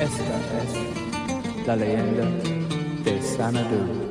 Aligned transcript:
Esta 0.00 0.06
es 0.62 1.66
la 1.66 1.74
leyenda 1.74 2.24
de 3.04 3.20
Sanadu. 3.20 4.07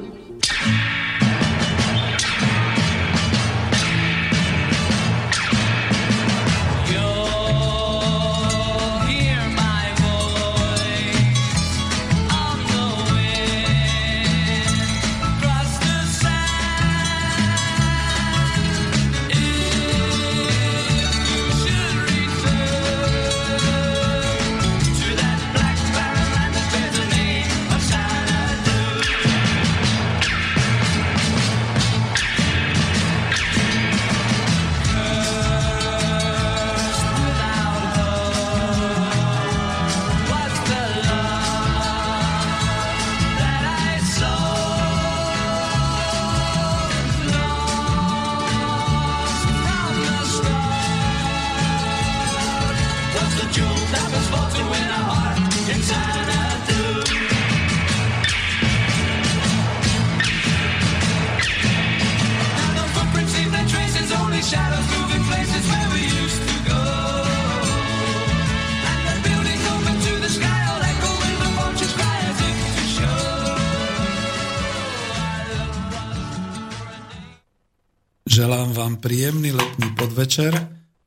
Vám 78.98 79.14
príjemný 79.14 79.54
letný 79.54 79.94
podvečer, 79.94 80.58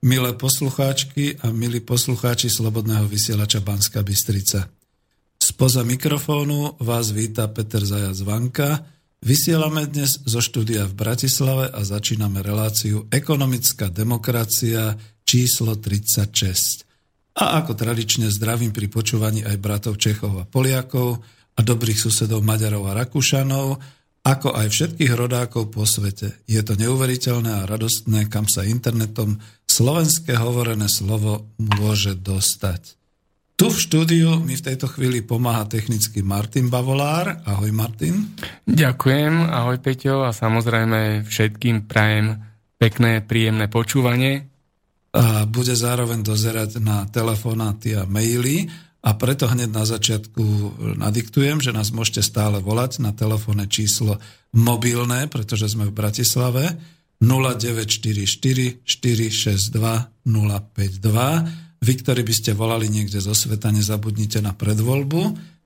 milé 0.07 0.31
poslucháčky 0.39 1.43
a 1.43 1.51
milí 1.51 1.83
poslucháči 1.83 2.47
Slobodného 2.47 3.11
vysielača 3.11 3.59
Banska 3.67 4.07
Bystrica. 4.07 4.71
Spoza 5.43 5.83
mikrofónu 5.83 6.79
vás 6.79 7.11
víta 7.11 7.51
Peter 7.51 7.83
Zajac 7.83 8.15
Vanka. 8.23 8.87
Vysielame 9.27 9.91
dnes 9.91 10.23
zo 10.23 10.39
štúdia 10.39 10.87
v 10.87 11.03
Bratislave 11.03 11.67
a 11.67 11.83
začíname 11.83 12.47
reláciu 12.47 13.11
Ekonomická 13.11 13.91
demokracia 13.91 14.95
číslo 15.27 15.75
36. 15.75 16.87
A 17.43 17.59
ako 17.59 17.75
tradične 17.75 18.31
zdravím 18.31 18.71
pri 18.71 18.87
počúvaní 18.87 19.43
aj 19.43 19.59
bratov 19.59 19.99
Čechov 19.99 20.39
a 20.39 20.47
Poliakov 20.47 21.19
a 21.59 21.61
dobrých 21.67 21.99
susedov 21.99 22.39
Maďarov 22.47 22.87
a 22.87 23.03
Rakúšanov, 23.03 23.83
ako 24.31 24.55
aj 24.55 24.71
všetkých 24.71 25.13
rodákov 25.19 25.75
po 25.75 25.83
svete. 25.83 26.39
Je 26.47 26.63
to 26.63 26.79
neuveriteľné 26.79 27.51
a 27.51 27.67
radostné, 27.67 28.31
kam 28.31 28.47
sa 28.47 28.63
internetom 28.63 29.43
slovenské 29.67 30.39
hovorené 30.39 30.87
slovo 30.87 31.51
môže 31.59 32.15
dostať. 32.15 32.95
Tu 33.59 33.69
v 33.69 33.77
štúdiu 33.77 34.41
mi 34.41 34.57
v 34.57 34.65
tejto 34.73 34.89
chvíli 34.89 35.21
pomáha 35.21 35.69
technicky 35.69 36.25
Martin 36.25 36.73
Bavolár. 36.73 37.45
Ahoj 37.45 37.69
Martin. 37.75 38.33
Ďakujem, 38.65 39.53
ahoj 39.53 39.77
Peťo 39.83 40.25
a 40.25 40.33
samozrejme 40.33 41.29
všetkým 41.29 41.85
prajem 41.85 42.41
pekné, 42.81 43.21
príjemné 43.21 43.69
počúvanie. 43.69 44.49
A 45.13 45.45
bude 45.45 45.77
zároveň 45.77 46.25
dozerať 46.25 46.81
na 46.81 47.05
telefonáty 47.11 47.99
a 47.99 48.09
maily 48.09 48.71
a 49.01 49.17
preto 49.17 49.49
hneď 49.49 49.73
na 49.73 49.89
začiatku 49.89 50.45
nadiktujem, 51.01 51.65
že 51.65 51.73
nás 51.73 51.89
môžete 51.89 52.21
stále 52.21 52.61
volať 52.61 53.01
na 53.01 53.17
telefónne 53.17 53.65
číslo 53.65 54.21
mobilné, 54.53 55.25
pretože 55.33 55.73
sme 55.73 55.89
v 55.89 55.97
Bratislave 55.97 56.77
0944 57.25 58.85
462 58.85 59.73
052. 60.29 61.81
Vy, 61.81 61.93
ktorí 62.05 62.21
by 62.29 62.35
ste 62.37 62.53
volali 62.53 62.93
niekde 62.93 63.25
zo 63.25 63.33
sveta, 63.33 63.73
nezabudnite 63.73 64.45
na 64.45 64.53
predvoľbu. 64.53 65.21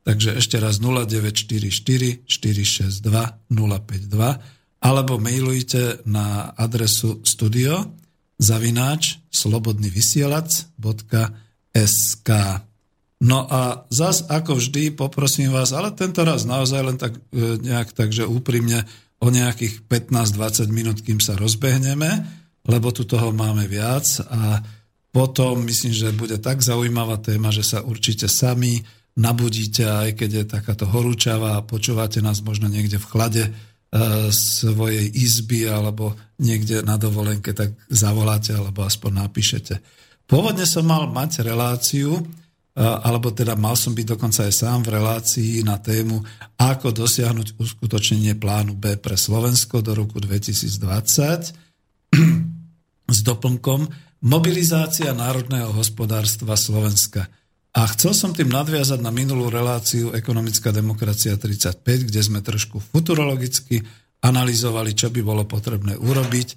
Takže 0.06 0.39
ešte 0.39 0.62
raz 0.62 0.78
0944 0.78 2.31
462 2.31 3.03
052 3.50 4.62
alebo 4.84 5.17
mailujte 5.17 6.05
na 6.05 6.53
adresu 6.61 7.25
studio 7.25 7.89
zavináč 8.37 9.17
slobodnyvysielac.sk 9.33 12.31
No 13.22 13.47
a 13.47 13.86
zas 13.94 14.26
ako 14.26 14.58
vždy 14.58 14.98
poprosím 14.98 15.54
vás, 15.54 15.70
ale 15.70 15.94
tento 15.94 16.26
raz 16.26 16.42
naozaj 16.42 16.80
len 16.82 16.98
tak 16.98 17.14
e, 17.14 17.20
nejak 17.62 17.94
takže 17.94 18.26
úprimne 18.26 18.82
o 19.22 19.30
nejakých 19.30 19.86
15-20 19.86 20.69
minút, 20.75 20.98
kým 21.00 21.22
sa 21.22 21.38
rozbehneme, 21.38 22.10
lebo 22.66 22.91
tu 22.91 23.06
toho 23.06 23.30
máme 23.30 23.70
viac 23.70 24.04
a 24.28 24.60
potom 25.14 25.62
myslím, 25.70 25.94
že 25.94 26.10
bude 26.10 26.42
tak 26.42 26.58
zaujímavá 26.58 27.22
téma, 27.22 27.54
že 27.54 27.62
sa 27.62 27.86
určite 27.86 28.26
sami 28.26 28.82
nabudíte, 29.14 29.86
aj 29.86 30.10
keď 30.19 30.31
je 30.42 30.44
takáto 30.44 30.91
horúčava 30.91 31.54
a 31.54 31.64
počúvate 31.64 32.19
nás 32.19 32.42
možno 32.42 32.66
niekde 32.66 32.98
v 32.98 33.08
chlade 33.08 33.44
e, 33.46 33.50
svojej 34.34 35.06
izby 35.06 35.70
alebo 35.70 36.19
niekde 36.42 36.82
na 36.82 36.98
dovolenke, 36.98 37.54
tak 37.54 37.78
zavoláte 37.86 38.58
alebo 38.58 38.82
aspoň 38.82 39.31
napíšete. 39.31 39.75
Pôvodne 40.26 40.66
som 40.66 40.82
mal 40.82 41.06
mať 41.06 41.46
reláciu, 41.46 42.26
alebo 42.75 43.31
teda 43.31 43.55
mal 43.55 43.79
som 43.79 43.95
byť 43.95 44.19
dokonca 44.19 44.51
aj 44.51 44.55
sám 44.55 44.83
v 44.83 44.99
relácii 44.99 45.62
na 45.62 45.79
tému, 45.79 46.19
ako 46.59 46.91
dosiahnuť 46.91 47.55
uskutočnenie 47.55 48.35
plánu 48.35 48.75
B 48.75 48.99
pre 48.99 49.15
Slovensko 49.15 49.79
do 49.79 49.95
roku 49.95 50.19
2020 50.19 51.55
s 53.15 53.19
doplnkom 53.23 53.81
mobilizácia 54.27 55.15
národného 55.15 55.71
hospodárstva 55.71 56.59
Slovenska. 56.59 57.31
A 57.75 57.87
chcel 57.95 58.15
som 58.15 58.31
tým 58.35 58.51
nadviazať 58.51 59.03
na 59.03 59.11
minulú 59.15 59.51
reláciu 59.51 60.11
Ekonomická 60.15 60.75
demokracia 60.75 61.39
35, 61.39 62.11
kde 62.11 62.21
sme 62.23 62.43
trošku 62.43 62.83
futurologicky 62.83 63.83
analyzovali, 64.23 64.95
čo 64.99 65.15
by 65.15 65.21
bolo 65.23 65.43
potrebné 65.47 65.95
urobiť, 65.99 66.49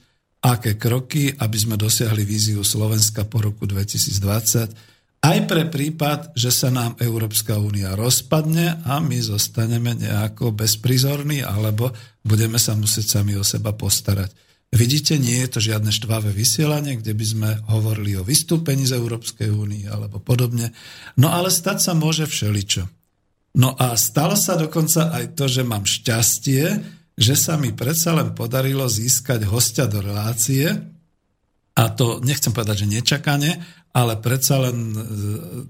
aké 0.46 0.78
kroky, 0.78 1.34
aby 1.34 1.58
sme 1.58 1.78
dosiahli 1.78 2.22
víziu 2.22 2.62
Slovenska 2.62 3.26
po 3.26 3.42
roku 3.42 3.66
2020 3.66 4.97
aj 5.28 5.40
pre 5.44 5.68
prípad, 5.68 6.32
že 6.40 6.56
sa 6.56 6.72
nám 6.72 6.96
Európska 7.04 7.60
únia 7.60 8.00
rozpadne 8.00 8.88
a 8.88 9.04
my 9.04 9.20
zostaneme 9.20 9.92
nejako 9.92 10.56
bezprizorní, 10.56 11.44
alebo 11.44 11.92
budeme 12.24 12.56
sa 12.56 12.80
musieť 12.80 13.20
sami 13.20 13.36
o 13.36 13.44
seba 13.44 13.76
postarať. 13.76 14.32
Vidíte, 14.72 15.16
nie 15.20 15.40
je 15.44 15.50
to 15.52 15.60
žiadne 15.64 15.92
štvavé 15.92 16.32
vysielanie, 16.32 17.00
kde 17.00 17.12
by 17.16 17.26
sme 17.28 17.50
hovorili 17.72 18.20
o 18.20 18.24
vystúpení 18.24 18.84
z 18.88 19.00
Európskej 19.00 19.48
únie 19.52 19.88
alebo 19.88 20.20
podobne. 20.20 20.72
No 21.20 21.32
ale 21.32 21.52
stať 21.52 21.88
sa 21.88 21.94
môže 21.96 22.28
všeličo. 22.28 22.88
No 23.58 23.76
a 23.80 23.96
stalo 24.00 24.36
sa 24.36 24.60
dokonca 24.60 25.12
aj 25.12 25.40
to, 25.40 25.48
že 25.48 25.64
mám 25.64 25.88
šťastie, 25.88 26.64
že 27.18 27.36
sa 27.36 27.56
mi 27.56 27.74
predsa 27.74 28.14
len 28.14 28.36
podarilo 28.36 28.86
získať 28.86 29.48
hostia 29.48 29.88
do 29.88 30.04
relácie, 30.04 30.68
a 31.78 31.94
to 31.94 32.18
nechcem 32.26 32.50
povedať, 32.58 32.84
že 32.84 32.90
nečakane, 32.90 33.77
ale 33.98 34.14
predsa 34.22 34.62
len, 34.62 34.94
e, 34.94 35.02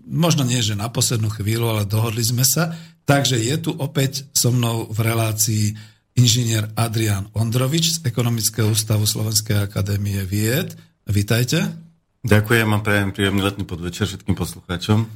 možno 0.04 0.44
nie, 0.44 0.60
že 0.60 0.76
na 0.76 0.92
poslednú 0.92 1.32
chvíľu, 1.32 1.72
ale 1.72 1.84
dohodli 1.88 2.20
sme 2.20 2.44
sa. 2.44 2.76
Takže 3.08 3.40
je 3.40 3.56
tu 3.56 3.72
opäť 3.72 4.28
so 4.36 4.52
mnou 4.52 4.92
v 4.92 5.00
relácii 5.00 5.66
inžinier 6.20 6.68
Adrian 6.76 7.32
Ondrovič 7.32 7.96
z 7.96 7.98
Ekonomického 8.04 8.68
ústavu 8.68 9.08
Slovenskej 9.08 9.72
akadémie 9.72 10.20
vied. 10.28 10.76
Vítajte. 11.08 11.72
Ďakujem 12.28 12.68
a 12.68 12.84
prajem 12.84 13.16
príjemný 13.16 13.48
letný 13.48 13.64
podvečer 13.64 14.12
všetkým 14.12 14.36
poslucháčom. 14.36 15.08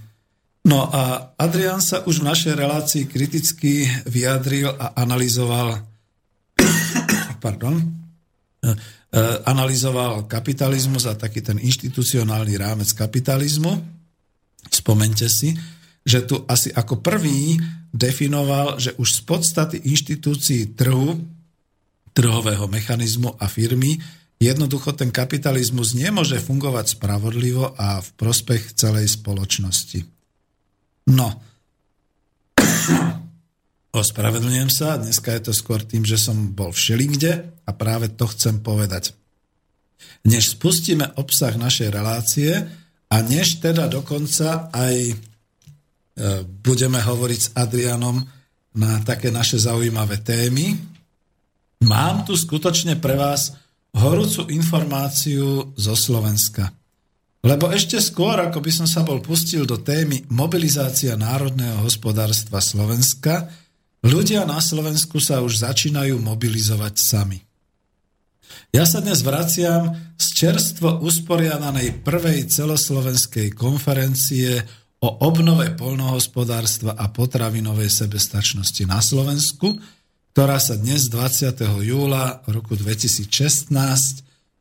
No 0.72 0.88
a 0.88 1.36
Adrian 1.36 1.84
sa 1.84 2.08
už 2.08 2.24
v 2.24 2.28
našej 2.32 2.54
relácii 2.56 3.04
kriticky 3.12 3.92
vyjadril 4.08 4.72
a 4.72 4.96
analyzoval 5.04 5.84
pardon, 7.44 8.01
analyzoval 9.44 10.30
kapitalizmus 10.30 11.10
a 11.10 11.18
taký 11.18 11.42
ten 11.44 11.58
inštitucionálny 11.60 12.56
rámec 12.56 12.94
kapitalizmu. 12.94 13.74
Spomente 14.70 15.28
si, 15.28 15.52
že 16.06 16.24
tu 16.24 16.46
asi 16.48 16.72
ako 16.72 17.02
prvý 17.04 17.60
definoval, 17.92 18.80
že 18.80 18.96
už 18.96 19.10
z 19.12 19.22
podstaty 19.28 19.78
inštitúcií 19.84 20.78
trhu, 20.78 21.20
trhového 22.16 22.66
mechanizmu 22.72 23.36
a 23.36 23.52
firmy 23.52 24.00
jednoducho 24.42 24.96
ten 24.96 25.12
kapitalizmus 25.12 25.94
nemôže 25.94 26.40
fungovať 26.40 26.98
spravodlivo 26.98 27.76
a 27.78 28.02
v 28.02 28.10
prospech 28.16 28.74
celej 28.74 29.12
spoločnosti. 29.20 30.08
No, 31.12 31.36
Ospravedlňujem 33.92 34.72
sa, 34.72 34.96
dneska 34.96 35.36
je 35.36 35.52
to 35.52 35.54
skôr 35.54 35.84
tým, 35.84 36.08
že 36.08 36.16
som 36.16 36.56
bol 36.56 36.72
všelikde 36.72 37.61
a 37.72 37.80
práve 37.80 38.12
to 38.12 38.28
chcem 38.28 38.60
povedať. 38.60 39.16
Než 40.28 40.60
spustíme 40.60 41.16
obsah 41.16 41.56
našej 41.56 41.88
relácie 41.88 42.52
a 43.08 43.16
než 43.24 43.64
teda 43.64 43.88
dokonca 43.88 44.68
aj 44.76 44.96
e, 45.08 45.16
budeme 46.44 47.00
hovoriť 47.00 47.40
s 47.40 47.50
Adrianom 47.56 48.20
na 48.76 49.00
také 49.08 49.32
naše 49.32 49.56
zaujímavé 49.56 50.20
témy, 50.20 50.76
mám 51.88 52.28
tu 52.28 52.36
skutočne 52.36 53.00
pre 53.00 53.16
vás 53.16 53.56
horúcu 53.96 54.52
informáciu 54.52 55.76
zo 55.76 55.96
Slovenska. 55.96 56.72
Lebo 57.42 57.74
ešte 57.74 57.98
skôr, 57.98 58.38
ako 58.38 58.62
by 58.62 58.72
som 58.72 58.88
sa 58.88 59.02
bol 59.02 59.18
pustil 59.18 59.66
do 59.66 59.82
témy 59.82 60.24
mobilizácia 60.30 61.18
národného 61.18 61.82
hospodárstva 61.82 62.62
Slovenska, 62.62 63.50
Ľudia 64.02 64.50
na 64.50 64.58
Slovensku 64.58 65.22
sa 65.22 65.46
už 65.46 65.62
začínajú 65.62 66.18
mobilizovať 66.18 66.94
sami. 66.98 67.38
Ja 68.72 68.88
sa 68.88 69.04
dnes 69.04 69.22
vraciam 69.26 69.92
z 70.16 70.26
čerstvo 70.32 71.04
usporiadanej 71.04 72.06
prvej 72.06 72.48
celoslovenskej 72.48 73.52
konferencie 73.52 74.64
o 75.02 75.10
obnove 75.26 75.74
polnohospodárstva 75.74 76.94
a 76.94 77.10
potravinovej 77.10 77.90
sebestačnosti 77.90 78.84
na 78.86 79.02
Slovensku, 79.02 79.76
ktorá 80.32 80.62
sa 80.62 80.78
dnes 80.78 81.10
20. 81.12 81.58
júla 81.84 82.46
roku 82.48 82.78
2016 82.78 83.74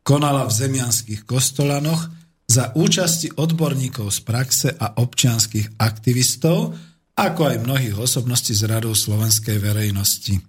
konala 0.03 0.49
v 0.49 0.53
zemianských 0.53 1.29
kostolanoch 1.29 2.09
za 2.51 2.75
účasti 2.75 3.39
odborníkov 3.39 4.11
z 4.11 4.19
praxe 4.27 4.69
a 4.75 4.99
občianských 4.99 5.79
aktivistov, 5.79 6.75
ako 7.15 7.41
aj 7.47 7.63
mnohých 7.63 7.95
osobností 7.95 8.57
z 8.57 8.67
radou 8.67 8.97
slovenskej 8.97 9.63
verejnosti. 9.63 10.41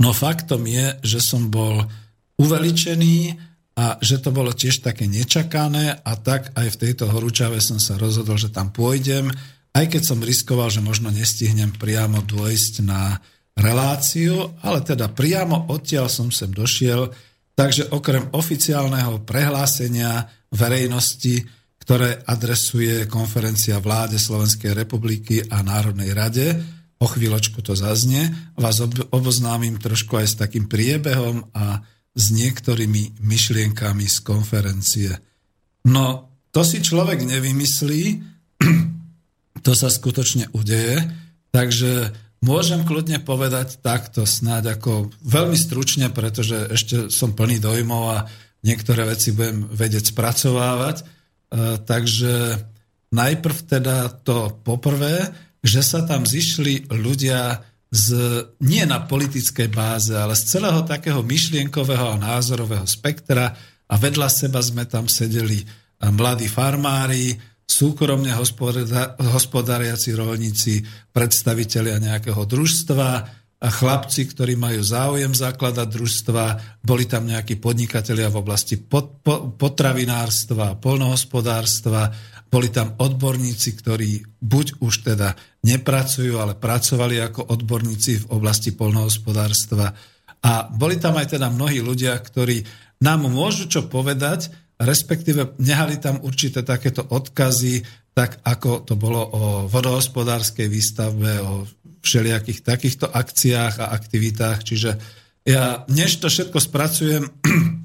No 0.00 0.16
faktom 0.16 0.64
je, 0.64 0.96
že 1.04 1.20
som 1.20 1.52
bol 1.52 1.84
uveličený 2.40 3.16
a 3.76 4.00
že 4.00 4.16
to 4.24 4.32
bolo 4.32 4.56
tiež 4.56 4.80
také 4.80 5.04
nečakané 5.04 6.00
a 6.00 6.12
tak 6.16 6.56
aj 6.56 6.72
v 6.72 6.80
tejto 6.88 7.12
horúčave 7.12 7.60
som 7.60 7.76
sa 7.76 8.00
rozhodol, 8.00 8.40
že 8.40 8.48
tam 8.48 8.72
pôjdem, 8.72 9.28
aj 9.76 9.86
keď 9.86 10.02
som 10.02 10.24
riskoval, 10.24 10.72
že 10.72 10.80
možno 10.80 11.12
nestihnem 11.12 11.70
priamo 11.76 12.24
dôjsť 12.24 12.74
na 12.82 13.20
reláciu, 13.54 14.56
ale 14.64 14.80
teda 14.80 15.12
priamo 15.12 15.68
odtiaľ 15.68 16.08
som 16.08 16.32
sem 16.32 16.48
došiel, 16.48 17.12
takže 17.52 17.92
okrem 17.92 18.32
oficiálneho 18.32 19.22
prehlásenia 19.28 20.26
verejnosti 20.50 21.60
ktoré 21.90 22.22
adresuje 22.22 23.08
konferencia 23.10 23.80
vláde 23.82 24.20
Slovenskej 24.20 24.78
republiky 24.78 25.42
a 25.48 25.58
Národnej 25.64 26.14
rade. 26.14 26.46
O 27.02 27.08
chvíľočku 27.10 27.64
to 27.66 27.74
zaznie. 27.74 28.30
Vás 28.54 28.78
oboznámim 29.10 29.74
trošku 29.80 30.14
aj 30.14 30.26
s 30.30 30.38
takým 30.38 30.70
priebehom 30.70 31.50
a 31.50 31.82
s 32.14 32.24
niektorými 32.34 33.22
myšlienkami 33.22 34.06
z 34.06 34.18
konferencie. 34.26 35.10
No, 35.86 36.30
to 36.50 36.66
si 36.66 36.82
človek 36.82 37.22
nevymyslí, 37.22 38.02
to 39.66 39.72
sa 39.72 39.88
skutočne 39.88 40.50
udeje, 40.50 41.06
takže 41.54 42.10
môžem 42.42 42.82
kľudne 42.82 43.22
povedať 43.22 43.78
takto 43.78 44.26
snáď 44.26 44.80
ako 44.80 45.14
veľmi 45.22 45.56
stručne, 45.56 46.10
pretože 46.10 46.68
ešte 46.74 46.96
som 47.14 47.36
plný 47.36 47.62
dojmov 47.62 48.04
a 48.10 48.18
niektoré 48.66 49.06
veci 49.06 49.30
budem 49.32 49.70
vedieť 49.70 50.10
spracovávať. 50.10 50.96
E, 51.00 51.04
takže 51.86 52.58
najprv 53.14 53.56
teda 53.66 54.10
to 54.26 54.50
poprvé, 54.66 55.30
že 55.60 55.84
sa 55.84 56.04
tam 56.04 56.24
zišli 56.24 56.88
ľudia 56.90 57.69
z, 57.90 58.06
nie 58.62 58.86
na 58.86 59.02
politickej 59.02 59.66
báze, 59.74 60.14
ale 60.14 60.38
z 60.38 60.56
celého 60.56 60.86
takého 60.86 61.26
myšlienkového 61.26 62.14
a 62.14 62.22
názorového 62.22 62.86
spektra 62.86 63.50
a 63.90 63.94
vedľa 63.98 64.30
seba 64.30 64.62
sme 64.62 64.86
tam 64.86 65.10
sedeli 65.10 65.66
mladí 65.98 66.46
farmári, 66.46 67.34
súkromne 67.66 68.34
hospodáriaci 69.18 70.10
rolníci, 70.14 70.82
predstavitelia 71.14 72.02
nejakého 72.02 72.42
družstva, 72.46 73.10
chlapci, 73.68 74.24
ktorí 74.24 74.56
majú 74.56 74.80
záujem 74.80 75.36
zakladať 75.36 75.88
družstva, 75.92 76.44
boli 76.80 77.04
tam 77.04 77.28
nejakí 77.28 77.60
podnikatelia 77.60 78.32
v 78.32 78.40
oblasti 78.40 78.80
pot, 78.80 79.20
po, 79.20 79.52
potravinárstva, 79.52 80.80
polnohospodárstva, 80.80 82.08
boli 82.48 82.72
tam 82.72 82.96
odborníci, 82.96 83.76
ktorí 83.76 84.40
buď 84.40 84.80
už 84.80 85.12
teda 85.12 85.36
nepracujú, 85.60 86.40
ale 86.40 86.56
pracovali 86.56 87.20
ako 87.20 87.52
odborníci 87.52 88.24
v 88.24 88.28
oblasti 88.32 88.72
polnohospodárstva. 88.72 89.92
A 90.40 90.52
boli 90.72 90.96
tam 90.96 91.20
aj 91.20 91.36
teda 91.36 91.52
mnohí 91.52 91.84
ľudia, 91.84 92.16
ktorí 92.16 92.64
nám 93.04 93.28
môžu 93.28 93.68
čo 93.68 93.86
povedať, 93.92 94.48
respektíve 94.80 95.60
nehali 95.60 96.00
tam 96.00 96.24
určité 96.24 96.64
takéto 96.64 97.04
odkazy, 97.04 97.84
tak 98.16 98.40
ako 98.42 98.88
to 98.88 98.96
bolo 98.98 99.20
o 99.22 99.42
vodohospodárskej 99.68 100.66
výstavbe, 100.66 101.30
o 101.44 101.68
všelijakých 102.00 102.60
takýchto 102.64 103.06
akciách 103.08 103.74
a 103.80 103.92
aktivitách. 103.92 104.58
Čiže 104.64 104.90
ja, 105.44 105.84
než 105.88 106.20
to 106.20 106.28
všetko 106.28 106.58
spracujem, 106.60 107.24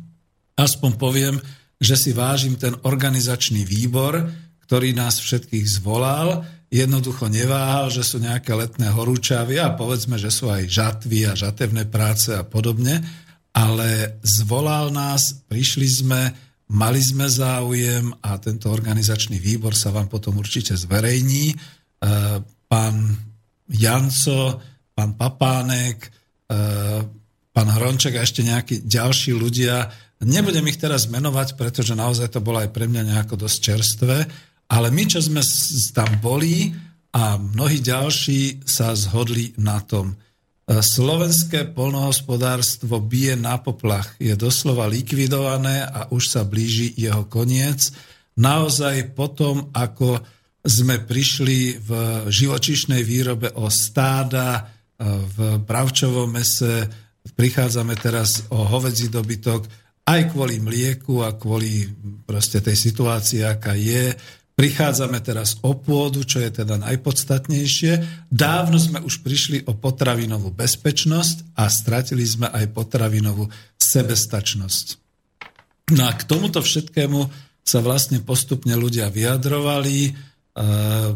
aspoň 0.65 0.91
poviem, 0.99 1.35
že 1.79 1.95
si 1.99 2.11
vážim 2.15 2.55
ten 2.55 2.75
organizačný 2.83 3.67
výbor, 3.67 4.31
ktorý 4.65 4.95
nás 4.95 5.21
všetkých 5.21 5.67
zvolal, 5.67 6.47
jednoducho 6.73 7.29
neváhal, 7.29 7.93
že 7.93 8.01
sú 8.01 8.17
nejaké 8.17 8.51
letné 8.57 8.89
horúčavy 8.89 9.61
a 9.61 9.71
povedzme, 9.77 10.17
že 10.17 10.33
sú 10.33 10.49
aj 10.49 10.67
žatvy 10.67 11.29
a 11.29 11.37
žatevné 11.37 11.87
práce 11.87 12.33
a 12.33 12.41
podobne, 12.41 12.99
ale 13.55 14.19
zvolal 14.25 14.91
nás, 14.91 15.45
prišli 15.47 15.87
sme, 15.87 16.21
mali 16.67 16.99
sme 16.99 17.29
záujem 17.29 18.11
a 18.19 18.35
tento 18.41 18.67
organizačný 18.67 19.39
výbor 19.39 19.71
sa 19.77 19.93
vám 19.95 20.11
potom 20.11 20.35
určite 20.41 20.75
zverejní. 20.75 21.53
E, 21.53 21.55
pán 22.67 22.95
Janco, 23.69 24.61
pán 24.93 25.17
Papánek, 25.17 25.97
e, 26.05 26.09
pán 27.49 27.69
Hronček 27.71 28.19
a 28.19 28.25
ešte 28.25 28.45
nejakí 28.45 28.85
ďalší 28.85 29.33
ľudia. 29.33 29.89
Nebudem 30.21 30.65
ich 30.69 30.79
teraz 30.79 31.09
menovať, 31.09 31.57
pretože 31.57 31.97
naozaj 31.97 32.31
to 32.31 32.39
bolo 32.39 32.61
aj 32.61 32.69
pre 32.71 32.85
mňa 32.85 33.03
nejako 33.15 33.45
dosť 33.45 33.57
čerstvé, 33.59 34.17
ale 34.69 34.87
my, 34.89 35.03
čo 35.05 35.19
sme 35.21 35.41
tam 35.93 36.09
boli 36.21 36.73
a 37.15 37.37
mnohí 37.37 37.79
ďalší 37.79 38.65
sa 38.67 38.91
zhodli 38.91 39.55
na 39.57 39.81
tom. 39.81 40.13
E, 40.13 40.15
slovenské 40.81 41.71
polnohospodárstvo 41.73 43.01
bije 43.01 43.37
na 43.37 43.61
poplach, 43.61 44.17
je 44.17 44.33
doslova 44.33 44.89
likvidované 44.89 45.85
a 45.85 46.09
už 46.09 46.23
sa 46.31 46.41
blíži 46.41 46.93
jeho 46.97 47.25
koniec. 47.29 47.93
Naozaj 48.35 49.15
potom, 49.15 49.71
ako 49.71 50.19
sme 50.65 50.97
prišli 51.05 51.77
v 51.77 51.89
živočišnej 52.25 53.05
výrobe 53.05 53.53
o 53.61 53.69
stáda, 53.69 54.57
e, 54.57 54.61
v 55.05 55.61
bravčovom 55.61 56.33
mese, 56.33 56.89
prichádzame 57.37 57.93
teraz 57.97 58.49
o 58.49 58.65
hovedzí 58.65 59.13
dobytok, 59.13 59.65
aj 60.05 60.33
kvôli 60.33 60.61
mlieku 60.61 61.25
a 61.25 61.33
kvôli 61.33 61.89
proste 62.25 62.61
tej 62.61 62.77
situácii, 62.77 63.41
aká 63.41 63.73
je. 63.73 64.13
Prichádzame 64.55 65.19
teraz 65.19 65.57
o 65.65 65.73
pôdu, 65.73 66.21
čo 66.23 66.39
je 66.39 66.63
teda 66.63 66.77
najpodstatnejšie. 66.79 68.25
Dávno 68.29 68.77
sme 68.77 69.01
už 69.01 69.25
prišli 69.25 69.65
o 69.65 69.73
potravinovú 69.73 70.53
bezpečnosť 70.53 71.57
a 71.57 71.67
stratili 71.67 72.23
sme 72.23 72.47
aj 72.53 72.71
potravinovú 72.71 73.49
sebestačnosť. 73.75 74.85
No 75.97 76.07
a 76.07 76.13
k 76.13 76.23
tomuto 76.23 76.61
všetkému 76.61 77.19
sa 77.65 77.81
vlastne 77.81 78.21
postupne 78.21 78.77
ľudia 78.77 79.09
vyjadrovali, 79.09 80.13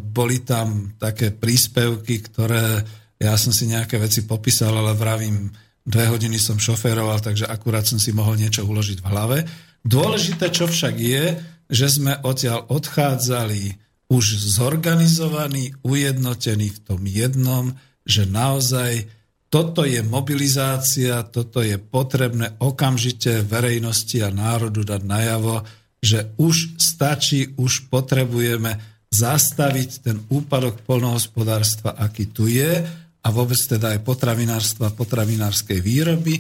boli 0.04 0.44
tam 0.44 1.00
také 1.00 1.32
príspevky, 1.32 2.20
ktoré 2.28 2.84
ja 3.20 3.36
som 3.36 3.52
si 3.52 3.68
nejaké 3.68 4.00
veci 4.00 4.24
popísal, 4.24 4.76
ale 4.76 4.96
vravím, 4.96 5.52
dve 5.84 6.06
hodiny 6.12 6.40
som 6.40 6.60
šoféroval, 6.60 7.20
takže 7.24 7.48
akurát 7.48 7.88
som 7.88 8.00
si 8.00 8.12
mohol 8.12 8.36
niečo 8.40 8.64
uložiť 8.68 9.00
v 9.00 9.10
hlave. 9.10 9.38
Dôležité, 9.84 10.52
čo 10.52 10.68
však 10.68 10.96
je, 11.00 11.40
že 11.72 11.88
sme 11.88 12.20
odtiaľ 12.24 12.68
odchádzali 12.68 13.76
už 14.10 14.26
zorganizovaní, 14.58 15.72
ujednotení 15.86 16.74
v 16.74 16.80
tom 16.82 17.02
jednom, 17.06 17.78
že 18.04 18.26
naozaj 18.26 19.06
toto 19.50 19.86
je 19.86 20.02
mobilizácia, 20.06 21.26
toto 21.26 21.62
je 21.62 21.78
potrebné 21.78 22.58
okamžite 22.62 23.46
verejnosti 23.46 24.18
a 24.22 24.30
národu 24.30 24.86
dať 24.86 25.02
najavo, 25.06 25.66
že 26.00 26.34
už 26.38 26.80
stačí, 26.80 27.54
už 27.58 27.90
potrebujeme 27.90 28.78
zastaviť 29.10 29.90
ten 30.06 30.18
úpadok 30.30 30.86
polnohospodárstva, 30.86 31.98
aký 31.98 32.30
tu 32.30 32.46
je 32.46 32.86
a 33.20 33.28
vôbec 33.34 33.58
teda 33.58 33.98
aj 33.98 34.06
potravinárstva, 34.06 34.94
potravinárskej 34.94 35.80
výroby 35.82 36.38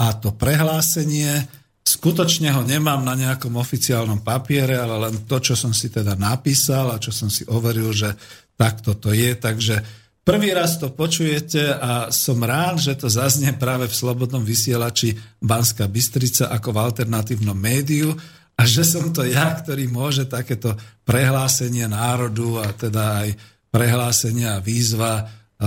a 0.00 0.16
to 0.16 0.32
prehlásenie, 0.32 1.44
skutočne 1.86 2.50
ho 2.50 2.64
nemám 2.64 3.04
na 3.04 3.14
nejakom 3.14 3.54
oficiálnom 3.54 4.24
papiere, 4.24 4.74
ale 4.80 5.08
len 5.08 5.28
to, 5.28 5.38
čo 5.38 5.54
som 5.54 5.70
si 5.70 5.92
teda 5.92 6.18
napísal 6.18 6.90
a 6.90 7.00
čo 7.00 7.14
som 7.14 7.30
si 7.30 7.46
overil, 7.46 7.92
že 7.92 8.10
takto 8.56 8.96
to 8.96 9.12
je. 9.12 9.36
Takže 9.36 9.84
prvý 10.26 10.50
raz 10.56 10.80
to 10.80 10.90
počujete 10.90 11.62
a 11.78 12.10
som 12.10 12.40
rád, 12.42 12.80
že 12.80 12.98
to 12.98 13.06
zaznie 13.12 13.54
práve 13.54 13.86
v 13.86 13.94
Slobodnom 13.94 14.42
vysielači 14.42 15.14
Banská 15.38 15.86
Bystrica 15.86 16.48
ako 16.50 16.74
v 16.74 16.80
alternatívnom 16.80 17.56
médiu 17.56 18.16
a 18.56 18.62
že 18.64 18.82
som 18.88 19.12
to 19.12 19.22
ja, 19.28 19.52
ktorý 19.52 19.86
môže 19.92 20.24
takéto 20.24 20.72
prehlásenie 21.04 21.84
národu 21.86 22.64
a 22.64 22.72
teda 22.72 23.24
aj 23.24 23.28
prehlásenia 23.68 24.56
a 24.56 24.64
výzva 24.64 25.12
e, 25.20 25.24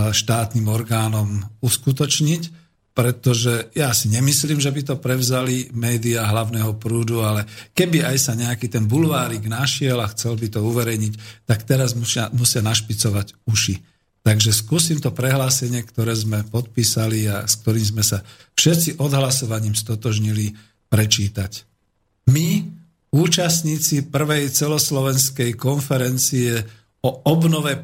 štátnym 0.09 0.65
orgánom 0.65 1.45
uskutočniť 1.61 2.69
pretože 2.99 3.71
ja 3.79 3.95
si 3.95 4.11
nemyslím, 4.11 4.59
že 4.59 4.75
by 4.75 4.81
to 4.83 4.95
prevzali 4.99 5.71
médiá 5.71 6.27
hlavného 6.27 6.75
prúdu, 6.75 7.23
ale 7.23 7.47
keby 7.71 8.03
aj 8.03 8.17
sa 8.19 8.33
nejaký 8.35 8.67
ten 8.67 8.83
bulvárik 8.91 9.47
našiel 9.47 10.03
a 10.03 10.11
chcel 10.11 10.35
by 10.35 10.51
to 10.51 10.59
uverejniť, 10.59 11.47
tak 11.47 11.63
teraz 11.63 11.95
musia, 11.95 12.27
musia 12.35 12.59
našpicovať 12.59 13.39
uši. 13.47 13.79
Takže 14.19 14.51
skúsim 14.51 14.99
to 14.99 15.15
prehlásenie, 15.15 15.79
ktoré 15.87 16.11
sme 16.11 16.43
podpísali 16.43 17.23
a 17.31 17.47
s 17.47 17.55
ktorým 17.63 17.87
sme 17.87 18.03
sa 18.03 18.19
všetci 18.59 18.99
odhlasovaním 18.99 19.79
stotožnili 19.79 20.59
prečítať. 20.91 21.63
My, 22.27 22.67
účastníci 23.09 24.09
prvej 24.09 24.53
celoslovenskej 24.53 25.57
konferencie 25.57 26.61
o 27.01 27.25
obnove 27.25 27.75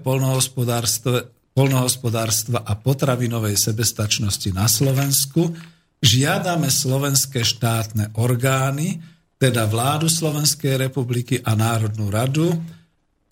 polnohospodárstva 1.55 2.59
a 2.61 2.73
potravinovej 2.77 3.57
sebestačnosti 3.57 4.53
na 4.53 4.69
Slovensku, 4.69 5.55
žiadame 6.03 6.69
slovenské 6.69 7.41
štátne 7.41 8.13
orgány, 8.19 9.01
teda 9.35 9.65
vládu 9.67 10.07
Slovenskej 10.07 10.77
republiky 10.79 11.41
a 11.43 11.57
Národnú 11.57 12.07
radu, 12.13 12.55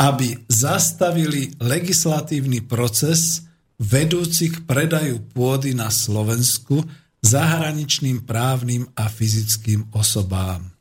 aby 0.01 0.35
zastavili 0.50 1.53
legislatívny 1.62 2.65
proces 2.65 3.45
vedúci 3.79 4.51
k 4.51 4.65
predaju 4.67 5.21
pôdy 5.31 5.71
na 5.77 5.88
Slovensku 5.93 6.83
zahraničným 7.23 8.27
právnym 8.27 8.83
a 9.00 9.07
fyzickým 9.07 9.95
osobám. 9.95 10.72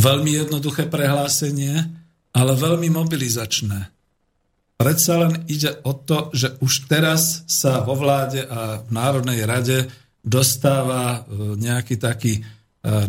Veľmi 0.00 0.32
jednoduché 0.32 0.88
prehlásenie, 0.88 1.76
ale 2.32 2.52
veľmi 2.56 2.88
mobilizačné. 2.88 3.92
Predsa 4.80 5.12
len 5.20 5.44
ide 5.44 5.76
o 5.84 5.92
to, 5.92 6.32
že 6.32 6.56
už 6.64 6.88
teraz 6.88 7.44
sa 7.44 7.84
vo 7.84 7.92
vláde 8.00 8.40
a 8.48 8.80
v 8.80 8.90
Národnej 8.96 9.44
rade 9.44 9.84
dostáva 10.24 11.20
e, 11.20 11.52
nejaký 11.60 12.00
taký 12.00 12.40
e, 12.40 12.42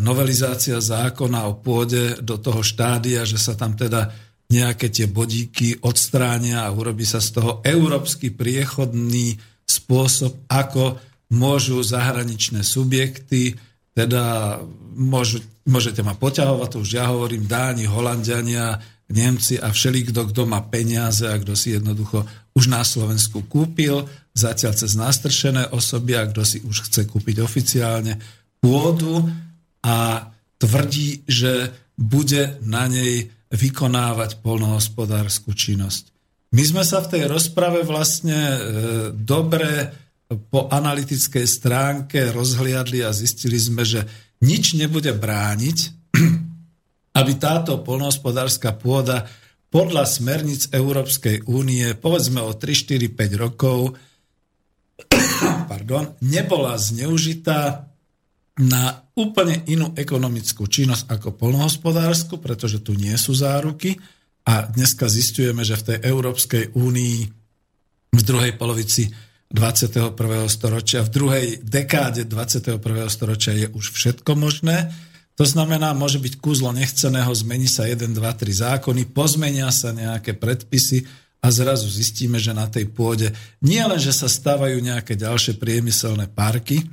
novelizácia 0.03 0.83
zákona 0.83 1.47
o 1.47 1.63
pôde 1.63 2.19
do 2.19 2.35
toho 2.35 2.59
štádia, 2.59 3.23
že 3.23 3.39
sa 3.39 3.55
tam 3.55 3.79
teda 3.79 4.11
nejaké 4.51 4.91
tie 4.91 5.07
bodíky 5.07 5.79
odstránia 5.79 6.67
a 6.67 6.75
urobí 6.75 7.07
sa 7.07 7.23
z 7.23 7.39
toho 7.39 7.51
európsky 7.63 8.35
priechodný 8.35 9.39
spôsob, 9.63 10.43
ako 10.51 10.99
môžu 11.31 11.79
zahraničné 11.79 12.67
subjekty, 12.67 13.55
teda 13.95 14.59
môžu, 14.93 15.41
môžete 15.65 16.03
ma 16.03 16.13
poťahovať, 16.13 16.69
to 16.71 16.77
už 16.83 16.91
ja 16.99 17.07
hovorím, 17.09 17.47
Dáni, 17.47 17.87
Holandiania, 17.87 18.79
Nemci 19.11 19.59
a 19.59 19.71
všelikto, 19.71 20.31
kto 20.31 20.47
má 20.47 20.63
peniaze 20.63 21.27
a 21.27 21.35
kto 21.35 21.51
si 21.51 21.75
jednoducho 21.75 22.23
už 22.55 22.71
na 22.71 22.83
Slovensku 22.83 23.43
kúpil, 23.47 24.07
zatiaľ 24.31 24.73
cez 24.75 24.95
nastršené 24.95 25.75
osoby 25.75 26.15
a 26.15 26.27
kto 26.27 26.41
si 26.47 26.63
už 26.63 26.87
chce 26.87 27.07
kúpiť 27.11 27.43
oficiálne 27.43 28.15
pôdu 28.63 29.27
a 29.83 30.27
tvrdí, 30.55 31.27
že 31.27 31.75
bude 31.99 32.55
na 32.63 32.87
nej 32.87 33.27
vykonávať 33.51 34.39
polnohospodárskú 34.39 35.51
činnosť. 35.51 36.07
My 36.51 36.63
sme 36.63 36.83
sa 36.87 37.03
v 37.03 37.11
tej 37.15 37.23
rozprave 37.27 37.83
vlastne 37.83 38.39
e, 38.39 38.59
dobre 39.15 39.91
po 40.51 40.71
analytickej 40.71 41.43
stránke 41.43 42.31
rozhliadli 42.31 43.03
a 43.03 43.11
zistili 43.11 43.59
sme, 43.59 43.83
že 43.83 44.07
nič 44.41 44.75
nebude 44.75 45.13
brániť 45.13 45.77
aby 47.19 47.31
táto 47.37 47.79
polnohospodárska 47.83 48.75
pôda 48.75 49.27
podľa 49.71 50.03
smerníc 50.03 50.67
Európskej 50.75 51.47
únie, 51.47 51.95
povedzme 51.95 52.43
o 52.43 52.51
3, 52.51 52.75
4, 52.75 53.07
5 53.07 53.43
rokov, 53.43 53.95
pardon, 55.71 56.11
nebola 56.19 56.75
zneužitá 56.75 57.87
na 58.59 58.83
úplne 59.15 59.63
inú 59.71 59.95
ekonomickú 59.95 60.67
činnosť 60.67 61.07
ako 61.07 61.39
polnohospodárskú, 61.39 62.37
pretože 62.43 62.83
tu 62.83 62.99
nie 62.99 63.15
sú 63.15 63.31
záruky. 63.31 63.95
A 64.43 64.67
dneska 64.67 65.07
zistujeme, 65.07 65.63
že 65.63 65.79
v 65.79 65.85
tej 65.87 65.97
Európskej 66.03 66.75
únii 66.75 67.17
v 68.11 68.21
druhej 68.21 68.59
polovici 68.59 69.07
21. 69.51 70.15
storočia, 70.47 71.03
v 71.03 71.09
druhej 71.11 71.45
dekáde 71.61 72.23
21. 72.25 72.79
storočia 73.11 73.53
je 73.55 73.67
už 73.71 73.91
všetko 73.91 74.33
možné 74.39 74.91
to 75.41 75.49
znamená, 75.49 75.97
môže 75.97 76.21
byť 76.21 76.37
kúzlo 76.37 76.69
nechceného, 76.69 77.33
zmení 77.33 77.65
sa 77.65 77.89
1, 77.89 78.13
2, 78.13 78.13
3 78.13 78.77
zákony, 78.77 79.09
pozmenia 79.09 79.73
sa 79.73 79.89
nejaké 79.89 80.37
predpisy 80.37 81.07
a 81.41 81.49
zrazu 81.49 81.89
zistíme, 81.89 82.37
že 82.37 82.53
na 82.53 82.69
tej 82.69 82.91
pôde 82.91 83.33
nie 83.65 83.81
len, 83.81 83.97
že 83.97 84.13
sa 84.13 84.29
stávajú 84.29 84.77
nejaké 84.77 85.17
ďalšie 85.17 85.57
priemyselné 85.57 86.29
parky, 86.29 86.85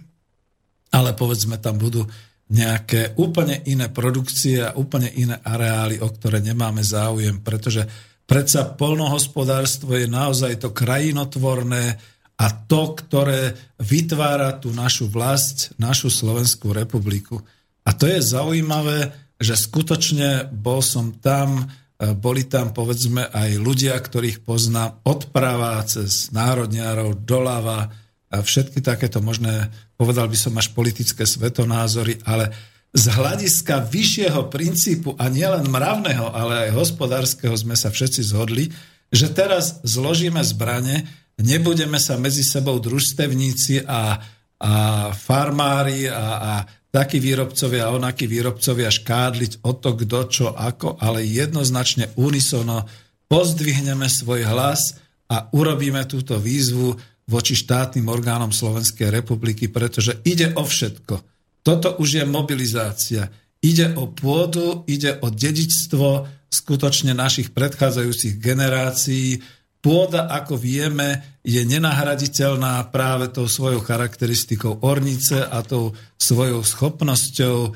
ale 0.88 1.12
povedzme 1.12 1.60
tam 1.60 1.76
budú 1.76 2.08
nejaké 2.48 3.12
úplne 3.20 3.60
iné 3.68 3.92
produkcie 3.92 4.64
a 4.64 4.72
úplne 4.72 5.12
iné 5.12 5.36
areály, 5.44 6.00
o 6.00 6.08
ktoré 6.08 6.40
nemáme 6.40 6.80
záujem, 6.80 7.44
pretože 7.44 7.84
predsa 8.24 8.64
polnohospodárstvo 8.64 9.92
je 9.92 10.08
naozaj 10.08 10.64
to 10.64 10.72
krajinotvorné 10.72 12.00
a 12.38 12.46
to, 12.54 12.94
ktoré 12.94 13.58
vytvára 13.82 14.54
tú 14.54 14.70
našu 14.70 15.10
vlast, 15.10 15.74
našu 15.74 16.06
Slovenskú 16.06 16.70
republiku. 16.70 17.42
A 17.82 17.90
to 17.90 18.06
je 18.06 18.22
zaujímavé, 18.22 19.10
že 19.42 19.58
skutočne 19.58 20.46
bol 20.54 20.78
som 20.78 21.18
tam, 21.18 21.66
e, 21.98 22.14
boli 22.14 22.46
tam 22.46 22.70
povedzme 22.70 23.26
aj 23.34 23.58
ľudia, 23.58 23.98
ktorých 23.98 24.46
poznám 24.46 25.02
od 25.02 25.34
prava 25.34 25.82
cez 25.82 26.30
národniarov, 26.30 27.26
doľava 27.26 27.90
a 28.28 28.36
všetky 28.38 28.84
takéto 28.86 29.18
možné, 29.18 29.72
povedal 29.98 30.30
by 30.30 30.38
som 30.38 30.54
až 30.54 30.70
politické 30.76 31.26
svetonázory, 31.26 32.22
ale 32.22 32.54
z 32.92 33.04
hľadiska 33.08 33.88
vyššieho 33.88 34.48
princípu 34.48 35.16
a 35.18 35.28
nielen 35.28 35.68
mravného, 35.68 36.28
ale 36.32 36.68
aj 36.68 36.76
hospodárskeho 36.76 37.52
sme 37.56 37.76
sa 37.76 37.92
všetci 37.92 38.20
zhodli, 38.24 38.72
že 39.08 39.32
teraz 39.32 39.80
zložíme 39.84 40.40
zbrane, 40.44 41.08
nebudeme 41.38 41.98
sa 42.02 42.18
medzi 42.18 42.42
sebou 42.42 42.78
družstevníci 42.82 43.86
a, 43.86 44.18
a 44.58 44.72
farmári 45.14 46.10
a, 46.10 46.26
a 46.38 46.52
takí 46.88 47.20
výrobcovia 47.20 47.88
a 47.88 47.94
onakí 47.94 48.26
výrobcovia 48.26 48.88
škádliť 48.90 49.62
o 49.62 49.72
to, 49.76 49.90
kto 49.94 50.18
čo 50.28 50.46
ako, 50.50 50.98
ale 50.98 51.22
jednoznačne 51.22 52.16
unisono 52.18 52.88
pozdvihneme 53.28 54.08
svoj 54.08 54.48
hlas 54.48 54.96
a 55.28 55.52
urobíme 55.52 56.08
túto 56.08 56.40
výzvu 56.40 56.96
voči 57.28 57.52
štátnym 57.52 58.08
orgánom 58.08 58.48
Slovenskej 58.48 59.12
republiky, 59.12 59.68
pretože 59.68 60.16
ide 60.24 60.56
o 60.56 60.64
všetko. 60.64 61.14
Toto 61.60 62.00
už 62.00 62.08
je 62.18 62.24
mobilizácia. 62.24 63.28
Ide 63.60 63.92
o 64.00 64.08
pôdu, 64.08 64.88
ide 64.88 65.20
o 65.20 65.28
dedičstvo 65.28 66.24
skutočne 66.48 67.12
našich 67.12 67.52
predchádzajúcich 67.52 68.40
generácií, 68.40 69.44
Pôda, 69.78 70.26
ako 70.26 70.58
vieme, 70.58 71.38
je 71.46 71.62
nenahraditeľná 71.62 72.90
práve 72.90 73.30
tou 73.30 73.46
svojou 73.46 73.78
charakteristikou 73.78 74.82
ornice 74.82 75.38
a 75.38 75.62
tou 75.62 75.94
svojou 76.18 76.66
schopnosťou 76.66 77.58
e, 77.62 77.70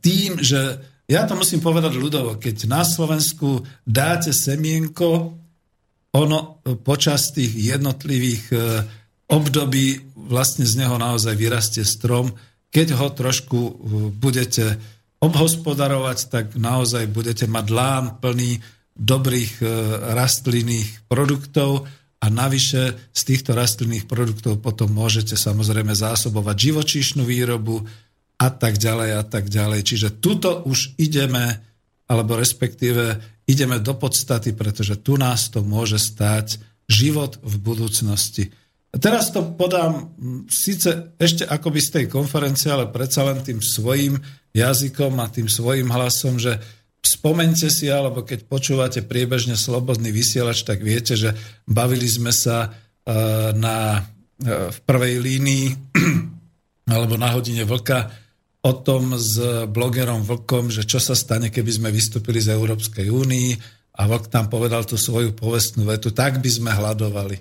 tým, 0.00 0.40
že 0.40 0.80
ja 1.04 1.28
to 1.28 1.36
musím 1.36 1.60
povedať 1.60 1.96
ľudovo, 1.96 2.40
keď 2.40 2.68
na 2.68 2.80
Slovensku 2.80 3.60
dáte 3.84 4.32
semienko, 4.32 5.36
ono 6.16 6.64
počas 6.80 7.32
tých 7.36 7.52
jednotlivých 7.76 8.44
e, 8.48 8.56
období 9.28 10.16
vlastne 10.16 10.64
z 10.64 10.84
neho 10.84 10.96
naozaj 10.96 11.36
vyrastie 11.36 11.84
strom. 11.84 12.32
Keď 12.72 12.96
ho 12.96 13.08
trošku 13.12 13.58
e, 13.60 13.72
budete 14.16 14.80
obhospodarovať, 15.20 16.18
tak 16.32 16.44
naozaj 16.56 17.04
budete 17.12 17.44
mať 17.44 17.66
lán 17.68 18.04
plný 18.22 18.60
dobrých 18.98 19.62
e, 19.62 19.66
rastlinných 20.18 21.06
produktov 21.06 21.86
a 22.18 22.26
navyše 22.26 23.14
z 23.14 23.20
týchto 23.22 23.54
rastlinných 23.54 24.10
produktov 24.10 24.58
potom 24.58 24.90
môžete 24.90 25.38
samozrejme 25.38 25.94
zásobovať 25.94 26.56
živočíšnu 26.58 27.22
výrobu 27.22 27.86
a 28.42 28.48
tak 28.50 28.78
ďalej 28.78 29.10
a 29.14 29.22
tak 29.22 29.46
ďalej. 29.46 29.80
Čiže 29.86 30.08
tuto 30.18 30.66
už 30.66 30.98
ideme, 30.98 31.62
alebo 32.10 32.34
respektíve 32.34 33.22
ideme 33.46 33.78
do 33.78 33.94
podstaty, 33.94 34.52
pretože 34.58 34.98
tu 34.98 35.14
nás 35.14 35.46
to 35.48 35.62
môže 35.62 36.02
stať 36.02 36.58
život 36.90 37.38
v 37.38 37.54
budúcnosti. 37.62 38.50
A 38.88 38.96
teraz 38.96 39.28
to 39.30 39.44
podám 39.44 40.16
síce 40.48 41.12
ešte 41.20 41.44
akoby 41.44 41.78
z 41.78 41.90
tej 41.92 42.04
konferencie, 42.08 42.72
ale 42.72 42.88
predsa 42.88 43.20
len 43.22 43.44
tým 43.44 43.60
svojim 43.60 44.16
jazykom 44.56 45.12
a 45.20 45.28
tým 45.28 45.46
svojim 45.46 45.92
hlasom, 45.92 46.40
že 46.40 46.56
spomente 47.02 47.70
si, 47.70 47.86
alebo 47.88 48.26
keď 48.26 48.46
počúvate 48.46 49.00
priebežne 49.06 49.54
slobodný 49.54 50.10
vysielač, 50.10 50.66
tak 50.66 50.82
viete, 50.82 51.14
že 51.14 51.34
bavili 51.64 52.06
sme 52.06 52.34
sa 52.34 52.74
na, 53.56 54.04
v 54.44 54.78
prvej 54.84 55.16
línii 55.18 55.66
alebo 56.94 57.16
na 57.16 57.32
hodine 57.32 57.64
vlka 57.64 58.28
o 58.64 58.72
tom 58.84 59.14
s 59.16 59.38
blogerom 59.70 60.26
Vlkom, 60.26 60.68
že 60.68 60.82
čo 60.82 60.98
sa 60.98 61.14
stane, 61.14 61.48
keby 61.48 61.70
sme 61.70 61.88
vystúpili 61.94 62.42
z 62.42 62.52
Európskej 62.52 63.06
únii 63.06 63.50
a 63.98 64.02
Vlk 64.06 64.30
tam 64.30 64.50
povedal 64.50 64.82
tú 64.82 64.98
svoju 64.98 65.32
povestnú 65.34 65.86
vetu, 65.86 66.10
tak 66.10 66.42
by 66.42 66.50
sme 66.50 66.70
hľadovali. 66.74 67.38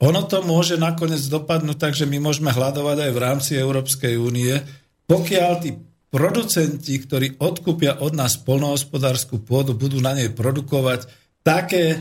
Ono 0.00 0.20
to 0.24 0.40
môže 0.40 0.80
nakoniec 0.80 1.20
dopadnúť 1.28 1.76
tak, 1.76 1.92
že 1.92 2.08
my 2.08 2.18
môžeme 2.18 2.50
hľadovať 2.50 2.96
aj 3.04 3.10
v 3.12 3.22
rámci 3.22 3.52
Európskej 3.60 4.16
únie, 4.16 4.56
pokiaľ 5.04 5.52
tí 5.60 5.76
producenti, 6.10 6.98
ktorí 6.98 7.38
odkúpia 7.38 8.02
od 8.02 8.18
nás 8.18 8.34
polnohospodárskú 8.42 9.40
pôdu, 9.46 9.78
budú 9.78 10.02
na 10.02 10.12
nej 10.18 10.28
produkovať 10.34 11.06
také 11.46 11.84
e, 11.94 11.98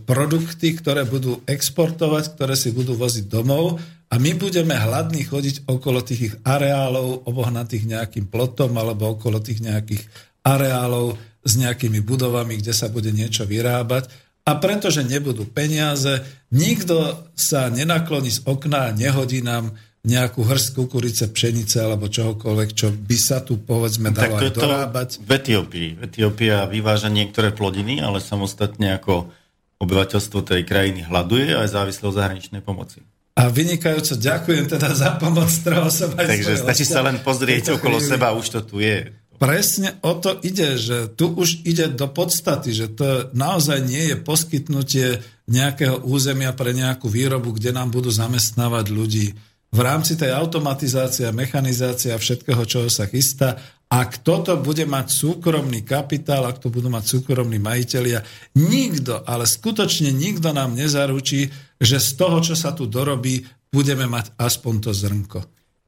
produkty, 0.00 0.72
ktoré 0.72 1.04
budú 1.04 1.44
exportovať, 1.44 2.32
ktoré 2.34 2.56
si 2.56 2.72
budú 2.72 2.96
voziť 2.96 3.28
domov 3.28 3.76
a 4.08 4.14
my 4.16 4.32
budeme 4.36 4.76
hladní 4.76 5.28
chodiť 5.28 5.68
okolo 5.68 6.00
tých 6.04 6.40
areálov 6.44 7.28
obohnatých 7.28 7.84
nejakým 7.88 8.28
plotom 8.32 8.76
alebo 8.76 9.16
okolo 9.16 9.40
tých 9.40 9.60
nejakých 9.60 10.04
areálov 10.44 11.16
s 11.44 11.52
nejakými 11.56 12.00
budovami, 12.00 12.60
kde 12.60 12.72
sa 12.72 12.92
bude 12.92 13.12
niečo 13.12 13.44
vyrábať. 13.44 14.08
A 14.42 14.58
pretože 14.58 15.06
nebudú 15.06 15.46
peniaze, 15.46 16.18
nikto 16.50 17.30
sa 17.38 17.70
nenakloní 17.70 18.30
z 18.30 18.42
okna 18.42 18.90
a 18.90 18.94
nehodí 18.96 19.38
nám 19.38 19.70
nejakú 20.02 20.42
hrst 20.42 20.74
kukurice, 20.74 21.30
pšenice 21.30 21.78
alebo 21.78 22.10
čohokoľvek, 22.10 22.70
čo 22.74 22.90
by 22.90 23.16
sa 23.18 23.38
tu 23.38 23.62
povedzme 23.62 24.10
dalo 24.10 24.34
tak 24.34 24.50
aj 24.50 24.50
dorábať. 24.58 25.08
v 25.22 25.30
Etiópii. 25.30 25.88
Etiópia 26.02 26.66
vyváža 26.66 27.06
niektoré 27.06 27.54
plodiny, 27.54 28.02
ale 28.02 28.18
samostatne 28.18 28.98
ako 28.98 29.30
obyvateľstvo 29.78 30.42
tej 30.42 30.62
krajiny 30.66 31.06
hľaduje 31.06 31.54
a 31.54 31.62
je 31.62 31.70
závislé 31.70 32.04
od 32.10 32.18
zahraničnej 32.18 32.62
pomoci. 32.66 33.02
A 33.38 33.48
vynikajúco 33.48 34.18
ďakujem 34.18 34.66
teda 34.68 34.90
za 34.92 35.16
pomoc, 35.16 35.48
ktorého 35.48 35.88
som 35.88 36.12
aj 36.18 36.26
Takže 36.28 36.54
stačí 36.66 36.84
sa 36.84 37.00
len 37.00 37.22
pozrieť 37.22 37.78
okolo 37.80 38.02
seba, 38.02 38.34
už 38.34 38.58
to 38.58 38.60
tu 38.60 38.76
je. 38.82 39.08
Presne 39.40 39.98
o 40.06 40.14
to 40.14 40.38
ide, 40.46 40.78
že 40.78 41.10
tu 41.18 41.30
už 41.34 41.66
ide 41.66 41.90
do 41.90 42.06
podstaty, 42.06 42.70
že 42.70 42.86
to 42.94 43.32
naozaj 43.34 43.82
nie 43.82 44.14
je 44.14 44.16
poskytnutie 44.18 45.06
nejakého 45.50 46.04
územia 46.06 46.54
pre 46.54 46.70
nejakú 46.70 47.10
výrobu, 47.10 47.56
kde 47.56 47.74
nám 47.74 47.90
budú 47.90 48.12
zamestnávať 48.12 48.86
ľudí 48.94 49.26
v 49.72 49.80
rámci 49.80 50.20
tej 50.20 50.36
automatizácie 50.36 51.24
a 51.24 51.32
mechanizácie 51.32 52.12
a 52.12 52.20
všetkého, 52.20 52.60
čoho 52.68 52.92
sa 52.92 53.08
chystá, 53.08 53.56
ak 53.92 54.24
toto 54.24 54.56
bude 54.56 54.88
mať 54.88 55.12
súkromný 55.12 55.84
kapitál, 55.84 56.48
ak 56.48 56.60
to 56.60 56.72
budú 56.72 56.88
mať 56.88 57.04
súkromní 57.08 57.60
majiteľia, 57.60 58.24
nikto, 58.56 59.24
ale 59.24 59.44
skutočne 59.44 60.12
nikto 60.12 60.52
nám 60.52 60.72
nezaručí, 60.76 61.52
že 61.76 61.96
z 62.00 62.10
toho, 62.16 62.40
čo 62.40 62.56
sa 62.56 62.72
tu 62.72 62.88
dorobí, 62.88 63.44
budeme 63.72 64.08
mať 64.08 64.36
aspoň 64.36 64.74
to 64.80 64.90
zrnko. 64.92 65.40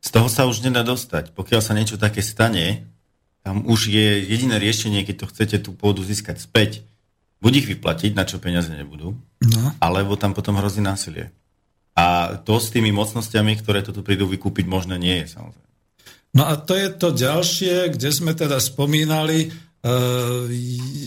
Z 0.04 0.08
toho 0.12 0.28
sa 0.28 0.44
už 0.44 0.64
nedá 0.64 0.84
dostať. 0.84 1.32
Pokiaľ 1.32 1.60
sa 1.64 1.72
niečo 1.72 1.96
také 1.96 2.20
stane, 2.20 2.88
tam 3.40 3.64
už 3.64 3.88
je 3.88 4.24
jediné 4.24 4.60
riešenie, 4.60 5.04
keď 5.04 5.24
to 5.24 5.30
chcete 5.32 5.56
tú 5.64 5.72
pôdu 5.72 6.04
získať 6.04 6.40
späť, 6.40 6.84
buď 7.40 7.52
ich 7.64 7.68
vyplatiť, 7.76 8.12
na 8.16 8.24
čo 8.28 8.40
peniaze 8.40 8.72
nebudú, 8.72 9.16
no. 9.44 9.62
alebo 9.80 10.16
tam 10.16 10.32
potom 10.32 10.56
hrozí 10.60 10.84
násilie. 10.84 11.32
A 11.94 12.38
to 12.42 12.58
s 12.58 12.74
tými 12.74 12.90
mocnosťami, 12.90 13.62
ktoré 13.62 13.86
to 13.86 13.94
tu 13.94 14.02
prídu 14.02 14.26
vykúpiť, 14.26 14.66
možno 14.66 14.98
nie 14.98 15.22
je 15.22 15.30
samozrejme. 15.30 15.64
No 16.34 16.50
a 16.50 16.58
to 16.58 16.74
je 16.74 16.90
to 16.90 17.14
ďalšie, 17.14 17.94
kde 17.94 18.10
sme 18.10 18.34
teda 18.34 18.58
spomínali, 18.58 19.46
e, 19.46 19.48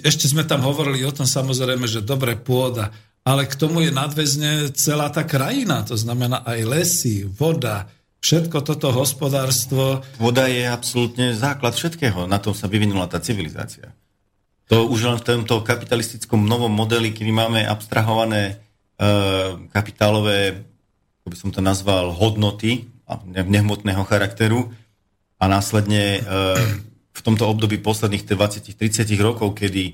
ešte 0.08 0.32
sme 0.32 0.48
tam 0.48 0.64
hovorili 0.64 1.04
o 1.04 1.12
tom 1.12 1.28
samozrejme, 1.28 1.84
že 1.84 2.00
dobre 2.00 2.40
pôda, 2.40 2.96
ale 3.28 3.44
k 3.44 3.60
tomu 3.60 3.84
je 3.84 3.92
nadväzne 3.92 4.72
celá 4.72 5.12
tá 5.12 5.28
krajina, 5.28 5.84
to 5.84 6.00
znamená 6.00 6.48
aj 6.48 6.60
lesy, 6.64 7.28
voda, 7.28 7.92
všetko 8.24 8.64
toto 8.64 8.96
hospodárstvo. 8.96 10.00
Voda 10.16 10.48
je 10.48 10.64
absolútne 10.64 11.36
základ 11.36 11.76
všetkého, 11.76 12.24
na 12.24 12.40
tom 12.40 12.56
sa 12.56 12.72
vyvinula 12.72 13.12
tá 13.12 13.20
civilizácia. 13.20 13.92
To 14.72 14.88
už 14.88 15.00
len 15.12 15.18
v 15.20 15.28
tomto 15.28 15.60
kapitalistickom 15.64 16.48
novom 16.48 16.72
modeli, 16.72 17.12
kedy 17.12 17.32
máme 17.36 17.68
abstrahované 17.68 18.56
e, 18.56 18.56
kapitálové 19.76 20.64
by 21.28 21.38
som 21.38 21.50
to 21.52 21.62
nazval, 21.63 22.12
hodnoty 22.16 22.88
nehmotného 23.28 24.04
charakteru 24.04 24.72
a 25.40 25.46
následne 25.48 26.20
e, 26.20 26.20
v 27.16 27.22
tomto 27.24 27.48
období 27.48 27.80
posledných 27.80 28.28
20-30 28.28 29.08
rokov, 29.24 29.56
kedy 29.56 29.84
e, 29.88 29.94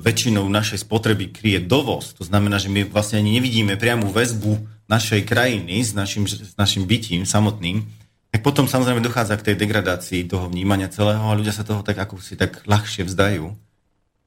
väčšinou 0.00 0.46
našej 0.48 0.88
spotreby 0.88 1.28
kryje 1.34 1.60
dovoz, 1.64 2.16
to 2.16 2.24
znamená, 2.24 2.56
že 2.56 2.72
my 2.72 2.88
vlastne 2.88 3.20
ani 3.20 3.36
nevidíme 3.36 3.76
priamu 3.76 4.08
väzbu 4.08 4.58
našej 4.88 5.28
krajiny 5.28 5.84
s 5.84 5.92
našim, 5.92 6.24
s 6.24 6.56
našim 6.56 6.88
bytím 6.88 7.28
samotným, 7.28 7.84
tak 8.32 8.40
potom 8.40 8.64
samozrejme 8.64 9.04
dochádza 9.04 9.36
k 9.36 9.52
tej 9.52 9.56
degradácii 9.60 10.24
toho 10.24 10.48
vnímania 10.48 10.88
celého 10.88 11.20
a 11.20 11.36
ľudia 11.36 11.52
sa 11.52 11.68
toho 11.68 11.84
tak 11.84 12.00
ako 12.00 12.16
si 12.16 12.32
tak 12.32 12.64
ľahšie 12.64 13.04
vzdajú. 13.04 13.52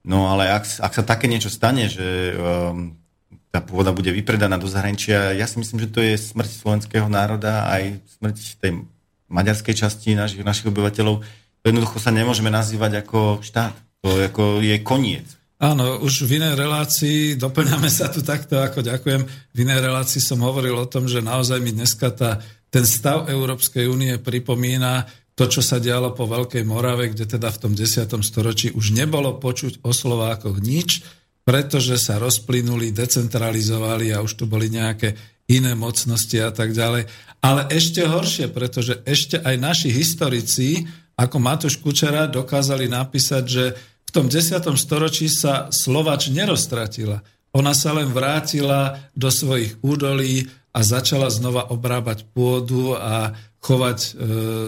No 0.06 0.30
ale 0.30 0.54
ak, 0.54 0.78
ak 0.78 0.94
sa 0.94 1.02
také 1.02 1.26
niečo 1.26 1.50
stane, 1.50 1.90
že 1.90 2.38
um, 2.38 2.94
tá 3.56 3.64
pôda 3.64 3.96
bude 3.96 4.12
vypredaná 4.12 4.60
do 4.60 4.68
zahraničia. 4.68 5.32
Ja 5.32 5.48
si 5.48 5.56
myslím, 5.64 5.88
že 5.88 5.88
to 5.88 6.04
je 6.04 6.20
smrť 6.20 6.52
slovenského 6.60 7.08
národa 7.08 7.72
aj 7.72 8.04
smrť 8.20 8.36
tej 8.60 8.84
maďarskej 9.32 9.76
časti 9.80 10.12
našich, 10.12 10.44
našich 10.44 10.68
obyvateľov. 10.68 11.24
Jednoducho 11.64 12.04
sa 12.04 12.12
nemôžeme 12.12 12.52
nazývať 12.52 13.08
ako 13.08 13.40
štát. 13.40 13.72
To 14.04 14.12
ako 14.12 14.60
je 14.60 14.76
koniec. 14.84 15.24
Áno, 15.56 16.04
už 16.04 16.28
v 16.28 16.44
inej 16.44 16.60
relácii, 16.60 17.40
doplňame 17.40 17.88
sa 17.88 18.12
tu 18.12 18.20
takto, 18.20 18.60
ako 18.60 18.84
ďakujem, 18.84 19.24
v 19.24 19.58
inej 19.64 19.80
relácii 19.80 20.20
som 20.20 20.44
hovoril 20.44 20.76
o 20.76 20.92
tom, 20.92 21.08
že 21.08 21.24
naozaj 21.24 21.64
mi 21.64 21.72
dneska 21.72 22.12
tá, 22.12 22.44
ten 22.68 22.84
stav 22.84 23.32
Európskej 23.32 23.88
únie 23.88 24.20
pripomína 24.20 25.08
to, 25.32 25.48
čo 25.48 25.64
sa 25.64 25.80
dialo 25.80 26.12
po 26.12 26.28
Veľkej 26.28 26.68
Morave, 26.68 27.08
kde 27.16 27.40
teda 27.40 27.56
v 27.56 27.60
tom 27.60 27.72
10. 27.72 28.04
storočí 28.20 28.76
už 28.76 28.92
nebolo 28.92 29.40
počuť 29.40 29.80
o 29.88 29.96
Slovákoch 29.96 30.60
nič, 30.60 31.08
pretože 31.46 32.02
sa 32.02 32.18
rozplynuli, 32.18 32.90
decentralizovali 32.90 34.10
a 34.12 34.26
už 34.26 34.34
tu 34.34 34.50
boli 34.50 34.74
nejaké 34.74 35.14
iné 35.46 35.78
mocnosti 35.78 36.34
a 36.42 36.50
tak 36.50 36.74
ďalej. 36.74 37.06
Ale 37.46 37.62
ešte 37.70 38.02
horšie, 38.02 38.50
pretože 38.50 39.06
ešte 39.06 39.38
aj 39.38 39.56
naši 39.62 39.94
historici, 39.94 40.90
ako 41.14 41.38
Matúš 41.38 41.78
Kučera, 41.78 42.26
dokázali 42.26 42.90
napísať, 42.90 43.44
že 43.46 43.64
v 43.78 44.12
tom 44.12 44.26
10. 44.26 44.58
storočí 44.74 45.30
sa 45.30 45.70
Slovač 45.70 46.34
neroztratila. 46.34 47.22
Ona 47.54 47.78
sa 47.78 47.94
len 47.94 48.10
vrátila 48.10 48.98
do 49.14 49.30
svojich 49.30 49.78
údolí 49.86 50.50
a 50.76 50.82
začala 50.82 51.30
znova 51.30 51.70
obrábať 51.72 52.28
pôdu 52.34 52.98
a 52.98 53.38
chovať 53.64 54.00
e, 54.02 54.10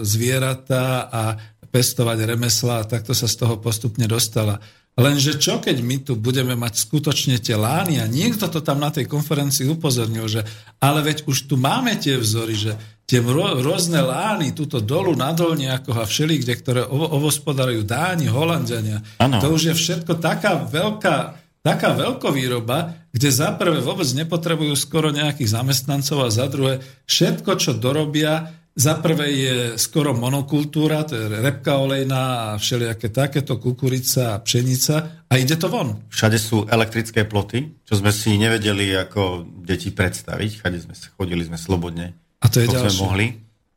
zvieratá 0.06 1.04
a 1.10 1.22
pestovať 1.68 2.18
remesla 2.24 2.80
a 2.80 2.88
takto 2.88 3.12
sa 3.12 3.28
z 3.28 3.44
toho 3.44 3.60
postupne 3.60 4.08
dostala. 4.08 4.56
Lenže 4.98 5.38
čo 5.38 5.62
keď 5.62 5.78
my 5.78 5.96
tu 6.02 6.18
budeme 6.18 6.58
mať 6.58 6.82
skutočne 6.82 7.38
tie 7.38 7.54
lány 7.54 8.02
a 8.02 8.10
niekto 8.10 8.50
to 8.50 8.58
tam 8.58 8.82
na 8.82 8.90
tej 8.90 9.06
konferencii 9.06 9.70
upozornil, 9.70 10.26
že 10.26 10.42
ale 10.82 11.06
veď 11.06 11.22
už 11.30 11.46
tu 11.46 11.54
máme 11.54 11.94
tie 12.02 12.18
vzory, 12.18 12.58
že 12.58 12.72
tie 13.06 13.22
rôzne 13.62 14.02
lány 14.02 14.52
tuto 14.52 14.82
dolu 14.82 15.14
na 15.14 15.30
dolniakoch 15.30 15.96
a 15.96 16.04
všelikde, 16.04 16.52
ktoré 16.60 16.82
ovospodarujú 16.90 17.86
Dáni, 17.86 18.26
Holandiania, 18.26 19.00
ano. 19.22 19.38
to 19.38 19.54
už 19.54 19.72
je 19.72 19.74
všetko 19.78 20.18
taká 20.18 20.66
veľká, 20.66 21.16
taká 21.62 21.94
veľkovýroba, 21.94 23.08
kde 23.14 23.28
za 23.30 23.54
prvé 23.54 23.78
vôbec 23.78 24.06
nepotrebujú 24.12 24.74
skoro 24.74 25.14
nejakých 25.14 25.56
zamestnancov 25.56 26.26
a 26.26 26.28
za 26.28 26.50
druhé 26.50 26.82
všetko, 27.06 27.50
čo 27.56 27.72
dorobia, 27.72 28.57
za 28.78 28.94
prvé 29.02 29.26
je 29.34 29.56
skoro 29.74 30.14
monokultúra, 30.14 31.02
to 31.02 31.18
je 31.18 31.26
repka 31.42 31.82
olejná 31.82 32.54
a 32.54 32.62
všelijaké 32.62 33.10
takéto, 33.10 33.58
kukurica 33.58 34.38
a 34.38 34.40
pšenica 34.40 35.26
a 35.26 35.34
ide 35.34 35.58
to 35.58 35.66
von. 35.66 35.98
Všade 36.14 36.38
sú 36.38 36.62
elektrické 36.70 37.26
ploty, 37.26 37.74
čo 37.82 37.98
sme 37.98 38.14
si 38.14 38.38
nevedeli 38.38 38.94
ako 38.94 39.42
deti 39.66 39.90
predstaviť. 39.90 40.62
Všade 40.62 40.78
sme 40.78 40.94
chodili 41.18 41.42
sme 41.42 41.58
slobodne, 41.58 42.14
a 42.38 42.46
to 42.46 42.62
je 42.62 42.70
ďalšie. 42.70 42.94
sme 42.94 43.02
mohli. 43.02 43.26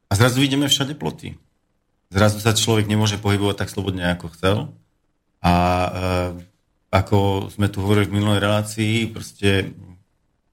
A 0.08 0.14
zrazu 0.14 0.38
vidíme 0.38 0.70
všade 0.70 0.94
ploty. 0.94 1.34
Zrazu 2.14 2.38
sa 2.38 2.54
človek 2.54 2.86
nemôže 2.86 3.18
pohybovať 3.18 3.58
tak 3.58 3.74
slobodne, 3.74 4.06
ako 4.14 4.28
chcel. 4.38 4.58
A 5.42 5.54
e, 5.56 5.90
ako 6.92 7.50
sme 7.50 7.72
tu 7.72 7.82
hovorili 7.82 8.06
v 8.06 8.20
minulej 8.20 8.44
relácii, 8.44 9.10
proste 9.10 9.72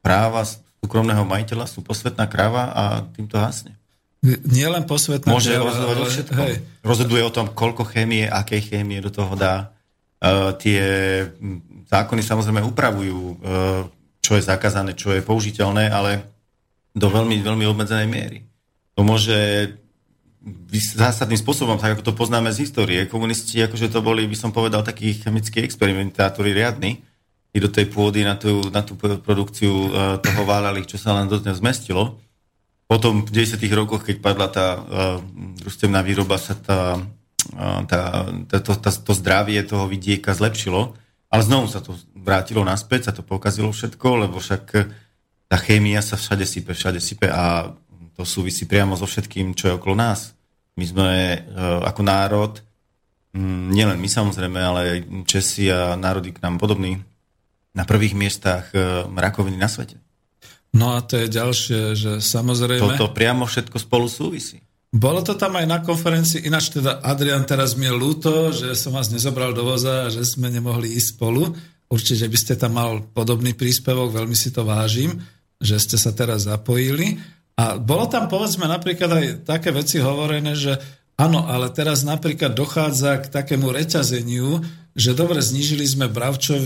práva 0.01 0.47
súkromného 0.81 1.27
majiteľa 1.27 1.67
sú 1.67 1.83
posvetná 1.83 2.31
kráva 2.31 2.71
a 2.73 2.85
týmto 3.13 3.37
hasne. 3.37 3.78
Nie 4.27 4.67
len 4.67 4.83
posvetná 4.83 5.31
Môže 5.31 5.55
rozhodovať 5.55 5.97
ale, 5.97 6.03
o 6.03 6.11
všetkom. 6.11 6.39
Hej. 6.43 6.57
Rozhoduje 6.83 7.23
o 7.23 7.31
tom, 7.31 7.47
koľko 7.55 7.87
chémie, 7.87 8.27
akej 8.27 8.75
chémie 8.75 8.99
do 8.99 9.15
toho 9.15 9.39
dá. 9.39 9.71
Uh, 10.19 10.51
tie 10.59 10.83
zákony 11.87 12.27
samozrejme 12.27 12.67
upravujú, 12.67 13.19
uh, 13.19 13.37
čo 14.19 14.35
je 14.35 14.43
zakázané, 14.43 14.99
čo 14.99 15.15
je 15.15 15.23
použiteľné, 15.23 15.95
ale 15.95 16.27
do 16.91 17.07
veľmi, 17.07 17.39
veľmi 17.39 17.63
obmedzenej 17.71 18.11
miery. 18.11 18.39
To 18.99 19.07
môže 19.07 19.39
zásadným 20.99 21.39
spôsobom, 21.39 21.79
tak 21.79 21.95
ako 21.95 22.11
to 22.11 22.19
poznáme 22.19 22.51
z 22.51 22.67
histórie. 22.67 23.07
Komunisti, 23.07 23.63
akože 23.63 23.87
to 23.87 24.03
boli, 24.03 24.27
by 24.27 24.35
som 24.35 24.51
povedal, 24.51 24.83
takí 24.83 25.15
chemickí 25.15 25.63
experimentátori 25.63 26.51
riadni, 26.51 26.99
i 27.55 27.59
do 27.63 27.71
tej 27.71 27.89
pôdy 27.89 28.27
na 28.27 28.37
tú, 28.37 28.69
na 28.69 28.85
tú 28.85 28.93
produkciu 28.99 29.73
uh, 29.89 29.91
toho 30.21 30.43
váľali, 30.45 30.85
čo 30.85 31.01
sa 31.01 31.17
len 31.17 31.31
dosť 31.31 31.49
zmestilo. 31.57 32.21
Potom 32.88 33.20
v 33.22 33.31
10 33.31 33.61
rokoch, 33.77 34.03
keď 34.03 34.16
padla 34.24 34.48
tá 34.48 34.66
uh, 34.74 34.83
družstevná 35.61 36.01
výroba, 36.01 36.40
sa 36.40 36.57
tá, 36.57 36.96
uh, 36.96 37.81
tá, 37.85 38.24
tá, 38.48 38.57
to, 38.64 38.72
tá, 38.81 38.90
to 38.90 39.12
zdravie 39.12 39.61
toho 39.62 39.85
vidieka 39.85 40.33
zlepšilo, 40.33 40.96
ale 41.29 41.42
znovu 41.44 41.68
sa 41.68 41.85
to 41.85 41.92
vrátilo 42.16 42.64
naspäť, 42.64 43.12
sa 43.12 43.12
to 43.12 43.20
pokazilo 43.20 43.68
všetko, 43.68 44.24
lebo 44.24 44.40
však 44.40 44.64
tá 45.48 45.57
chémia 45.57 46.05
sa 46.05 46.20
všade 46.20 46.44
sype, 46.44 46.72
všade 46.77 47.01
sype 47.01 47.29
a 47.29 47.72
to 48.12 48.27
súvisí 48.27 48.68
priamo 48.68 48.98
so 48.98 49.09
všetkým, 49.09 49.57
čo 49.57 49.72
je 49.72 49.77
okolo 49.81 49.96
nás. 49.96 50.37
My 50.74 50.85
sme 50.85 51.09
e, 51.09 51.38
ako 51.87 52.03
národ, 52.05 52.53
nielen 53.72 53.96
my 53.96 54.09
samozrejme, 54.11 54.59
ale 54.59 54.81
aj 54.83 54.98
Česi 55.24 55.70
a 55.72 55.94
národy 55.94 56.35
k 56.35 56.42
nám 56.42 56.59
podobní, 56.59 56.98
na 57.72 57.87
prvých 57.87 58.18
miestach 58.18 58.74
e, 58.74 59.07
rakoviny 59.09 59.57
na 59.57 59.70
svete. 59.70 59.96
No 60.77 60.97
a 60.97 61.01
to 61.01 61.17
je 61.17 61.27
ďalšie, 61.33 61.81
že 61.97 62.13
samozrejme... 62.21 62.99
Toto 62.99 63.15
priamo 63.15 63.49
všetko 63.49 63.77
spolu 63.81 64.07
súvisí. 64.11 64.61
Bolo 64.89 65.21
to 65.21 65.37
tam 65.37 65.53
aj 65.61 65.67
na 65.69 65.79
konferencii, 65.85 66.49
ináč 66.49 66.73
teda 66.73 67.05
Adrian 67.05 67.45
teraz 67.45 67.77
mi 67.77 67.85
je 67.85 67.93
ľúto, 67.93 68.49
že 68.57 68.73
som 68.73 68.97
vás 68.97 69.13
nezobral 69.13 69.53
do 69.53 69.61
voza 69.61 70.09
a 70.09 70.13
že 70.13 70.25
sme 70.25 70.49
nemohli 70.49 70.97
ísť 70.97 71.09
spolu. 71.13 71.53
Určite 71.93 72.25
by 72.25 72.39
ste 72.41 72.55
tam 72.57 72.81
mal 72.81 73.05
podobný 73.13 73.53
príspevok, 73.53 74.17
veľmi 74.17 74.33
si 74.33 74.49
to 74.49 74.65
vážim, 74.65 75.21
že 75.61 75.77
ste 75.77 76.01
sa 76.01 76.17
teraz 76.17 76.49
zapojili. 76.49 77.21
A 77.61 77.77
bolo 77.77 78.09
tam 78.09 78.33
povedzme 78.33 78.65
napríklad 78.65 79.11
aj 79.13 79.27
také 79.45 79.77
veci 79.77 80.01
hovorené, 80.01 80.57
že 80.57 80.81
áno, 81.21 81.45
ale 81.45 81.69
teraz 81.69 82.01
napríklad 82.07 82.57
dochádza 82.57 83.25
k 83.25 83.27
takému 83.29 83.69
reťazeniu, 83.69 84.63
že 84.99 85.15
dobre, 85.15 85.39
znížili 85.39 85.87
sme 85.87 86.11
bravčov, 86.11 86.59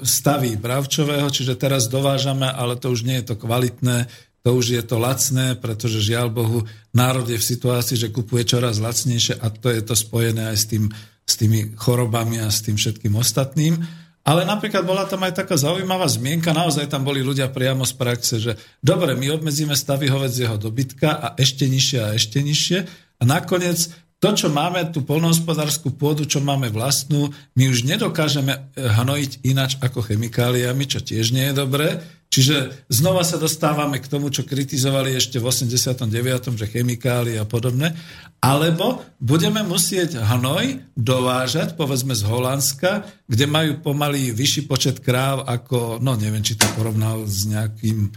stavy 0.00 0.56
bravčového, 0.56 1.28
čiže 1.28 1.60
teraz 1.60 1.84
dovážame, 1.92 2.48
ale 2.48 2.80
to 2.80 2.88
už 2.88 3.04
nie 3.04 3.20
je 3.20 3.28
to 3.28 3.36
kvalitné, 3.36 4.08
to 4.40 4.56
už 4.56 4.76
je 4.76 4.82
to 4.84 4.96
lacné, 4.96 5.56
pretože 5.60 6.00
žiaľ 6.00 6.32
Bohu, 6.32 6.64
národ 6.96 7.28
je 7.28 7.36
v 7.36 7.48
situácii, 7.52 8.00
že 8.00 8.08
kupuje 8.08 8.48
čoraz 8.48 8.80
lacnejšie 8.80 9.36
a 9.36 9.52
to 9.52 9.68
je 9.68 9.84
to 9.84 9.92
spojené 9.92 10.52
aj 10.52 10.56
s, 10.56 10.66
tým, 10.68 10.84
s 11.28 11.34
tými 11.36 11.76
chorobami 11.76 12.40
a 12.40 12.48
s 12.48 12.64
tým 12.64 12.80
všetkým 12.80 13.12
ostatným. 13.20 13.76
Ale 14.24 14.48
napríklad 14.48 14.88
bola 14.88 15.04
tam 15.04 15.20
aj 15.28 15.44
taká 15.44 15.52
zaujímavá 15.60 16.08
zmienka, 16.08 16.56
naozaj 16.56 16.88
tam 16.88 17.04
boli 17.04 17.20
ľudia 17.20 17.52
priamo 17.52 17.84
z 17.84 17.92
praxe, 17.92 18.34
že 18.40 18.56
dobre, 18.80 19.12
my 19.12 19.36
obmedzíme 19.36 19.76
stavy 19.76 20.08
hovedzieho 20.08 20.56
dobytka 20.56 21.12
a 21.12 21.26
ešte 21.36 21.68
nižšie 21.68 22.00
a 22.00 22.16
ešte 22.16 22.40
nižšie 22.40 22.78
a 23.20 23.22
nakoniec 23.28 23.92
to, 24.24 24.32
čo 24.32 24.48
máme, 24.48 24.88
tú 24.88 25.04
polnohospodárskú 25.04 25.92
pôdu, 25.92 26.24
čo 26.24 26.40
máme 26.40 26.72
vlastnú, 26.72 27.28
my 27.60 27.68
už 27.68 27.84
nedokážeme 27.84 28.56
eh, 28.56 28.64
hnojiť 28.80 29.44
inač 29.44 29.76
ako 29.84 30.00
chemikáliami, 30.00 30.88
čo 30.88 31.04
tiež 31.04 31.36
nie 31.36 31.52
je 31.52 31.60
dobré. 31.60 32.00
Čiže 32.32 32.88
znova 32.90 33.22
sa 33.22 33.38
dostávame 33.38 34.00
k 34.00 34.10
tomu, 34.10 34.26
čo 34.32 34.42
kritizovali 34.42 35.14
ešte 35.14 35.38
v 35.38 35.46
89., 35.52 36.56
že 36.56 36.66
chemikálie 36.66 37.38
a 37.38 37.46
podobné. 37.46 37.94
Alebo 38.42 39.06
budeme 39.22 39.62
musieť 39.62 40.18
hnoj 40.18 40.82
dovážať, 40.98 41.78
povedzme 41.78 42.16
z 42.16 42.26
Holandska, 42.26 43.06
kde 43.30 43.46
majú 43.46 43.78
pomaly 43.84 44.34
vyšší 44.34 44.66
počet 44.66 44.98
kráv 45.04 45.46
ako, 45.46 46.02
no 46.02 46.18
neviem, 46.18 46.42
či 46.42 46.58
to 46.58 46.66
porovnal 46.74 47.22
s 47.22 47.46
nejakým 47.46 48.10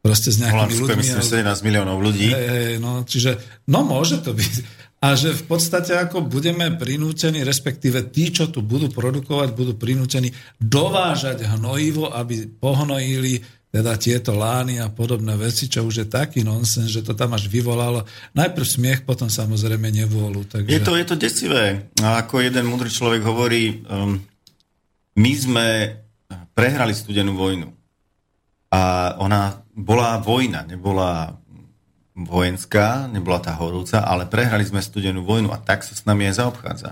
proste 0.00 0.32
s 0.32 0.40
nejakými 0.40 0.56
Holandsko 0.56 0.84
ľuďmi. 0.90 1.00
myslím, 1.04 1.44
17 1.44 1.68
miliónov 1.68 2.00
ľudí. 2.00 2.32
Hej, 2.32 2.48
hej, 2.48 2.74
no, 2.80 3.04
čiže, 3.04 3.38
no 3.68 3.84
môže 3.84 4.18
to 4.24 4.32
byť. 4.32 4.80
A 5.00 5.16
že 5.16 5.32
v 5.32 5.44
podstate 5.48 5.96
ako 5.96 6.28
budeme 6.28 6.68
prinútení, 6.76 7.40
respektíve 7.40 8.12
tí, 8.12 8.28
čo 8.28 8.52
tu 8.52 8.60
budú 8.60 8.92
produkovať, 8.92 9.48
budú 9.56 9.72
prinútení 9.72 10.28
dovážať 10.60 11.48
hnojivo, 11.48 12.12
aby 12.12 12.44
pohnojili 12.60 13.40
teda 13.70 13.96
tieto 13.96 14.36
lány 14.36 14.82
a 14.82 14.92
podobné 14.92 15.38
veci, 15.40 15.72
čo 15.72 15.86
už 15.86 16.04
je 16.04 16.06
taký 16.10 16.44
nonsens, 16.44 16.90
že 16.90 17.06
to 17.06 17.16
tam 17.16 17.32
až 17.32 17.48
vyvolalo 17.48 18.04
najprv 18.34 18.66
smiech, 18.66 19.00
potom 19.06 19.30
samozrejme 19.30 19.88
nevôľu. 19.88 20.44
Takže... 20.50 20.68
Je, 20.68 20.82
to, 20.82 20.92
je 20.98 21.06
to 21.06 21.16
desivé. 21.16 21.88
A 22.02 22.20
ako 22.26 22.44
jeden 22.44 22.66
múdry 22.68 22.90
človek 22.92 23.22
hovorí, 23.24 23.80
um, 23.86 24.20
my 25.16 25.32
sme 25.32 25.66
prehrali 26.52 26.92
studenú 26.92 27.38
vojnu. 27.38 27.72
A 28.74 29.14
ona 29.22 29.64
bola 29.70 30.18
vojna, 30.20 30.66
nebola 30.66 31.39
vojenská, 32.14 33.08
nebola 33.08 33.38
tá 33.38 33.54
horúca, 33.56 34.02
ale 34.02 34.26
prehrali 34.26 34.66
sme 34.66 34.82
studenú 34.82 35.22
vojnu 35.22 35.54
a 35.54 35.58
tak 35.62 35.86
sa 35.86 35.94
s 35.94 36.04
nami 36.04 36.26
aj 36.30 36.42
zaobchádza. 36.42 36.90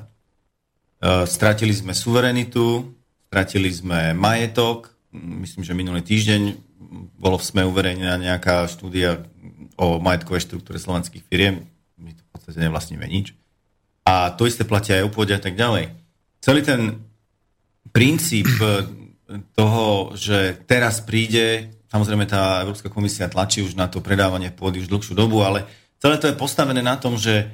Uh, 0.99 1.23
stratili 1.27 1.71
sme 1.75 1.95
suverenitu, 1.95 2.87
stratili 3.31 3.71
sme 3.71 4.15
majetok, 4.15 4.95
myslím, 5.15 5.63
že 5.63 5.79
minulý 5.79 6.03
týždeň 6.03 6.43
bolo 7.19 7.37
v 7.39 7.47
SME 7.47 7.67
uverejnená 7.67 8.17
nejaká 8.19 8.67
štúdia 8.71 9.23
o 9.79 10.03
majetkovej 10.03 10.49
štruktúre 10.49 10.79
slovenských 10.79 11.23
firiem. 11.27 11.67
My 11.99 12.15
to 12.15 12.23
v 12.27 12.31
podstate 12.35 12.59
nevlastníme 12.63 13.07
nič. 13.07 13.35
A 14.09 14.33
to 14.35 14.49
isté 14.49 14.65
platia 14.65 14.99
aj 14.99 15.07
o 15.07 15.15
pôde 15.15 15.37
a 15.37 15.43
tak 15.43 15.55
ďalej. 15.55 15.93
Celý 16.41 16.61
ten 16.65 17.05
princíp 17.93 18.49
toho, 19.53 20.17
že 20.17 20.57
teraz 20.65 21.05
príde, 21.05 21.69
samozrejme 21.89 22.25
tá 22.29 22.63
Európska 22.65 22.93
komisia 22.93 23.29
tlačí 23.33 23.65
už 23.65 23.77
na 23.77 23.89
to 23.89 24.05
predávanie 24.05 24.53
pôdy 24.53 24.81
už 24.81 24.93
dlhšiu 24.93 25.17
dobu, 25.17 25.45
ale 25.45 25.65
celé 26.01 26.17
to 26.17 26.29
je 26.29 26.37
postavené 26.37 26.81
na 26.85 26.97
tom, 26.97 27.17
že 27.17 27.49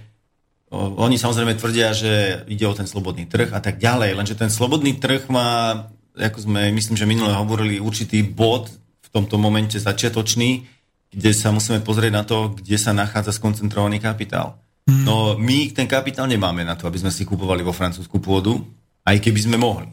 oni 0.74 1.16
samozrejme 1.16 1.54
tvrdia, 1.54 1.94
že 1.94 2.42
ide 2.50 2.66
o 2.66 2.74
ten 2.74 2.86
slobodný 2.86 3.30
trh 3.30 3.54
a 3.54 3.62
tak 3.62 3.78
ďalej, 3.78 4.18
lenže 4.18 4.34
ten 4.34 4.50
slobodný 4.50 4.98
trh 4.98 5.30
má, 5.30 5.86
ako 6.18 6.50
sme 6.50 6.74
myslím, 6.74 6.98
že 6.98 7.06
minule 7.06 7.30
hovorili, 7.30 7.78
určitý 7.78 8.26
bod, 8.26 8.74
tomto 9.14 9.38
momente 9.38 9.78
začiatočný, 9.78 10.66
kde 11.14 11.30
sa 11.30 11.54
musíme 11.54 11.78
pozrieť 11.86 12.12
na 12.12 12.26
to, 12.26 12.58
kde 12.58 12.74
sa 12.74 12.90
nachádza 12.90 13.38
skoncentrovaný 13.38 14.02
kapitál. 14.02 14.58
Mm. 14.90 15.06
No 15.06 15.38
my 15.38 15.70
ten 15.70 15.86
kapitál 15.86 16.26
nemáme 16.26 16.66
na 16.66 16.74
to, 16.74 16.90
aby 16.90 16.98
sme 16.98 17.14
si 17.14 17.22
kupovali 17.22 17.62
vo 17.62 17.70
Francúzsku 17.70 18.18
pôdu, 18.18 18.58
aj 19.06 19.22
keby 19.22 19.38
sme 19.46 19.56
mohli. 19.56 19.86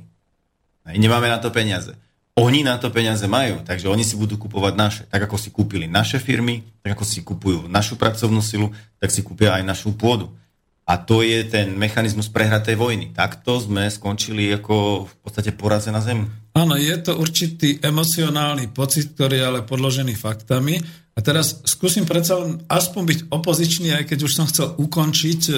Aj 0.82 0.98
nemáme 0.98 1.30
na 1.30 1.38
to 1.38 1.54
peniaze. 1.54 1.94
Oni 2.40 2.64
na 2.64 2.80
to 2.80 2.88
peniaze 2.96 3.28
majú, 3.28 3.60
takže 3.68 3.92
oni 3.92 4.08
si 4.08 4.16
budú 4.16 4.40
kupovať 4.40 4.74
naše. 4.80 5.04
Tak 5.12 5.28
ako 5.28 5.36
si 5.36 5.52
kúpili 5.52 5.84
naše 5.92 6.16
firmy, 6.16 6.64
tak 6.80 6.96
ako 6.96 7.04
si 7.04 7.20
kupujú 7.28 7.68
našu 7.68 8.00
pracovnú 8.00 8.40
silu, 8.40 8.72
tak 9.04 9.12
si 9.12 9.20
kúpia 9.20 9.60
aj 9.60 9.68
našu 9.68 9.92
pôdu. 9.92 10.32
A 10.88 10.96
to 10.98 11.24
je 11.24 11.44
ten 11.46 11.76
mechanizmus 11.76 12.32
prehratej 12.32 12.80
vojny. 12.80 13.12
Takto 13.12 13.60
sme 13.60 13.88
skončili 13.92 14.48
ako 14.56 15.08
v 15.08 15.14
podstate 15.24 15.52
poraze 15.56 15.92
na 15.92 16.00
zemi. 16.00 16.28
Áno, 16.52 16.76
je 16.76 16.96
to 17.00 17.16
určitý 17.16 17.80
emocionálny 17.80 18.72
pocit, 18.76 19.16
ktorý 19.16 19.40
je 19.40 19.48
ale 19.48 19.60
podložený 19.64 20.16
faktami. 20.20 20.80
A 21.16 21.20
teraz 21.20 21.60
skúsim 21.68 22.08
predsa 22.08 22.40
len 22.40 22.64
aspoň 22.72 23.04
byť 23.04 23.20
opozičný, 23.32 23.92
aj 23.92 24.04
keď 24.08 24.20
už 24.24 24.36
som 24.36 24.48
chcel 24.48 24.72
ukončiť 24.80 25.42
e, 25.48 25.54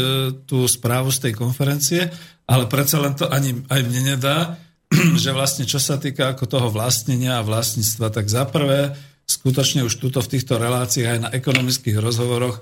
tú 0.49 0.65
správu 0.65 1.13
z 1.13 1.29
tej 1.29 1.33
konferencie, 1.37 2.01
ale 2.49 2.65
predsa 2.65 2.97
len 2.97 3.13
to 3.13 3.29
ani 3.29 3.61
aj 3.69 3.81
mne 3.85 4.17
nedá, 4.17 4.57
že 5.23 5.31
vlastne 5.33 5.65
čo 5.65 5.81
sa 5.81 5.97
týka 5.97 6.33
ako 6.33 6.45
toho 6.45 6.67
vlastnenia 6.69 7.39
a 7.39 7.45
vlastníctva, 7.45 8.13
tak 8.13 8.29
za 8.29 8.45
prvé, 8.45 8.93
skutočne 9.25 9.87
už 9.87 9.97
tuto 9.97 10.19
v 10.21 10.31
týchto 10.37 10.59
reláciách 10.59 11.09
aj 11.09 11.19
na 11.19 11.29
ekonomických 11.31 11.97
rozhovoroch 11.97 12.61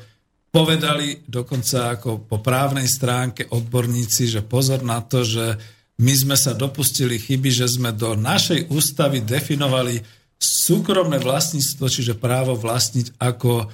povedali 0.51 1.23
dokonca 1.25 1.95
ako 1.95 2.27
po 2.27 2.43
právnej 2.43 2.85
stránke 2.85 3.47
odborníci, 3.47 4.27
že 4.27 4.41
pozor 4.43 4.83
na 4.83 4.99
to, 4.99 5.23
že 5.23 5.55
my 6.03 6.11
sme 6.11 6.35
sa 6.35 6.51
dopustili 6.51 7.15
chyby, 7.15 7.49
že 7.49 7.71
sme 7.71 7.95
do 7.95 8.19
našej 8.19 8.67
ústavy 8.67 9.23
definovali 9.23 10.03
súkromné 10.41 11.21
vlastníctvo, 11.21 11.85
čiže 11.87 12.19
právo 12.19 12.57
vlastniť 12.57 13.21
ako 13.21 13.51
e, 13.61 13.65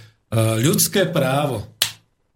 ľudské 0.61 1.07
právo. 1.07 1.65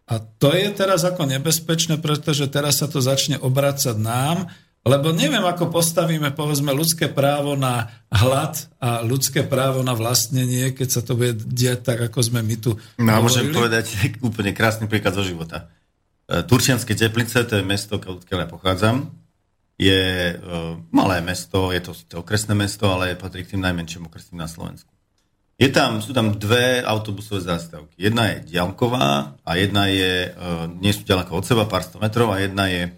A 0.08 0.20
to 0.20 0.56
je 0.56 0.68
teraz 0.74 1.04
ako 1.04 1.28
nebezpečné, 1.28 2.00
pretože 2.00 2.48
teraz 2.48 2.80
sa 2.80 2.88
to 2.88 3.04
začne 3.04 3.38
obracať 3.40 3.96
nám 4.00 4.48
lebo 4.82 5.14
neviem, 5.14 5.46
ako 5.46 5.70
postavíme, 5.70 6.34
povedzme, 6.34 6.74
ľudské 6.74 7.06
právo 7.06 7.54
na 7.54 8.02
hlad 8.10 8.66
a 8.82 9.06
ľudské 9.06 9.46
právo 9.46 9.86
na 9.86 9.94
vlastnenie, 9.94 10.74
keď 10.74 10.88
sa 10.90 11.02
to 11.06 11.14
bude 11.14 11.38
diať 11.54 11.86
tak, 11.86 12.10
ako 12.10 12.18
sme 12.26 12.42
my 12.42 12.58
tu 12.58 12.74
No 12.98 13.14
a 13.14 13.22
môžem 13.22 13.54
povedať 13.54 13.94
úplne 14.28 14.58
krásny 14.58 14.90
príklad 14.90 15.14
zo 15.14 15.22
života. 15.22 15.70
E, 16.26 16.42
Turčianske 16.42 16.98
teplice, 16.98 17.46
to 17.46 17.62
je 17.62 17.66
mesto, 17.66 18.02
odkiaľ 18.02 18.40
ja 18.42 18.50
pochádzam, 18.50 18.96
je 19.82 20.02
uh, 20.38 20.78
malé 20.94 21.26
mesto, 21.26 21.74
je 21.74 21.82
to, 21.82 21.98
to 22.06 22.16
okresné 22.22 22.54
mesto, 22.54 22.86
ale 22.86 23.18
patrí 23.18 23.42
k 23.42 23.58
tým 23.58 23.66
najmenším 23.66 24.06
okresným 24.14 24.38
na 24.38 24.46
Slovensku. 24.46 24.94
Je 25.58 25.74
tam, 25.74 26.06
sú 26.06 26.14
tam 26.14 26.38
dve 26.38 26.86
autobusové 26.86 27.42
zástavky. 27.42 27.98
Jedna 27.98 28.30
je 28.30 28.54
diálková 28.54 29.34
a 29.42 29.52
jedna 29.58 29.90
je, 29.90 30.38
uh, 30.38 30.70
nie 30.70 30.94
sú 30.94 31.02
ďaleko 31.02 31.34
od 31.34 31.46
seba, 31.50 31.66
pár 31.66 31.82
sto 31.82 31.98
metrov, 31.98 32.30
a 32.30 32.38
jedna 32.38 32.70
je 32.70 32.94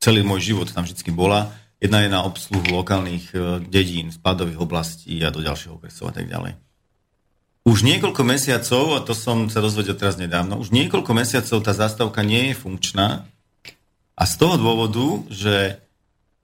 celý 0.00 0.24
môj 0.24 0.52
život 0.52 0.72
tam 0.72 0.88
vždy 0.88 1.12
bola. 1.12 1.52
Jedna 1.76 2.04
je 2.04 2.10
na 2.12 2.24
obsluhu 2.24 2.64
lokálnych 2.72 3.32
e, 3.32 3.36
dedín, 3.68 4.12
spadových 4.12 4.60
oblastí 4.60 5.20
a 5.20 5.32
do 5.32 5.44
ďalšieho 5.44 5.76
okresov 5.76 6.12
a 6.12 6.14
tak 6.16 6.28
ďalej. 6.28 6.56
už 7.68 7.84
niekoľko 7.84 8.24
mesiacov, 8.24 8.84
a 8.96 9.04
to 9.04 9.12
som 9.12 9.52
sa 9.52 9.60
dozvedel 9.60 9.96
teraz 9.96 10.16
nedávno, 10.16 10.56
už 10.60 10.72
niekoľko 10.72 11.12
mesiacov 11.12 11.60
tá 11.60 11.72
zastávka 11.76 12.24
nie 12.24 12.52
je 12.52 12.54
funkčná 12.56 13.28
a 14.16 14.22
z 14.28 14.34
toho 14.36 14.60
dôvodu, 14.60 15.24
že 15.32 15.56
e, 15.68 15.72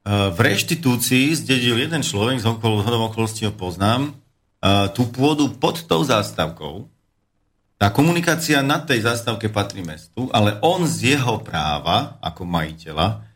v 0.08 0.38
reštitúcii 0.40 1.36
zdedil 1.36 1.76
jeden 1.80 2.00
človek, 2.00 2.40
z 2.40 2.48
hodom 2.48 3.12
okolností 3.12 3.44
ho 3.48 3.52
poznám, 3.52 4.08
e, 4.08 4.12
tú 4.96 5.08
pôdu 5.12 5.52
pod 5.56 5.84
tou 5.84 6.00
zástavkou. 6.04 6.88
Tá 7.76 7.92
komunikácia 7.92 8.64
na 8.64 8.80
tej 8.80 9.04
zástavke 9.04 9.52
patrí 9.52 9.84
mestu, 9.84 10.32
ale 10.32 10.56
on 10.64 10.88
z 10.88 11.16
jeho 11.16 11.44
práva, 11.44 12.16
ako 12.24 12.48
majiteľa, 12.48 13.35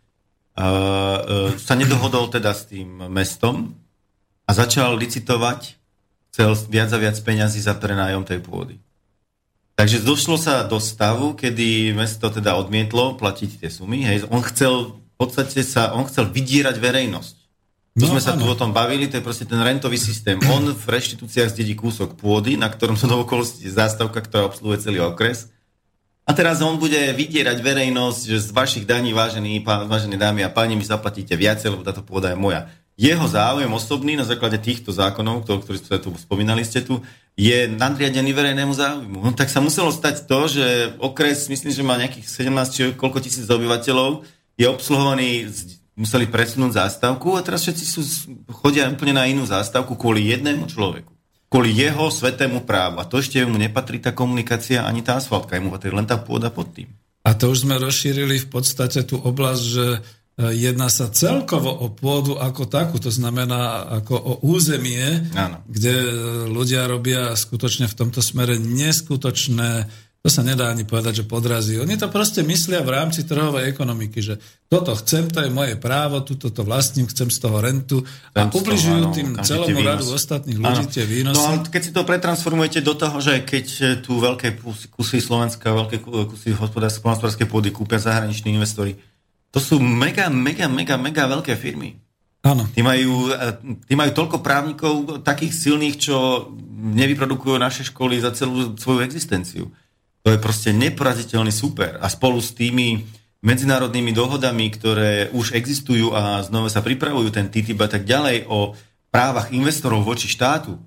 sa 1.56 1.74
nedohodol 1.78 2.28
teda 2.28 2.52
s 2.52 2.68
tým 2.68 3.08
mestom 3.08 3.74
a 4.44 4.50
začal 4.52 4.98
licitovať 4.98 5.80
chcel 6.30 6.54
viac 6.70 6.90
a 6.94 6.98
viac 6.98 7.16
peňazí 7.18 7.58
za 7.58 7.74
prenájom 7.74 8.22
tej 8.22 8.40
pôdy. 8.40 8.78
Takže 9.74 10.04
došlo 10.04 10.36
sa 10.36 10.62
do 10.62 10.76
stavu, 10.76 11.32
kedy 11.34 11.96
mesto 11.96 12.28
teda 12.28 12.54
odmietlo 12.54 13.16
platiť 13.16 13.64
tie 13.64 13.70
sumy. 13.72 14.04
Hej. 14.04 14.28
On 14.28 14.44
chcel 14.44 15.00
v 15.00 15.14
podstate 15.16 15.64
sa, 15.64 15.96
on 15.96 16.04
chcel 16.06 16.28
vydírať 16.28 16.76
verejnosť. 16.76 17.36
No, 17.98 18.06
sme 18.06 18.22
sa 18.22 18.38
áno. 18.38 18.44
tu 18.44 18.46
o 18.46 18.56
tom 18.56 18.70
bavili, 18.70 19.10
to 19.10 19.18
je 19.18 19.24
proste 19.26 19.44
ten 19.50 19.58
rentový 19.58 19.98
systém. 19.98 20.38
On 20.46 20.62
v 20.62 20.86
reštitúciách 20.86 21.52
zdedí 21.52 21.74
kúsok 21.74 22.14
pôdy, 22.14 22.54
na 22.54 22.70
ktorom 22.70 22.94
sú 22.94 23.10
do 23.10 23.18
okolosti 23.18 23.66
zástavka, 23.66 24.22
ktorá 24.22 24.46
obsluhuje 24.46 24.78
celý 24.84 25.02
okres. 25.02 25.50
A 26.30 26.36
teraz 26.36 26.62
on 26.62 26.78
bude 26.78 27.10
vydierať 27.10 27.58
verejnosť, 27.58 28.20
že 28.22 28.38
z 28.38 28.48
vašich 28.54 28.86
daní, 28.86 29.10
vážení, 29.10 29.58
vážené 29.66 30.14
dámy 30.14 30.46
a 30.46 30.50
páni, 30.54 30.78
mi 30.78 30.86
zaplatíte 30.86 31.34
viac, 31.34 31.58
lebo 31.66 31.82
táto 31.82 32.06
pôda 32.06 32.30
je 32.30 32.38
moja 32.38 32.70
jeho 33.00 33.24
záujem 33.24 33.72
osobný 33.72 34.12
na 34.12 34.28
základe 34.28 34.60
týchto 34.60 34.92
zákonov, 34.92 35.48
ktorí 35.48 35.80
ste 35.80 35.96
tu 35.96 36.12
spomínali 36.20 36.60
ste 36.68 36.84
tu, 36.84 37.00
je 37.32 37.64
nadriadený 37.64 38.36
verejnému 38.36 38.76
záujmu. 38.76 39.24
No, 39.24 39.32
tak 39.32 39.48
sa 39.48 39.64
muselo 39.64 39.88
stať 39.88 40.28
to, 40.28 40.40
že 40.44 40.92
okres, 41.00 41.48
myslím, 41.48 41.72
že 41.72 41.80
má 41.80 41.96
nejakých 41.96 42.28
17 42.28 42.76
či 42.76 42.82
koľko 42.92 43.24
tisíc 43.24 43.48
obyvateľov, 43.48 44.28
je 44.60 44.68
obsluhovaný, 44.68 45.48
museli 45.96 46.28
presunúť 46.28 46.76
zástavku 46.76 47.40
a 47.40 47.44
teraz 47.44 47.64
všetci 47.64 47.84
sú, 47.88 48.00
chodia 48.60 48.92
úplne 48.92 49.16
na 49.16 49.24
inú 49.24 49.48
zástavku 49.48 49.96
kvôli 49.96 50.28
jednému 50.28 50.68
človeku. 50.68 51.08
Kvôli 51.50 51.74
jeho 51.74 52.14
svetému 52.14 52.62
právu. 52.62 53.02
A 53.02 53.08
to 53.10 53.18
ešte 53.18 53.42
mu 53.42 53.58
nepatrí 53.58 53.98
tá 53.98 54.14
komunikácia 54.14 54.86
ani 54.86 55.02
tá 55.02 55.18
asfaltka, 55.18 55.58
mu 55.58 55.74
patrí 55.74 55.90
len 55.90 56.06
tá 56.06 56.14
pôda 56.14 56.48
pod 56.48 56.70
tým. 56.70 56.86
A 57.26 57.34
to 57.34 57.50
už 57.50 57.66
sme 57.66 57.76
rozšírili 57.76 58.38
v 58.38 58.48
podstate 58.48 59.02
tú 59.02 59.18
oblasť, 59.18 59.64
že 59.66 59.86
Jedná 60.40 60.88
sa 60.88 61.12
celkovo 61.12 61.68
o 61.68 61.92
pôdu 61.92 62.40
ako 62.40 62.64
takú, 62.64 62.96
to 62.96 63.12
znamená 63.12 63.84
ako 64.00 64.14
o 64.16 64.32
územie, 64.48 65.28
ano. 65.36 65.60
kde 65.68 66.00
ľudia 66.48 66.88
robia 66.88 67.36
skutočne 67.36 67.84
v 67.84 67.98
tomto 67.98 68.24
smere 68.24 68.56
neskutočné, 68.56 69.84
to 70.20 70.28
sa 70.28 70.44
nedá 70.44 70.68
ani 70.68 70.84
povedať, 70.84 71.24
že 71.24 71.24
podrazí. 71.24 71.80
Oni 71.80 71.96
to 71.96 72.12
proste 72.12 72.44
myslia 72.44 72.84
v 72.84 72.92
rámci 72.92 73.24
trhovej 73.24 73.72
ekonomiky, 73.72 74.20
že 74.20 74.36
toto 74.68 74.92
chcem, 75.00 75.32
to 75.32 75.40
je 75.40 75.48
moje 75.48 75.80
právo, 75.80 76.20
tuto 76.20 76.52
to 76.52 76.60
vlastním, 76.60 77.08
chcem 77.08 77.32
z 77.32 77.40
toho 77.40 77.56
rentu 77.56 78.04
a 78.36 78.44
ubližujú 78.44 79.16
tým 79.16 79.28
celomu 79.40 79.80
radu 79.80 80.12
ostatných 80.12 80.60
ľudí 80.60 80.84
ano. 80.84 80.92
tie 80.92 81.04
výnosy. 81.08 81.40
No 81.40 81.48
ale 81.48 81.56
keď 81.72 81.82
si 81.88 81.92
to 81.96 82.04
pretransformujete 82.04 82.84
do 82.84 82.92
toho, 82.92 83.16
že 83.24 83.40
keď 83.48 83.66
tu 84.04 84.20
veľké 84.20 84.60
kusy 84.92 85.24
Slovenska, 85.24 85.72
veľké 85.72 86.04
kusy 86.04 86.52
hospodárskej 86.52 87.48
pôdy 87.48 87.72
kúpia 87.72 87.96
zahraniční 87.96 88.60
investori, 88.60 89.00
to 89.50 89.58
sú 89.58 89.80
mega, 89.80 90.28
mega, 90.28 90.68
mega, 90.68 91.00
mega 91.00 91.24
veľké 91.26 91.56
firmy. 91.56 91.96
Áno. 92.40 92.64
Tí 92.72 92.80
majú, 92.80 93.28
e, 93.28 93.36
tí 93.84 93.94
majú 93.96 94.12
toľko 94.16 94.40
právnikov, 94.40 95.24
takých 95.24 95.52
silných, 95.52 95.96
čo 96.00 96.48
nevyprodukujú 96.92 97.56
naše 97.60 97.88
školy 97.88 98.20
za 98.20 98.32
celú 98.32 98.76
svoju 98.76 99.04
existenciu. 99.04 99.68
To 100.30 100.38
je 100.38 100.46
proste 100.46 100.70
neporaziteľný 100.70 101.50
super. 101.50 101.98
A 101.98 102.06
spolu 102.06 102.38
s 102.38 102.54
tými 102.54 103.02
medzinárodnými 103.42 104.14
dohodami, 104.14 104.70
ktoré 104.70 105.26
už 105.34 105.58
existujú 105.58 106.14
a 106.14 106.38
znova 106.46 106.70
sa 106.70 106.86
pripravujú, 106.86 107.34
ten 107.34 107.50
TTIP 107.50 107.82
a 107.82 107.90
tak 107.90 108.06
ďalej, 108.06 108.46
o 108.46 108.78
právach 109.10 109.50
investorov 109.50 110.06
voči 110.06 110.30
štátu, 110.30 110.78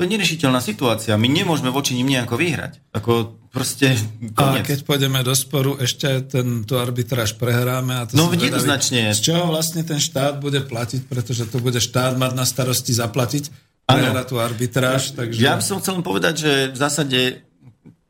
to 0.00 0.08
je 0.08 0.16
nerešiteľná 0.16 0.64
situácia. 0.64 1.12
My 1.20 1.28
nemôžeme 1.28 1.68
voči 1.68 1.92
nim 1.92 2.08
nejako 2.08 2.40
vyhrať. 2.40 2.80
Ako 2.96 3.36
proste 3.52 3.94
koniec. 4.32 4.64
A 4.64 4.68
keď 4.72 4.78
pôjdeme 4.88 5.20
do 5.20 5.36
sporu, 5.36 5.76
ešte 5.76 6.24
ten, 6.24 6.64
tú 6.64 6.80
arbitráž 6.80 7.36
prehráme. 7.36 7.92
A 7.94 8.02
to 8.08 8.16
no 8.16 8.32
jednoznačne. 8.32 9.12
Z 9.12 9.20
čoho 9.20 9.52
vlastne 9.52 9.84
ten 9.84 10.00
štát 10.00 10.40
bude 10.40 10.64
platiť, 10.64 11.04
pretože 11.04 11.44
to 11.52 11.60
bude 11.60 11.78
štát 11.78 12.16
mať 12.16 12.32
na 12.32 12.48
starosti 12.48 12.96
zaplatiť 12.96 13.52
prehrať 13.84 14.24
tú 14.24 14.40
arbitráž. 14.40 15.12
Takže... 15.12 15.36
Ja 15.36 15.60
by 15.60 15.64
som 15.68 15.84
chcel 15.84 16.00
povedať, 16.00 16.34
že 16.48 16.52
v 16.72 16.76
zásade 16.80 17.20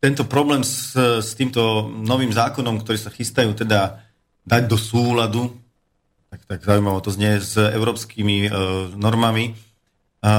tento 0.00 0.24
problém 0.24 0.64
s, 0.64 0.96
s 0.96 1.36
týmto 1.36 1.92
novým 1.92 2.32
zákonom, 2.32 2.80
ktorý 2.80 2.96
sa 2.96 3.12
chystajú 3.12 3.52
teda 3.52 4.00
dať 4.48 4.62
do 4.64 4.80
súladu, 4.80 5.52
tak, 6.32 6.40
tak 6.48 6.60
zaujímavé 6.64 6.98
to 7.04 7.12
znie, 7.12 7.36
s 7.36 7.60
európskymi 7.60 8.48
e, 8.48 8.50
normami, 8.96 9.52
e, 9.52 10.32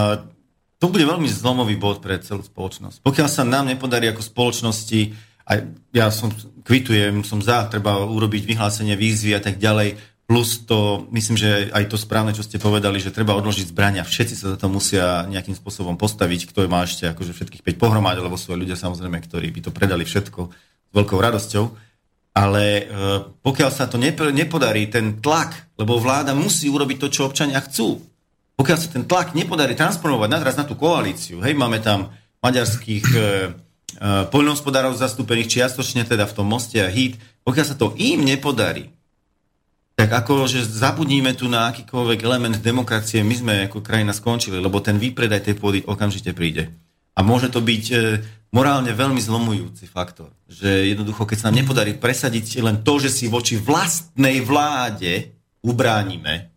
to 0.82 0.90
bude 0.90 1.06
veľmi 1.06 1.30
zlomový 1.30 1.78
bod 1.78 2.02
pre 2.02 2.18
celú 2.26 2.42
spoločnosť. 2.42 3.06
Pokiaľ 3.06 3.28
sa 3.30 3.46
nám 3.46 3.70
nepodarí 3.70 4.10
ako 4.10 4.26
spoločnosti, 4.26 5.14
a 5.46 5.62
ja 5.94 6.10
som 6.10 6.34
kvitujem, 6.66 7.22
som 7.22 7.38
za, 7.38 7.70
treba 7.70 8.02
urobiť 8.02 8.50
vyhlásenie 8.50 8.98
výzvy 8.98 9.38
a 9.38 9.42
tak 9.42 9.62
ďalej, 9.62 10.02
plus 10.32 10.64
to, 10.64 11.04
myslím, 11.12 11.36
že 11.36 11.68
aj 11.76 11.92
to 11.92 12.00
správne, 12.00 12.32
čo 12.32 12.48
ste 12.48 12.56
povedali, 12.56 13.04
že 13.04 13.12
treba 13.12 13.36
odložiť 13.36 13.68
zbrania. 13.68 14.08
Všetci 14.08 14.36
sa 14.40 14.56
za 14.56 14.58
to 14.58 14.72
musia 14.72 15.28
nejakým 15.28 15.52
spôsobom 15.52 16.00
postaviť, 16.00 16.48
kto 16.48 16.72
má 16.72 16.88
ešte 16.88 17.12
akože 17.12 17.36
všetkých 17.36 17.68
5 17.68 17.76
pohromade, 17.76 18.24
lebo 18.24 18.40
sú 18.40 18.56
aj 18.56 18.64
ľudia 18.64 18.80
samozrejme, 18.80 19.20
ktorí 19.28 19.52
by 19.52 19.68
to 19.68 19.76
predali 19.76 20.08
všetko 20.08 20.48
s 20.48 20.92
veľkou 20.96 21.20
radosťou. 21.20 21.66
Ale 22.32 22.64
e, 22.64 22.84
pokiaľ 23.44 23.70
sa 23.76 23.92
to 23.92 24.00
nepodarí, 24.00 24.88
ten 24.88 25.20
tlak, 25.20 25.76
lebo 25.76 26.00
vláda 26.00 26.32
musí 26.32 26.72
urobiť 26.72 26.98
to, 27.04 27.08
čo 27.12 27.28
občania 27.28 27.60
chcú 27.60 28.00
pokiaľ 28.62 28.78
sa 28.78 28.94
ten 28.94 29.10
tlak 29.10 29.34
nepodarí 29.34 29.74
transformovať 29.74 30.30
nadraz 30.30 30.54
na 30.54 30.70
tú 30.70 30.78
koalíciu, 30.78 31.42
hej, 31.42 31.58
máme 31.58 31.82
tam 31.82 32.14
maďarských 32.46 33.06
e, 33.10 33.18
e, 33.18 33.26
poľnohospodárov 34.30 34.94
zastúpených 34.94 35.50
čiastočne 35.50 36.06
teda 36.06 36.30
v 36.30 36.36
tom 36.38 36.46
moste 36.46 36.78
a 36.78 36.86
hit, 36.86 37.18
pokiaľ 37.42 37.66
sa 37.66 37.74
to 37.74 37.98
im 37.98 38.22
nepodarí, 38.22 38.94
tak 40.02 40.26
ako, 40.26 40.50
že 40.50 40.66
zabudníme 40.66 41.38
tu 41.38 41.46
na 41.46 41.70
akýkoľvek 41.70 42.26
element 42.26 42.58
demokracie, 42.58 43.22
my 43.22 43.36
sme 43.38 43.54
ako 43.70 43.86
krajina 43.86 44.18
skončili, 44.18 44.58
lebo 44.58 44.82
ten 44.82 44.98
výpredaj 44.98 45.46
tej 45.46 45.56
pôdy 45.62 45.86
okamžite 45.86 46.34
príde. 46.34 46.74
A 47.14 47.22
môže 47.22 47.54
to 47.54 47.62
byť 47.62 47.86
e, 47.94 47.96
morálne 48.50 48.90
veľmi 48.90 49.22
zlomujúci 49.22 49.86
faktor. 49.86 50.34
Že 50.50 50.98
jednoducho, 50.98 51.30
keď 51.30 51.38
sa 51.38 51.48
nám 51.54 51.62
nepodarí 51.62 51.94
presadiť 51.94 52.66
len 52.66 52.82
to, 52.82 52.98
že 52.98 53.14
si 53.14 53.30
voči 53.30 53.62
vlastnej 53.62 54.42
vláde 54.42 55.38
ubránime 55.62 56.50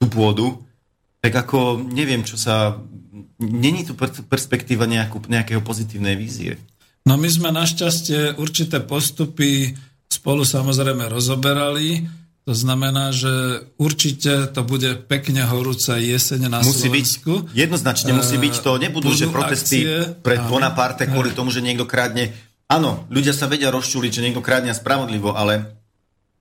tú 0.00 0.08
pôdu, 0.08 0.64
tak 1.20 1.36
ako 1.36 1.84
neviem, 1.84 2.24
čo 2.24 2.40
sa... 2.40 2.80
Není 3.40 3.84
tu 3.84 3.92
perspektíva 4.24 4.88
nejakú, 4.88 5.20
nejakého 5.28 5.60
pozitívnej 5.60 6.16
vízie. 6.16 6.56
No 7.04 7.20
my 7.20 7.28
sme 7.28 7.52
našťastie 7.52 8.40
určité 8.40 8.80
postupy 8.80 9.76
spolu 10.08 10.44
samozrejme 10.44 11.08
rozoberali. 11.08 12.19
To 12.50 12.58
znamená, 12.58 13.14
že 13.14 13.62
určite 13.78 14.50
to 14.50 14.66
bude 14.66 15.06
pekne 15.06 15.46
horúca 15.46 16.02
jeseň 16.02 16.50
na 16.50 16.58
musí 16.58 16.90
Slovensku. 16.90 17.46
Byť, 17.46 17.54
jednoznačne 17.54 18.10
musí 18.10 18.42
byť 18.42 18.54
to. 18.58 18.74
Nebudú, 18.74 19.14
že 19.14 19.30
protesty 19.30 19.86
akcie, 19.86 20.18
pred 20.18 20.42
Bonaparte 20.50 21.06
kvôli 21.06 21.30
tomu, 21.30 21.54
že 21.54 21.62
niekto 21.62 21.86
krádne. 21.86 22.34
Áno, 22.66 23.06
ľudia 23.06 23.30
sa 23.30 23.46
vedia 23.46 23.70
rozčuliť, 23.70 24.10
že 24.10 24.24
niekto 24.26 24.42
krádne 24.42 24.74
spravodlivo, 24.74 25.30
ale 25.30 25.78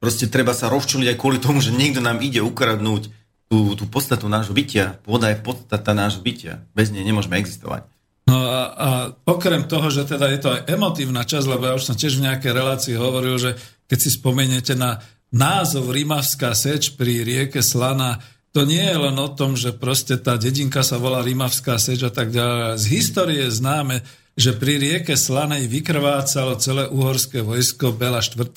proste 0.02 0.26
treba 0.26 0.58
sa 0.58 0.66
rozčuliť 0.74 1.14
aj 1.14 1.18
kvôli 1.22 1.38
tomu, 1.38 1.62
že 1.62 1.70
niekto 1.70 2.02
nám 2.02 2.18
ide 2.26 2.42
ukradnúť 2.42 3.14
tú, 3.46 3.78
tú 3.78 3.86
podstatu 3.86 4.26
nášho 4.26 4.58
bytia. 4.58 4.98
Pôda 5.06 5.30
je 5.30 5.38
podstata 5.38 5.94
nášho 5.94 6.26
bytia. 6.26 6.66
Bez 6.74 6.90
nej 6.90 7.06
nemôžeme 7.06 7.38
existovať. 7.38 7.86
No 8.26 8.50
a, 8.50 8.62
a 8.74 8.90
okrem 9.30 9.70
toho, 9.70 9.94
že 9.94 10.10
teda 10.10 10.26
je 10.34 10.42
to 10.42 10.58
aj 10.58 10.74
emotívna 10.74 11.22
časť, 11.22 11.46
lebo 11.46 11.70
ja 11.70 11.78
už 11.78 11.86
som 11.86 11.94
tiež 11.94 12.18
v 12.18 12.34
nejakej 12.34 12.50
relácii 12.50 12.98
hovoril, 12.98 13.38
že 13.38 13.54
keď 13.86 13.98
si 14.02 14.10
spomeniete 14.10 14.74
na 14.74 14.98
názov 15.30 15.94
Rimavská 15.94 16.58
seč 16.58 16.94
pri 16.98 17.22
rieke 17.22 17.62
Slana, 17.62 18.22
to 18.50 18.66
nie 18.66 18.82
je 18.82 18.98
len 18.98 19.14
o 19.22 19.30
tom, 19.30 19.54
že 19.54 19.78
proste 19.78 20.18
tá 20.18 20.34
dedinka 20.34 20.82
sa 20.82 20.98
volá 20.98 21.22
Rimavská 21.22 21.78
seč 21.78 22.02
a 22.02 22.10
tak 22.10 22.34
ďalej. 22.34 22.82
Z 22.82 22.86
histórie 22.90 23.46
známe, 23.46 24.02
že 24.34 24.58
pri 24.58 24.82
rieke 24.82 25.14
Slanej 25.14 25.70
vykrvácalo 25.70 26.58
celé 26.58 26.90
uhorské 26.90 27.46
vojsko 27.46 27.94
Bela 27.94 28.24
IV. 28.24 28.50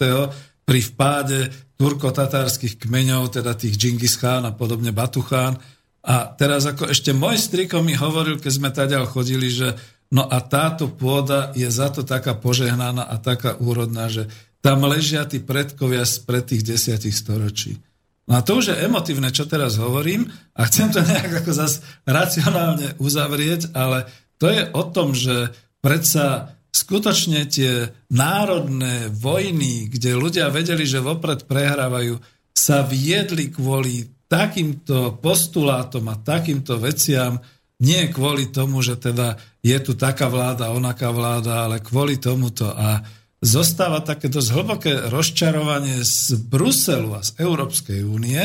pri 0.62 0.80
vpáde 0.80 1.52
turko-tatárskych 1.76 2.78
kmeňov, 2.78 3.34
teda 3.34 3.52
tých 3.58 3.74
Džingis 3.76 4.14
Khan 4.16 4.46
a 4.46 4.54
podobne 4.54 4.94
Batuchán. 4.94 5.58
A 6.02 6.30
teraz 6.38 6.64
ako 6.70 6.88
ešte 6.88 7.10
môj 7.10 7.36
striko 7.36 7.82
mi 7.82 7.98
hovoril, 7.98 8.38
keď 8.38 8.52
sme 8.54 8.70
taďal 8.70 9.04
chodili, 9.10 9.50
že 9.50 9.74
no 10.14 10.22
a 10.22 10.38
táto 10.40 10.88
pôda 10.88 11.50
je 11.58 11.66
za 11.66 11.90
to 11.90 12.06
taká 12.06 12.38
požehnaná 12.38 13.02
a 13.02 13.18
taká 13.18 13.58
úrodná, 13.58 14.06
že 14.06 14.30
tam 14.62 14.86
ležia 14.86 15.26
tí 15.26 15.42
predkovia 15.42 16.06
spred 16.06 16.46
tých 16.46 16.62
desiatich 16.62 17.12
storočí. 17.12 17.82
No 18.30 18.38
a 18.38 18.40
to 18.46 18.62
už 18.62 18.72
je 18.72 18.80
emotívne, 18.86 19.34
čo 19.34 19.50
teraz 19.50 19.76
hovorím 19.76 20.30
a 20.54 20.64
chcem 20.70 20.94
to 20.94 21.02
nejak 21.10 21.42
ako 21.42 21.52
zase 21.52 21.82
racionálne 22.06 22.94
uzavrieť, 23.02 23.74
ale 23.74 24.06
to 24.38 24.48
je 24.48 24.62
o 24.70 24.82
tom, 24.88 25.12
že 25.12 25.50
predsa 25.82 26.54
skutočne 26.72 27.44
tie 27.50 27.90
národné 28.08 29.10
vojny, 29.12 29.92
kde 29.92 30.16
ľudia 30.16 30.48
vedeli, 30.48 30.86
že 30.88 31.04
vopred 31.04 31.44
prehrávajú, 31.44 32.16
sa 32.54 32.86
viedli 32.86 33.52
kvôli 33.52 34.08
takýmto 34.30 35.20
postulátom 35.20 36.08
a 36.08 36.16
takýmto 36.16 36.80
veciam, 36.80 37.36
nie 37.82 38.08
kvôli 38.08 38.48
tomu, 38.48 38.80
že 38.80 38.96
teda 38.96 39.36
je 39.60 39.74
tu 39.82 39.98
taká 39.98 40.30
vláda, 40.30 40.72
onaká 40.72 41.10
vláda, 41.10 41.66
ale 41.66 41.82
kvôli 41.82 42.16
tomuto. 42.16 42.70
A 42.70 43.02
zostáva 43.42 44.00
také 44.06 44.30
dosť 44.30 44.48
hlboké 44.54 44.92
rozčarovanie 45.10 46.06
z 46.06 46.38
Bruselu 46.46 47.18
a 47.18 47.26
z 47.26 47.42
Európskej 47.42 48.06
únie, 48.06 48.38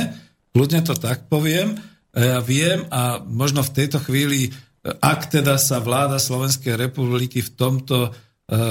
ľudne 0.57 0.81
to 0.81 0.97
tak 0.97 1.29
poviem, 1.29 1.77
ja 2.17 2.41
viem 2.41 2.89
a 2.89 3.21
možno 3.21 3.61
v 3.61 3.73
tejto 3.77 4.01
chvíli 4.01 4.49
ak 4.87 5.27
teda 5.27 5.59
sa 5.59 5.83
vláda 5.83 6.15
Slovenskej 6.21 6.79
republiky 6.79 7.43
v 7.43 7.51
tomto 7.53 7.97
e, 8.07 8.09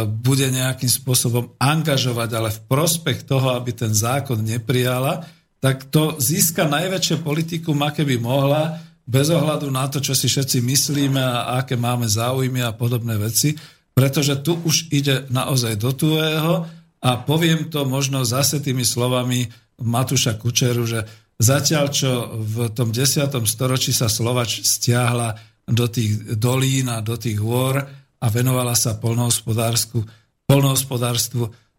bude 0.09 0.49
nejakým 0.49 0.89
spôsobom 0.89 1.53
angažovať, 1.61 2.31
ale 2.33 2.51
v 2.53 2.61
prospech 2.65 3.29
toho, 3.29 3.53
aby 3.53 3.77
ten 3.77 3.93
zákon 3.93 4.41
neprijala, 4.41 5.27
tak 5.61 5.89
to 5.93 6.17
získa 6.17 6.69
najväčšie 6.69 7.21
politikum, 7.21 7.81
aké 7.85 8.07
by 8.07 8.17
mohla, 8.21 8.81
bez 9.07 9.31
ohľadu 9.31 9.71
na 9.71 9.87
to, 9.87 10.03
čo 10.03 10.19
si 10.19 10.27
všetci 10.27 10.59
myslíme 10.67 11.23
a 11.23 11.63
aké 11.63 11.79
máme 11.79 12.11
záujmy 12.11 12.65
a 12.65 12.75
podobné 12.75 13.15
veci, 13.21 13.55
pretože 13.97 14.37
tu 14.45 14.61
už 14.61 14.93
ide 14.93 15.25
naozaj 15.33 15.81
do 15.81 15.97
tuého 15.97 16.69
a 17.01 17.11
poviem 17.17 17.73
to 17.73 17.89
možno 17.89 18.29
zase 18.29 18.61
tými 18.61 18.85
slovami 18.85 19.49
Matúša 19.81 20.37
Kučeru, 20.37 20.85
že 20.85 21.09
zatiaľ, 21.41 21.89
čo 21.89 22.29
v 22.37 22.69
tom 22.77 22.93
10. 22.93 23.33
storočí 23.49 23.97
sa 23.97 24.13
Slovač 24.13 24.61
stiahla 24.61 25.41
do 25.65 25.89
tých 25.89 26.37
dolín 26.37 26.93
a 26.93 27.01
do 27.01 27.17
tých 27.17 27.41
hôr 27.41 27.81
a 28.21 28.27
venovala 28.29 28.77
sa 28.77 29.01
polnohospodárstvu. 29.01 30.05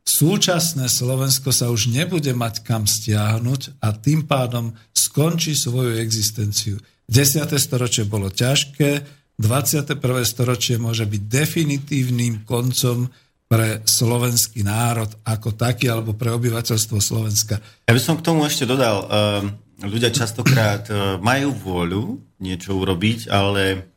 Súčasné 0.07 0.87
Slovensko 0.89 1.51
sa 1.53 1.69
už 1.69 1.93
nebude 1.93 2.33
mať 2.33 2.65
kam 2.65 2.89
stiahnuť 2.89 3.83
a 3.83 3.93
tým 3.93 4.25
pádom 4.25 4.73
skončí 4.89 5.53
svoju 5.53 6.01
existenciu. 6.01 6.81
10. 7.07 7.45
storočie 7.59 8.03
bolo 8.09 8.27
ťažké, 8.31 9.16
21. 9.37 10.01
storočie 10.25 10.81
môže 10.81 11.05
byť 11.05 11.21
definitívnym 11.29 12.41
koncom 12.41 13.05
pre 13.47 13.85
slovenský 13.85 14.65
národ 14.65 15.07
ako 15.23 15.53
taký, 15.55 15.87
alebo 15.87 16.17
pre 16.17 16.33
obyvateľstvo 16.33 16.97
Slovenska. 16.99 17.61
Ja 17.87 17.93
by 17.95 18.01
som 18.01 18.19
k 18.19 18.25
tomu 18.25 18.43
ešte 18.43 18.67
dodal, 18.67 19.07
ehm, 19.07 19.55
ľudia 19.87 20.11
častokrát 20.11 20.89
e, 20.89 21.21
majú 21.21 21.53
vôľu 21.55 22.03
niečo 22.43 22.75
urobiť, 22.75 23.31
ale 23.31 23.87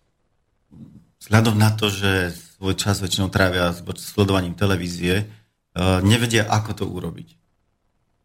vzhľadom 1.25 1.57
na 1.57 1.73
to, 1.75 1.91
že 1.91 2.37
svoj 2.61 2.77
čas 2.79 3.01
väčšinou 3.01 3.33
trávia 3.33 3.75
s 3.75 3.83
sledovaním 3.99 4.55
televízie, 4.55 5.15
e, 5.19 5.25
nevedia, 6.05 6.47
ako 6.47 6.71
to 6.77 6.85
urobiť. 6.87 7.29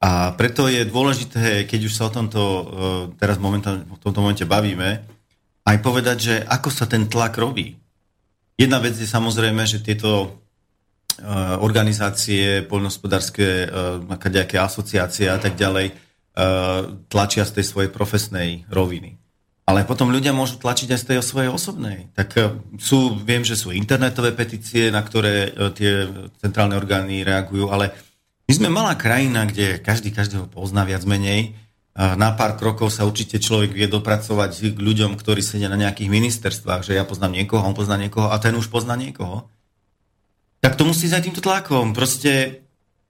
A 0.04 0.36
preto 0.38 0.70
je 0.70 0.86
dôležité, 0.86 1.66
keď 1.66 1.80
už 1.90 1.94
sa 1.96 2.12
o 2.12 2.14
tomto 2.14 2.42
teraz 3.18 3.42
momentálne, 3.42 3.90
v 3.90 4.04
tomto 4.04 4.22
momente 4.22 4.46
bavíme, 4.46 5.15
aj 5.66 5.78
povedať, 5.82 6.18
že 6.18 6.36
ako 6.46 6.70
sa 6.70 6.86
ten 6.86 7.10
tlak 7.10 7.36
robí. 7.42 7.76
Jedna 8.56 8.80
vec 8.80 8.96
je 8.96 9.10
samozrejme, 9.10 9.68
že 9.68 9.84
tieto 9.84 10.42
organizácie, 11.60 12.64
poľnohospodárske, 12.68 13.72
nejaké 14.12 14.60
asociácie 14.60 15.32
a 15.32 15.40
tak 15.40 15.56
ďalej, 15.56 15.96
Eh, 16.36 16.82
tlačia 17.08 17.48
z 17.48 17.56
tej 17.56 17.66
svojej 17.72 17.88
profesnej 17.88 18.68
roviny. 18.68 19.16
Ale 19.64 19.88
potom 19.88 20.12
ľudia 20.12 20.36
môžu 20.36 20.60
tlačiť 20.60 20.92
aj 20.92 21.00
z 21.00 21.08
tej 21.08 21.18
svojej 21.24 21.48
osobnej. 21.48 22.12
Tak 22.12 22.60
sú, 22.76 23.16
viem, 23.24 23.40
že 23.48 23.56
sú 23.56 23.72
internetové 23.72 24.36
petície, 24.36 24.92
na 24.92 25.00
ktoré 25.00 25.56
tie 25.74 26.06
centrálne 26.44 26.76
orgány 26.76 27.24
reagujú, 27.24 27.72
ale 27.72 27.96
my 28.46 28.54
sme 28.54 28.68
malá 28.68 29.00
krajina, 29.00 29.48
kde 29.48 29.80
každý 29.80 30.12
každého 30.12 30.52
pozná 30.52 30.84
viac 30.84 31.08
menej. 31.08 31.56
Na 31.96 32.36
pár 32.36 32.60
krokov 32.60 32.92
sa 32.92 33.08
určite 33.08 33.40
človek 33.40 33.72
vie 33.72 33.88
dopracovať 33.88 34.76
k 34.76 34.80
ľuďom, 34.84 35.16
ktorí 35.16 35.40
sedia 35.40 35.72
na 35.72 35.80
nejakých 35.80 36.12
ministerstvách, 36.12 36.84
že 36.84 37.00
ja 37.00 37.08
poznám 37.08 37.40
niekoho, 37.40 37.64
on 37.64 37.72
pozná 37.72 37.96
niekoho 37.96 38.28
a 38.28 38.36
ten 38.36 38.52
už 38.52 38.68
pozná 38.68 39.00
niekoho. 39.00 39.48
Tak 40.60 40.76
to 40.76 40.84
musí 40.84 41.08
za 41.08 41.24
týmto 41.24 41.40
tlakom. 41.40 41.96
Proste 41.96 42.66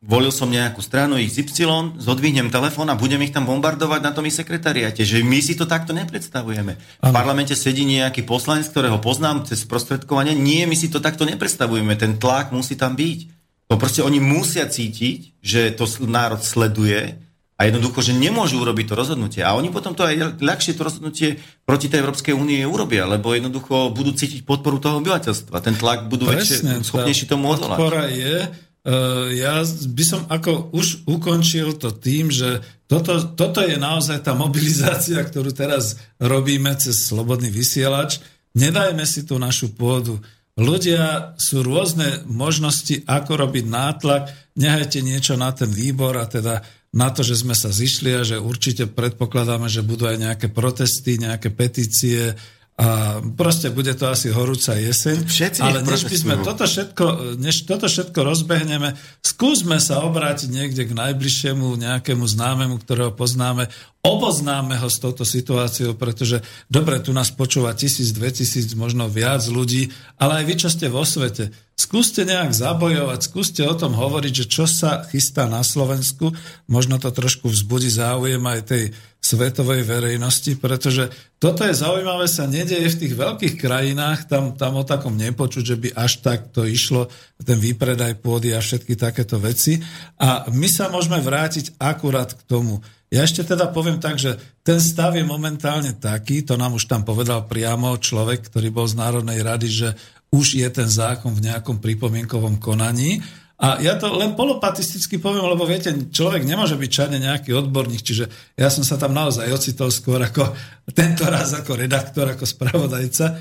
volil 0.06 0.30
som 0.30 0.54
nejakú 0.54 0.86
stranu 0.86 1.17
XY, 1.17 1.98
zodvihnem 1.98 2.54
telefón 2.54 2.93
a 2.93 3.00
budem 3.00 3.26
ich 3.26 3.34
tam 3.34 3.50
bombardovať 3.50 4.06
na 4.06 4.13
tom 4.13 4.30
ich 4.30 4.38
sekretariate. 4.38 5.02
Že 5.02 5.26
my 5.26 5.39
si 5.41 5.58
to 5.58 5.65
takto 5.65 5.89
nepredstavujeme. 5.89 6.78
V 7.02 7.10
parlamente 7.10 7.58
sedí 7.58 7.89
nejaký 7.89 8.21
poslanec, 8.21 8.69
ktorého 8.69 9.02
poznám 9.02 9.50
cez 9.50 9.65
prostredkovanie. 9.65 10.38
Nie, 10.38 10.69
my 10.69 10.78
si 10.78 10.93
to 10.93 11.02
takto 11.02 11.26
nepredstavujeme. 11.26 11.98
Ten 11.98 12.21
tlak 12.21 12.54
musí 12.54 12.78
tam 12.78 12.93
byť. 12.93 13.19
To 13.65 13.82
proste 13.82 14.06
oni 14.06 14.21
musia 14.21 14.69
cítiť, 14.69 15.41
že 15.41 15.74
to 15.74 15.89
národ 16.06 16.45
sleduje 16.45 17.17
a 17.55 17.61
jednoducho, 17.71 18.03
že 18.03 18.11
nemôžu 18.11 18.59
urobiť 18.59 18.85
to 18.91 18.95
rozhodnutie. 18.99 19.39
A 19.39 19.55
oni 19.55 19.71
potom 19.71 19.95
to 19.95 20.03
aj 20.03 20.39
ľahšie 20.43 20.75
to 20.75 20.83
rozhodnutie 20.83 21.39
proti 21.63 21.87
tej 21.87 22.03
Európskej 22.03 22.35
únie 22.35 22.59
urobia, 22.67 23.07
lebo 23.07 23.31
jednoducho 23.31 23.95
budú 23.95 24.11
cítiť 24.11 24.43
podporu 24.43 24.83
toho 24.83 24.99
obyvateľstva. 24.99 25.63
Ten 25.63 25.79
tlak 25.79 26.11
budú 26.11 26.27
väčšie, 26.27 26.83
schopnejší 26.83 27.31
tomu 27.31 27.55
odolať. 27.55 27.79
Podpora 27.79 28.11
je, 28.11 28.51
Eh, 28.85 29.41
ja 29.41 29.65
by 29.65 30.03
som 30.05 30.21
ako 30.29 30.69
už 30.69 31.09
ukončil 31.09 31.73
to 31.81 31.89
tým, 31.89 32.29
že 32.29 32.61
toto, 32.85 33.17
toto 33.33 33.65
je 33.65 33.81
naozaj 33.81 34.21
tá 34.21 34.37
mobilizácia, 34.37 35.17
ktorú 35.25 35.49
teraz 35.57 35.97
robíme 36.21 36.69
cez 36.77 37.09
Slobodný 37.09 37.49
vysielač. 37.49 38.21
Nedajme 38.53 39.01
si 39.09 39.25
tú 39.25 39.41
našu 39.41 39.73
pôdu. 39.73 40.21
Ľudia 40.53 41.33
sú 41.41 41.65
rôzne 41.65 42.29
možnosti, 42.29 43.01
ako 43.09 43.49
robiť 43.49 43.65
nátlak. 43.65 44.29
Nehajte 44.53 45.01
niečo 45.01 45.33
na 45.33 45.49
ten 45.49 45.67
výbor 45.67 46.21
a 46.21 46.29
teda 46.29 46.61
na 46.95 47.12
to, 47.12 47.27
že 47.27 47.43
sme 47.43 47.51
sa 47.51 47.75
zišli 47.75 48.10
a 48.15 48.23
že 48.23 48.39
určite 48.39 48.88
predpokladáme, 48.88 49.67
že 49.67 49.84
budú 49.84 50.08
aj 50.08 50.15
nejaké 50.15 50.47
protesty, 50.47 51.19
nejaké 51.19 51.51
petície, 51.51 52.31
a 52.75 53.23
proste 53.39 53.71
bude 53.71 53.95
to 53.95 54.11
asi 54.11 54.27
horúca 54.35 54.75
jeseň. 54.75 55.23
Všetci 55.23 55.63
ale 55.63 55.79
než 55.79 56.11
by 56.11 56.17
sme 56.19 56.35
toto 56.43 56.67
všetko, 56.67 57.39
než 57.39 57.63
toto 57.63 57.88
všetko 57.88 58.19
rozbehneme, 58.19 58.99
skúsme 59.23 59.79
sa 59.79 60.03
obrátiť 60.03 60.51
niekde 60.51 60.83
k 60.83 60.91
najbližšiemu 60.91 61.71
nejakému 61.71 62.27
známemu, 62.27 62.75
ktorého 62.83 63.15
poznáme, 63.15 63.71
oboznáme 64.03 64.75
ho 64.75 64.91
s 64.91 64.99
touto 64.99 65.23
situáciou, 65.23 65.95
pretože 65.95 66.43
dobre, 66.67 66.99
tu 66.99 67.15
nás 67.15 67.31
počúva 67.31 67.71
tisíc, 67.71 68.11
dve 68.11 68.35
tisíc, 68.35 68.67
možno 68.75 69.07
viac 69.07 69.47
ľudí, 69.47 69.95
ale 70.19 70.43
aj 70.43 70.45
vy, 70.45 70.53
čo 70.59 70.67
ste 70.67 70.91
vo 70.91 71.07
svete, 71.07 71.55
skúste 71.79 72.27
nejak 72.27 72.51
zabojovať, 72.51 73.19
skúste 73.23 73.63
o 73.63 73.71
tom 73.71 73.95
hovoriť, 73.95 74.33
že 74.35 74.45
čo 74.51 74.67
sa 74.67 75.07
chystá 75.07 75.47
na 75.47 75.63
Slovensku, 75.63 76.35
možno 76.67 76.99
to 76.99 77.07
trošku 77.07 77.47
vzbudí 77.47 77.88
záujem 77.88 78.43
aj 78.43 78.59
tej 78.67 78.83
svetovej 79.25 79.81
verejnosti, 79.81 80.53
pretože 80.61 81.09
toto 81.41 81.65
je 81.65 81.73
zaujímavé, 81.73 82.29
sa 82.29 82.45
nedieje 82.45 82.93
v 82.93 82.99
tých 83.01 83.13
veľkých 83.17 83.55
krajinách, 83.57 84.29
tam, 84.29 84.53
tam 84.53 84.77
o 84.77 84.85
takom 84.85 85.17
nepočuť, 85.17 85.63
že 85.65 85.77
by 85.81 85.89
až 85.97 86.21
tak 86.21 86.53
to 86.53 86.61
išlo, 86.61 87.09
ten 87.41 87.57
výpredaj 87.57 88.21
pôdy 88.21 88.53
a 88.53 88.61
všetky 88.61 88.93
takéto 88.93 89.41
veci. 89.41 89.81
A 90.21 90.45
my 90.53 90.69
sa 90.69 90.93
môžeme 90.93 91.17
vrátiť 91.17 91.73
akurát 91.81 92.38
k 92.38 92.41
tomu. 92.45 92.85
Ja 93.09 93.25
ešte 93.25 93.41
teda 93.41 93.73
poviem 93.73 93.97
tak, 93.97 94.21
že 94.21 94.38
ten 94.61 94.77
stav 94.77 95.17
je 95.17 95.25
momentálne 95.25 95.97
taký, 95.97 96.45
to 96.45 96.53
nám 96.53 96.77
už 96.77 96.85
tam 96.85 97.01
povedal 97.01 97.49
priamo 97.49 97.97
človek, 97.97 98.45
ktorý 98.45 98.69
bol 98.69 98.85
z 98.85 99.01
Národnej 99.01 99.41
rady, 99.41 99.67
že 99.73 99.89
už 100.29 100.61
je 100.61 100.67
ten 100.69 100.85
zákon 100.85 101.33
v 101.33 101.49
nejakom 101.49 101.81
pripomienkovom 101.81 102.61
konaní 102.61 103.25
a 103.55 103.79
ja 103.79 103.95
to 103.95 104.11
len 104.19 104.35
polopatisticky 104.35 105.15
poviem, 105.15 105.47
lebo 105.47 105.63
viete, 105.63 105.87
človek 105.87 106.43
nemôže 106.43 106.75
byť 106.75 106.91
čane 106.91 107.23
nejaký 107.23 107.55
odborník, 107.55 108.03
čiže 108.03 108.27
ja 108.59 108.67
som 108.67 108.83
sa 108.83 108.99
tam 108.99 109.15
naozaj 109.15 109.47
ocitol 109.47 109.95
skôr 109.95 110.19
ako 110.19 110.51
tento 110.99 111.23
raz 111.23 111.56
ako 111.56 111.79
redaktor, 111.79 112.35
ako 112.35 112.43
spravodajca, 112.43 113.25
e, 113.31 113.35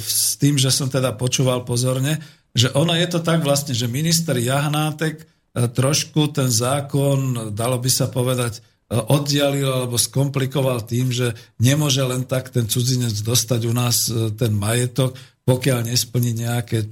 s 0.00 0.40
tým, 0.40 0.56
že 0.56 0.72
som 0.72 0.88
teda 0.88 1.12
počúval 1.20 1.68
pozorne, 1.68 2.16
že 2.56 2.72
ono 2.72 2.96
je 2.96 3.04
to 3.12 3.20
tak 3.20 3.44
vlastne, 3.44 3.76
že 3.76 3.92
minister 3.92 4.40
Jahnátek 4.40 5.20
e, 5.20 5.24
trošku 5.68 6.32
ten 6.32 6.48
zákon, 6.48 7.52
dalo 7.52 7.76
by 7.76 7.90
sa 7.92 8.08
povedať, 8.08 8.64
e, 8.88 8.96
oddialil 8.96 9.68
alebo 9.68 10.00
skomplikoval 10.00 10.88
tým, 10.88 11.12
že 11.12 11.36
nemôže 11.60 12.00
len 12.00 12.24
tak 12.24 12.48
ten 12.48 12.64
cudzinec 12.64 13.12
dostať 13.20 13.60
u 13.68 13.72
nás 13.76 14.08
ten 14.40 14.56
majetok, 14.56 15.12
pokiaľ 15.46 15.86
nesplní 15.86 16.42
nejaké 16.42 16.78
e, 16.82 16.86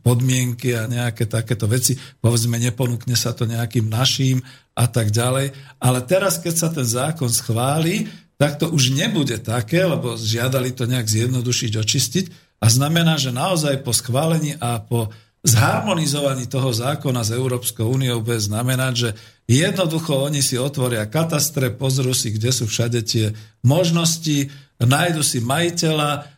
podmienky 0.00 0.72
a 0.72 0.88
nejaké 0.88 1.28
takéto 1.28 1.68
veci, 1.68 2.00
povedzme, 2.24 2.56
neponúkne 2.56 3.12
sa 3.12 3.36
to 3.36 3.44
nejakým 3.44 3.92
naším 3.92 4.40
a 4.72 4.88
tak 4.88 5.12
ďalej. 5.12 5.52
Ale 5.84 6.00
teraz, 6.08 6.40
keď 6.40 6.54
sa 6.56 6.68
ten 6.72 6.88
zákon 6.88 7.28
schváli, 7.28 8.08
tak 8.40 8.56
to 8.56 8.72
už 8.72 8.96
nebude 8.96 9.36
také, 9.44 9.84
lebo 9.84 10.16
žiadali 10.16 10.72
to 10.72 10.88
nejak 10.88 11.06
zjednodušiť, 11.06 11.72
očistiť 11.76 12.24
a 12.64 12.66
znamená, 12.72 13.20
že 13.20 13.36
naozaj 13.36 13.84
po 13.84 13.92
schválení 13.92 14.56
a 14.58 14.80
po 14.80 15.12
zharmonizovaní 15.44 16.48
toho 16.48 16.72
zákona 16.72 17.20
s 17.20 17.36
Európskou 17.36 17.84
úniou 17.84 18.24
bude 18.24 18.40
znamenať, 18.40 18.92
že 18.96 19.10
jednoducho 19.44 20.24
oni 20.24 20.40
si 20.40 20.56
otvoria 20.56 21.04
katastre, 21.04 21.68
pozrú 21.68 22.16
si, 22.16 22.32
kde 22.32 22.48
sú 22.48 22.64
všade 22.64 23.04
tie 23.04 23.36
možnosti, 23.60 24.48
nájdu 24.80 25.20
si 25.20 25.44
majiteľa, 25.44 26.33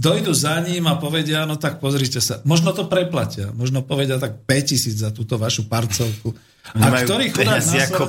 dojdu 0.00 0.32
za 0.32 0.56
ním 0.64 0.88
a 0.88 0.96
povedia, 0.96 1.44
no 1.44 1.60
tak 1.60 1.76
pozrite 1.76 2.20
sa, 2.20 2.40
možno 2.48 2.72
to 2.72 2.88
preplatia, 2.88 3.52
možno 3.52 3.84
povedia 3.84 4.16
tak 4.16 4.48
5000 4.48 4.96
za 4.96 5.10
túto 5.12 5.36
vašu 5.36 5.68
parcelku. 5.68 6.32
A 6.72 7.04
ktorý 7.04 7.28
chudák 7.28 7.60
na 7.60 7.60
Slovensku, 7.60 8.08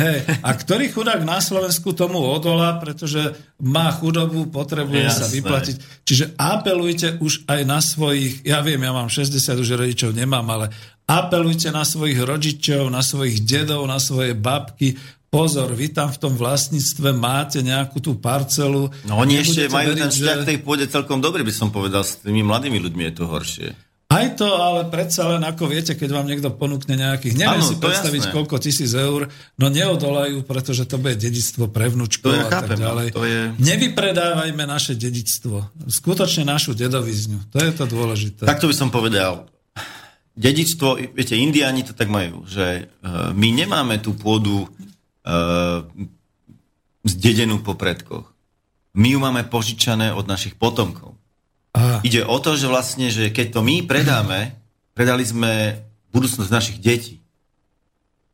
hej, 0.00 0.18
a 0.40 0.50
ktorý 0.56 0.84
chudák 0.88 1.20
na 1.28 1.44
Slovensku 1.44 1.92
tomu 1.92 2.16
odolá, 2.16 2.80
pretože 2.80 3.36
má 3.60 3.92
chudobu, 3.92 4.48
potrebuje 4.48 5.12
Jasné. 5.12 5.20
sa 5.20 5.26
vyplatiť. 5.28 5.76
Čiže 6.08 6.24
apelujte 6.40 7.20
už 7.20 7.44
aj 7.44 7.60
na 7.68 7.84
svojich, 7.84 8.48
ja 8.48 8.64
viem, 8.64 8.80
ja 8.80 8.96
mám 8.96 9.12
60, 9.12 9.60
už 9.60 9.76
rodičov 9.76 10.16
nemám, 10.16 10.48
ale 10.48 10.72
apelujte 11.04 11.68
na 11.68 11.84
svojich 11.84 12.16
rodičov, 12.24 12.88
na 12.88 13.04
svojich 13.04 13.44
dedov, 13.44 13.84
na 13.84 14.00
svoje 14.00 14.32
babky, 14.32 14.96
pozor, 15.30 15.70
vy 15.72 15.94
tam 15.94 16.10
v 16.10 16.18
tom 16.18 16.34
vlastníctve 16.34 17.14
máte 17.14 17.62
nejakú 17.62 18.02
tú 18.02 18.18
parcelu. 18.18 18.90
No 19.06 19.22
oni 19.22 19.38
ešte 19.38 19.70
majú 19.70 19.94
veriť, 19.94 20.02
ten 20.02 20.10
vzťah 20.10 20.38
že... 20.42 20.46
tej 20.50 20.58
pôde 20.60 20.84
celkom 20.90 21.22
dobrý, 21.22 21.46
by 21.46 21.54
som 21.54 21.70
povedal, 21.70 22.02
s 22.02 22.18
tými 22.18 22.42
mladými 22.42 22.82
ľuďmi 22.82 23.02
je 23.08 23.14
to 23.14 23.24
horšie. 23.30 23.68
Aj 24.10 24.26
to, 24.34 24.58
ale 24.58 24.90
predsa 24.90 25.30
len 25.30 25.38
ako 25.46 25.70
viete, 25.70 25.94
keď 25.94 26.10
vám 26.10 26.26
niekto 26.26 26.50
ponúkne 26.50 26.98
nejakých, 26.98 27.38
neviem 27.38 27.62
ano, 27.62 27.70
si 27.70 27.78
predstaviť 27.78 28.22
jasné. 28.26 28.34
koľko 28.34 28.58
tisíc 28.58 28.90
eur, 28.90 29.30
no 29.54 29.70
neodolajú, 29.70 30.42
pretože 30.42 30.82
to 30.90 30.98
bude 30.98 31.14
dedictvo 31.14 31.70
pre 31.70 31.86
vnúčkov 31.94 32.34
a 32.34 32.50
chápem, 32.50 32.74
tak 32.74 32.82
ďalej. 32.82 33.06
To 33.14 33.22
je... 33.22 33.40
Nevypredávajme 33.62 34.66
naše 34.66 34.98
dedictvo, 34.98 35.70
skutočne 35.86 36.42
našu 36.42 36.74
dedovizňu, 36.74 37.54
to 37.54 37.62
je 37.62 37.70
to 37.70 37.86
dôležité. 37.86 38.50
Takto 38.50 38.66
by 38.66 38.74
som 38.74 38.90
povedal, 38.90 39.46
dedictvo, 40.34 40.98
viete, 41.14 41.38
indiáni 41.38 41.86
to 41.86 41.94
tak 41.94 42.10
majú, 42.10 42.42
že 42.50 42.90
uh, 43.06 43.30
my 43.30 43.48
nemáme 43.54 44.02
tú 44.02 44.18
pôdu 44.18 44.66
zdedenú 47.04 47.62
po 47.64 47.74
predkoch. 47.76 48.32
My 48.96 49.14
ju 49.14 49.18
máme 49.22 49.46
požičané 49.46 50.10
od 50.10 50.26
našich 50.26 50.58
potomkov. 50.58 51.14
Aha. 51.72 52.02
Ide 52.02 52.26
o 52.26 52.36
to, 52.42 52.58
že 52.58 52.66
vlastne, 52.66 53.06
že 53.14 53.30
keď 53.30 53.54
to 53.54 53.60
my 53.62 53.86
predáme, 53.86 54.58
predali 54.98 55.22
sme 55.22 55.78
budúcnosť 56.10 56.50
našich 56.50 56.78
detí. 56.82 57.22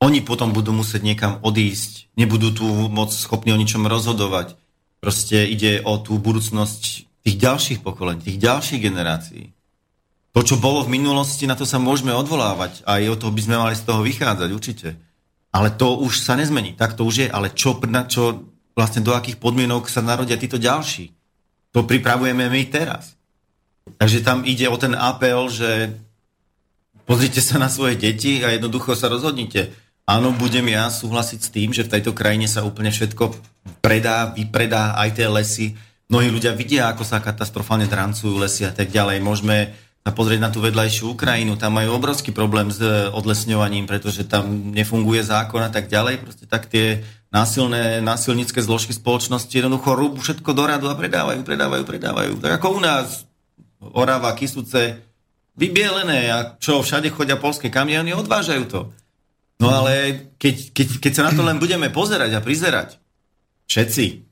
Oni 0.00 0.24
potom 0.24 0.52
budú 0.52 0.72
musieť 0.72 1.04
niekam 1.04 1.40
odísť, 1.40 2.12
nebudú 2.16 2.52
tu 2.52 2.66
moc 2.88 3.12
schopní 3.12 3.52
o 3.52 3.60
ničom 3.60 3.84
rozhodovať. 3.84 4.56
Proste 5.00 5.44
ide 5.44 5.84
o 5.84 6.00
tú 6.00 6.16
budúcnosť 6.16 6.82
tých 7.24 7.36
ďalších 7.36 7.80
pokolení, 7.84 8.24
tých 8.24 8.40
ďalších 8.40 8.80
generácií. 8.80 9.52
To, 10.36 10.44
čo 10.44 10.60
bolo 10.60 10.84
v 10.84 11.00
minulosti, 11.00 11.48
na 11.48 11.56
to 11.56 11.64
sa 11.64 11.80
môžeme 11.80 12.12
odvolávať 12.12 12.84
a 12.84 13.00
aj 13.00 13.04
o 13.08 13.16
to 13.16 13.32
by 13.32 13.40
sme 13.40 13.56
mali 13.56 13.72
z 13.72 13.88
toho 13.88 14.04
vychádzať, 14.04 14.48
určite. 14.52 14.88
Ale 15.56 15.72
to 15.72 15.96
už 16.04 16.20
sa 16.20 16.36
nezmení, 16.36 16.76
tak 16.76 16.92
to 16.92 17.08
už 17.08 17.24
je. 17.24 17.28
Ale 17.32 17.48
čo, 17.56 17.80
čo, 18.12 18.44
vlastne 18.76 19.00
do 19.00 19.16
akých 19.16 19.40
podmienok 19.40 19.88
sa 19.88 20.04
narodia 20.04 20.36
títo 20.36 20.60
ďalší? 20.60 21.16
To 21.72 21.88
pripravujeme 21.88 22.52
my 22.52 22.62
teraz. 22.68 23.16
Takže 23.96 24.20
tam 24.20 24.44
ide 24.44 24.68
o 24.68 24.76
ten 24.76 24.92
apel, 24.92 25.48
že 25.48 25.96
pozrite 27.08 27.40
sa 27.40 27.56
na 27.56 27.72
svoje 27.72 27.96
deti 27.96 28.44
a 28.44 28.52
jednoducho 28.52 28.92
sa 28.92 29.08
rozhodnite. 29.08 29.72
Áno, 30.04 30.36
budem 30.36 30.68
ja 30.68 30.92
súhlasiť 30.92 31.40
s 31.40 31.48
tým, 31.48 31.72
že 31.72 31.88
v 31.88 31.92
tejto 31.98 32.12
krajine 32.12 32.44
sa 32.44 32.60
úplne 32.60 32.92
všetko 32.92 33.32
predá, 33.80 34.36
vypredá, 34.36 34.92
aj 35.00 35.08
tie 35.16 35.26
lesy. 35.26 35.66
Mnohí 36.12 36.28
ľudia 36.30 36.52
vidia, 36.52 36.92
ako 36.92 37.02
sa 37.02 37.24
katastrofálne 37.24 37.88
drancujú 37.88 38.36
lesy 38.38 38.68
a 38.68 38.76
tak 38.76 38.92
ďalej. 38.92 39.24
Môžeme 39.24 39.72
a 40.06 40.14
pozrieť 40.14 40.38
na 40.38 40.54
tú 40.54 40.62
vedľajšiu 40.62 41.18
Ukrajinu, 41.18 41.58
tam 41.58 41.82
majú 41.82 41.98
obrovský 41.98 42.30
problém 42.30 42.70
s 42.70 42.78
e, 42.78 43.10
odlesňovaním, 43.10 43.90
pretože 43.90 44.22
tam 44.22 44.70
nefunguje 44.70 45.26
zákon 45.26 45.58
a 45.58 45.66
tak 45.66 45.90
ďalej. 45.90 46.22
Proste 46.22 46.46
tak 46.46 46.70
tie 46.70 47.02
násilné, 47.34 47.98
násilnícke 48.06 48.62
zložky 48.62 48.94
spoločnosti 48.94 49.50
jednoducho 49.50 49.98
rúbu 49.98 50.22
všetko 50.22 50.46
do 50.54 50.62
radu 50.62 50.86
a 50.86 50.94
predávajú, 50.94 51.42
predávajú, 51.42 51.82
predávajú. 51.82 52.32
Tak 52.38 52.62
ako 52.62 52.78
u 52.78 52.80
nás 52.86 53.26
Orava, 53.82 54.30
Kisuce, 54.38 55.02
vybielené 55.58 56.30
a 56.30 56.54
čo, 56.54 56.86
všade 56.86 57.10
chodia 57.10 57.34
polské 57.34 57.66
kamiony, 57.66 58.14
odvážajú 58.14 58.64
to. 58.70 58.80
No 59.58 59.74
ale 59.74 60.30
keď, 60.38 60.70
keď, 60.70 60.88
keď 61.02 61.12
sa 61.18 61.26
na 61.26 61.32
to 61.34 61.42
len 61.42 61.58
budeme 61.58 61.90
pozerať 61.90 62.30
a 62.30 62.44
prizerať, 62.44 63.02
všetci, 63.66 64.22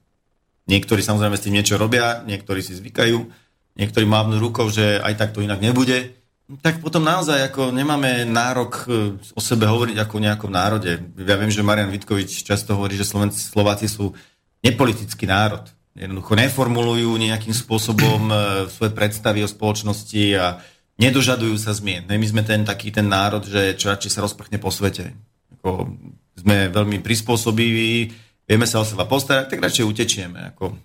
niektorí 0.71 1.03
samozrejme 1.03 1.35
s 1.35 1.45
tým 1.45 1.57
niečo 1.59 1.75
robia, 1.81 2.23
niektorí 2.23 2.63
si 2.63 2.79
zvykajú, 2.79 3.44
niektorí 3.75 4.07
mávnu 4.07 4.39
rukou, 4.39 4.71
že 4.71 5.03
aj 5.03 5.15
tak 5.19 5.31
to 5.35 5.43
inak 5.43 5.59
nebude, 5.59 6.15
tak 6.61 6.85
potom 6.85 7.01
naozaj 7.01 7.49
ako 7.49 7.73
nemáme 7.73 8.29
nárok 8.29 8.85
e, 8.85 9.17
o 9.33 9.41
sebe 9.41 9.65
hovoriť 9.65 9.97
ako 9.97 10.15
o 10.21 10.25
nejakom 10.29 10.53
národe. 10.53 11.01
Ja 11.17 11.41
viem, 11.41 11.49
že 11.49 11.65
Marian 11.65 11.89
Vitkovič 11.89 12.45
často 12.45 12.77
hovorí, 12.77 13.01
že 13.01 13.09
Slovenci, 13.09 13.41
Slováci 13.41 13.89
sú 13.89 14.13
nepolitický 14.61 15.25
národ. 15.25 15.65
Jednoducho 15.97 16.37
neformulujú 16.37 17.17
nejakým 17.17 17.57
spôsobom 17.57 18.29
e, 18.29 18.35
svoje 18.69 18.93
predstavy 18.93 19.41
o 19.41 19.49
spoločnosti 19.49 20.25
a 20.37 20.61
nedožadujú 21.01 21.57
sa 21.57 21.73
zmien. 21.73 22.05
My 22.05 22.29
sme 22.29 22.45
ten 22.45 22.61
taký 22.61 22.93
ten 22.93 23.09
národ, 23.09 23.41
že 23.49 23.73
čo 23.81 23.89
radšej 23.89 24.13
sa 24.13 24.21
rozprchne 24.21 24.61
po 24.61 24.69
svete. 24.69 25.17
Ako 25.59 25.97
sme 26.37 26.69
veľmi 26.69 27.01
prispôsobiví, 27.01 28.13
vieme 28.45 28.67
sa 28.69 28.85
o 28.85 28.87
seba 28.87 29.09
postarať, 29.09 29.57
tak 29.57 29.65
radšej 29.65 29.89
utečieme. 29.89 30.53
Ako 30.53 30.77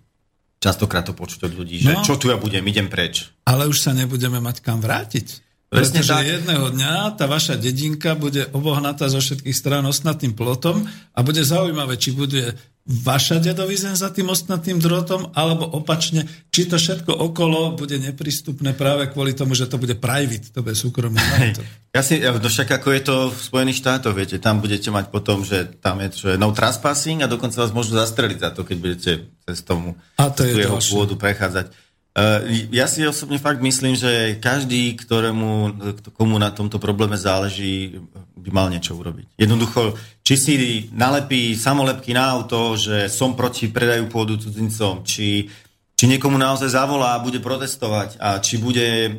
Častokrát 0.59 1.07
to 1.07 1.15
počuť 1.15 1.47
od 1.47 1.53
ľudí, 1.55 1.79
že 1.79 1.95
no, 1.95 2.03
čo 2.03 2.19
tu 2.19 2.27
ja 2.27 2.35
budem, 2.35 2.63
idem 2.67 2.91
preč. 2.91 3.31
Ale 3.47 3.63
už 3.71 3.79
sa 3.79 3.95
nebudeme 3.95 4.43
mať 4.43 4.59
kam 4.59 4.83
vrátiť. 4.83 5.47
Presne 5.69 6.01
Pretože 6.01 6.17
tak. 6.17 6.25
jedného 6.25 6.65
dňa 6.73 6.93
tá 7.15 7.25
vaša 7.29 7.55
dedinka 7.55 8.17
bude 8.17 8.49
obohnatá 8.51 9.05
zo 9.05 9.21
všetkých 9.21 9.53
strán 9.53 9.85
osnatým 9.85 10.33
plotom 10.33 10.83
a 11.13 11.19
bude 11.21 11.45
zaujímavé, 11.45 11.95
či 11.95 12.11
bude 12.11 12.57
vaša 12.89 13.37
dedovizen 13.37 13.93
za 13.93 14.09
tým 14.09 14.33
ostnatým 14.33 14.81
drotom, 14.81 15.29
alebo 15.37 15.67
opačne, 15.67 16.25
či 16.49 16.65
to 16.65 16.81
všetko 16.81 17.13
okolo 17.13 17.77
bude 17.77 18.01
neprístupné 18.01 18.73
práve 18.73 19.11
kvôli 19.13 19.37
tomu, 19.37 19.53
že 19.53 19.69
to 19.69 19.77
bude 19.77 19.99
private, 20.01 20.49
to 20.49 20.65
bude 20.65 20.73
súkromný 20.73 21.21
majetok. 21.21 21.65
Ja 21.89 22.01
si, 22.05 22.21
no 22.21 22.49
však 22.49 22.81
ako 22.81 22.89
je 22.93 23.01
to 23.01 23.15
v 23.33 23.39
Spojených 23.41 23.81
štátoch, 23.81 24.13
viete, 24.13 24.37
tam 24.37 24.61
budete 24.61 24.93
mať 24.93 25.09
potom, 25.09 25.41
že 25.41 25.69
tam 25.81 26.01
je 26.01 26.09
že 26.13 26.31
no 26.37 26.53
trespassing 26.53 27.25
a 27.25 27.29
dokonca 27.29 27.61
vás 27.61 27.73
môžu 27.73 27.97
zastreliť 27.97 28.37
za 28.41 28.49
to, 28.53 28.61
keď 28.61 28.77
budete 28.77 29.11
cez 29.45 29.65
tomu 29.65 29.97
a 30.17 30.29
to 30.29 30.45
je 30.45 30.53
jeho 30.65 30.77
pôdu 30.77 31.17
prechádzať. 31.17 31.88
Eh, 32.09 32.67
ja 32.73 32.89
si 32.89 33.05
osobne 33.05 33.37
fakt 33.37 33.61
myslím, 33.61 33.93
že 33.93 34.41
každý, 34.41 34.97
ktorému, 34.97 35.77
komu 36.17 36.41
na 36.41 36.49
tomto 36.49 36.81
probléme 36.81 37.13
záleží, 37.13 38.01
by 38.33 38.49
mal 38.49 38.67
niečo 38.73 38.97
urobiť. 38.97 39.37
Jednoducho, 39.37 39.93
či 40.25 40.33
si 40.33 40.53
nalepí 40.89 41.53
samolepky 41.53 42.17
na 42.17 42.33
auto, 42.33 42.73
že 42.73 43.13
som 43.13 43.37
proti 43.37 43.69
predaju 43.69 44.09
pôdu 44.09 44.41
cudzincom, 44.41 45.05
či, 45.05 45.53
či 45.93 46.03
niekomu 46.09 46.35
naozaj 46.41 46.73
zavolá 46.73 47.13
a 47.13 47.23
bude 47.23 47.37
protestovať 47.37 48.17
a 48.17 48.41
či 48.41 48.57
bude 48.57 49.13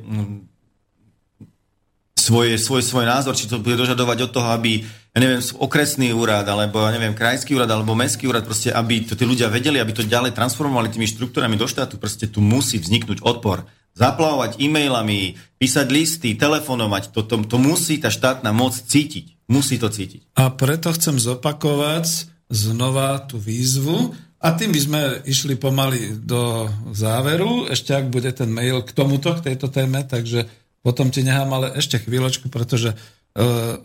mm, 2.20 2.24
svoj, 2.28 2.48
svoj, 2.60 2.82
svoj 2.84 3.06
názor, 3.08 3.32
či 3.32 3.48
to 3.48 3.64
bude 3.64 3.80
dožadovať 3.80 4.28
od 4.28 4.30
toho, 4.36 4.48
aby 4.52 4.84
ja 5.10 5.18
neviem, 5.18 5.42
okresný 5.42 6.14
úrad, 6.14 6.46
alebo 6.46 6.86
ja 6.86 6.94
neviem, 6.94 7.16
krajský 7.16 7.58
úrad, 7.58 7.66
alebo 7.66 7.98
mestský 7.98 8.30
úrad, 8.30 8.46
proste, 8.46 8.70
aby 8.70 9.02
to 9.02 9.18
tí 9.18 9.26
ľudia 9.26 9.50
vedeli, 9.50 9.82
aby 9.82 9.90
to 9.90 10.06
ďalej 10.06 10.38
transformovali 10.38 10.86
tými 10.86 11.10
štruktúrami 11.10 11.58
do 11.58 11.66
štátu, 11.66 11.98
proste 11.98 12.30
tu 12.30 12.38
musí 12.38 12.78
vzniknúť 12.78 13.26
odpor. 13.26 13.66
Zaplavovať 13.98 14.62
e-mailami, 14.62 15.34
písať 15.58 15.86
listy, 15.90 16.38
telefonovať, 16.38 17.10
to, 17.10 17.26
to, 17.26 17.42
to 17.42 17.58
musí 17.58 17.98
tá 17.98 18.06
štátna 18.06 18.54
moc 18.54 18.78
cítiť. 18.78 19.50
Musí 19.50 19.82
to 19.82 19.90
cítiť. 19.90 20.30
A 20.38 20.54
preto 20.54 20.94
chcem 20.94 21.18
zopakovať 21.18 22.30
znova 22.46 23.18
tú 23.26 23.42
výzvu, 23.42 24.14
a 24.40 24.56
tým 24.56 24.72
by 24.72 24.80
sme 24.80 25.00
išli 25.28 25.60
pomaly 25.60 26.16
do 26.16 26.64
záveru, 26.96 27.68
ešte 27.68 27.92
ak 27.92 28.08
bude 28.08 28.32
ten 28.32 28.48
mail 28.48 28.80
k 28.80 28.96
tomuto, 28.96 29.36
k 29.36 29.52
tejto 29.52 29.68
téme, 29.68 30.00
takže 30.00 30.48
potom 30.80 31.12
ti 31.12 31.20
nechám 31.24 31.52
ale 31.52 31.76
ešte 31.76 32.00
chvíľočku, 32.00 32.48
pretože 32.48 32.96
E, 33.30 33.42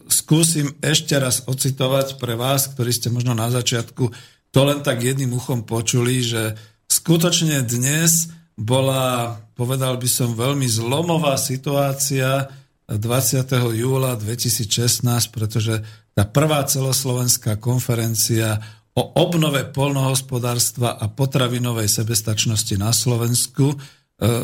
skúsim 0.09 0.73
ešte 0.81 1.13
raz 1.21 1.45
ocitovať 1.45 2.17
pre 2.17 2.33
vás, 2.33 2.65
ktorí 2.65 2.89
ste 2.89 3.13
možno 3.13 3.37
na 3.37 3.53
začiatku 3.53 4.09
to 4.49 4.59
len 4.65 4.81
tak 4.81 5.05
jedným 5.05 5.37
uchom 5.37 5.61
počuli, 5.61 6.25
že 6.25 6.57
skutočne 6.89 7.61
dnes 7.61 8.33
bola, 8.57 9.37
povedal 9.53 10.01
by 10.01 10.09
som, 10.09 10.33
veľmi 10.33 10.65
zlomová 10.65 11.37
situácia 11.37 12.49
20. 12.89 13.77
júla 13.77 14.17
2016, 14.17 15.05
pretože 15.29 15.83
tá 16.17 16.25
prvá 16.25 16.65
celoslovenská 16.65 17.61
konferencia 17.61 18.57
o 18.97 19.03
obnove 19.19 19.67
polnohospodárstva 19.69 20.97
a 20.97 21.05
potravinovej 21.11 21.91
sebestačnosti 21.91 22.79
na 22.79 22.95
Slovensku 22.95 23.77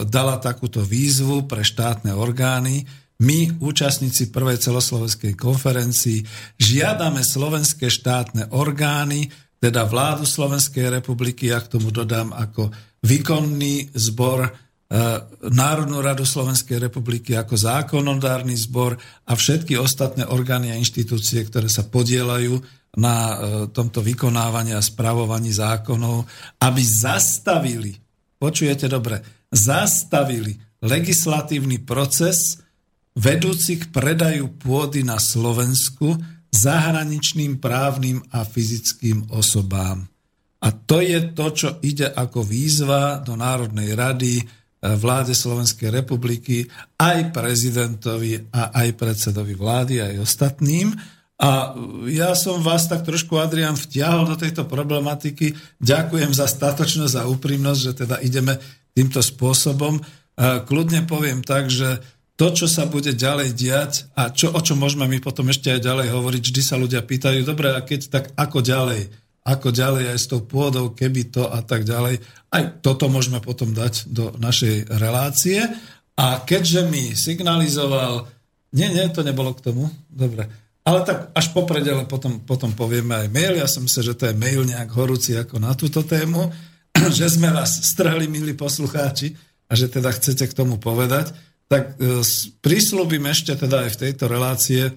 dala 0.03 0.35
takúto 0.43 0.83
výzvu 0.83 1.47
pre 1.47 1.63
štátne 1.63 2.11
orgány, 2.11 2.83
my, 3.21 3.61
účastníci 3.61 4.33
prvej 4.33 4.57
celoslovenskej 4.57 5.37
konferencii, 5.37 6.25
žiadame 6.57 7.21
slovenské 7.21 7.87
štátne 7.87 8.49
orgány, 8.49 9.29
teda 9.61 9.85
vládu 9.85 10.25
Slovenskej 10.25 10.89
republiky, 10.89 11.53
ja 11.53 11.61
k 11.61 11.77
tomu 11.77 11.93
dodám 11.93 12.33
ako 12.33 12.73
výkonný 13.05 13.93
zbor, 13.93 14.49
e, 14.49 14.51
Národnú 15.53 16.01
radu 16.01 16.25
Slovenskej 16.25 16.81
republiky 16.81 17.37
ako 17.37 17.53
zákonodárny 17.61 18.57
zbor 18.57 18.97
a 19.29 19.37
všetky 19.37 19.77
ostatné 19.77 20.25
orgány 20.25 20.73
a 20.73 20.79
inštitúcie, 20.81 21.45
ktoré 21.45 21.69
sa 21.69 21.85
podielajú 21.85 22.57
na 22.97 23.15
e, 23.21 23.35
tomto 23.69 24.01
vykonávaní 24.01 24.73
a 24.73 24.81
spravovaní 24.81 25.53
zákonov, 25.53 26.25
aby 26.57 26.81
zastavili 26.81 27.93
počujete 28.41 28.89
dobre, 28.89 29.21
zastavili 29.51 30.55
legislatívny 30.81 31.83
proces 31.83 32.57
vedúci 33.13 33.77
k 33.77 33.91
predaju 33.91 34.55
pôdy 34.55 35.03
na 35.03 35.19
Slovensku 35.19 36.15
zahraničným 36.51 37.59
právnym 37.59 38.23
a 38.31 38.43
fyzickým 38.43 39.31
osobám. 39.31 40.07
A 40.61 40.67
to 40.69 41.01
je 41.01 41.19
to, 41.33 41.47
čo 41.51 41.69
ide 41.81 42.05
ako 42.05 42.45
výzva 42.45 43.23
do 43.23 43.33
Národnej 43.33 43.97
rady, 43.97 44.33
e, 44.37 44.43
vláde 44.93 45.33
Slovenskej 45.33 45.89
republiky, 45.89 46.69
aj 47.01 47.33
prezidentovi 47.33 48.51
a 48.53 48.69
aj 48.69 48.87
predsedovi 48.93 49.57
vlády, 49.57 50.05
aj 50.05 50.21
ostatným. 50.21 50.93
A 51.41 51.73
ja 52.05 52.37
som 52.37 52.61
vás 52.61 52.85
tak 52.85 53.01
trošku, 53.01 53.41
Adrian, 53.41 53.73
vtiahol 53.73 54.29
do 54.29 54.37
tejto 54.37 54.69
problematiky. 54.69 55.57
Ďakujem 55.81 56.37
za 56.37 56.45
statočnosť 56.45 57.15
a 57.17 57.25
úprimnosť, 57.25 57.79
že 57.81 57.93
teda 58.05 58.21
ideme 58.21 58.61
týmto 58.97 59.23
spôsobom. 59.23 60.01
Kľudne 60.39 61.05
poviem 61.05 61.43
tak, 61.45 61.69
že 61.69 62.01
to, 62.39 62.49
čo 62.51 62.65
sa 62.65 62.89
bude 62.89 63.13
ďalej 63.13 63.53
diať 63.53 63.93
a 64.17 64.33
čo, 64.33 64.49
o 64.49 64.59
čo 64.63 64.73
môžeme 64.73 65.05
my 65.05 65.21
potom 65.21 65.51
ešte 65.53 65.77
aj 65.77 65.85
ďalej 65.85 66.07
hovoriť, 66.09 66.41
vždy 66.41 66.61
sa 66.65 66.75
ľudia 66.79 67.05
pýtajú, 67.05 67.45
dobre, 67.45 67.69
a 67.69 67.79
keď 67.85 68.01
tak 68.09 68.25
ako 68.33 68.65
ďalej? 68.65 69.13
ako 69.41 69.73
ďalej 69.73 70.13
aj 70.13 70.17
s 70.21 70.29
tou 70.29 70.45
pôdou, 70.45 70.93
keby 70.93 71.33
to 71.33 71.49
a 71.49 71.65
tak 71.65 71.81
ďalej. 71.81 72.21
Aj 72.53 72.63
toto 72.77 73.09
môžeme 73.09 73.41
potom 73.41 73.73
dať 73.73 74.05
do 74.13 74.29
našej 74.37 74.85
relácie. 75.01 75.65
A 76.13 76.45
keďže 76.45 76.85
mi 76.85 77.17
signalizoval, 77.17 78.29
nie, 78.77 78.85
nie, 78.93 79.01
to 79.09 79.25
nebolo 79.25 79.57
k 79.57 79.65
tomu, 79.65 79.89
dobre, 80.05 80.45
ale 80.85 80.99
tak 81.05 81.33
až 81.33 81.53
po 81.57 81.65
predele 81.65 82.05
potom, 82.05 82.41
potom 82.45 82.73
povieme 82.77 83.25
aj 83.25 83.27
mail. 83.33 83.57
Ja 83.57 83.65
som 83.65 83.85
myslel, 83.85 84.13
že 84.13 84.17
to 84.17 84.29
je 84.29 84.37
mail 84.37 84.61
nejak 84.61 84.89
horúci 84.93 85.33
ako 85.33 85.57
na 85.57 85.73
túto 85.73 86.05
tému, 86.05 86.53
že 87.19 87.27
sme 87.33 87.49
vás 87.49 87.81
strhli, 87.81 88.29
milí 88.29 88.53
poslucháči, 88.53 89.33
a 89.71 89.73
že 89.73 89.87
teda 89.87 90.11
chcete 90.11 90.51
k 90.51 90.57
tomu 90.57 90.75
povedať. 90.75 91.31
Tak 91.71 91.95
e, 91.95 92.19
prislúbim 92.59 93.23
ešte 93.31 93.55
teda 93.55 93.87
aj 93.87 93.95
v 93.95 93.99
tejto 94.03 94.25
relácie, 94.27 94.91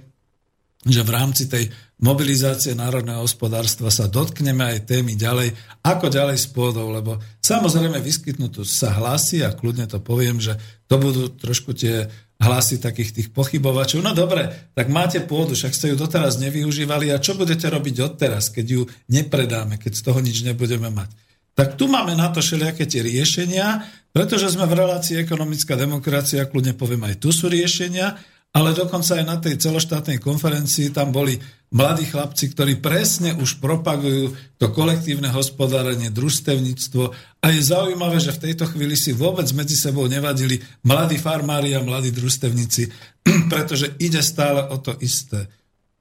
že 0.84 1.00
v 1.06 1.10
rámci 1.14 1.46
tej 1.46 1.70
mobilizácie 2.02 2.74
národného 2.74 3.22
hospodárstva 3.22 3.88
sa 3.88 4.10
dotkneme 4.10 4.66
aj 4.66 4.90
témy 4.90 5.14
ďalej, 5.14 5.54
ako 5.86 6.10
ďalej 6.10 6.36
s 6.42 6.50
pôdou, 6.50 6.90
lebo 6.90 7.22
samozrejme 7.40 8.02
vyskytnú 8.02 8.50
tu 8.50 8.66
sa 8.66 8.92
hlasy 8.92 9.46
a 9.46 9.54
kľudne 9.54 9.86
to 9.86 10.02
poviem, 10.02 10.42
že 10.42 10.58
to 10.90 10.98
budú 10.98 11.30
trošku 11.32 11.72
tie 11.72 12.10
hlasy 12.42 12.82
takých 12.82 13.14
tých 13.14 13.28
pochybovačov. 13.30 14.02
No 14.02 14.12
dobre, 14.12 14.74
tak 14.74 14.90
máte 14.90 15.22
pôdu, 15.22 15.54
však 15.54 15.72
ste 15.72 15.94
ju 15.94 15.96
doteraz 15.96 16.36
nevyužívali 16.42 17.14
a 17.14 17.22
čo 17.22 17.38
budete 17.38 17.70
robiť 17.70 17.96
odteraz, 18.04 18.50
keď 18.50 18.66
ju 18.66 18.82
nepredáme, 19.08 19.78
keď 19.78 19.92
z 19.94 20.02
toho 20.02 20.18
nič 20.18 20.42
nebudeme 20.44 20.90
mať. 20.90 21.23
Tak 21.54 21.78
tu 21.78 21.86
máme 21.86 22.18
na 22.18 22.34
to 22.34 22.42
všelijaké 22.42 22.86
tie 22.86 23.06
riešenia, 23.06 23.86
pretože 24.10 24.54
sme 24.54 24.66
v 24.66 24.78
relácii 24.78 25.22
ekonomická 25.22 25.78
demokracia, 25.78 26.50
kľudne 26.50 26.74
poviem 26.74 27.06
aj 27.06 27.22
tu 27.22 27.30
sú 27.30 27.46
riešenia, 27.46 28.14
ale 28.54 28.70
dokonca 28.70 29.18
aj 29.18 29.24
na 29.26 29.36
tej 29.42 29.58
celoštátnej 29.58 30.22
konferencii 30.22 30.94
tam 30.94 31.10
boli 31.10 31.34
mladí 31.74 32.06
chlapci, 32.06 32.54
ktorí 32.54 32.78
presne 32.78 33.34
už 33.34 33.58
propagujú 33.58 34.30
to 34.62 34.70
kolektívne 34.70 35.26
hospodárenie, 35.34 36.14
družstevníctvo 36.14 37.02
a 37.42 37.46
je 37.50 37.60
zaujímavé, 37.66 38.22
že 38.22 38.30
v 38.30 38.42
tejto 38.50 38.70
chvíli 38.70 38.94
si 38.94 39.10
vôbec 39.10 39.50
medzi 39.58 39.74
sebou 39.74 40.06
nevadili 40.06 40.62
mladí 40.86 41.18
farmári 41.18 41.74
a 41.74 41.82
mladí 41.82 42.14
družstevníci, 42.14 42.82
pretože 43.52 43.90
ide 43.98 44.22
stále 44.22 44.62
o 44.70 44.78
to 44.78 44.94
isté. 45.02 45.50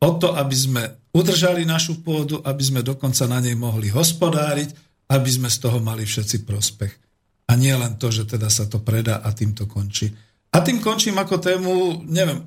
O 0.06 0.22
to, 0.22 0.38
aby 0.38 0.54
sme 0.54 0.84
udržali 1.10 1.66
našu 1.66 2.06
pôdu, 2.06 2.38
aby 2.46 2.62
sme 2.62 2.86
dokonca 2.86 3.26
na 3.26 3.42
nej 3.42 3.58
mohli 3.58 3.90
hospodáriť, 3.90 4.93
aby 5.14 5.30
sme 5.30 5.50
z 5.54 5.58
toho 5.62 5.78
mali 5.78 6.10
všetci 6.10 6.42
prospech. 6.50 6.94
A 7.46 7.54
nie 7.54 7.76
len 7.76 8.02
to, 8.02 8.10
že 8.10 8.26
teda 8.26 8.50
sa 8.50 8.66
to 8.66 8.82
predá 8.82 9.22
a 9.22 9.30
tým 9.30 9.54
to 9.54 9.70
končí. 9.70 10.10
A 10.54 10.62
tým 10.62 10.82
končím 10.82 11.18
ako 11.18 11.38
tému, 11.38 12.06
neviem, 12.10 12.46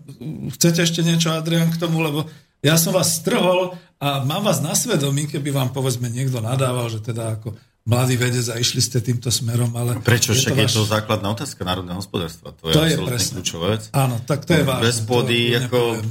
chcete 0.50 0.82
ešte 0.82 1.00
niečo, 1.02 1.30
Adrian, 1.34 1.70
k 1.70 1.78
tomu, 1.78 2.02
lebo 2.02 2.26
ja 2.62 2.74
som 2.78 2.94
vás 2.94 3.18
strhol 3.18 3.78
a 4.02 4.22
mám 4.22 4.46
vás 4.46 4.62
na 4.62 4.74
svedomí, 4.74 5.30
keby 5.30 5.54
vám 5.54 5.70
povedzme 5.70 6.10
niekto 6.10 6.42
nadával, 6.42 6.90
že 6.90 7.02
teda 7.02 7.38
ako 7.38 7.54
mladý 7.86 8.18
vedec 8.18 8.46
a 8.50 8.58
išli 8.58 8.82
ste 8.82 8.98
týmto 8.98 9.30
smerom, 9.30 9.70
ale... 9.78 9.98
Prečo? 10.02 10.34
Však 10.34 10.54
je 10.54 10.58
to, 10.58 10.62
vaš... 10.66 10.70
je 10.74 10.78
to 10.82 10.86
základná 10.90 11.28
otázka 11.30 11.62
národného 11.62 11.98
hospodárstva. 11.98 12.50
To 12.58 12.70
je, 12.70 12.74
to 12.74 12.82
je 12.82 12.96
presne. 12.98 13.34
kľúčová 13.38 13.66
vec. 13.78 13.82
Áno, 13.94 14.18
tak 14.26 14.42
to 14.42 14.58
je 14.58 14.62
vážne. 14.66 14.86
Bez 14.90 14.98
pôdy, 15.06 15.38
ako, 15.54 16.02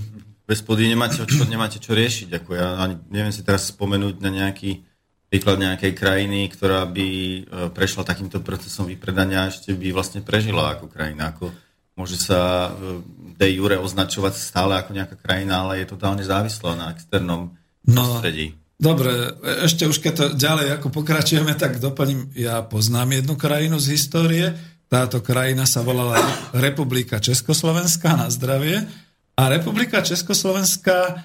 bez 0.48 0.60
pôdy 0.64 0.88
nemáte, 0.88 1.20
čo, 1.28 1.44
nemáte 1.44 1.78
čo 1.84 1.92
riešiť. 1.92 2.44
Ako 2.44 2.50
ja 2.56 2.80
ani 2.80 2.96
neviem 3.12 3.36
si 3.36 3.44
teraz 3.44 3.68
spomenúť 3.72 4.24
na 4.24 4.32
nejaký 4.32 4.88
príklad 5.36 5.60
nejakej 5.60 5.92
krajiny, 6.00 6.48
ktorá 6.48 6.88
by 6.88 7.10
e, 7.12 7.40
prešla 7.76 8.08
takýmto 8.08 8.40
procesom 8.40 8.88
vypredania 8.88 9.44
a 9.44 9.52
ešte 9.52 9.76
by 9.76 9.92
vlastne 9.92 10.24
prežila 10.24 10.80
ako 10.80 10.88
krajina. 10.88 11.36
Ako 11.36 11.52
môže 12.00 12.16
sa 12.16 12.72
e, 12.72 13.04
de 13.36 13.48
jure 13.52 13.76
označovať 13.76 14.32
stále 14.40 14.80
ako 14.80 14.96
nejaká 14.96 15.20
krajina, 15.20 15.68
ale 15.68 15.84
je 15.84 15.92
totálne 15.92 16.24
závislá 16.24 16.80
na 16.80 16.96
externom 16.96 17.52
no, 17.84 18.00
prostredí. 18.00 18.56
Dobre, 18.80 19.36
ešte 19.68 19.92
už 19.92 20.00
keď 20.00 20.14
to 20.16 20.26
ďalej 20.40 20.80
ako 20.80 20.88
pokračujeme, 21.04 21.52
tak 21.60 21.84
doplním, 21.84 22.32
ja 22.32 22.64
poznám 22.64 23.20
jednu 23.20 23.36
krajinu 23.36 23.76
z 23.76 23.92
histórie, 23.92 24.56
táto 24.88 25.20
krajina 25.20 25.68
sa 25.68 25.84
volala 25.84 26.16
Republika 26.56 27.20
Československá 27.20 28.16
na 28.16 28.32
zdravie 28.32 28.88
a 29.36 29.44
Republika 29.52 30.00
Československá 30.00 31.00
e, 31.12 31.16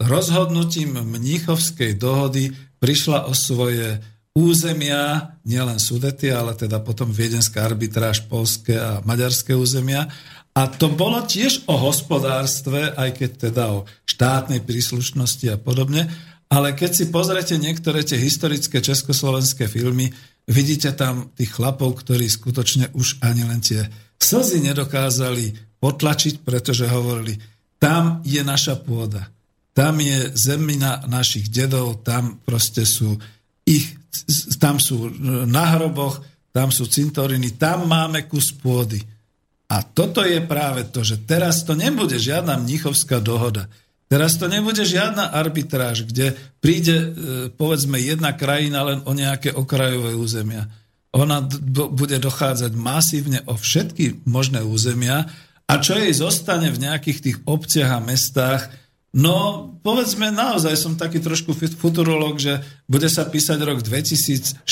rozhodnutím 0.00 1.04
Mníchovskej 1.04 2.00
dohody 2.00 2.52
prišla 2.80 3.28
o 3.28 3.36
svoje 3.36 4.00
územia, 4.32 5.34
nielen 5.42 5.82
Sudety, 5.82 6.30
ale 6.30 6.54
teda 6.54 6.78
potom 6.78 7.10
viedenská 7.10 7.66
arbitráž, 7.66 8.24
polské 8.30 8.78
a 8.78 9.02
maďarské 9.02 9.52
územia. 9.52 10.06
A 10.54 10.66
to 10.70 10.90
bolo 10.90 11.22
tiež 11.22 11.66
o 11.70 11.74
hospodárstve, 11.74 12.94
aj 12.94 13.10
keď 13.18 13.30
teda 13.50 13.64
o 13.74 13.86
štátnej 14.06 14.62
príslušnosti 14.62 15.46
a 15.54 15.58
podobne. 15.58 16.06
Ale 16.48 16.72
keď 16.72 16.90
si 16.96 17.04
pozrete 17.12 17.60
niektoré 17.60 18.00
tie 18.00 18.16
historické 18.16 18.80
československé 18.80 19.68
filmy, 19.68 20.08
vidíte 20.48 20.96
tam 20.96 21.28
tých 21.36 21.52
chlapov, 21.52 22.00
ktorí 22.00 22.24
skutočne 22.24 22.90
už 22.96 23.20
ani 23.20 23.44
len 23.44 23.60
tie 23.60 23.84
slzy 24.16 24.64
nedokázali 24.64 25.78
potlačiť, 25.78 26.42
pretože 26.42 26.88
hovorili, 26.90 27.38
tam 27.78 28.22
je 28.26 28.42
naša 28.42 28.78
pôda, 28.82 29.30
tam 29.74 30.02
je 30.02 30.34
zemina 30.34 31.06
našich 31.06 31.50
dedov, 31.50 32.02
tam 32.02 32.42
proste 32.42 32.82
sú 32.82 33.18
ich 33.68 33.98
tam 34.58 34.80
sú 34.80 35.12
na 35.46 35.76
hroboch, 35.76 36.24
tam 36.50 36.72
sú 36.72 36.88
cintoriny, 36.88 37.54
tam 37.60 37.86
máme 37.86 38.26
kus 38.26 38.50
pôdy. 38.50 38.98
A 39.68 39.84
toto 39.84 40.24
je 40.24 40.40
práve 40.40 40.88
to, 40.88 41.04
že 41.04 41.28
teraz 41.28 41.62
to 41.62 41.76
nebude 41.76 42.16
žiadna 42.16 42.56
mnichovská 42.56 43.20
dohoda. 43.20 43.68
Teraz 44.08 44.40
to 44.40 44.48
nebude 44.48 44.80
žiadna 44.80 45.36
arbitráž, 45.36 46.08
kde 46.08 46.32
príde, 46.64 46.96
e, 46.96 47.08
povedzme, 47.52 48.00
jedna 48.00 48.32
krajina 48.32 48.80
len 48.80 49.04
o 49.04 49.12
nejaké 49.12 49.52
okrajové 49.52 50.16
územia. 50.16 50.64
Ona 51.12 51.44
bude 51.92 52.16
dochádzať 52.16 52.72
masívne 52.72 53.44
o 53.44 53.52
všetky 53.52 54.24
možné 54.24 54.64
územia 54.64 55.28
a 55.68 55.74
čo 55.78 55.94
jej 56.00 56.10
zostane 56.16 56.72
v 56.72 56.82
nejakých 56.88 57.18
tých 57.20 57.38
obciach 57.44 58.00
a 58.00 58.00
mestách, 58.00 58.72
No, 59.08 59.64
povedzme, 59.80 60.28
naozaj 60.28 60.76
som 60.76 60.92
taký 60.92 61.16
trošku 61.24 61.56
futurolog, 61.56 62.36
že 62.36 62.60
bude 62.84 63.08
sa 63.08 63.24
písať 63.24 63.56
rok 63.64 63.80
2060 63.80 64.68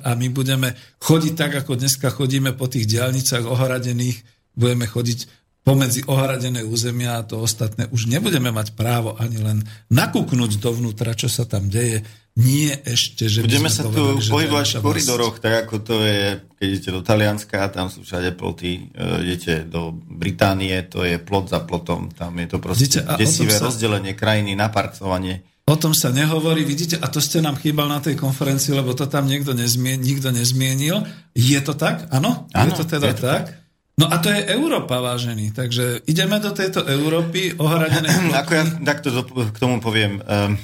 a 0.00 0.10
my 0.16 0.32
budeme 0.32 0.72
chodiť 0.96 1.32
tak, 1.36 1.52
ako 1.60 1.76
dneska 1.76 2.08
chodíme 2.08 2.56
po 2.56 2.72
tých 2.72 2.88
diálnicách 2.88 3.44
ohradených, 3.44 4.24
budeme 4.56 4.88
chodiť 4.88 5.28
pomedzi 5.60 6.08
ohradené 6.08 6.64
územia 6.64 7.20
a 7.20 7.26
to 7.26 7.36
ostatné. 7.36 7.84
Už 7.92 8.08
nebudeme 8.08 8.48
mať 8.48 8.72
právo 8.72 9.12
ani 9.20 9.36
len 9.36 9.58
nakúknúť 9.92 10.56
dovnútra, 10.56 11.12
čo 11.12 11.28
sa 11.28 11.44
tam 11.44 11.68
deje. 11.68 12.00
Nie 12.40 12.80
ešte, 12.88 13.28
že 13.28 13.44
Budeme 13.44 13.68
sa 13.68 13.84
tu 13.84 14.16
pohybovať 14.16 14.80
v 14.80 14.84
koridoroch, 14.84 15.36
tak 15.44 15.68
ako 15.68 15.74
to 15.84 16.00
je, 16.00 16.40
keď 16.56 16.66
idete 16.72 16.90
do 16.90 17.00
Talianska, 17.04 17.68
tam 17.68 17.92
sú 17.92 18.00
všade 18.00 18.32
ploty, 18.32 18.88
e, 18.96 19.28
idete 19.28 19.68
do 19.68 19.92
Británie, 19.92 20.72
to 20.88 21.04
je 21.04 21.20
plot 21.20 21.52
za 21.52 21.60
plotom, 21.60 22.08
tam 22.16 22.32
je 22.40 22.48
to 22.48 22.56
proste 22.56 23.04
Vidíte, 23.04 23.20
desivé 23.20 23.52
sa... 23.52 23.68
rozdelenie 23.68 24.16
krajiny 24.16 24.56
na 24.56 24.72
parkovanie. 24.72 25.44
O 25.68 25.76
tom 25.76 25.92
sa 25.92 26.10
nehovorí, 26.10 26.64
vidíte, 26.64 26.98
a 26.98 27.06
to 27.06 27.20
ste 27.22 27.44
nám 27.44 27.60
chýbal 27.60 27.86
na 27.86 28.00
tej 28.00 28.16
konferencii, 28.18 28.74
lebo 28.74 28.96
to 28.96 29.06
tam 29.06 29.28
niekto 29.28 29.54
nezmien, 29.54 30.00
nikto 30.00 30.32
nezmienil. 30.34 31.04
Je 31.36 31.60
to 31.62 31.78
tak? 31.78 32.10
Áno? 32.10 32.50
Je 32.50 32.72
to 32.74 32.82
teda 32.88 33.06
je 33.12 33.14
to 33.14 33.22
tak? 33.22 33.42
tak? 33.46 33.60
No 34.00 34.08
a 34.08 34.16
to 34.16 34.32
je 34.32 34.40
Európa, 34.48 34.96
vážený. 34.98 35.52
Takže 35.52 36.08
ideme 36.08 36.40
do 36.40 36.56
tejto 36.56 36.88
Európy 36.88 37.52
ohradené. 37.60 38.08
Ako 38.42 38.52
ja 38.56 38.64
takto 38.80 39.12
k 39.28 39.58
tomu 39.60 39.78
poviem. 39.78 40.24
Um, 40.24 40.56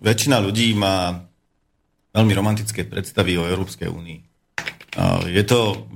väčšina 0.00 0.42
ľudí 0.42 0.74
má 0.74 1.24
veľmi 2.10 2.32
romantické 2.34 2.82
predstavy 2.86 3.38
o 3.38 3.46
Európskej 3.46 3.86
únii. 3.86 4.20
Je 5.30 5.44
to 5.46 5.86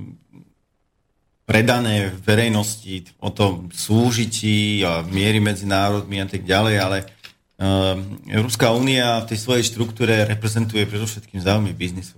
predané 1.45 2.09
verejnosti 2.25 3.13
o 3.21 3.29
tom 3.29 3.69
súžití 3.69 4.81
a 4.81 5.05
miery 5.05 5.37
medzi 5.37 5.69
národmi 5.69 6.17
a 6.17 6.25
tak 6.25 6.41
ďalej, 6.41 6.75
ale 6.81 6.97
uh, 7.05 7.93
Európska 8.33 8.73
únia 8.73 9.21
v 9.21 9.29
tej 9.29 9.39
svojej 9.45 9.63
štruktúre 9.69 10.25
reprezentuje 10.25 10.89
predovšetkým 10.89 11.37
záujmy 11.37 11.77
biznisu. 11.77 12.17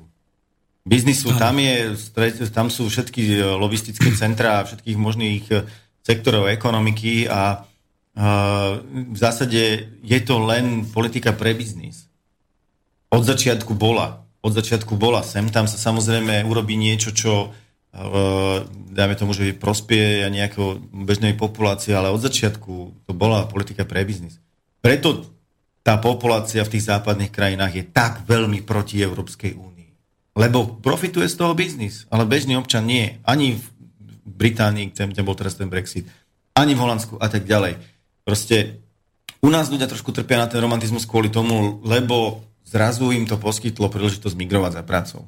biznisu. 0.88 1.36
Tam, 1.36 1.60
je, 1.60 2.00
tam 2.56 2.72
sú 2.72 2.88
všetky 2.88 3.44
lobistické 3.60 4.16
centra 4.16 4.64
všetkých 4.64 4.96
možných 4.96 5.44
sektorov 6.08 6.48
ekonomiky 6.48 7.28
a 7.28 7.68
v 8.18 9.18
zásade 9.18 9.94
je 10.02 10.20
to 10.26 10.42
len 10.42 10.90
politika 10.90 11.38
pre 11.38 11.54
biznis. 11.54 12.10
Od 13.14 13.22
začiatku 13.22 13.78
bola. 13.78 14.26
Od 14.42 14.52
začiatku 14.58 14.98
bola. 14.98 15.22
Sem 15.22 15.54
tam 15.54 15.70
sa 15.70 15.78
samozrejme 15.78 16.42
urobí 16.50 16.74
niečo, 16.74 17.14
čo 17.14 17.54
dajme 18.94 19.16
tomu, 19.18 19.38
že 19.38 19.54
prospie 19.58 20.26
nejakého 20.34 20.82
bežnej 21.06 21.38
populácie, 21.38 21.94
ale 21.94 22.10
od 22.10 22.22
začiatku 22.22 23.06
to 23.06 23.12
bola 23.14 23.46
politika 23.46 23.86
pre 23.86 24.02
biznis. 24.02 24.42
Preto 24.82 25.26
tá 25.82 25.98
populácia 25.98 26.66
v 26.66 26.74
tých 26.74 26.90
západných 26.90 27.32
krajinách 27.32 27.74
je 27.74 27.86
tak 27.86 28.28
veľmi 28.28 28.66
proti 28.66 29.00
Európskej 29.02 29.56
únii. 29.56 29.90
Lebo 30.38 30.78
profituje 30.78 31.26
z 31.26 31.38
toho 31.38 31.58
biznis, 31.58 32.06
ale 32.14 32.30
bežný 32.30 32.54
občan 32.60 32.86
nie. 32.86 33.18
Ani 33.26 33.58
v 33.58 33.66
Británii, 34.26 34.94
kde 34.94 35.26
bol 35.26 35.34
teraz 35.34 35.58
ten 35.58 35.72
Brexit, 35.72 36.06
ani 36.54 36.78
v 36.78 36.82
Holandsku 36.84 37.18
a 37.18 37.26
tak 37.32 37.48
ďalej. 37.48 37.97
Proste 38.28 38.84
u 39.40 39.48
nás 39.48 39.72
ľudia 39.72 39.88
trošku 39.88 40.12
trpia 40.12 40.44
na 40.44 40.52
ten 40.52 40.60
romantizmus 40.60 41.08
kvôli 41.08 41.32
tomu, 41.32 41.80
lebo 41.88 42.44
zrazu 42.68 43.16
im 43.16 43.24
to 43.24 43.40
poskytlo 43.40 43.88
príležitosť 43.88 44.36
migrovať 44.36 44.72
za 44.76 44.84
prácou. 44.84 45.22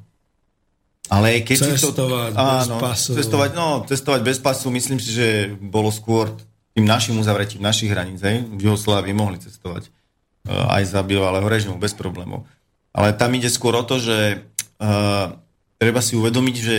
Ale 1.08 1.40
keď 1.40 1.80
cestovať 1.80 2.30
si 2.30 2.36
to... 2.36 2.44
Áno, 2.44 2.76
bez 2.76 2.84
pasu. 2.84 3.10
Cestovať, 3.16 3.50
no, 3.56 3.68
cestovať 3.88 4.20
bez 4.20 4.38
pasu, 4.38 4.68
myslím 4.68 5.00
si, 5.00 5.16
že 5.16 5.56
bolo 5.58 5.88
skôr 5.88 6.36
tým 6.76 6.84
našim 6.84 7.16
uzavretím 7.16 7.64
našich 7.64 7.88
hraníc. 7.88 8.20
Hej? 8.20 8.44
V 8.46 8.68
Jugoslávii 8.68 9.16
mohli 9.16 9.40
cestovať 9.40 9.88
uh, 9.88 10.76
aj 10.76 10.92
za 10.92 11.00
bývalého 11.00 11.48
režimu 11.48 11.80
bez 11.80 11.96
problémov. 11.96 12.44
Ale 12.92 13.16
tam 13.16 13.32
ide 13.32 13.48
skôr 13.48 13.74
o 13.74 13.82
to, 13.82 13.96
že 13.96 14.44
uh, 14.78 15.34
treba 15.80 16.04
si 16.04 16.14
uvedomiť, 16.20 16.56
že 16.60 16.76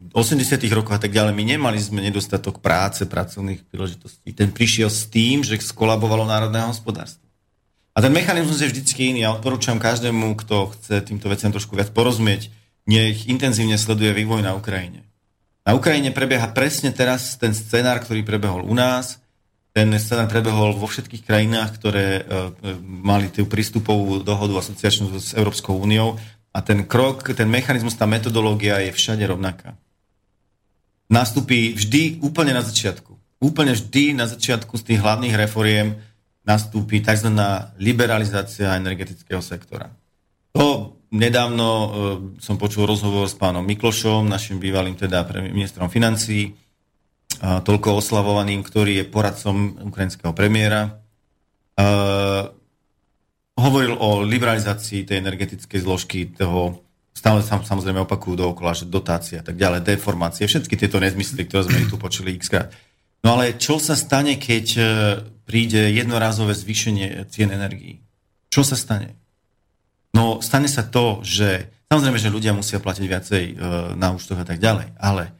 80 0.00 0.56
rokoch 0.72 0.96
a 0.96 1.00
tak 1.00 1.12
ďalej 1.12 1.36
my 1.36 1.44
nemali 1.44 1.76
sme 1.76 2.00
nedostatok 2.00 2.64
práce, 2.64 3.04
pracovných 3.04 3.68
príležitostí. 3.68 4.32
Ten 4.32 4.48
prišiel 4.48 4.88
s 4.88 5.04
tým, 5.12 5.44
že 5.44 5.60
skolabovalo 5.60 6.24
národné 6.24 6.64
hospodárstvo. 6.64 7.28
A 7.92 8.00
ten 8.00 8.08
mechanizmus 8.08 8.64
je 8.64 8.72
vždycky 8.72 9.12
iný. 9.12 9.28
Ja 9.28 9.36
odporúčam 9.36 9.76
každému, 9.76 10.40
kto 10.40 10.72
chce 10.72 11.04
týmto 11.04 11.28
veciam 11.28 11.52
trošku 11.52 11.76
viac 11.76 11.92
porozumieť, 11.92 12.48
nech 12.88 13.28
intenzívne 13.28 13.76
sleduje 13.76 14.16
vývoj 14.16 14.40
na 14.40 14.56
Ukrajine. 14.56 15.04
Na 15.68 15.76
Ukrajine 15.76 16.08
prebieha 16.08 16.48
presne 16.56 16.96
teraz 16.96 17.36
ten 17.36 17.52
scenár, 17.52 18.00
ktorý 18.00 18.24
prebehol 18.24 18.64
u 18.64 18.72
nás. 18.72 19.20
Ten 19.76 19.92
scenár 20.00 20.32
prebehol 20.32 20.74
vo 20.74 20.88
všetkých 20.88 21.28
krajinách, 21.28 21.76
ktoré 21.76 22.06
uh, 22.24 22.50
mali 22.82 23.28
tú 23.28 23.44
prístupovú 23.44 24.24
dohodu 24.24 24.64
asociačnú 24.64 25.12
s 25.20 25.36
Európskou 25.36 25.76
úniou. 25.76 26.16
A 26.50 26.64
ten 26.64 26.88
krok, 26.88 27.22
ten 27.36 27.46
mechanizmus, 27.46 27.94
tá 27.94 28.08
metodológia 28.08 28.80
je 28.82 28.90
všade 28.90 29.22
rovnaká. 29.28 29.78
Nastupí 31.10 31.74
vždy 31.74 32.22
úplne 32.22 32.54
na 32.54 32.62
začiatku. 32.62 33.18
Úplne 33.42 33.74
vždy 33.74 34.14
na 34.14 34.30
začiatku 34.30 34.78
z 34.78 34.82
tých 34.94 35.02
hlavných 35.02 35.34
reforiem 35.34 35.98
nastúpi 36.46 37.02
tzv. 37.02 37.34
liberalizácia 37.82 38.78
energetického 38.78 39.42
sektora. 39.42 39.90
To 40.54 41.00
Nedávno 41.10 41.66
uh, 41.66 41.90
som 42.38 42.54
počul 42.54 42.86
rozhovor 42.86 43.26
s 43.26 43.34
pánom 43.34 43.66
Miklošom, 43.66 44.30
našim 44.30 44.62
bývalým 44.62 44.94
teda 44.94 45.26
ministrom 45.50 45.90
financí, 45.90 46.54
uh, 46.54 47.58
toľko 47.66 47.98
oslavovaným, 47.98 48.62
ktorý 48.62 49.02
je 49.02 49.10
poradcom 49.10 49.74
ukrajinského 49.90 50.30
premiéra. 50.30 51.02
Uh, 51.74 52.54
hovoril 53.58 53.98
o 53.98 54.22
liberalizácii 54.22 55.02
tej 55.02 55.18
energetickej 55.18 55.82
zložky 55.82 56.30
toho, 56.30 56.78
stále 57.20 57.44
sa 57.44 57.60
samozrejme 57.60 58.08
opakujú 58.08 58.32
dookola, 58.40 58.72
že 58.72 58.88
dotácie 58.88 59.36
a 59.36 59.44
tak 59.44 59.60
ďalej, 59.60 59.84
deformácie, 59.84 60.48
všetky 60.48 60.72
tieto 60.80 60.96
nezmysly, 60.96 61.44
ktoré 61.44 61.68
sme 61.68 61.84
tu 61.84 62.00
počuli 62.00 62.32
x. 62.40 62.48
No 63.20 63.36
ale 63.36 63.60
čo 63.60 63.76
sa 63.76 63.92
stane, 63.92 64.40
keď 64.40 64.66
príde 65.44 65.92
jednorázové 65.92 66.56
zvýšenie 66.56 67.28
cien 67.28 67.52
energií? 67.52 68.00
Čo 68.48 68.64
sa 68.64 68.72
stane? 68.72 69.20
No 70.16 70.40
stane 70.40 70.66
sa 70.66 70.80
to, 70.80 71.20
že 71.20 71.68
samozrejme, 71.92 72.16
že 72.16 72.32
ľudia 72.32 72.56
musia 72.56 72.82
platiť 72.82 73.04
viacej 73.04 73.44
e, 73.50 73.54
na 73.94 74.10
účtoch 74.10 74.40
a 74.40 74.46
tak 74.48 74.58
ďalej, 74.58 74.96
ale 74.98 75.30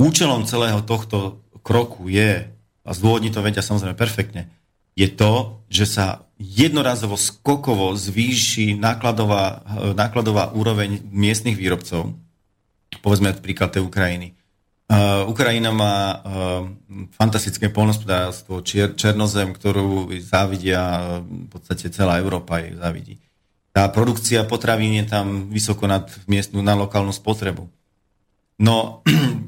účelom 0.00 0.48
celého 0.48 0.80
tohto 0.86 1.44
kroku 1.60 2.08
je, 2.08 2.46
a 2.86 2.90
zdôvodní 2.94 3.34
to 3.34 3.42
vedia 3.42 3.60
samozrejme 3.60 3.98
perfektne, 3.98 4.48
je 4.96 5.08
to, 5.12 5.62
že 5.68 5.84
sa 5.84 6.26
jednorazovo 6.40 7.20
skokovo 7.20 7.92
zvýši 7.92 8.76
nákladová, 8.76 9.64
nákladová 9.92 10.52
úroveň 10.56 11.04
miestnych 11.08 11.56
výrobcov. 11.56 12.16
Povedzme 13.04 13.36
príklad 13.36 13.76
tej 13.76 13.84
Ukrajiny. 13.84 14.36
Uh, 14.86 15.26
Ukrajina 15.26 15.74
má 15.74 15.96
uh, 16.14 16.18
fantastické 17.18 17.66
polnospodárstvo, 17.74 18.62
čier, 18.62 18.94
černozem, 18.94 19.50
ktorú 19.50 20.14
závidia 20.22 21.18
v 21.26 21.50
podstate 21.50 21.90
celá 21.90 22.22
Európa 22.22 22.62
jej 22.62 22.78
závidí. 22.78 23.14
Tá 23.74 23.90
produkcia 23.90 24.46
potravín 24.46 24.94
je 25.02 25.10
tam 25.10 25.50
vysoko 25.50 25.90
nad 25.90 26.06
miestnu, 26.30 26.62
na 26.62 26.78
lokálnu 26.78 27.10
spotrebu. 27.10 27.66
No, 28.62 29.02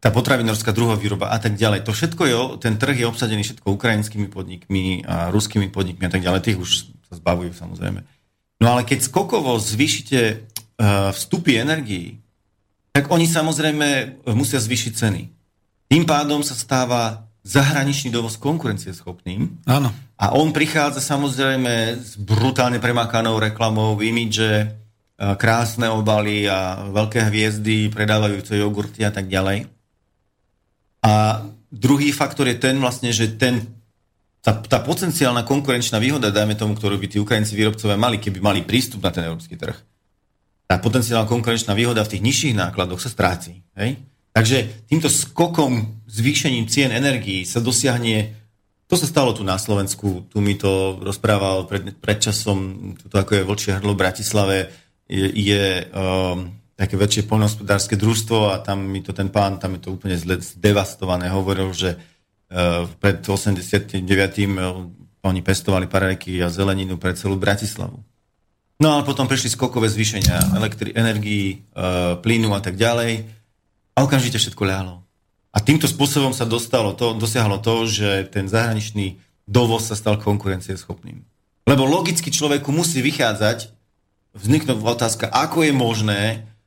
tá 0.00 0.12
potravinárska 0.12 0.76
druhá 0.76 0.94
výroba 0.94 1.32
a 1.32 1.38
tak 1.40 1.56
ďalej. 1.56 1.88
To 1.88 1.92
všetko 1.96 2.22
je, 2.28 2.36
ten 2.60 2.76
trh 2.76 2.96
je 3.00 3.06
obsadený 3.08 3.42
všetko 3.42 3.74
ukrajinskými 3.74 4.28
podnikmi 4.28 5.02
a 5.08 5.32
ruskými 5.32 5.72
podnikmi 5.72 6.04
a 6.06 6.12
tak 6.12 6.22
ďalej. 6.22 6.40
Tých 6.44 6.58
už 6.60 6.70
sa 7.08 7.14
zbavujú 7.16 7.56
samozrejme. 7.56 8.04
No 8.60 8.66
ale 8.72 8.84
keď 8.84 9.04
skokovo 9.04 9.56
zvýšite 9.56 10.20
uh, 10.32 11.10
vstupy 11.12 11.60
energií, 11.60 12.20
tak 12.92 13.12
oni 13.12 13.28
samozrejme 13.28 14.20
musia 14.32 14.56
zvýšiť 14.56 14.92
ceny. 14.96 15.22
Tým 15.92 16.04
pádom 16.08 16.40
sa 16.40 16.56
stáva 16.56 17.28
zahraničný 17.44 18.08
dovoz 18.10 18.40
konkurencieschopným. 18.40 19.68
Áno. 19.68 19.92
A 20.16 20.32
on 20.32 20.50
prichádza 20.50 21.04
samozrejme 21.04 22.00
s 22.00 22.16
brutálne 22.16 22.80
premakanou 22.80 23.36
reklamou, 23.36 24.00
imidže, 24.00 24.72
krásne 25.16 25.92
obaly 25.92 26.48
a 26.48 26.88
veľké 26.88 27.28
hviezdy, 27.28 27.92
predávajúce 27.92 28.56
jogurty 28.56 29.04
a 29.04 29.12
tak 29.12 29.28
ďalej. 29.28 29.75
A 31.02 31.44
druhý 31.72 32.14
faktor 32.14 32.48
je 32.48 32.56
ten 32.56 32.78
vlastne, 32.80 33.12
že 33.12 33.36
ten, 33.36 33.64
tá, 34.40 34.56
tá 34.56 34.78
potenciálna 34.80 35.42
konkurenčná 35.42 35.98
výhoda, 35.98 36.30
dajme 36.32 36.54
tomu, 36.54 36.78
ktorú 36.78 36.96
by 36.96 37.06
tí 37.10 37.18
Ukrajinci 37.18 37.52
výrobcovia 37.58 37.98
mali, 37.98 38.22
keby 38.22 38.38
mali 38.38 38.60
prístup 38.62 39.02
na 39.02 39.12
ten 39.12 39.26
európsky 39.26 39.58
trh, 39.58 39.76
tá 40.66 40.82
potenciálna 40.82 41.30
konkurenčná 41.30 41.74
výhoda 41.78 42.02
v 42.02 42.16
tých 42.16 42.22
nižších 42.26 42.54
nákladoch 42.58 42.98
sa 42.98 43.10
stráci. 43.10 43.62
Hej? 43.78 44.02
Takže 44.34 44.86
týmto 44.90 45.08
skokom, 45.08 46.02
zvýšením 46.10 46.68
cien 46.68 46.92
energií 46.92 47.46
sa 47.48 47.62
dosiahne, 47.62 48.34
to 48.84 48.94
sa 48.98 49.08
stalo 49.08 49.32
tu 49.32 49.46
na 49.46 49.56
Slovensku, 49.56 50.28
tu 50.28 50.38
mi 50.44 50.58
to 50.58 51.00
rozprával 51.00 51.64
pred, 51.64 51.96
pred 51.96 52.18
časom, 52.20 52.92
to 52.98 53.16
ako 53.16 53.32
je 53.32 53.46
Vlčie 53.46 53.72
hrdlo 53.78 53.96
v 53.96 54.02
Bratislave, 54.04 54.56
je, 55.08 55.26
je 55.32 55.86
um, 55.90 56.50
také 56.76 56.94
väčšie 57.00 57.24
poľnohospodárske 57.24 57.96
družstvo 57.96 58.52
a 58.52 58.60
tam 58.60 58.84
mi 58.84 59.00
to 59.00 59.16
ten 59.16 59.32
pán, 59.32 59.56
tam 59.56 59.80
je 59.80 59.88
to 59.88 59.96
úplne 59.96 60.12
zle, 60.20 60.36
zdevastované, 60.36 61.32
hovoril, 61.32 61.72
že 61.72 61.96
uh, 61.96 62.84
pred 63.00 63.24
89. 63.24 64.04
Uh, 64.04 64.92
oni 65.24 65.40
pestovali 65.40 65.88
paradajky 65.88 66.38
a 66.44 66.52
zeleninu 66.52 67.00
pre 67.00 67.16
celú 67.16 67.40
Bratislavu. 67.40 67.98
No 68.76 69.00
a 69.00 69.00
potom 69.08 69.24
prišli 69.24 69.56
skokové 69.56 69.88
zvýšenia 69.88 70.52
elektri- 70.52 70.92
energií, 70.92 71.64
uh, 71.72 72.20
plynu 72.20 72.52
a 72.52 72.60
tak 72.60 72.76
ďalej 72.76 73.24
a 73.96 74.04
okamžite 74.04 74.36
všetko 74.36 74.62
ľahlo. 74.68 75.00
A 75.56 75.58
týmto 75.64 75.88
spôsobom 75.88 76.36
sa 76.36 76.44
dostalo 76.44 76.92
to, 76.92 77.16
dosiahlo 77.16 77.56
to, 77.64 77.88
že 77.88 78.28
ten 78.28 78.44
zahraničný 78.44 79.16
dovoz 79.48 79.88
sa 79.88 79.96
stal 79.96 80.20
konkurencieschopným. 80.20 81.24
Lebo 81.64 81.88
logicky 81.88 82.28
človeku 82.28 82.68
musí 82.68 83.00
vychádzať, 83.00 83.72
vzniknúť 84.36 84.76
otázka, 84.84 85.32
ako 85.32 85.64
je 85.64 85.72
možné, 85.72 86.20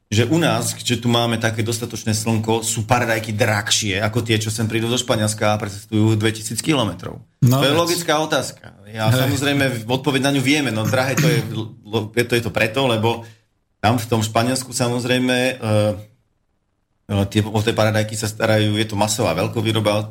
že 0.10 0.26
u 0.26 0.41
nás, 0.41 0.74
že 0.74 0.97
tu 0.97 1.05
máme 1.05 1.38
také 1.38 1.62
dostatočné 1.62 2.18
slnko, 2.18 2.66
sú 2.66 2.89
paradajky 2.89 3.30
drahšie 3.30 4.01
ako 4.01 4.26
tie, 4.26 4.41
čo 4.41 4.49
sem 4.49 4.66
prídu 4.66 4.89
do 4.89 4.97
Španielska 4.97 5.53
a 5.53 5.62
precestujú 5.62 6.18
2000 6.18 6.57
kilometrov. 6.66 7.22
No, 7.45 7.62
to 7.62 7.70
je 7.70 7.78
logická 7.78 8.18
otázka. 8.18 8.74
Ja 8.89 9.14
Hej. 9.14 9.30
samozrejme 9.30 9.86
odpoveď 9.86 10.22
na 10.26 10.32
ňu 10.34 10.41
vieme, 10.41 10.74
no 10.74 10.82
drahé 10.82 11.14
to 11.14 11.30
je, 11.30 11.39
to 12.26 12.34
je 12.34 12.41
to 12.41 12.49
preto, 12.49 12.89
lebo 12.89 13.22
tam 13.78 14.01
v 14.01 14.10
tom 14.10 14.26
Španielsku 14.26 14.74
samozrejme 14.74 15.62
No, 17.10 17.26
tie, 17.26 17.41
o 17.41 17.60
tie 17.66 17.74
paradajky 17.74 18.14
sa 18.14 18.30
starajú, 18.30 18.78
je 18.78 18.86
to 18.86 18.93
masová 18.93 19.34
veľkovýroba, 19.34 19.91
e, 19.97 20.05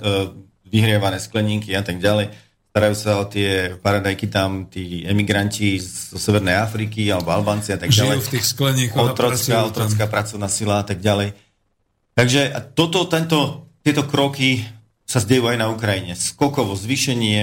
vyhrievané 0.66 1.22
skleníky 1.22 1.70
a 1.78 1.86
tak 1.86 2.03
ďalej. 2.03 2.34
Starajú 2.68 2.94
sa 2.94 3.18
o 3.18 3.24
tie 3.24 3.74
paradajky 3.80 4.28
tam 4.28 4.68
tí 4.68 5.02
emigranti 5.08 5.80
zo 5.80 6.20
Severnej 6.20 6.60
Afriky 6.60 7.08
alebo 7.08 7.32
Albánci 7.32 7.72
a 7.72 7.80
tak 7.80 7.90
ďalej. 7.90 8.20
Žijú 8.20 8.28
v 8.28 8.32
tých 8.36 8.46
skleníkoch. 8.46 9.16
Otrocká, 9.16 9.56
otrocká 9.64 10.04
pracovná 10.06 10.46
sila 10.52 10.80
a 10.80 10.84
tak 10.84 11.00
ďalej. 11.00 11.32
Takže 12.12 12.74
toto, 12.76 13.08
tento, 13.08 13.70
tieto 13.80 14.04
kroky 14.04 14.62
sa 15.08 15.24
zdejú 15.24 15.48
aj 15.48 15.56
na 15.56 15.72
Ukrajine. 15.72 16.12
Skokovo 16.12 16.76
zvýšenie 16.76 17.40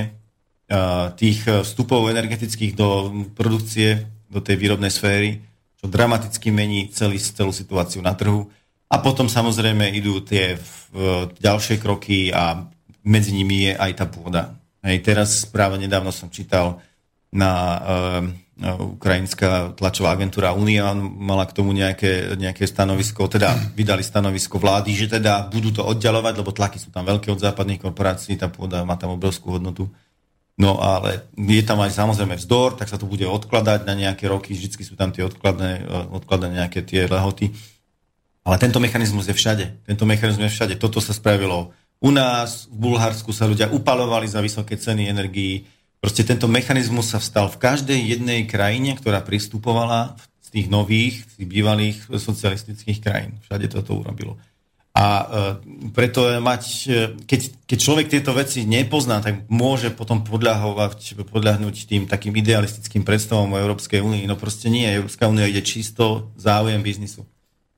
uh, 0.70 1.10
tých 1.18 1.42
vstupov 1.48 2.06
energetických 2.14 2.78
do 2.78 3.10
produkcie, 3.34 4.06
do 4.30 4.44
tej 4.44 4.62
výrobnej 4.62 4.94
sféry, 4.94 5.42
čo 5.82 5.90
dramaticky 5.90 6.54
mení 6.54 6.94
celý, 6.94 7.18
celú 7.18 7.50
situáciu 7.50 8.06
na 8.06 8.14
trhu. 8.14 8.46
A 8.86 9.02
potom 9.02 9.26
samozrejme 9.26 9.90
idú 9.98 10.22
tie 10.22 10.62
v, 10.62 11.28
ďalšie 11.42 11.82
kroky 11.82 12.30
a 12.30 12.70
medzi 13.02 13.34
nimi 13.34 13.68
je 13.68 13.74
aj 13.74 13.92
tá 13.98 14.06
pôda. 14.06 14.54
Hej, 14.86 15.02
teraz 15.02 15.50
práve 15.50 15.82
nedávno 15.82 16.14
som 16.14 16.30
čítal 16.30 16.78
na 17.34 17.52
e, 17.58 17.82
ukrajinská 18.78 19.74
tlačová 19.74 20.14
agentúra 20.14 20.54
Unia 20.54 20.94
mala 20.96 21.50
k 21.50 21.58
tomu 21.58 21.74
nejaké, 21.74 22.38
nejaké 22.38 22.70
stanovisko, 22.70 23.26
teda 23.26 23.52
vydali 23.74 24.06
stanovisko 24.06 24.62
vlády, 24.62 24.94
že 24.94 25.18
teda 25.18 25.50
budú 25.50 25.74
to 25.74 25.82
oddialovať, 25.82 26.34
lebo 26.38 26.54
tlaky 26.54 26.78
sú 26.78 26.94
tam 26.94 27.04
veľké 27.04 27.34
od 27.34 27.42
západných 27.42 27.82
korporácií, 27.82 28.38
tá 28.38 28.46
pôda 28.46 28.86
má 28.86 28.94
tam 28.94 29.18
obrovskú 29.18 29.58
hodnotu. 29.58 29.90
No 30.56 30.80
ale 30.80 31.28
je 31.36 31.64
tam 31.66 31.82
aj 31.84 31.92
samozrejme 31.92 32.40
vzdor, 32.40 32.80
tak 32.80 32.88
sa 32.88 32.96
to 32.96 33.10
bude 33.10 33.26
odkladať 33.28 33.84
na 33.84 33.98
nejaké 33.98 34.30
roky, 34.32 34.56
vždy 34.56 34.86
sú 34.86 34.96
tam 34.96 35.12
tie 35.12 35.26
odkladné, 35.28 35.84
odkladné 36.16 36.64
nejaké 36.64 36.80
tie 36.86 37.10
lehoty. 37.12 37.52
Ale 38.46 38.62
tento 38.62 38.78
mechanizmus 38.80 39.28
je 39.28 39.36
všade. 39.36 39.84
Tento 39.84 40.06
mechanizmus 40.06 40.48
je 40.48 40.56
všade. 40.56 40.76
Toto 40.78 41.02
sa 41.02 41.12
spravilo 41.12 41.74
u 42.02 42.10
nás, 42.12 42.68
v 42.68 42.92
Bulharsku 42.92 43.32
sa 43.32 43.48
ľudia 43.48 43.72
upalovali 43.72 44.28
za 44.28 44.44
vysoké 44.44 44.76
ceny 44.76 45.08
energií. 45.08 45.66
Proste 45.98 46.28
tento 46.28 46.46
mechanizmus 46.46 47.10
sa 47.10 47.24
vstal 47.24 47.50
v 47.50 47.58
každej 47.58 47.98
jednej 47.98 48.46
krajine, 48.46 48.94
ktorá 49.00 49.24
pristupovala 49.24 50.20
z 50.44 50.48
tých 50.54 50.68
nových, 50.70 51.26
z 51.26 51.34
tých 51.42 51.50
bývalých 51.50 51.98
socialistických 52.12 53.00
krajín. 53.02 53.42
Všade 53.48 53.72
toto 53.72 53.98
urobilo. 53.98 54.38
A 54.96 55.06
e, 55.12 55.26
preto 55.92 56.24
mať, 56.40 56.64
e, 56.88 57.20
keď, 57.28 57.68
keď 57.68 57.78
človek 57.84 58.08
tieto 58.08 58.32
veci 58.32 58.64
nepozná, 58.64 59.20
tak 59.20 59.44
môže 59.52 59.92
potom 59.92 60.24
podľahovať, 60.24 61.20
podľahnúť 61.28 61.76
tým 61.84 62.08
takým 62.08 62.32
idealistickým 62.32 63.04
predstavom 63.04 63.52
o 63.52 63.60
Európskej 63.60 64.00
únii. 64.00 64.24
No 64.24 64.40
proste 64.40 64.72
nie, 64.72 64.88
Európska 64.88 65.28
únia 65.28 65.52
ide 65.52 65.60
čisto 65.68 66.32
záujem 66.40 66.80
biznisu. 66.80 67.28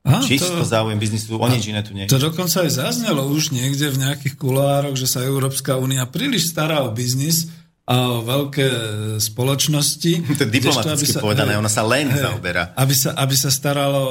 A, 0.06 0.22
čisto 0.22 0.54
to, 0.54 0.64
záujem 0.64 0.96
biznisu, 0.96 1.36
o 1.36 1.48
nič 1.50 1.68
iné 1.68 1.82
tu 1.82 1.92
nie. 1.92 2.06
To 2.06 2.22
dokonca 2.22 2.64
aj 2.64 2.70
zaznelo 2.70 3.28
už 3.28 3.50
niekde 3.50 3.90
v 3.90 4.00
nejakých 4.08 4.34
kulároch, 4.38 4.94
že 4.94 5.10
sa 5.10 5.26
Európska 5.26 5.76
únia 5.76 6.06
príliš 6.06 6.54
stará 6.54 6.86
o 6.86 6.94
biznis 6.94 7.50
a 7.88 8.20
o 8.20 8.24
veľké 8.24 8.66
spoločnosti. 9.18 10.12
To 10.38 10.44
je 10.44 10.52
diplomaticky 10.52 11.12
sa, 11.12 11.24
povedané, 11.24 11.56
ona 11.56 11.72
sa 11.72 11.82
len 11.84 12.12
hej, 12.12 12.20
zaoberá. 12.20 12.76
Aby 12.76 12.94
sa, 12.94 13.16
aby 13.16 13.34
sa 13.34 13.50
staralo 13.50 14.04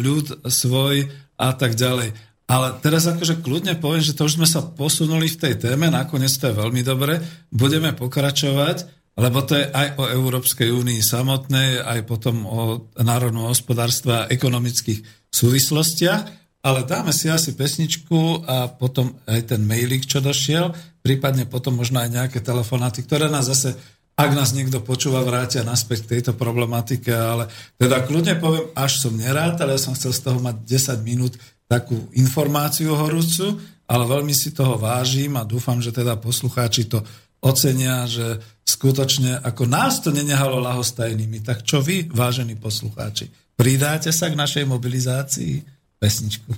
ľud 0.00 0.44
svoj 0.48 1.08
a 1.36 1.52
tak 1.52 1.76
ďalej. 1.76 2.16
Ale 2.50 2.82
teraz 2.82 3.06
akože 3.06 3.46
kľudne 3.46 3.78
poviem, 3.78 4.02
že 4.02 4.16
to 4.16 4.26
už 4.26 4.40
sme 4.40 4.48
sa 4.48 4.66
posunuli 4.66 5.30
v 5.30 5.38
tej 5.38 5.54
téme, 5.62 5.86
nakoniec 5.86 6.34
to 6.34 6.50
je 6.50 6.58
veľmi 6.58 6.82
dobre, 6.82 7.22
budeme 7.54 7.94
pokračovať, 7.94 8.90
lebo 9.14 9.38
to 9.46 9.54
je 9.54 9.70
aj 9.70 9.86
o 9.94 10.04
Európskej 10.10 10.74
únii 10.74 10.98
samotnej, 10.98 11.78
aj 11.78 12.10
potom 12.10 12.42
o 12.42 12.90
národnom 12.98 13.46
hospodárstve 13.46 14.26
a 14.26 14.26
ekonomických 14.26 15.19
súvislostiach, 15.32 16.22
ale 16.60 16.84
dáme 16.84 17.14
si 17.16 17.32
asi 17.32 17.56
pesničku 17.56 18.44
a 18.44 18.68
potom 18.68 19.16
aj 19.24 19.56
ten 19.56 19.64
mailik, 19.64 20.04
čo 20.04 20.20
došiel, 20.20 20.76
prípadne 21.00 21.48
potom 21.48 21.80
možno 21.80 22.04
aj 22.04 22.10
nejaké 22.12 22.38
telefonáty, 22.44 23.00
ktoré 23.06 23.32
nás 23.32 23.48
zase 23.48 23.78
ak 24.20 24.36
nás 24.36 24.52
niekto 24.52 24.84
počúva, 24.84 25.24
vrátia 25.24 25.64
naspäť 25.64 26.04
k 26.04 26.10
tejto 26.18 26.36
problematike, 26.36 27.08
ale 27.08 27.48
teda 27.80 28.04
kľudne 28.04 28.36
poviem, 28.36 28.68
až 28.76 29.00
som 29.00 29.16
nerád, 29.16 29.56
ale 29.64 29.80
ja 29.80 29.80
som 29.80 29.96
chcel 29.96 30.12
z 30.12 30.20
toho 30.28 30.38
mať 30.44 30.60
10 30.60 31.00
minút 31.08 31.40
takú 31.64 31.96
informáciu 32.12 32.92
horúcu, 32.92 33.56
ale 33.88 34.04
veľmi 34.04 34.36
si 34.36 34.52
toho 34.52 34.76
vážim 34.76 35.40
a 35.40 35.48
dúfam, 35.48 35.80
že 35.80 35.88
teda 35.88 36.20
poslucháči 36.20 36.92
to 36.92 37.00
ocenia, 37.40 38.04
že 38.04 38.44
skutočne 38.68 39.40
ako 39.40 39.64
nás 39.64 40.04
to 40.04 40.12
nenehalo 40.12 40.60
lahostajnými, 40.60 41.40
tak 41.40 41.64
čo 41.64 41.80
vy, 41.80 42.12
vážení 42.12 42.60
poslucháči, 42.60 43.32
pridáte 43.60 44.08
sa 44.08 44.32
k 44.32 44.40
našej 44.40 44.64
mobilizácii 44.64 45.60
pesničku? 46.00 46.48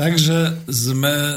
Takže 0.00 0.64
sme 0.64 1.12
e, 1.12 1.36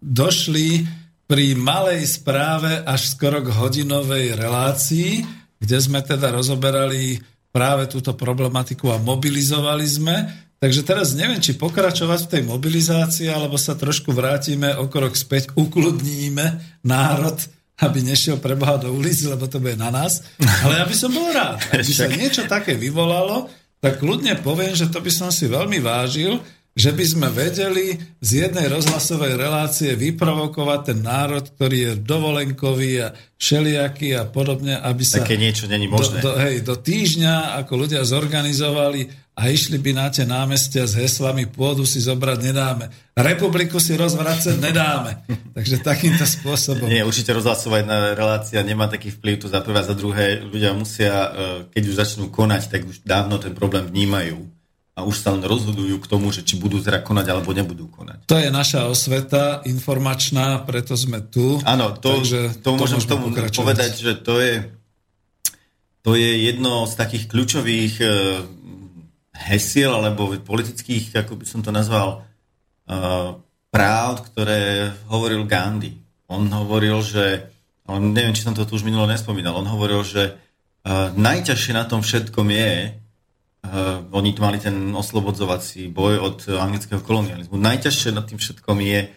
došli 0.00 0.88
pri 1.28 1.52
malej 1.52 2.08
správe 2.08 2.80
až 2.88 3.12
skoro 3.12 3.44
k 3.44 3.52
hodinovej 3.52 4.32
relácii, 4.32 5.20
kde 5.60 5.76
sme 5.76 6.00
teda 6.00 6.32
rozoberali 6.32 7.20
práve 7.52 7.84
túto 7.92 8.16
problematiku 8.16 8.96
a 8.96 9.02
mobilizovali 9.02 9.84
sme. 9.84 10.16
Takže 10.56 10.88
teraz 10.88 11.12
neviem, 11.12 11.36
či 11.36 11.60
pokračovať 11.60 12.24
v 12.24 12.30
tej 12.32 12.42
mobilizácii, 12.48 13.28
alebo 13.28 13.60
sa 13.60 13.76
trošku 13.76 14.08
vrátime 14.08 14.72
o 14.80 14.88
krok 14.88 15.12
späť, 15.12 15.52
ukludníme 15.52 16.80
národ, 16.80 17.36
aby 17.76 18.00
nešiel 18.00 18.40
preboha 18.40 18.80
do 18.80 18.88
ulic, 18.88 19.20
lebo 19.28 19.44
to 19.52 19.60
bude 19.60 19.76
na 19.76 19.92
nás. 19.92 20.24
Ale 20.64 20.80
ja 20.80 20.84
by 20.88 20.96
som 20.96 21.12
bol 21.12 21.28
rád, 21.28 21.60
aby 21.76 21.92
sa 21.92 22.08
niečo 22.08 22.48
také 22.48 22.72
vyvolalo, 22.72 23.52
tak 23.84 24.00
ľudne 24.00 24.40
poviem, 24.40 24.72
že 24.72 24.88
to 24.88 25.04
by 25.04 25.12
som 25.12 25.28
si 25.28 25.44
veľmi 25.44 25.76
vážil, 25.84 26.40
že 26.76 26.92
by 26.92 27.04
sme 27.08 27.28
vedeli 27.32 27.96
z 28.20 28.30
jednej 28.44 28.68
rozhlasovej 28.68 29.40
relácie 29.40 29.96
vyprovokovať 29.96 30.80
ten 30.92 30.98
národ, 31.00 31.40
ktorý 31.40 31.76
je 31.80 31.92
dovolenkový 32.04 32.92
a 33.00 33.08
všelijaký 33.40 34.12
a 34.12 34.28
podobne, 34.28 34.76
aby 34.76 35.00
sa... 35.00 35.24
Také 35.24 35.40
niečo 35.40 35.72
není 35.72 35.88
možné. 35.88 36.20
Do, 36.20 36.36
do, 36.36 36.40
hej, 36.40 36.60
do 36.60 36.76
týždňa, 36.76 37.64
ako 37.64 37.72
ľudia 37.88 38.04
zorganizovali 38.04 39.08
a 39.40 39.48
išli 39.48 39.80
by 39.80 39.90
na 39.96 40.12
tie 40.12 40.28
námestia 40.28 40.84
s 40.84 40.96
heslami 40.96 41.48
pôdu 41.48 41.88
si 41.88 41.96
zobrať 42.00 42.38
nedáme. 42.44 42.92
Republiku 43.16 43.80
si 43.80 43.96
rozvracať 43.96 44.60
nedáme. 44.60 45.24
Takže 45.56 45.80
takýmto 45.80 46.28
spôsobom. 46.28 46.92
Nie, 46.92 47.08
určite 47.08 47.32
rozhlasová 47.32 47.80
jedna 47.80 48.12
relácia 48.12 48.60
nemá 48.60 48.84
taký 48.88 49.12
vplyv, 49.16 49.44
to 49.44 49.48
za 49.48 49.64
prvé, 49.64 49.80
za 49.80 49.96
druhé. 49.96 50.44
Ľudia 50.44 50.76
musia, 50.76 51.12
e, 51.12 51.28
keď 51.72 51.82
už 51.88 51.94
začnú 52.04 52.24
konať, 52.28 52.68
tak 52.68 52.84
už 52.84 53.00
dávno 53.00 53.40
ten 53.40 53.56
problém 53.56 53.88
vnímajú 53.88 54.55
a 54.96 55.04
už 55.04 55.20
sa 55.20 55.36
len 55.36 55.44
rozhodujú 55.44 56.00
k 56.00 56.08
tomu, 56.08 56.32
že 56.32 56.40
či 56.40 56.56
budú 56.56 56.80
zra 56.80 57.04
konať 57.04 57.26
alebo 57.28 57.52
nebudú 57.52 57.92
konať. 57.92 58.24
To 58.32 58.40
je 58.40 58.48
naša 58.48 58.88
osveta 58.88 59.60
informačná, 59.68 60.64
preto 60.64 60.96
sme 60.96 61.20
tu. 61.20 61.60
Áno, 61.68 61.92
to, 62.00 62.16
takže 62.16 62.64
to, 62.64 62.72
to 62.72 62.80
môžem 62.80 63.04
tomu 63.04 63.28
povedať, 63.28 63.92
že 64.00 64.16
to 64.16 64.40
je, 64.40 64.72
to 66.00 66.16
je 66.16 66.48
jedno 66.48 66.88
z 66.88 66.96
takých 66.96 67.28
kľúčových 67.28 67.94
uh, 68.00 68.08
hesiel 69.36 70.00
alebo 70.00 70.32
politických, 70.32 71.12
ako 71.12 71.36
by 71.36 71.44
som 71.44 71.60
to 71.60 71.68
nazval, 71.68 72.24
uh, 72.88 73.36
práv, 73.68 74.24
ktoré 74.32 74.96
hovoril 75.12 75.44
Gandhi. 75.44 75.92
On 76.32 76.48
hovoril, 76.48 77.04
že, 77.04 77.52
ale 77.84 78.00
neviem, 78.00 78.32
či 78.32 78.48
som 78.48 78.56
to 78.56 78.64
tu 78.64 78.80
už 78.80 78.88
minulo 78.88 79.04
nespomínal, 79.04 79.60
on 79.60 79.68
hovoril, 79.68 80.00
že 80.08 80.32
uh, 80.32 81.12
najťažšie 81.12 81.72
na 81.76 81.84
tom 81.84 82.00
všetkom 82.00 82.48
je, 82.48 82.96
oni 84.12 84.30
tu 84.32 84.40
mali 84.42 84.58
ten 84.62 84.74
oslobodzovací 84.94 85.90
boj 85.90 86.14
od 86.20 86.38
anglického 86.50 87.02
kolonializmu. 87.02 87.58
Najťažšie 87.58 88.10
nad 88.14 88.26
tým 88.26 88.38
všetkom 88.38 88.78
je 88.82 89.10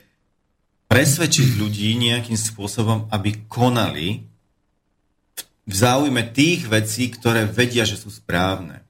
presvedčiť 0.89 1.47
ľudí 1.61 1.93
nejakým 2.01 2.37
spôsobom, 2.37 3.07
aby 3.13 3.45
konali 3.45 4.25
v 5.69 5.73
záujme 5.73 6.33
tých 6.33 6.65
vecí, 6.65 7.13
ktoré 7.13 7.45
vedia, 7.45 7.85
že 7.85 8.01
sú 8.01 8.09
správne. 8.09 8.81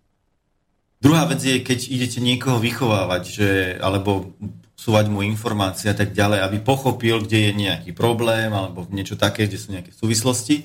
Druhá 1.03 1.27
vec 1.27 1.43
je, 1.43 1.59
keď 1.59 1.79
idete 1.91 2.19
niekoho 2.23 2.59
vychovávať, 2.59 3.23
že, 3.27 3.49
alebo 3.79 4.35
súvať 4.79 5.11
mu 5.11 5.19
informácie 5.27 5.91
a 5.91 5.95
tak 5.95 6.15
ďalej, 6.15 6.39
aby 6.39 6.57
pochopil, 6.63 7.19
kde 7.19 7.51
je 7.51 7.51
nejaký 7.51 7.91
problém, 7.91 8.47
alebo 8.55 8.87
niečo 8.87 9.19
také, 9.19 9.47
kde 9.47 9.59
sú 9.59 9.75
nejaké 9.75 9.91
súvislosti. 9.91 10.63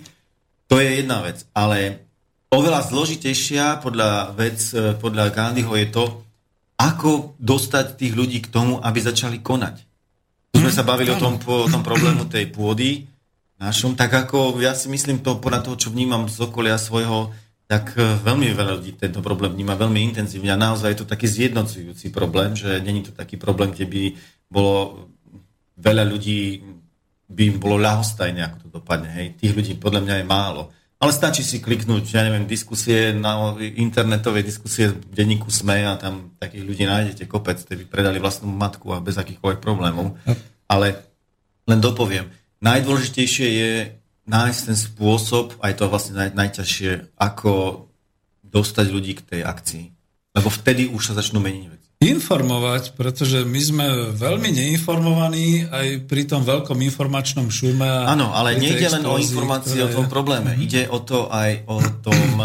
To 0.70 0.78
je 0.78 1.02
jedna 1.02 1.26
vec. 1.26 1.42
Ale 1.50 2.06
Oveľa 2.54 2.86
zložitejšia 2.86 3.82
podľa 3.82 4.30
vec, 4.38 4.62
e, 4.70 4.94
podľa 4.94 5.34
Gandhiho 5.34 5.74
je 5.74 5.88
to, 5.90 6.04
ako 6.78 7.34
dostať 7.42 7.98
tých 7.98 8.14
ľudí 8.14 8.38
k 8.46 8.50
tomu, 8.54 8.78
aby 8.78 8.98
začali 9.02 9.42
konať. 9.42 9.82
Tu 10.54 10.62
sme 10.62 10.70
sa 10.70 10.86
bavili 10.86 11.10
o 11.10 11.18
tom, 11.18 11.34
o 11.34 11.66
tom 11.66 11.82
problému 11.82 12.30
tej 12.30 12.54
pôdy 12.54 13.10
našom, 13.58 13.98
tak 13.98 14.14
ako 14.14 14.62
ja 14.62 14.70
si 14.78 14.86
myslím 14.86 15.18
to 15.18 15.42
podľa 15.42 15.66
toho, 15.66 15.76
čo 15.78 15.90
vnímam 15.90 16.30
z 16.30 16.46
okolia 16.46 16.78
svojho, 16.78 17.34
tak 17.66 17.98
e, 17.98 18.22
veľmi 18.22 18.46
veľa 18.54 18.78
ľudí 18.78 18.94
tento 19.02 19.18
problém 19.18 19.50
vníma 19.50 19.74
veľmi 19.74 20.14
intenzívne 20.14 20.54
a 20.54 20.60
naozaj 20.60 20.94
je 20.94 20.98
to 21.02 21.10
taký 21.10 21.26
zjednocujúci 21.26 22.14
problém, 22.14 22.54
že 22.54 22.78
není 22.78 23.02
to 23.02 23.10
taký 23.10 23.34
problém, 23.34 23.74
kde 23.74 23.86
by 23.90 24.02
bolo 24.46 25.10
veľa 25.74 26.06
ľudí, 26.06 26.62
by 27.26 27.42
im 27.50 27.56
bolo 27.58 27.82
ľahostajné, 27.82 28.40
ako 28.46 28.56
to 28.62 28.68
dopadne. 28.78 29.10
Hej. 29.10 29.26
Tých 29.42 29.52
ľudí 29.58 29.72
podľa 29.74 30.06
mňa 30.06 30.14
je 30.22 30.26
málo. 30.28 30.62
Ale 31.04 31.12
stačí 31.12 31.44
si 31.44 31.60
kliknúť, 31.60 32.16
ja 32.16 32.24
neviem, 32.24 32.48
diskusie 32.48 33.12
na 33.12 33.52
internetové 33.60 34.40
diskusie 34.40 34.96
v 34.96 35.12
denníku 35.12 35.52
SME 35.52 35.84
a 35.84 36.00
tam 36.00 36.32
takých 36.40 36.64
ľudí 36.64 36.84
nájdete 36.88 37.28
kopec, 37.28 37.60
ktorí 37.60 37.84
predali 37.84 38.16
vlastnú 38.16 38.48
matku 38.48 38.88
a 38.96 39.04
bez 39.04 39.20
akýchkoľvek 39.20 39.60
problémov. 39.60 40.16
Ale 40.64 41.04
len 41.68 41.78
dopoviem, 41.84 42.32
najdôležitejšie 42.64 43.46
je 43.52 43.72
nájsť 44.24 44.60
ten 44.64 44.78
spôsob, 44.80 45.60
aj 45.60 45.72
to 45.76 45.84
vlastne 45.92 46.16
naj, 46.16 46.32
najťažšie, 46.32 47.20
ako 47.20 47.84
dostať 48.40 48.86
ľudí 48.88 49.12
k 49.20 49.26
tej 49.28 49.40
akcii. 49.44 49.84
Lebo 50.34 50.48
vtedy 50.48 50.88
už 50.88 51.12
sa 51.12 51.18
začnú 51.20 51.38
meniť 51.44 51.64
veci. 51.68 51.83
Informovať, 52.02 52.98
pretože 52.98 53.46
my 53.46 53.60
sme 53.62 53.86
veľmi 54.12 54.50
neinformovaní 54.50 55.70
aj 55.70 55.88
pri 56.10 56.26
tom 56.28 56.42
veľkom 56.42 56.76
informačnom 56.82 57.48
šume. 57.48 57.86
Áno, 57.86 58.34
ale 58.34 58.58
nejde 58.58 58.90
len 58.90 59.06
o 59.06 59.16
informácie 59.16 59.80
o 59.80 59.88
tom 59.88 60.10
probléme. 60.10 60.52
Mm-hmm. 60.52 60.66
Ide 60.68 60.82
o 60.90 60.98
to 61.00 61.30
aj 61.32 61.64
o 61.64 61.78
tom, 62.02 62.44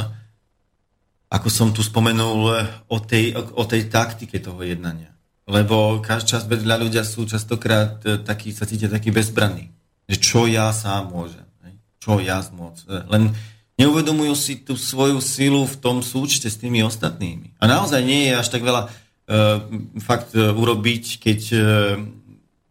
ako 1.27 1.47
som 1.51 1.75
tu 1.75 1.83
spomenul, 1.83 2.55
o 2.87 2.97
tej, 3.03 3.35
o, 3.35 3.41
o 3.59 3.63
tej 3.67 3.91
taktike 3.91 4.39
toho 4.39 4.63
jednania. 4.63 5.11
Lebo 5.49 5.97
čas 6.05 6.45
vedľa 6.45 6.75
ľudia 6.77 7.01
sú 7.01 7.25
častokrát 7.25 8.05
e, 8.05 8.21
takí, 8.21 8.53
sa 8.53 8.69
cítia 8.69 8.85
takí 8.85 9.09
bezbranní. 9.09 9.73
Že 10.05 10.15
čo 10.21 10.41
ja 10.45 10.69
sám 10.69 11.09
môžem. 11.09 11.45
Čo 11.99 12.21
ja 12.21 12.39
môcť. 12.39 12.83
E, 12.85 12.97
len 13.11 13.33
neuvedomujú 13.81 14.33
si 14.37 14.61
tú 14.61 14.77
svoju 14.77 15.17
silu 15.19 15.65
v 15.65 15.75
tom 15.81 16.05
súčte 16.05 16.47
s 16.47 16.61
tými 16.61 16.85
ostatnými. 16.85 17.57
A 17.57 17.65
naozaj 17.65 18.05
nie 18.05 18.29
je 18.29 18.37
až 18.37 18.47
tak 18.53 18.61
veľa 18.61 18.93
fakt 20.01 20.33
uh, 20.33 20.49
urobiť, 20.57 21.21
keď 21.21 21.39
uh, 21.53 21.61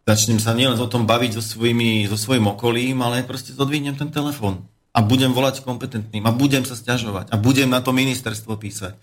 začnem 0.02 0.42
sa 0.42 0.58
nielen 0.58 0.74
o 0.74 0.90
tom 0.90 1.06
baviť 1.06 1.38
so, 1.38 1.42
svojimi, 1.42 2.10
so 2.10 2.18
svojim 2.18 2.50
okolím, 2.50 2.98
ale 3.06 3.22
proste 3.22 3.54
zodvihnem 3.54 3.94
ten 3.94 4.10
telefón 4.10 4.66
a 4.90 4.98
budem 4.98 5.30
volať 5.30 5.62
kompetentným 5.62 6.26
a 6.26 6.34
budem 6.34 6.66
sa 6.66 6.74
stiažovať 6.74 7.30
a 7.30 7.36
budem 7.38 7.70
na 7.70 7.78
to 7.78 7.94
ministerstvo 7.94 8.58
písať 8.58 8.98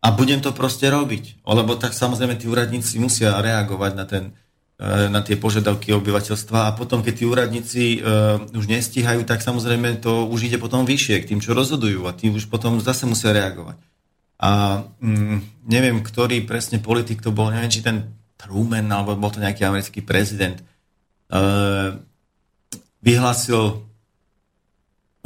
a 0.00 0.08
budem 0.12 0.44
to 0.44 0.52
proste 0.52 0.84
robiť. 0.88 1.44
Lebo 1.44 1.76
tak 1.76 1.96
samozrejme 1.96 2.36
tí 2.36 2.48
úradníci 2.48 2.96
musia 3.00 3.36
reagovať 3.36 3.92
na, 3.96 4.04
ten, 4.08 4.32
na 5.12 5.20
tie 5.20 5.36
požiadavky 5.36 5.92
obyvateľstva 5.92 6.72
a 6.72 6.74
potom, 6.76 7.04
keď 7.04 7.14
tí 7.20 7.24
úradníci 7.28 7.84
už 8.52 8.64
nestíhajú, 8.64 9.28
tak 9.28 9.44
samozrejme 9.44 10.00
to 10.00 10.24
už 10.24 10.48
ide 10.48 10.56
potom 10.56 10.88
vyššie 10.88 11.20
k 11.20 11.28
tým, 11.32 11.40
čo 11.44 11.52
rozhodujú 11.52 12.08
a 12.08 12.16
tí 12.16 12.32
už 12.32 12.48
potom 12.48 12.80
zase 12.80 13.04
musia 13.04 13.36
reagovať. 13.36 13.76
A 14.40 14.80
mm, 15.04 15.68
neviem, 15.68 16.00
ktorý 16.00 16.48
presne 16.48 16.80
politik 16.80 17.20
to 17.20 17.28
bol, 17.28 17.52
neviem, 17.52 17.68
či 17.68 17.84
ten 17.84 18.16
Truman, 18.40 18.88
alebo 18.88 19.12
bol 19.20 19.28
to 19.28 19.44
nejaký 19.44 19.68
americký 19.68 20.00
prezident, 20.00 20.56
uh, 21.28 21.92
vyhlásil, 23.04 23.84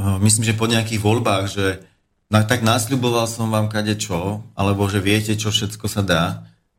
uh, 0.03 0.19
myslím, 0.19 0.45
že 0.51 0.59
po 0.59 0.67
nejakých 0.67 0.99
voľbách, 0.99 1.45
že 1.47 1.67
no, 2.27 2.43
tak 2.43 2.67
nasľuboval 2.67 3.31
som 3.31 3.47
vám 3.55 3.71
kade 3.71 3.95
čo, 3.95 4.43
alebo 4.59 4.91
že 4.91 4.99
viete, 4.99 5.39
čo 5.39 5.55
všetko 5.55 5.87
sa 5.87 6.03
dá, 6.03 6.25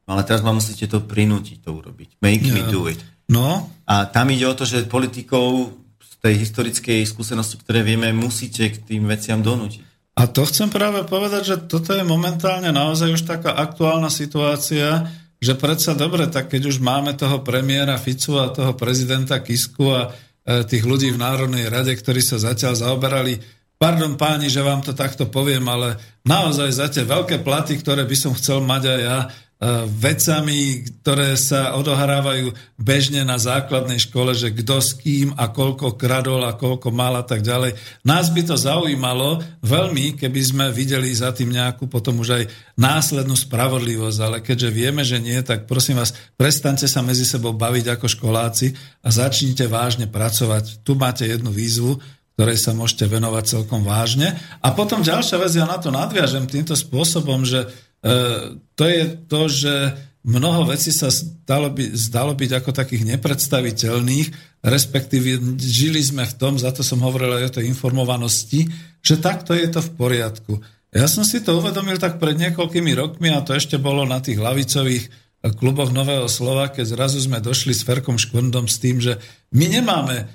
ale 0.04 0.28
teraz 0.28 0.44
ma 0.44 0.52
musíte 0.52 0.92
to 0.92 1.00
prinútiť 1.08 1.64
to 1.64 1.72
urobiť. 1.72 2.20
Make 2.20 2.52
yeah. 2.52 2.56
me 2.60 2.62
do 2.68 2.92
it. 2.92 3.00
No. 3.32 3.72
A 3.88 4.06
tam 4.12 4.30
ide 4.30 4.46
o 4.46 4.58
to, 4.58 4.68
že 4.68 4.92
politikov 4.92 5.74
z 6.04 6.14
tej 6.20 6.36
historickej 6.44 7.00
skúsenosti, 7.08 7.58
ktoré 7.64 7.82
vieme, 7.82 8.12
musíte 8.14 8.70
k 8.70 8.78
tým 8.82 9.08
veciam 9.08 9.42
donútiť. 9.42 9.85
A 10.16 10.32
to 10.32 10.48
chcem 10.48 10.72
práve 10.72 11.04
povedať, 11.04 11.44
že 11.44 11.56
toto 11.68 11.92
je 11.92 12.00
momentálne 12.08 12.72
naozaj 12.72 13.20
už 13.20 13.28
taká 13.28 13.52
aktuálna 13.52 14.08
situácia, 14.08 15.12
že 15.44 15.60
predsa 15.60 15.92
dobre, 15.92 16.32
tak 16.32 16.48
keď 16.48 16.72
už 16.72 16.80
máme 16.80 17.12
toho 17.20 17.44
premiéra 17.44 18.00
Ficu 18.00 18.40
a 18.40 18.48
toho 18.48 18.72
prezidenta 18.80 19.44
Kisku 19.44 19.92
a 19.92 20.08
e, 20.08 20.64
tých 20.64 20.88
ľudí 20.88 21.12
v 21.12 21.20
Národnej 21.20 21.68
rade, 21.68 21.92
ktorí 21.92 22.24
sa 22.24 22.40
zatiaľ 22.40 22.80
zaoberali, 22.80 23.44
pardon 23.76 24.16
páni, 24.16 24.48
že 24.48 24.64
vám 24.64 24.80
to 24.88 24.96
takto 24.96 25.28
poviem, 25.28 25.68
ale 25.68 26.00
naozaj 26.24 26.70
za 26.72 26.88
tie 26.88 27.04
veľké 27.04 27.44
platy, 27.44 27.76
ktoré 27.84 28.08
by 28.08 28.16
som 28.16 28.32
chcel 28.40 28.64
mať 28.64 28.84
aj 28.88 29.00
ja, 29.04 29.18
vecami, 29.88 30.84
ktoré 31.00 31.40
sa 31.40 31.80
odohrávajú 31.80 32.52
bežne 32.76 33.24
na 33.24 33.40
základnej 33.40 34.04
škole, 34.04 34.36
že 34.36 34.52
kto 34.52 34.84
s 34.84 35.00
kým 35.00 35.32
a 35.40 35.48
koľko 35.48 35.96
kradol 35.96 36.44
a 36.44 36.60
koľko 36.60 36.92
mal 36.92 37.16
a 37.16 37.24
tak 37.24 37.40
ďalej. 37.40 37.72
Nás 38.04 38.36
by 38.36 38.52
to 38.52 38.60
zaujímalo 38.60 39.40
veľmi, 39.64 40.20
keby 40.20 40.42
sme 40.44 40.66
videli 40.76 41.08
za 41.16 41.32
tým 41.32 41.56
nejakú 41.56 41.88
potom 41.88 42.20
už 42.20 42.30
aj 42.36 42.44
následnú 42.76 43.32
spravodlivosť, 43.32 44.20
ale 44.20 44.38
keďže 44.44 44.70
vieme, 44.76 45.08
že 45.08 45.24
nie, 45.24 45.40
tak 45.40 45.72
prosím 45.72 46.04
vás, 46.04 46.12
prestante 46.36 46.92
sa 46.92 47.00
medzi 47.00 47.24
sebou 47.24 47.56
baviť 47.56 47.96
ako 47.96 48.12
školáci 48.12 48.76
a 49.02 49.10
začnite 49.10 49.72
vážne 49.72 50.12
pracovať. 50.12 50.84
Tu 50.84 51.00
máte 51.00 51.24
jednu 51.24 51.56
výzvu, 51.56 51.96
ktorej 52.36 52.60
sa 52.60 52.76
môžete 52.76 53.08
venovať 53.08 53.44
celkom 53.48 53.88
vážne. 53.88 54.36
A 54.60 54.76
potom 54.76 55.00
ďalšia 55.00 55.40
vec, 55.40 55.56
ja 55.56 55.64
na 55.64 55.80
to 55.80 55.88
nadviažem 55.88 56.44
týmto 56.44 56.76
spôsobom, 56.76 57.48
že 57.48 57.72
E, 57.72 57.85
to 58.76 58.84
je 58.86 59.04
to, 59.26 59.42
že 59.50 59.74
mnoho 60.26 60.70
vecí 60.70 60.90
sa 60.94 61.10
zdalo, 61.10 61.70
by, 61.74 61.94
zdalo 61.94 62.34
byť 62.34 62.52
ako 62.62 62.72
takých 62.74 63.04
nepredstaviteľných, 63.18 64.28
respektíve 64.66 65.58
žili 65.58 66.02
sme 66.02 66.26
v 66.26 66.38
tom, 66.38 66.58
za 66.58 66.74
to 66.74 66.82
som 66.82 67.02
hovoril 67.02 67.38
aj 67.38 67.50
o 67.50 67.56
tej 67.62 67.66
informovanosti, 67.70 68.66
že 69.02 69.22
takto 69.22 69.54
je 69.54 69.70
to 69.70 69.82
v 69.82 69.94
poriadku. 69.94 70.54
Ja 70.90 71.06
som 71.06 71.22
si 71.28 71.44
to 71.46 71.62
uvedomil 71.62 72.02
tak 72.02 72.18
pred 72.18 72.40
niekoľkými 72.40 72.94
rokmi 72.98 73.30
a 73.30 73.44
to 73.46 73.54
ešte 73.54 73.78
bolo 73.78 74.08
na 74.08 74.24
tých 74.24 74.42
lavicových 74.42 75.26
kluboch 75.54 75.94
Nového 75.94 76.26
slova, 76.26 76.74
keď 76.74 76.98
zrazu 76.98 77.22
sme 77.22 77.38
došli 77.38 77.78
s 77.78 77.86
Ferkom 77.86 78.18
Škvondom 78.18 78.66
s 78.66 78.82
tým, 78.82 78.98
že 78.98 79.22
my 79.54 79.70
nemáme 79.70 80.16
e, 80.18 80.26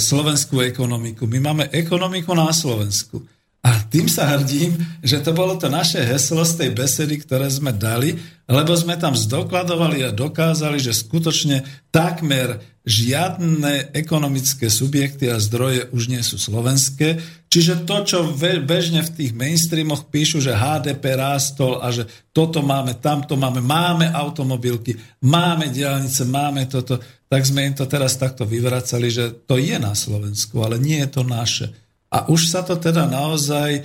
slovenskú 0.00 0.64
ekonomiku, 0.64 1.28
my 1.28 1.38
máme 1.44 1.64
ekonomiku 1.68 2.32
na 2.32 2.48
Slovensku. 2.48 3.20
A 3.60 3.76
tým 3.92 4.08
sa 4.08 4.24
hrdím, 4.24 4.72
že 5.04 5.20
to 5.20 5.36
bolo 5.36 5.52
to 5.60 5.68
naše 5.68 6.00
heslo 6.00 6.40
z 6.48 6.64
tej 6.64 6.70
besedy, 6.72 7.20
ktoré 7.20 7.44
sme 7.52 7.76
dali, 7.76 8.16
lebo 8.48 8.72
sme 8.72 8.96
tam 8.96 9.12
zdokladovali 9.12 10.00
a 10.00 10.16
dokázali, 10.16 10.80
že 10.80 10.96
skutočne 10.96 11.68
takmer 11.92 12.64
žiadne 12.88 13.92
ekonomické 13.92 14.72
subjekty 14.72 15.28
a 15.28 15.36
zdroje 15.36 15.92
už 15.92 16.08
nie 16.08 16.24
sú 16.24 16.40
slovenské. 16.40 17.20
Čiže 17.52 17.84
to, 17.84 17.96
čo 18.08 18.18
bežne 18.64 19.04
v 19.04 19.12
tých 19.12 19.36
mainstreamoch 19.36 20.08
píšu, 20.08 20.40
že 20.40 20.56
HDP 20.56 21.20
rástol 21.20 21.84
a 21.84 21.92
že 21.92 22.08
toto 22.32 22.64
máme, 22.64 22.96
tamto 22.96 23.36
máme, 23.36 23.60
máme 23.60 24.08
automobilky, 24.08 24.96
máme 25.20 25.68
diálnice, 25.68 26.24
máme 26.24 26.64
toto, 26.64 26.96
tak 27.28 27.44
sme 27.44 27.68
im 27.68 27.74
to 27.76 27.84
teraz 27.84 28.16
takto 28.16 28.48
vyvracali, 28.48 29.12
že 29.12 29.44
to 29.44 29.60
je 29.60 29.76
na 29.76 29.92
Slovensku, 29.92 30.56
ale 30.64 30.80
nie 30.80 31.04
je 31.04 31.08
to 31.12 31.22
naše. 31.22 31.89
A 32.10 32.26
už 32.26 32.50
sa 32.50 32.66
to 32.66 32.74
teda 32.74 33.06
naozaj 33.06 33.70
e, 33.78 33.82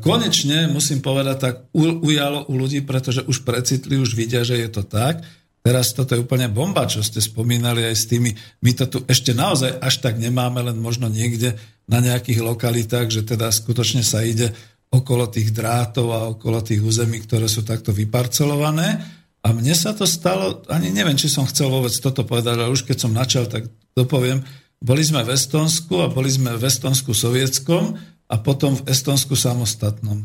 konečne, 0.00 0.72
musím 0.72 1.04
povedať, 1.04 1.36
tak 1.36 1.54
ujalo 1.76 2.48
u 2.48 2.54
ľudí, 2.56 2.80
pretože 2.80 3.20
už 3.28 3.44
precitli, 3.44 4.00
už 4.00 4.16
vidia, 4.16 4.40
že 4.40 4.56
je 4.56 4.68
to 4.72 4.82
tak. 4.82 5.20
Teraz 5.60 5.92
toto 5.92 6.16
je 6.16 6.24
úplne 6.24 6.48
bomba, 6.48 6.88
čo 6.88 7.04
ste 7.04 7.20
spomínali 7.20 7.84
aj 7.84 7.96
s 7.96 8.08
tými. 8.08 8.32
My 8.64 8.72
to 8.72 8.88
tu 8.88 8.98
ešte 9.04 9.36
naozaj 9.36 9.76
až 9.76 10.00
tak 10.00 10.16
nemáme, 10.16 10.64
len 10.64 10.80
možno 10.80 11.12
niekde 11.12 11.60
na 11.84 12.00
nejakých 12.00 12.40
lokalitách, 12.40 13.12
že 13.12 13.28
teda 13.28 13.52
skutočne 13.52 14.00
sa 14.00 14.24
ide 14.24 14.56
okolo 14.88 15.28
tých 15.28 15.52
drátov 15.52 16.06
a 16.10 16.20
okolo 16.32 16.64
tých 16.64 16.80
území, 16.80 17.20
ktoré 17.28 17.44
sú 17.44 17.60
takto 17.60 17.92
vyparcelované. 17.92 19.04
A 19.40 19.52
mne 19.52 19.72
sa 19.76 19.92
to 19.92 20.08
stalo, 20.08 20.64
ani 20.72 20.92
neviem, 20.92 21.16
či 21.16 21.28
som 21.28 21.44
chcel 21.44 21.68
vôbec 21.68 21.92
toto 21.92 22.24
povedať, 22.24 22.56
ale 22.56 22.72
už 22.72 22.88
keď 22.88 22.96
som 22.96 23.12
načal, 23.12 23.44
tak 23.44 23.68
to 23.92 24.02
poviem. 24.08 24.40
Boli 24.80 25.04
sme 25.04 25.20
v 25.20 25.36
Estonsku 25.36 26.00
a 26.00 26.08
boli 26.08 26.32
sme 26.32 26.56
v 26.56 26.64
Estonsku 26.64 27.12
sovietskom 27.12 28.00
a 28.32 28.34
potom 28.40 28.80
v 28.80 28.88
Estonsku 28.88 29.36
samostatnom. 29.36 30.24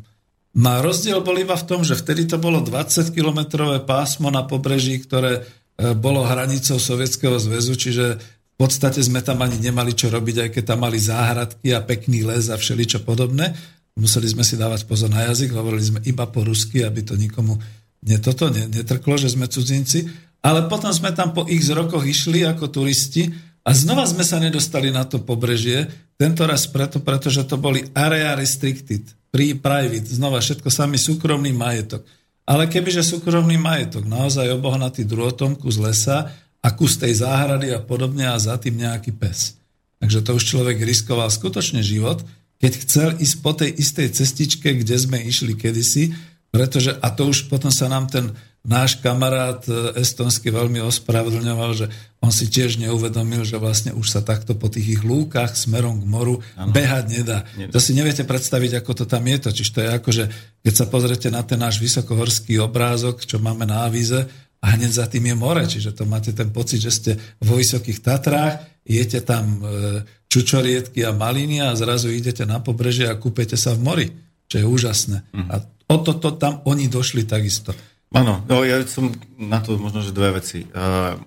No 0.56 0.68
a 0.72 0.80
rozdiel 0.80 1.20
bol 1.20 1.36
iba 1.36 1.60
v 1.60 1.68
tom, 1.68 1.84
že 1.84 2.00
vtedy 2.00 2.24
to 2.24 2.40
bolo 2.40 2.64
20-kilometrové 2.64 3.84
pásmo 3.84 4.32
na 4.32 4.48
pobreží, 4.48 5.04
ktoré 5.04 5.44
e, 5.44 5.92
bolo 6.00 6.24
hranicou 6.24 6.80
Sovietskeho 6.80 7.36
zväzu, 7.36 7.76
čiže 7.76 8.16
v 8.16 8.56
podstate 8.56 9.04
sme 9.04 9.20
tam 9.20 9.44
ani 9.44 9.60
nemali 9.60 9.92
čo 9.92 10.08
robiť, 10.08 10.48
aj 10.48 10.50
keď 10.56 10.64
tam 10.64 10.88
mali 10.88 10.96
záhradky 10.96 11.76
a 11.76 11.84
pekný 11.84 12.24
les 12.24 12.48
a 12.48 12.56
všeličo 12.56 13.04
podobné. 13.04 13.52
Museli 14.00 14.32
sme 14.32 14.48
si 14.48 14.56
dávať 14.56 14.88
pozor 14.88 15.12
na 15.12 15.28
jazyk, 15.28 15.52
hovorili 15.52 15.84
sme 15.84 16.00
iba 16.08 16.24
po 16.32 16.48
rusky, 16.48 16.88
aby 16.88 17.04
to 17.04 17.20
nikomu 17.20 17.60
ne, 18.08 18.18
toto 18.24 18.48
netrklo, 18.48 19.20
že 19.20 19.36
sme 19.36 19.52
cudzinci. 19.52 20.08
Ale 20.40 20.72
potom 20.72 20.96
sme 20.96 21.12
tam 21.12 21.36
po 21.36 21.44
x 21.44 21.76
rokoch 21.76 22.08
išli 22.08 22.48
ako 22.48 22.72
turisti 22.72 23.28
a 23.66 23.74
znova 23.74 24.06
sme 24.06 24.22
sa 24.22 24.38
nedostali 24.38 24.94
na 24.94 25.10
to 25.10 25.18
pobrežie, 25.26 25.90
tento 26.22 26.46
raz 26.46 26.70
preto, 26.70 27.02
pretože 27.02 27.42
to 27.50 27.58
boli 27.58 27.82
area 27.98 28.38
restricted, 28.38 29.02
pre 29.34 29.58
private, 29.58 30.08
znova 30.08 30.40
všetko 30.40 30.70
sami 30.70 30.96
súkromný 30.96 31.52
majetok. 31.52 32.06
Ale 32.46 32.70
kebyže 32.70 33.02
súkromný 33.02 33.58
majetok, 33.58 34.06
naozaj 34.06 34.54
obohnatý 34.54 35.02
druhotomku 35.04 35.66
z 35.68 35.78
lesa 35.82 36.18
a 36.62 36.68
kus 36.78 36.96
tej 37.02 37.26
záhrady 37.26 37.74
a 37.74 37.82
podobne 37.82 38.30
a 38.30 38.38
za 38.38 38.56
tým 38.62 38.80
nejaký 38.80 39.18
pes. 39.18 39.58
Takže 39.98 40.22
to 40.22 40.38
už 40.38 40.44
človek 40.46 40.78
riskoval 40.86 41.28
skutočne 41.34 41.82
život, 41.82 42.22
keď 42.62 42.72
chcel 42.86 43.10
ísť 43.18 43.36
po 43.42 43.52
tej 43.58 43.74
istej 43.76 44.08
cestičke, 44.14 44.72
kde 44.78 44.96
sme 44.96 45.20
išli 45.26 45.58
kedysi, 45.58 46.14
pretože, 46.56 46.96
a 47.04 47.12
to 47.12 47.28
už 47.28 47.52
potom 47.52 47.68
sa 47.68 47.92
nám 47.92 48.08
ten 48.08 48.32
náš 48.64 48.98
kamarát 49.04 49.60
e, 49.68 50.00
estonský 50.00 50.56
veľmi 50.56 50.80
ospravedlňoval, 50.88 51.72
že 51.76 51.92
on 52.24 52.32
si 52.32 52.48
tiež 52.48 52.80
neuvedomil, 52.80 53.44
že 53.44 53.60
vlastne 53.60 53.92
už 53.92 54.08
sa 54.08 54.24
takto 54.24 54.56
po 54.56 54.72
tých 54.72 54.98
ich 54.98 55.04
lúkach 55.04 55.54
smerom 55.54 56.00
k 56.00 56.06
moru 56.08 56.40
ano. 56.56 56.72
behať 56.72 57.06
nedá. 57.12 57.44
nedá. 57.60 57.76
To 57.76 57.78
si 57.84 57.92
neviete 57.92 58.24
predstaviť, 58.24 58.80
ako 58.80 59.04
to 59.04 59.06
tam 59.06 59.28
je. 59.28 59.38
Totiž 59.52 59.68
to 59.70 59.80
je 59.84 59.90
ako, 59.92 60.10
že 60.16 60.24
keď 60.64 60.74
sa 60.74 60.86
pozrete 60.88 61.28
na 61.28 61.44
ten 61.44 61.60
náš 61.60 61.78
vysokohorský 61.78 62.58
obrázok, 62.64 63.28
čo 63.28 63.38
máme 63.38 63.68
na 63.68 63.86
avíze, 63.86 64.26
a 64.66 64.74
hneď 64.74 64.92
za 64.98 65.06
tým 65.06 65.30
je 65.30 65.36
more, 65.38 65.62
čiže 65.70 65.94
to 65.94 66.10
máte 66.10 66.34
ten 66.34 66.50
pocit, 66.50 66.82
že 66.82 66.90
ste 66.90 67.12
vo 67.38 67.62
vysokých 67.62 68.02
Tatrách, 68.02 68.82
jete 68.82 69.22
tam 69.22 69.62
e, 69.62 70.02
čučorietky 70.26 71.06
a 71.06 71.14
maliny 71.14 71.62
a 71.62 71.78
zrazu 71.78 72.10
idete 72.10 72.50
na 72.50 72.58
pobrežie 72.58 73.06
a 73.06 73.14
kúpete 73.14 73.54
sa 73.54 73.78
v 73.78 73.86
mori, 73.86 74.08
čo 74.50 74.56
je 74.58 74.66
úžasné. 74.66 75.18
Uh-huh. 75.22 75.54
A 75.54 75.56
o 75.86 75.96
toto 76.02 76.34
tam 76.34 76.62
oni 76.66 76.90
došli 76.90 77.26
takisto. 77.26 77.74
Áno, 78.16 78.42
no, 78.48 78.64
ja 78.64 78.80
som 78.88 79.12
na 79.36 79.60
to 79.60 79.76
možno, 79.76 80.00
že 80.00 80.16
dve 80.16 80.40
veci. 80.40 80.64
Uh, 80.72 81.20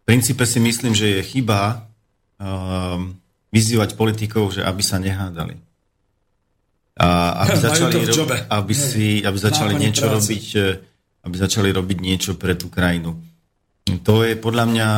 v 0.00 0.02
princípe 0.02 0.42
si 0.44 0.58
myslím, 0.58 0.92
že 0.92 1.20
je 1.20 1.22
chyba 1.22 1.86
uh, 2.42 2.98
vyzývať 3.54 3.94
politikov, 3.94 4.50
že 4.50 4.66
aby 4.66 4.82
sa 4.82 4.98
nehádali. 4.98 5.56
A 6.98 7.42
aby 7.46 7.56
začali, 7.58 7.98
ro- 8.06 8.28
aby 8.50 8.74
si, 8.74 9.22
aby 9.22 9.38
začali 9.38 9.74
niečo 9.74 10.06
práci. 10.06 10.14
robiť, 10.14 10.46
e, 10.54 10.66
aby 11.26 11.36
začali 11.42 11.68
robiť 11.74 11.98
niečo 11.98 12.38
pre 12.38 12.54
tú 12.54 12.70
krajinu. 12.70 13.18
To 14.06 14.22
je 14.22 14.38
podľa 14.38 14.64
mňa 14.70 14.88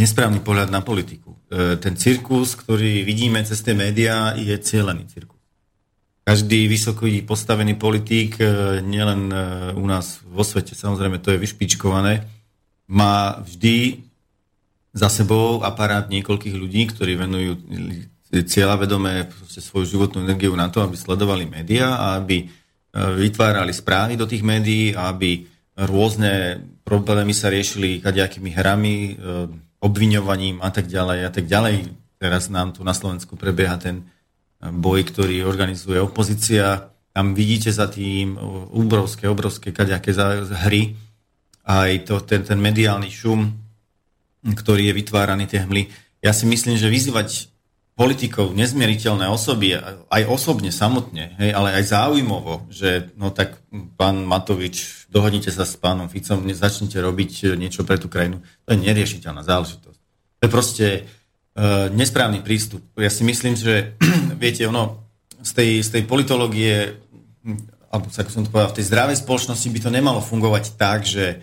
nesprávny 0.00 0.40
pohľad 0.40 0.72
na 0.72 0.80
politiku. 0.80 1.36
Ten 1.52 1.92
cirkus, 2.00 2.56
ktorý 2.56 3.04
vidíme 3.04 3.44
cez 3.44 3.60
tie 3.60 3.76
médiá, 3.76 4.32
je 4.32 4.56
cieľený 4.56 5.12
cirkus 5.12 5.39
každý 6.30 6.70
vysoký 6.70 7.26
postavený 7.26 7.74
politík, 7.74 8.38
e, 8.38 8.78
nielen 8.86 9.34
e, 9.34 9.36
u 9.74 9.82
nás 9.82 10.22
vo 10.22 10.46
svete, 10.46 10.78
samozrejme 10.78 11.18
to 11.18 11.34
je 11.34 11.42
vyšpičkované, 11.42 12.22
má 12.86 13.42
vždy 13.42 14.06
za 14.94 15.10
sebou 15.10 15.66
aparát 15.66 16.06
niekoľkých 16.06 16.54
ľudí, 16.54 16.86
ktorí 16.86 17.18
venujú 17.18 17.58
cieľavedomé 18.30 19.26
svoju 19.50 19.90
životnú 19.90 20.22
energiu 20.22 20.54
na 20.54 20.70
to, 20.70 20.86
aby 20.86 20.94
sledovali 20.94 21.50
médiá 21.50 21.98
a 21.98 22.06
aby 22.22 22.46
e, 22.46 22.48
vytvárali 22.94 23.74
správy 23.74 24.14
do 24.14 24.30
tých 24.30 24.46
médií 24.46 24.94
aby 24.94 25.50
rôzne 25.74 26.62
problémy 26.86 27.34
sa 27.34 27.50
riešili 27.50 28.04
kadejakými 28.04 28.52
hrami, 28.52 29.16
obviňovaním 29.80 30.60
a 30.60 30.68
tak 30.68 30.92
ďalej 30.92 31.18
a 31.24 31.30
tak 31.32 31.48
ďalej. 31.48 31.88
Teraz 32.20 32.52
nám 32.52 32.76
tu 32.76 32.84
na 32.84 32.92
Slovensku 32.92 33.32
prebieha 33.32 33.80
ten 33.80 34.04
boj, 34.60 35.08
ktorý 35.08 35.48
organizuje 35.48 35.96
opozícia. 35.96 36.92
Tam 37.16 37.32
vidíte 37.32 37.72
za 37.72 37.88
tým 37.88 38.36
obrovské, 38.76 39.26
obrovské 39.26 39.72
kaďaké 39.72 40.12
hry. 40.68 40.94
Aj 41.64 41.90
to, 42.04 42.20
ten, 42.20 42.44
ten 42.44 42.60
mediálny 42.60 43.08
šum, 43.08 43.48
ktorý 44.44 44.92
je 44.92 44.96
vytváraný, 44.96 45.48
tie 45.48 45.64
hmly. 45.64 45.88
Ja 46.20 46.36
si 46.36 46.44
myslím, 46.44 46.76
že 46.76 46.92
vyzývať 46.92 47.48
politikov, 48.00 48.56
nezmieriteľné 48.56 49.28
osoby, 49.28 49.76
aj 50.08 50.22
osobne, 50.24 50.72
samotne, 50.72 51.36
hej, 51.36 51.52
ale 51.52 51.76
aj 51.76 51.84
záujmovo, 51.92 52.64
že 52.72 53.12
no 53.20 53.28
tak 53.28 53.60
pán 54.00 54.24
Matovič, 54.24 55.04
dohodnite 55.12 55.52
sa 55.52 55.68
s 55.68 55.76
pánom 55.76 56.08
Ficom, 56.08 56.48
začnite 56.48 56.96
robiť 56.96 57.60
niečo 57.60 57.84
pre 57.84 58.00
tú 58.00 58.08
krajinu. 58.08 58.40
To 58.64 58.72
je 58.72 58.80
neriešiteľná 58.80 59.44
záležitosť. 59.44 60.00
To 60.40 60.42
je 60.48 60.48
proste 60.48 60.86
nesprávny 61.92 62.40
prístup. 62.40 62.80
Ja 62.96 63.12
si 63.12 63.20
myslím, 63.26 63.54
že 63.56 63.96
viete, 64.42 64.64
ono 64.64 65.10
z 65.40 65.52
tej, 65.52 65.70
z 65.84 65.88
tej 65.98 66.02
politológie, 66.04 67.00
alebo 67.90 68.06
ako 68.08 68.30
som 68.30 68.44
to 68.44 68.52
povedal, 68.52 68.72
v 68.72 68.78
tej 68.80 68.88
zdravej 68.88 69.16
spoločnosti 69.24 69.68
by 69.68 69.80
to 69.80 69.90
nemalo 69.90 70.20
fungovať 70.20 70.64
tak, 70.76 71.04
že 71.04 71.40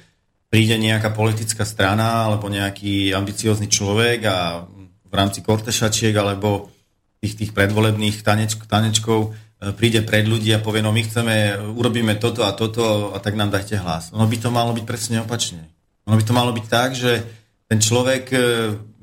príde 0.47 0.79
nejaká 0.79 1.11
politická 1.11 1.67
strana 1.67 2.29
alebo 2.31 2.47
nejaký 2.47 3.11
ambiciózny 3.11 3.67
človek 3.67 4.19
a 4.25 4.63
v 5.07 5.13
rámci 5.13 5.43
kortešačiek 5.43 6.15
alebo 6.15 6.71
tých, 7.19 7.35
tých 7.35 7.51
predvolebných 7.51 8.23
taneč, 8.23 8.55
tanečkov 8.55 9.35
e, 9.59 9.71
príde 9.75 10.03
pred 10.05 10.23
ľudí 10.23 10.53
a 10.55 10.63
povie, 10.63 10.85
no 10.85 10.95
my 10.95 11.01
chceme, 11.03 11.57
urobíme 11.75 12.15
toto 12.15 12.47
a 12.47 12.55
toto 12.55 13.11
a 13.11 13.17
tak 13.19 13.35
nám 13.35 13.51
dajte 13.51 13.75
hlas. 13.79 14.13
Ono 14.15 14.23
by 14.23 14.37
to 14.39 14.49
malo 14.53 14.71
byť 14.71 14.85
presne 14.87 15.23
opačne. 15.23 15.67
Ono 16.07 16.15
by 16.15 16.23
to 16.23 16.37
malo 16.37 16.51
byť 16.55 16.65
tak, 16.71 16.95
že 16.95 17.25
ten 17.67 17.83
človek 17.83 18.23
e, 18.31 18.39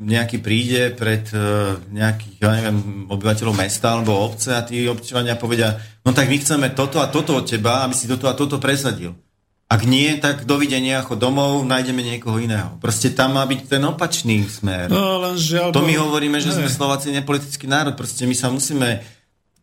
nejaký 0.05 0.38
príde 0.44 0.92
pred 0.92 1.24
e, 1.32 1.80
nejakých, 1.90 2.34
ja 2.44 2.50
neviem, 2.61 3.09
obyvateľov 3.09 3.57
mesta 3.57 3.96
alebo 3.96 4.20
obce 4.20 4.52
a 4.52 4.61
tí 4.61 4.84
občania 4.84 5.40
povedia, 5.40 5.80
no 6.05 6.12
tak 6.12 6.28
my 6.28 6.36
chceme 6.36 6.76
toto 6.76 7.00
a 7.00 7.09
toto 7.09 7.40
od 7.40 7.48
teba, 7.48 7.82
aby 7.82 7.96
si 7.96 8.05
toto 8.05 8.28
a 8.28 8.36
toto 8.36 8.61
presadil. 8.61 9.16
Ak 9.64 9.88
nie, 9.88 10.12
tak 10.20 10.44
dovidenia, 10.44 11.00
chod 11.00 11.18
domov, 11.18 11.64
nájdeme 11.64 12.05
niekoho 12.05 12.36
iného. 12.36 12.76
Proste 12.84 13.16
tam 13.16 13.40
má 13.40 13.42
byť 13.48 13.61
ten 13.64 13.82
opačný 13.82 14.44
smer. 14.44 14.92
No, 14.92 15.24
len 15.24 15.40
žiaľ, 15.40 15.72
to 15.72 15.80
my 15.80 15.96
hovoríme, 15.96 16.36
že 16.36 16.52
ne. 16.52 16.62
sme 16.62 16.68
Slováci 16.68 17.09
nepolitický 17.11 17.64
národ. 17.64 17.96
Proste 17.96 18.28
my 18.28 18.36
sa 18.36 18.52
musíme 18.52 19.00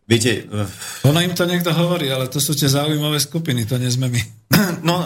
viete... 0.06 0.46
Ono 1.06 1.18
im 1.20 1.34
to 1.34 1.46
niekto 1.46 1.70
hovorí, 1.72 2.10
ale 2.10 2.28
to 2.28 2.42
sú 2.42 2.52
tie 2.54 2.70
zaujímavé 2.70 3.18
skupiny, 3.22 3.66
to 3.66 3.78
nie 3.78 3.90
sme 3.90 4.08
my. 4.10 4.22
No, 4.82 4.98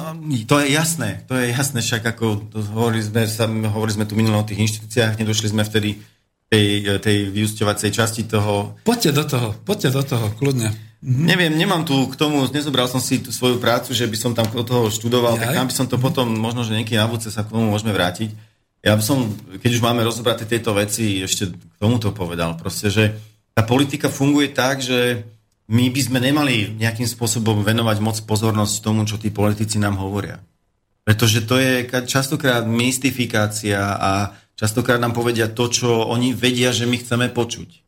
to 0.49 0.57
je 0.63 0.73
jasné, 0.73 1.23
to 1.29 1.37
je 1.37 1.53
jasné, 1.53 1.85
však 1.85 2.17
ako 2.17 2.49
hovorili 2.73 3.05
sme, 3.05 3.29
sa, 3.29 3.45
hovorili 3.47 3.97
sme 4.01 4.09
tu 4.09 4.17
minulé 4.17 4.37
o 4.41 4.47
tých 4.49 4.59
inštitúciách, 4.59 5.21
nedošli 5.21 5.53
sme 5.53 5.69
vtedy 5.69 6.01
tej, 6.49 6.99
tej 7.03 7.17
vyúsťovacej 7.31 7.91
časti 7.93 8.23
toho. 8.25 8.79
Poďte 8.87 9.11
do 9.13 9.25
toho, 9.27 9.49
poďte 9.67 9.91
do 9.93 10.03
toho, 10.03 10.27
kľudne. 10.39 10.73
Mhm. 11.05 11.23
Neviem, 11.29 11.53
nemám 11.55 11.85
tu 11.85 12.09
k 12.09 12.17
tomu, 12.17 12.49
nezobral 12.49 12.89
som 12.89 12.99
si 12.99 13.21
tú 13.21 13.31
svoju 13.31 13.61
prácu, 13.61 13.93
že 13.93 14.09
by 14.09 14.17
som 14.17 14.33
tam 14.33 14.49
do 14.49 14.65
toho 14.65 14.89
študoval, 14.89 15.37
Jaj. 15.37 15.41
tak 15.45 15.49
tam 15.55 15.67
by 15.69 15.75
som 15.75 15.87
to 15.87 15.97
potom, 16.01 16.27
možno, 16.33 16.65
že 16.65 16.73
nejaký 16.73 16.97
na 16.97 17.07
sa 17.21 17.45
k 17.45 17.53
tomu 17.53 17.69
môžeme 17.69 17.93
vrátiť. 17.93 18.33
Ja 18.81 18.95
by 18.95 19.03
som, 19.03 19.35
keď 19.61 19.71
už 19.77 19.83
máme 19.83 20.07
rozobrať 20.07 20.47
tieto 20.47 20.71
veci, 20.71 21.23
ešte 21.23 21.51
k 21.51 21.75
tomuto 21.83 22.15
povedal. 22.15 22.55
Proste, 22.55 22.87
že 22.87 23.19
tá 23.57 23.65
politika 23.65 24.13
funguje 24.13 24.53
tak, 24.53 24.85
že 24.85 25.25
my 25.73 25.89
by 25.89 26.01
sme 26.05 26.19
nemali 26.21 26.77
nejakým 26.77 27.09
spôsobom 27.09 27.65
venovať 27.65 27.97
moc 28.05 28.17
pozornosť 28.29 28.85
tomu, 28.85 29.09
čo 29.09 29.17
tí 29.17 29.33
politici 29.33 29.81
nám 29.81 29.97
hovoria. 29.97 30.45
Pretože 31.09 31.49
to 31.49 31.57
je 31.57 31.89
častokrát 32.05 32.69
mystifikácia 32.69 33.81
a 33.97 34.37
častokrát 34.61 35.01
nám 35.01 35.17
povedia 35.17 35.49
to, 35.49 35.73
čo 35.73 35.89
oni 36.05 36.37
vedia, 36.37 36.69
že 36.71 36.85
my 36.85 37.01
chceme 37.01 37.33
počuť. 37.33 37.83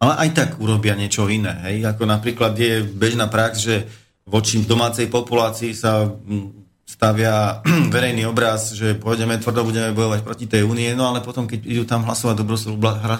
Ale 0.00 0.16
aj 0.16 0.30
tak 0.32 0.50
urobia 0.62 0.94
niečo 0.96 1.26
iné. 1.28 1.58
Hej? 1.68 1.90
Ako 1.90 2.06
napríklad 2.06 2.54
je 2.56 2.80
bežná 2.86 3.26
prax, 3.26 3.66
že 3.66 3.76
voči 4.24 4.62
domácej 4.62 5.10
populácii 5.10 5.74
sa 5.74 6.06
mm, 6.06 6.60
stavia 6.86 7.60
verejný 7.94 8.30
obraz, 8.30 8.72
že 8.78 8.94
pôjdeme 8.94 9.42
tvrdo, 9.42 9.66
budeme 9.66 9.90
bojovať 9.90 10.20
proti 10.22 10.46
tej 10.46 10.62
únie, 10.64 10.94
no 10.94 11.10
ale 11.10 11.20
potom, 11.20 11.50
keď 11.50 11.66
idú 11.66 11.82
tam 11.84 12.06
hlasovať 12.06 12.34
do 12.38 12.46
Bruselu, 12.46 12.76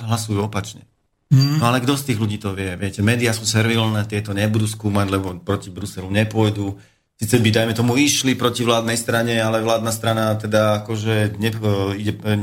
hlasujú 0.06 0.40
opačne. 0.40 0.86
Mm. 1.30 1.62
No 1.62 1.70
ale 1.70 1.78
kto 1.78 1.94
z 1.94 2.10
tých 2.10 2.18
ľudí 2.18 2.42
to 2.42 2.58
vie? 2.58 2.74
Viete, 2.74 3.06
médiá 3.06 3.30
sú 3.30 3.46
servilné, 3.46 4.02
tieto 4.10 4.34
nebudú 4.34 4.66
skúmať, 4.66 5.06
lebo 5.14 5.38
proti 5.38 5.70
Bruselu 5.70 6.10
nepôjdu. 6.10 6.74
Sice 7.14 7.38
by, 7.38 7.48
dajme 7.54 7.74
tomu, 7.78 7.94
išli 7.94 8.34
proti 8.34 8.66
vládnej 8.66 8.98
strane, 8.98 9.38
ale 9.38 9.62
vládna 9.62 9.92
strana 9.94 10.34
teda 10.34 10.82
akože 10.82 11.38
ne, 11.38 11.50
e, 11.54 11.70
ide, 12.02 12.12
e, 12.18 12.34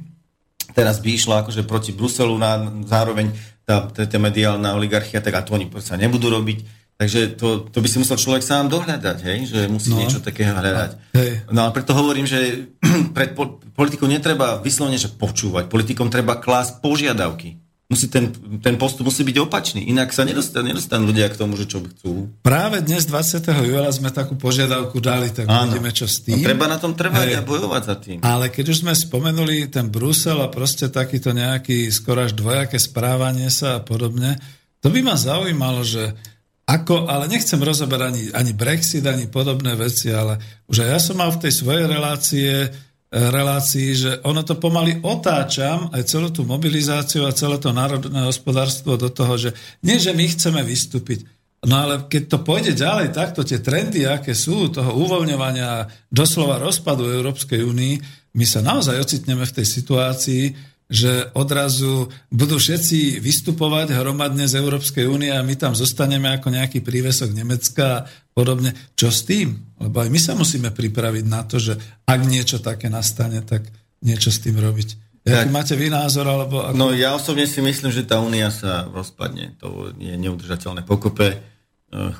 teraz 0.78 1.04
by 1.04 1.08
išla 1.12 1.44
akože 1.44 1.68
proti 1.68 1.92
Bruselu 1.92 2.32
na, 2.40 2.64
zároveň 2.88 3.28
tá, 3.68 3.92
tá, 3.92 4.08
tá 4.08 4.16
mediálna 4.16 4.72
oligarchia, 4.72 5.20
tak 5.20 5.36
a 5.36 5.44
to 5.44 5.60
oni 5.60 5.68
sa 5.84 6.00
nebudú 6.00 6.32
robiť. 6.32 6.86
Takže 6.94 7.36
to, 7.36 7.66
to 7.68 7.82
by 7.82 7.88
si 7.90 7.98
musel 7.98 8.14
človek 8.14 8.46
sám 8.46 8.70
dohľadať, 8.70 9.18
hej? 9.26 9.38
že 9.50 9.60
musí 9.66 9.90
no. 9.90 9.98
niečo 9.98 10.22
takého 10.22 10.54
hľadať. 10.54 11.18
Hej. 11.18 11.50
No 11.50 11.66
a 11.66 11.74
preto 11.74 11.92
hovorím, 11.92 12.24
že 12.24 12.70
pred 13.18 13.36
politikou 13.74 14.08
netreba 14.08 14.62
vyslovene, 14.62 14.96
že 14.96 15.12
počúvať. 15.12 15.66
Politikom 15.68 16.08
treba 16.08 16.38
klásť 16.38 16.80
požiadavky 16.80 17.63
musí 17.84 18.08
ten, 18.08 18.32
ten 18.64 18.80
postup 18.80 19.12
musí 19.12 19.20
byť 19.28 19.36
opačný, 19.44 19.84
inak 19.92 20.08
sa 20.16 20.24
nedostanú, 20.24 20.72
nedostanú 20.72 21.12
ľudia 21.12 21.28
k 21.28 21.36
tomu, 21.36 21.52
že 21.60 21.68
čo 21.68 21.84
chcú. 21.84 22.32
Práve 22.40 22.80
dnes 22.80 23.04
20. 23.04 23.44
júla 23.44 23.92
sme 23.92 24.08
takú 24.08 24.40
požiadavku 24.40 24.96
dali, 25.04 25.28
tak 25.28 25.44
Áno. 25.44 25.68
uvidíme, 25.68 25.92
čo 25.92 26.08
s 26.08 26.24
tým. 26.24 26.40
No, 26.40 26.48
treba 26.48 26.64
na 26.64 26.80
tom 26.80 26.96
trvať 26.96 27.28
Hej. 27.28 27.38
a 27.38 27.42
bojovať 27.44 27.82
za 27.84 27.96
tým. 28.00 28.18
Ale 28.24 28.48
keď 28.48 28.72
už 28.72 28.80
sme 28.88 28.92
spomenuli 28.96 29.68
ten 29.68 29.92
Brusel 29.92 30.40
a 30.40 30.48
proste 30.48 30.88
takýto 30.88 31.36
nejaký 31.36 31.92
skoro 31.92 32.24
až 32.24 32.32
dvojaké 32.32 32.80
správanie 32.80 33.52
sa 33.52 33.78
a 33.78 33.84
podobne, 33.84 34.40
to 34.80 34.88
by 34.88 35.04
ma 35.04 35.16
zaujímalo, 35.20 35.84
že 35.84 36.16
ako, 36.64 37.12
ale 37.12 37.28
nechcem 37.28 37.60
rozoberať 37.60 38.08
ani, 38.08 38.22
ani 38.32 38.52
Brexit, 38.56 39.04
ani 39.04 39.28
podobné 39.28 39.76
veci, 39.76 40.08
ale 40.08 40.40
už 40.64 40.80
aj 40.80 40.88
ja 40.88 41.00
som 41.00 41.20
mal 41.20 41.28
v 41.28 41.44
tej 41.44 41.52
svojej 41.52 41.84
relácie 41.84 42.72
relácii, 43.14 43.88
že 43.94 44.10
ono 44.26 44.42
to 44.42 44.58
pomaly 44.58 44.98
otáčam, 45.06 45.86
aj 45.94 46.02
celú 46.10 46.34
tú 46.34 46.42
mobilizáciu 46.42 47.22
a 47.22 47.36
celé 47.36 47.62
to 47.62 47.70
národné 47.70 48.26
hospodárstvo 48.26 48.98
do 48.98 49.06
toho, 49.06 49.38
že 49.38 49.50
nie, 49.86 50.02
že 50.02 50.10
my 50.10 50.26
chceme 50.26 50.60
vystúpiť, 50.66 51.22
no 51.62 51.78
ale 51.78 52.10
keď 52.10 52.22
to 52.26 52.38
pôjde 52.42 52.74
ďalej 52.74 53.14
takto, 53.14 53.46
tie 53.46 53.62
trendy, 53.62 54.02
aké 54.02 54.34
sú, 54.34 54.66
toho 54.66 54.98
uvoľňovania 54.98 55.86
doslova 56.10 56.58
rozpadu 56.58 57.06
Európskej 57.06 57.62
únii, 57.62 57.94
my 58.34 58.44
sa 58.44 58.66
naozaj 58.66 58.98
ocitneme 58.98 59.46
v 59.46 59.56
tej 59.62 59.66
situácii, 59.70 60.44
že 60.84 61.32
odrazu 61.32 62.12
budú 62.28 62.60
všetci 62.60 63.22
vystupovať 63.22 63.96
hromadne 63.96 64.44
z 64.44 64.60
Európskej 64.60 65.08
únie 65.08 65.32
a 65.32 65.40
my 65.40 65.56
tam 65.56 65.72
zostaneme 65.72 66.28
ako 66.28 66.52
nejaký 66.52 66.84
prívesok 66.84 67.32
Nemecka 67.32 68.04
podobne. 68.34 68.74
Čo 68.98 69.08
s 69.14 69.22
tým? 69.24 69.54
Lebo 69.78 70.02
aj 70.02 70.10
my 70.10 70.20
sa 70.20 70.34
musíme 70.34 70.74
pripraviť 70.74 71.24
na 71.24 71.46
to, 71.46 71.62
že 71.62 71.78
ak 72.04 72.20
niečo 72.26 72.58
také 72.60 72.90
nastane, 72.90 73.40
tak 73.46 73.64
niečo 74.02 74.28
s 74.28 74.42
tým 74.42 74.58
robiť. 74.58 74.88
Jaký 75.24 75.48
máte 75.48 75.72
vy 75.72 75.88
názor? 75.88 76.28
Alebo 76.28 76.60
ako... 76.60 76.76
No 76.76 76.92
ja 76.92 77.16
osobne 77.16 77.48
si 77.48 77.64
myslím, 77.64 77.88
že 77.88 78.04
tá 78.04 78.20
únia 78.20 78.52
sa 78.52 78.84
rozpadne. 78.92 79.56
To 79.62 79.96
je 79.96 80.20
neudržateľné 80.20 80.84
pokope. 80.84 81.32
E, 81.32 81.38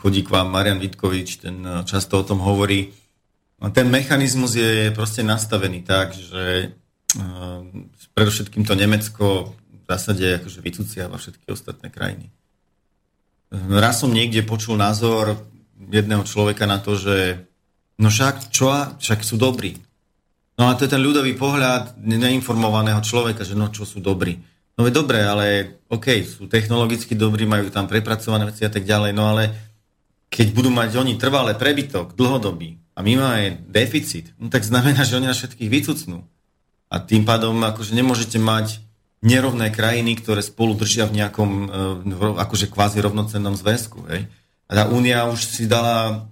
chodí 0.01 0.25
k 0.25 0.33
vám 0.33 0.49
Marian 0.49 0.81
Vitkovič, 0.81 1.45
ten 1.45 1.61
e, 1.61 1.85
často 1.85 2.17
o 2.17 2.25
tom 2.25 2.41
hovorí. 2.41 2.97
Ten 3.77 3.93
mechanizmus 3.93 4.57
je 4.57 4.89
proste 4.97 5.21
nastavený 5.21 5.85
tak, 5.85 6.17
že 6.17 6.73
Ehm, 7.15 7.95
predovšetkým 8.15 8.67
to 8.67 8.75
Nemecko 8.75 9.55
v 9.55 9.85
zásade 9.87 10.43
akože 10.43 10.59
vycúciava 10.59 11.15
všetky 11.15 11.47
ostatné 11.55 11.87
krajiny. 11.91 12.35
Raz 13.55 14.03
som 14.03 14.11
niekde 14.11 14.43
počul 14.43 14.75
názor 14.75 15.39
jedného 15.79 16.23
človeka 16.27 16.65
na 16.65 16.79
to, 16.79 16.99
že 16.99 17.45
no 17.99 18.11
však 18.11 18.51
čo, 18.51 18.71
však 18.99 19.21
sú 19.23 19.39
dobrí. 19.39 19.79
No 20.55 20.71
a 20.71 20.79
to 20.79 20.87
je 20.87 20.95
ten 20.95 21.03
ľudový 21.03 21.35
pohľad 21.35 21.99
neinformovaného 21.99 23.03
človeka, 23.03 23.43
že 23.43 23.59
no 23.59 23.71
čo 23.75 23.83
sú 23.83 23.99
dobrí. 23.99 24.39
No 24.75 24.87
je 24.87 24.95
dobré, 24.95 25.23
ale 25.23 25.79
OK, 25.91 26.23
sú 26.27 26.51
technologicky 26.51 27.15
dobrí, 27.15 27.47
majú 27.47 27.71
tam 27.71 27.87
prepracované 27.87 28.51
veci 28.51 28.67
a 28.67 28.71
tak 28.71 28.83
ďalej, 28.83 29.13
no 29.15 29.31
ale 29.31 29.43
keď 30.31 30.51
budú 30.51 30.71
mať 30.71 30.99
oni 30.99 31.15
trvalé 31.15 31.55
prebytok, 31.55 32.19
dlhodobý, 32.19 32.79
a 32.95 33.03
my 33.03 33.13
máme 33.19 33.47
deficit, 33.67 34.31
no 34.39 34.47
tak 34.47 34.63
znamená, 34.63 35.03
že 35.03 35.19
oni 35.19 35.27
nás 35.27 35.39
všetkých 35.39 35.71
vycucnú. 35.71 36.23
A 36.87 37.03
tým 37.03 37.27
pádom 37.27 37.59
akože 37.59 37.91
nemôžete 37.91 38.39
mať 38.39 38.79
nerovné 39.19 39.75
krajiny, 39.75 40.15
ktoré 40.23 40.47
spolu 40.47 40.79
držia 40.79 41.11
v 41.11 41.19
nejakom 41.19 41.51
e, 41.51 41.67
akože 42.39 42.71
kvázi 42.71 43.03
rovnocennom 43.03 43.59
zväzku. 43.59 44.07
Hej. 44.07 44.31
Tá 44.65 44.89
únia 44.89 45.29
už 45.29 45.45
si 45.45 45.65
dala, 45.69 46.29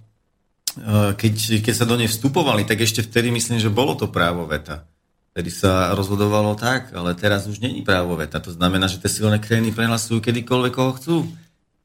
e, 0.75 1.17
keď, 1.17 1.63
keď 1.63 1.73
sa 1.73 1.85
do 1.85 1.95
nej 1.97 2.09
vstupovali, 2.09 2.65
tak 2.65 2.81
ešte 2.81 3.05
vtedy 3.05 3.29
myslím, 3.31 3.61
že 3.61 3.73
bolo 3.73 3.93
to 3.93 4.09
právo 4.09 4.45
veta. 4.49 4.85
Vtedy 5.33 5.49
sa 5.49 5.97
rozhodovalo 5.97 6.53
tak, 6.53 6.93
ale 6.93 7.17
teraz 7.17 7.49
už 7.49 7.57
není 7.57 7.81
právo 7.81 8.13
veta. 8.13 8.37
To 8.37 8.53
znamená, 8.53 8.85
že 8.85 9.01
tie 9.01 9.09
silné 9.09 9.41
krajiny 9.41 9.73
prehlasujú 9.73 10.21
kedykoľvek, 10.21 10.73
koho 10.73 10.91
chcú. 10.97 11.15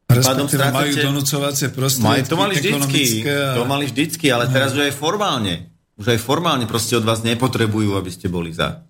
Respektíve 0.08 0.72
majú 0.72 0.92
donúcovacie 0.92 1.68
prostriedky 1.68 2.32
to 2.32 2.36
mali 2.40 2.56
vždycky, 2.56 3.28
a... 3.28 3.52
to 3.56 3.62
mali 3.68 3.84
vždycky, 3.84 4.32
ale 4.32 4.48
teraz 4.48 4.72
už 4.72 4.88
aj 4.88 4.96
formálne 4.96 5.68
už 5.98 6.14
aj 6.14 6.18
formálne 6.22 6.64
proste 6.70 6.94
od 6.94 7.02
vás 7.02 7.26
nepotrebujú, 7.26 7.98
aby 7.98 8.10
ste 8.14 8.30
boli 8.30 8.54
za. 8.54 8.86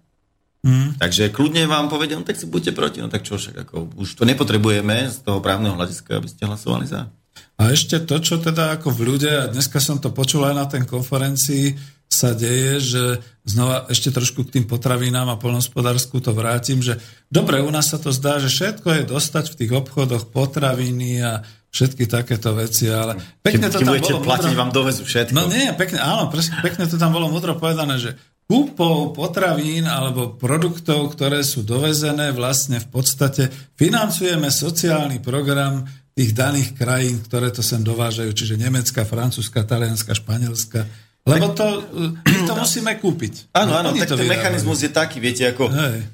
Mm. 0.61 1.01
Takže 1.01 1.33
kľudne 1.33 1.65
vám 1.65 1.89
povedia, 1.89 2.21
no 2.21 2.29
tak 2.29 2.37
si 2.37 2.45
buďte 2.45 2.77
proti, 2.77 3.01
no 3.01 3.09
tak 3.09 3.25
čo 3.25 3.41
však, 3.41 3.65
ako, 3.65 3.97
už 3.97 4.09
to 4.13 4.29
nepotrebujeme 4.29 5.09
z 5.09 5.25
toho 5.25 5.41
právneho 5.41 5.73
hľadiska, 5.73 6.21
aby 6.21 6.29
ste 6.29 6.45
hlasovali 6.45 6.85
za. 6.85 7.09
A 7.59 7.75
ešte 7.75 7.99
to, 8.07 8.23
čo 8.23 8.39
teda 8.39 8.79
ako 8.79 8.95
v 8.95 9.01
ľude, 9.03 9.31
a 9.35 9.51
dneska 9.51 9.83
som 9.83 9.99
to 9.99 10.15
počul 10.15 10.47
aj 10.47 10.55
na 10.55 10.67
ten 10.71 10.87
konferencii, 10.87 11.75
sa 12.09 12.33
deje, 12.33 12.81
že 12.81 13.03
znova 13.45 13.85
ešte 13.93 14.09
trošku 14.09 14.49
k 14.49 14.59
tým 14.59 14.65
potravinám 14.65 15.29
a 15.29 15.37
polnospodársku 15.37 16.25
to 16.25 16.33
vrátim, 16.33 16.81
že 16.81 16.97
dobre, 17.29 17.61
u 17.61 17.69
nás 17.69 17.93
sa 17.93 18.01
to 18.01 18.09
zdá, 18.17 18.41
že 18.41 18.49
všetko 18.49 18.89
je 18.89 19.03
dostať 19.13 19.45
v 19.53 19.57
tých 19.61 19.73
obchodoch 19.77 20.33
potraviny 20.33 21.21
a 21.21 21.45
všetky 21.69 22.09
takéto 22.09 22.57
veci, 22.57 22.89
ale 22.89 23.21
pekne 23.45 23.69
to 23.69 23.85
tam 23.85 23.93
bolo... 23.93 24.25
platiť, 24.25 24.53
mudro... 24.57 24.61
vám 24.65 24.73
dovezu 24.73 25.05
všetko. 25.05 25.37
No 25.37 25.53
nie, 25.53 25.69
pekne, 25.77 26.01
áno, 26.01 26.33
pekne 26.65 26.89
to 26.89 26.97
tam 26.97 27.13
bolo 27.13 27.29
mudro 27.29 27.61
povedané, 27.61 28.01
že 28.01 28.17
kúpou 28.49 29.13
potravín 29.13 29.85
alebo 29.85 30.33
produktov, 30.33 31.13
ktoré 31.13 31.45
sú 31.45 31.61
dovezené, 31.61 32.33
vlastne 32.33 32.81
v 32.81 32.89
podstate 32.89 33.53
financujeme 33.77 34.49
sociálny 34.49 35.21
program 35.21 35.85
tých 36.19 36.35
daných 36.35 36.75
krajín, 36.75 37.23
ktoré 37.23 37.55
to 37.55 37.63
sem 37.63 37.79
dovážajú, 37.79 38.35
čiže 38.35 38.59
Nemecka, 38.59 39.07
Francúzska, 39.07 39.63
Talianska, 39.63 40.19
Španielska. 40.19 40.83
Lebo 41.23 41.55
to, 41.55 41.87
my 42.27 42.41
to 42.43 42.55
musíme 42.67 42.99
kúpiť. 42.99 43.55
Áno, 43.55 43.79
áno, 43.79 43.95
tak 43.95 44.19
ten 44.19 44.27
mechanizmus 44.27 44.83
je 44.83 44.91
taký, 44.91 45.23
viete, 45.23 45.47
ako 45.47 45.71
Hej. 45.71 46.11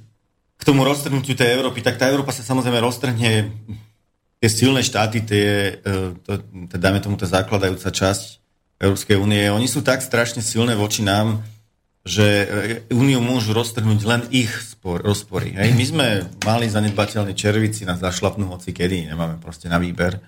k 0.61 0.63
tomu 0.69 0.85
roztrhnutiu 0.85 1.33
tej 1.33 1.57
Európy, 1.57 1.81
tak 1.81 1.97
tá 1.97 2.13
Európa 2.13 2.37
sa 2.37 2.45
samozrejme 2.45 2.85
roztrhne 2.85 3.49
tie 4.45 4.49
silné 4.53 4.85
štáty, 4.85 5.25
tie, 5.25 5.81
e, 5.81 6.21
to, 6.21 6.37
to, 6.69 6.77
dajme 6.77 7.01
tomu 7.01 7.17
tá 7.17 7.25
zakladajúca 7.25 7.89
časť 7.89 8.45
Európskej 8.85 9.17
únie, 9.17 9.49
oni 9.49 9.65
sú 9.65 9.81
tak 9.81 10.05
strašne 10.05 10.45
silné 10.45 10.77
voči 10.77 11.01
nám, 11.01 11.41
že 12.05 12.27
e, 12.29 12.47
úniu 12.93 13.25
môžu 13.25 13.57
roztrhnúť 13.57 14.01
len 14.05 14.23
ich 14.29 14.53
spor, 14.53 15.01
rozpory. 15.01 15.57
Hej? 15.57 15.73
My 15.73 15.85
sme 15.89 16.07
mali 16.45 16.69
zanedbateľné 16.69 17.33
červici 17.33 17.89
na 17.89 17.97
zašlapnú 17.97 18.53
hoci 18.53 18.77
kedy, 18.77 19.09
nemáme 19.09 19.41
proste 19.41 19.73
na 19.73 19.81
výber. 19.81 20.21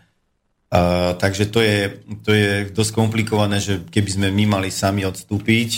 Uh, 0.67 1.15
takže 1.15 1.47
to 1.47 1.63
je, 1.63 2.03
to 2.27 2.35
je 2.35 2.75
dosť 2.75 2.91
komplikované, 2.91 3.63
že 3.63 3.87
keby 3.87 4.11
sme 4.11 4.27
my 4.35 4.59
mali 4.59 4.69
sami 4.75 5.07
odstúpiť, 5.07 5.71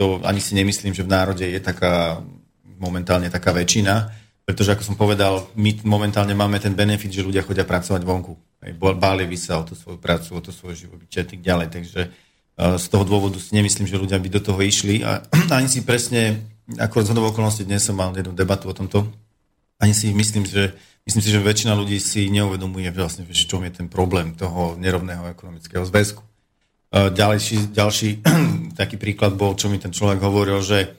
to 0.00 0.24
ani 0.24 0.40
si 0.40 0.56
nemyslím, 0.56 0.96
že 0.96 1.04
v 1.04 1.12
národe 1.12 1.44
je 1.44 1.60
taká 1.60 2.24
momentálne 2.80 3.28
taká 3.28 3.52
väčšina, 3.52 4.08
Pretože, 4.50 4.74
ako 4.74 4.82
som 4.82 4.96
povedal, 4.98 5.46
my 5.54 5.84
momentálne 5.86 6.34
máme 6.34 6.58
ten 6.58 6.74
benefit, 6.74 7.12
že 7.12 7.22
ľudia 7.22 7.46
chodia 7.46 7.62
pracovať 7.62 8.02
vonku. 8.02 8.34
Báli 8.98 9.28
by 9.28 9.38
sa 9.38 9.60
o 9.60 9.66
tú 9.68 9.78
svoju 9.78 10.02
prácu, 10.02 10.34
o 10.34 10.42
to 10.42 10.50
svoje 10.50 10.88
živobytie 10.88 11.22
a 11.22 11.26
tak 11.28 11.38
ďalej. 11.38 11.68
Takže 11.70 12.00
z 12.60 12.86
toho 12.92 13.04
dôvodu 13.08 13.40
si 13.40 13.56
nemyslím, 13.56 13.88
že 13.88 13.96
ľudia 13.96 14.20
by 14.20 14.28
do 14.28 14.40
toho 14.44 14.60
išli. 14.60 15.00
A 15.00 15.24
ani 15.56 15.68
si 15.70 15.80
presne, 15.80 16.44
ako 16.76 17.00
z 17.00 17.16
okolností 17.16 17.64
dnes 17.64 17.80
som 17.80 17.96
mal 17.96 18.12
jednu 18.12 18.36
debatu 18.36 18.68
o 18.68 18.76
tomto, 18.76 19.08
ani 19.80 19.96
si 19.96 20.12
myslím, 20.12 20.44
že 20.44 20.76
myslím 21.08 21.22
si, 21.24 21.32
že 21.32 21.40
väčšina 21.40 21.72
ľudí 21.72 21.96
si 21.96 22.28
neuvedomuje 22.28 22.92
vlastne, 22.92 23.24
že 23.24 23.48
čom 23.48 23.64
je 23.64 23.72
ten 23.72 23.88
problém 23.88 24.36
toho 24.36 24.76
nerovného 24.76 25.32
ekonomického 25.32 25.88
zväzku. 25.88 26.20
Ďalší, 26.92 27.72
ďalší 27.72 28.08
taký 28.80 29.00
príklad 29.00 29.40
bol, 29.40 29.56
čo 29.56 29.72
mi 29.72 29.80
ten 29.80 29.94
človek 29.94 30.20
hovoril, 30.20 30.60
že 30.60 30.92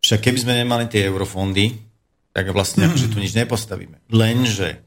však 0.00 0.24
keby 0.24 0.38
sme 0.40 0.58
nemali 0.64 0.88
tie 0.88 1.04
eurofondy, 1.04 1.76
tak 2.32 2.48
vlastne 2.56 2.88
akože 2.88 3.12
tu 3.12 3.20
nič 3.20 3.36
nepostavíme. 3.36 4.00
Lenže 4.08 4.80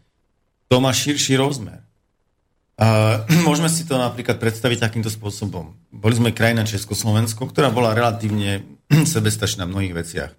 to 0.65 0.81
má 0.81 0.89
širší 0.89 1.37
rozmer. 1.37 1.84
Môžeme 3.47 3.71
si 3.71 3.87
to 3.87 3.95
napríklad 3.95 4.35
predstaviť 4.35 4.83
takýmto 4.83 5.07
spôsobom. 5.07 5.71
Boli 5.95 6.13
sme 6.15 6.35
krajina 6.35 6.67
Československo, 6.67 7.47
ktorá 7.47 7.71
bola 7.71 7.95
relatívne 7.95 8.67
sebestačná 9.15 9.63
v 9.63 9.71
mnohých 9.71 9.95
veciach. 9.95 10.31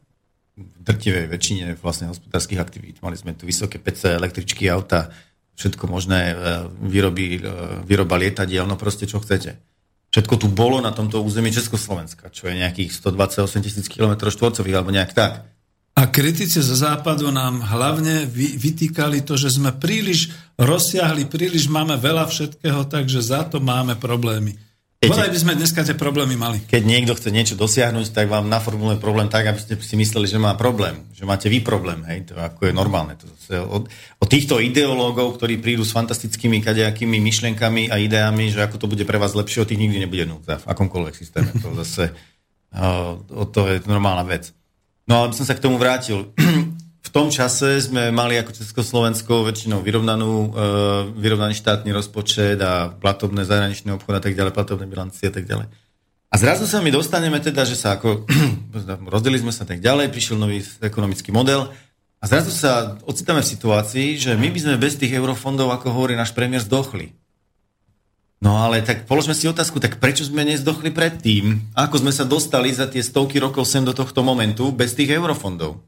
V 0.57 0.81
drtivej 0.85 1.29
väčšine 1.29 1.65
vlastne 1.81 2.13
hospodárskych 2.13 2.61
aktivít. 2.61 3.01
Mali 3.05 3.17
sme 3.17 3.37
tu 3.37 3.45
vysoké 3.45 3.77
PC, 3.77 4.17
električky, 4.17 4.69
auta, 4.73 5.13
všetko 5.57 5.85
možné, 5.89 6.33
e, 6.33 6.35
výroby, 6.81 7.41
e, 7.41 7.53
výroba 7.85 8.17
lietadiel, 8.17 8.65
no 8.65 8.81
proste 8.81 9.05
čo 9.05 9.21
chcete. 9.21 9.57
Všetko 10.13 10.35
tu 10.41 10.49
bolo 10.49 10.81
na 10.81 10.97
tomto 10.97 11.21
území 11.21 11.53
Československa, 11.53 12.33
čo 12.33 12.49
je 12.49 12.57
nejakých 12.57 12.89
128 12.89 13.65
tisíc 13.65 13.85
km 13.93 14.17
štvorcových, 14.33 14.77
alebo 14.81 14.93
nejak 14.93 15.13
tak. 15.13 15.45
A 15.97 16.13
kritici 16.13 16.61
zo 16.61 16.77
západu 16.77 17.33
nám 17.33 17.65
hlavne 17.65 18.29
vytýkali 18.37 19.25
to, 19.25 19.41
že 19.41 19.57
sme 19.57 19.73
príliš 19.73 20.29
rozsiahli, 20.61 21.25
príliš 21.25 21.73
máme 21.73 21.97
veľa 21.97 22.29
všetkého, 22.29 22.85
takže 22.85 23.25
za 23.25 23.49
to 23.49 23.65
máme 23.65 23.97
problémy. 23.97 24.61
Bodaj 24.97 25.29
by 25.33 25.39
sme 25.41 25.61
dneska 25.61 25.85
tie 25.85 25.97
problémy 25.97 26.37
mali. 26.41 26.59
Keď 26.65 26.83
niekto 26.83 27.13
chce 27.13 27.29
niečo 27.29 27.55
dosiahnuť, 27.57 28.17
tak 28.17 28.33
vám 28.33 28.49
naformuluje 28.49 28.97
problém 28.97 29.29
tak, 29.29 29.45
aby 29.45 29.61
ste 29.61 29.77
si 29.77 29.95
mysleli, 29.97 30.25
že 30.25 30.41
má 30.41 30.57
problém. 30.57 31.05
Že 31.13 31.25
máte 31.29 31.47
vy 31.53 31.61
problém. 31.61 32.01
Hej? 32.09 32.33
To 32.33 32.41
ako 32.41 32.69
je 32.69 32.73
normálne. 32.73 33.13
To 33.21 33.29
zase 33.29 33.61
od, 33.61 33.89
od 33.93 34.29
týchto 34.29 34.57
ideológov, 34.57 35.37
ktorí 35.37 35.61
prídu 35.61 35.85
s 35.85 35.93
fantastickými 35.93 36.65
kadejakými 36.65 37.21
myšlienkami 37.23 37.93
a 37.93 38.01
ideami, 38.01 38.49
že 38.49 38.65
ako 38.65 38.77
to 38.81 38.87
bude 38.89 39.05
pre 39.05 39.21
vás 39.21 39.37
lepšie, 39.37 39.63
od 39.65 39.69
tých 39.69 39.81
nikdy 39.85 40.01
nebude 40.01 40.25
núdza 40.29 40.65
v 40.65 40.69
akomkoľvek 40.69 41.15
systéme. 41.15 41.53
To 41.61 41.77
zase 41.85 42.11
uh, 42.81 43.21
to 43.53 43.61
je 43.69 43.85
normálna 43.85 44.25
vec. 44.25 44.57
No 45.07 45.27
aby 45.27 45.35
som 45.39 45.47
sa 45.47 45.55
k 45.55 45.63
tomu 45.63 45.79
vrátil. 45.79 46.35
v 47.07 47.11
tom 47.15 47.31
čase 47.31 47.79
sme 47.79 48.11
mali 48.11 48.35
ako 48.35 48.51
Československo 48.51 49.47
väčšinou 49.47 49.79
vyrovnanú, 49.79 50.33
e, 50.35 50.49
vyrovnaný 51.23 51.55
štátny 51.55 51.95
rozpočet 51.95 52.59
a 52.59 52.91
platobné 52.91 53.47
zahraničné 53.47 53.95
obchod 53.95 54.19
a 54.19 54.23
tak 54.23 54.35
ďalej, 54.35 54.53
platobné 54.53 54.91
bilancie 54.91 55.31
a 55.31 55.35
tak 55.35 55.47
ďalej. 55.47 55.71
A 56.27 56.35
zrazu 56.35 56.67
sa 56.67 56.83
my 56.83 56.91
dostaneme 56.91 57.39
teda, 57.39 57.63
že 57.63 57.79
sa 57.79 57.95
ako, 57.95 58.27
rozdeli 59.15 59.39
sme 59.39 59.55
sa 59.55 59.63
tak 59.63 59.79
ďalej, 59.79 60.11
prišiel 60.11 60.37
nový 60.37 60.67
ekonomický 60.83 61.31
model 61.31 61.71
a 62.19 62.25
zrazu 62.27 62.51
sa 62.51 62.99
ocitáme 63.07 63.47
v 63.47 63.53
situácii, 63.55 64.09
že 64.19 64.35
my 64.35 64.51
by 64.51 64.59
sme 64.59 64.83
bez 64.83 64.99
tých 64.99 65.15
eurofondov, 65.15 65.71
ako 65.71 65.95
hovorí 65.95 66.19
náš 66.19 66.35
premiér, 66.35 66.67
zdochli. 66.67 67.15
No 68.37 68.61
ale 68.61 68.85
tak 68.85 69.09
položme 69.09 69.33
si 69.33 69.49
otázku, 69.49 69.81
tak 69.81 69.97
prečo 69.97 70.21
sme 70.29 70.45
nezdochli 70.45 70.93
predtým? 70.93 71.73
Ako 71.73 72.05
sme 72.05 72.13
sa 72.13 72.29
dostali 72.29 72.69
za 72.69 72.85
tie 72.85 73.01
stovky 73.01 73.41
rokov 73.41 73.65
sem 73.65 73.81
do 73.81 73.97
tohto 73.97 74.21
momentu 74.21 74.69
bez 74.77 74.93
tých 74.93 75.17
eurofondov? 75.17 75.81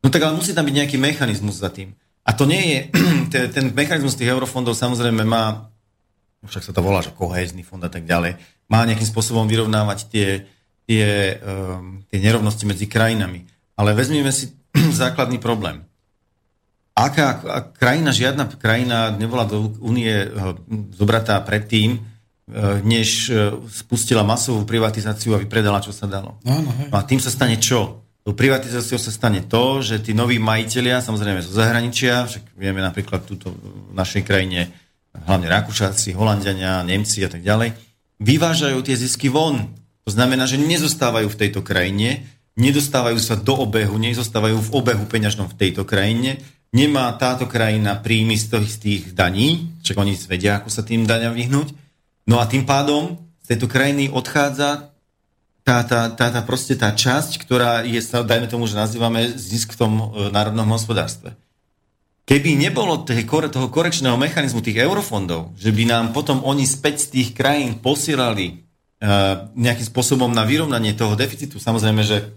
No 0.00 0.08
tak 0.08 0.24
ale 0.24 0.38
musí 0.38 0.56
tam 0.56 0.64
byť 0.64 0.76
nejaký 0.80 0.96
mechanizmus 0.96 1.60
za 1.60 1.68
tým. 1.68 1.92
A 2.24 2.32
to 2.32 2.48
nie 2.48 2.62
je, 2.72 2.80
ten 3.56 3.68
mechanizmus 3.76 4.16
tých 4.16 4.32
eurofondov 4.32 4.72
samozrejme 4.72 5.28
má, 5.28 5.68
však 6.40 6.72
sa 6.72 6.72
to 6.72 6.80
volá, 6.80 7.04
že 7.04 7.12
kohézny 7.12 7.60
fond 7.60 7.84
a 7.84 7.92
tak 7.92 8.08
ďalej, 8.08 8.40
má 8.72 8.88
nejakým 8.88 9.06
spôsobom 9.06 9.44
vyrovnávať 9.44 10.08
tie, 10.08 10.28
tie, 10.88 11.36
um, 11.44 12.00
tie 12.08 12.18
nerovnosti 12.18 12.64
medzi 12.64 12.88
krajinami. 12.88 13.44
Ale 13.76 13.92
vezmeme 13.92 14.32
si 14.32 14.56
základný 15.04 15.36
problém 15.36 15.84
aká 16.96 17.26
krajina, 17.76 18.08
žiadna 18.08 18.48
krajina 18.56 19.12
nebola 19.12 19.44
do 19.44 19.76
únie 19.84 20.08
eh, 20.08 20.30
zobratá 20.96 21.36
predtým, 21.44 22.00
eh, 22.00 22.80
než 22.80 23.28
eh, 23.28 23.52
spustila 23.68 24.24
masovú 24.24 24.64
privatizáciu 24.64 25.36
a 25.36 25.42
vypredala, 25.42 25.84
čo 25.84 25.92
sa 25.92 26.08
dalo. 26.08 26.40
Áno, 26.48 26.72
no 26.72 26.96
a 26.96 27.04
tým 27.04 27.20
sa 27.20 27.28
stane 27.28 27.60
čo? 27.60 28.00
Do 28.26 28.34
privatizáciou 28.34 28.98
sa 28.98 29.14
stane 29.14 29.46
to, 29.46 29.84
že 29.84 30.02
tí 30.02 30.10
noví 30.10 30.42
majiteľia, 30.42 30.98
samozrejme 30.98 31.46
zo 31.46 31.54
zahraničia, 31.54 32.26
však 32.26 32.58
vieme 32.58 32.82
napríklad 32.82 33.22
túto 33.22 33.54
v 33.54 33.94
našej 33.94 34.26
krajine, 34.26 34.66
hlavne 35.14 35.46
Rakúšáci, 35.46 36.10
Holandiania, 36.10 36.82
Nemci 36.82 37.22
a 37.22 37.30
tak 37.30 37.46
ďalej, 37.46 37.78
vyvážajú 38.18 38.82
tie 38.82 38.98
zisky 38.98 39.30
von. 39.30 39.70
To 40.02 40.10
znamená, 40.10 40.42
že 40.50 40.58
nezostávajú 40.58 41.30
v 41.30 41.38
tejto 41.38 41.62
krajine, 41.62 42.26
nedostávajú 42.58 43.18
sa 43.22 43.38
do 43.38 43.62
obehu, 43.62 43.94
nezostávajú 43.94 44.58
v 44.58 44.72
obehu 44.74 45.04
peňažnom 45.06 45.46
v 45.46 45.58
tejto 45.62 45.86
krajine, 45.86 46.42
nemá 46.74 47.12
táto 47.18 47.46
krajina 47.46 47.98
príjmy 47.98 48.34
z 48.38 48.56
tých, 48.56 48.70
z 48.70 48.78
tých 48.78 49.02
daní, 49.14 49.74
čak 49.82 49.98
oni 49.98 50.18
vedia, 50.26 50.58
ako 50.58 50.68
sa 50.70 50.82
tým 50.82 51.06
daňam 51.06 51.34
vyhnúť. 51.36 51.74
No 52.26 52.42
a 52.42 52.48
tým 52.50 52.66
pádom 52.66 53.22
z 53.46 53.54
tejto 53.54 53.70
krajiny 53.70 54.10
odchádza 54.10 54.90
tá, 55.66 55.82
tá, 55.82 56.06
tá, 56.14 56.30
tá, 56.30 56.40
proste 56.46 56.78
tá 56.78 56.94
časť, 56.94 57.42
ktorá 57.42 57.82
je, 57.82 57.98
dajme 57.98 58.46
tomu, 58.46 58.70
že 58.70 58.78
nazývame 58.78 59.34
zisk 59.34 59.74
v 59.74 59.80
tom 59.82 59.92
e, 59.98 60.04
národnom 60.30 60.70
hospodárstve. 60.70 61.34
Keby 62.26 62.58
nebolo 62.58 63.02
toho 63.02 63.70
korekčného 63.70 64.18
mechanizmu 64.18 64.58
tých 64.62 64.82
eurofondov, 64.82 65.54
že 65.58 65.70
by 65.70 65.86
nám 65.86 66.04
potom 66.10 66.42
oni 66.42 66.66
späť 66.66 67.06
z 67.06 67.08
tých 67.14 67.28
krajín 67.38 67.78
posielali 67.78 68.66
uh, 68.98 69.46
nejakým 69.54 69.86
spôsobom 69.86 70.34
na 70.34 70.42
vyrovnanie 70.42 70.90
toho 70.98 71.14
deficitu, 71.14 71.62
samozrejme, 71.62 72.02
že 72.02 72.34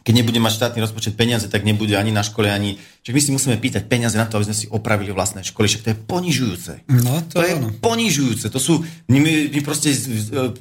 keď 0.00 0.12
nebude 0.16 0.40
mať 0.40 0.56
štátny 0.56 0.80
rozpočet 0.80 1.14
peniaze, 1.16 1.44
tak 1.52 1.64
nebude 1.64 1.92
ani 1.96 2.08
na 2.08 2.24
škole, 2.24 2.48
ani... 2.48 2.80
Čiže 3.04 3.14
my 3.16 3.20
si 3.20 3.30
musíme 3.36 3.56
pýtať 3.60 3.88
peniaze 3.88 4.16
na 4.16 4.24
to, 4.24 4.40
aby 4.40 4.48
sme 4.48 4.56
si 4.56 4.66
opravili 4.68 5.12
vlastné 5.12 5.44
školy. 5.44 5.68
Však 5.68 5.84
to 5.84 5.90
je 5.92 5.98
ponižujúce. 6.04 6.72
No, 6.88 7.20
to, 7.28 7.40
to 7.40 7.42
je 7.44 7.54
ponižujúce. 7.80 8.46
To 8.48 8.60
sú... 8.60 8.80
My, 9.08 9.20
my 9.52 9.60
proste 9.60 9.92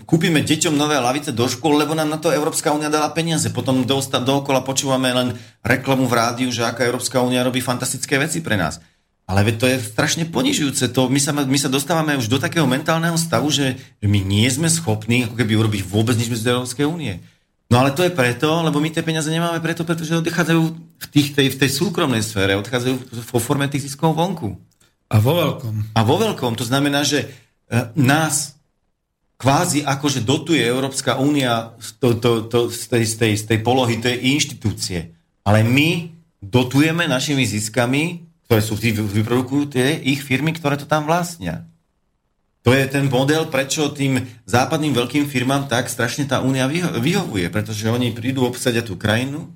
kúpime 0.04 0.44
deťom 0.44 0.76
nové 0.76 1.00
lavice 1.00 1.32
do 1.32 1.48
škôl, 1.48 1.80
lebo 1.80 1.96
nám 1.96 2.12
na 2.12 2.20
to 2.20 2.32
Európska 2.32 2.76
únia 2.76 2.92
dala 2.92 3.12
peniaze. 3.16 3.48
Potom 3.52 3.88
do, 3.88 4.00
dookola 4.00 4.64
počúvame 4.64 5.12
len 5.12 5.36
reklamu 5.64 6.08
v 6.08 6.16
rádiu, 6.16 6.50
že 6.52 6.68
aká 6.68 6.84
Európska 6.88 7.24
únia 7.24 7.44
robí 7.44 7.64
fantastické 7.64 8.20
veci 8.20 8.44
pre 8.44 8.60
nás. 8.60 8.84
Ale 9.30 9.46
to 9.54 9.70
je 9.70 9.78
strašne 9.78 10.26
ponižujúce. 10.26 10.90
To, 10.90 11.06
my, 11.06 11.22
sa, 11.22 11.30
my 11.38 11.60
sa 11.62 11.70
dostávame 11.70 12.18
už 12.18 12.34
do 12.34 12.42
takého 12.42 12.66
mentálneho 12.66 13.14
stavu, 13.14 13.54
že, 13.54 13.78
že 14.02 14.08
my 14.10 14.26
nie 14.26 14.50
sme 14.50 14.66
schopní 14.66 15.30
ako 15.30 15.38
keby 15.38 15.54
urobiť 15.54 15.82
vôbec 15.86 16.18
nič 16.18 16.34
bez 16.34 16.42
Európskej 16.42 16.90
únie. 16.90 17.22
No 17.70 17.86
ale 17.86 17.94
to 17.94 18.02
je 18.02 18.10
preto, 18.10 18.50
lebo 18.66 18.82
my 18.82 18.90
tie 18.90 19.06
peniaze 19.06 19.30
nemáme 19.30 19.62
preto, 19.62 19.86
pretože 19.86 20.18
odchádzajú 20.18 20.62
v, 20.74 21.08
tých, 21.14 21.38
tej, 21.38 21.48
v 21.54 21.60
tej 21.62 21.70
súkromnej 21.70 22.26
sfére, 22.26 22.58
odchádzajú 22.58 22.96
vo 23.30 23.40
forme 23.40 23.70
tých 23.70 23.86
ziskov 23.86 24.18
vonku. 24.18 24.58
A 25.14 25.22
vo 25.22 25.38
veľkom. 25.38 25.94
A 25.94 26.02
vo 26.02 26.18
veľkom. 26.18 26.58
To 26.58 26.66
znamená, 26.66 27.06
že 27.06 27.30
e, 27.70 27.94
nás 27.94 28.58
kvázi 29.38 29.86
akože 29.86 30.26
dotuje 30.26 30.66
Európska 30.66 31.22
únia 31.22 31.78
to, 32.02 32.18
to, 32.18 32.50
to, 32.50 32.60
z, 32.74 32.90
tej, 32.90 33.04
z, 33.06 33.14
tej, 33.22 33.34
z 33.38 33.44
tej 33.54 33.60
polohy 33.62 34.02
tej 34.02 34.18
inštitúcie. 34.18 35.14
Ale 35.46 35.62
my 35.62 36.10
dotujeme 36.42 37.06
našimi 37.06 37.46
ziskami, 37.46 38.26
ktoré 38.50 38.66
sú 38.66 38.74
vyprodukujú 38.82 39.78
tie 39.78 39.94
ich 39.94 40.26
firmy, 40.26 40.58
ktoré 40.58 40.74
to 40.74 40.90
tam 40.90 41.06
vlastnia. 41.06 41.69
To 42.68 42.76
je 42.76 42.84
ten 42.92 43.08
model, 43.08 43.48
prečo 43.48 43.88
tým 43.96 44.20
západným 44.44 44.92
veľkým 44.92 45.26
firmám 45.32 45.72
tak 45.72 45.88
strašne 45.88 46.28
tá 46.28 46.44
únia 46.44 46.68
vyhovuje, 46.68 47.48
pretože 47.48 47.88
oni 47.88 48.12
prídu 48.12 48.44
obsadia 48.44 48.84
tú 48.84 49.00
krajinu 49.00 49.48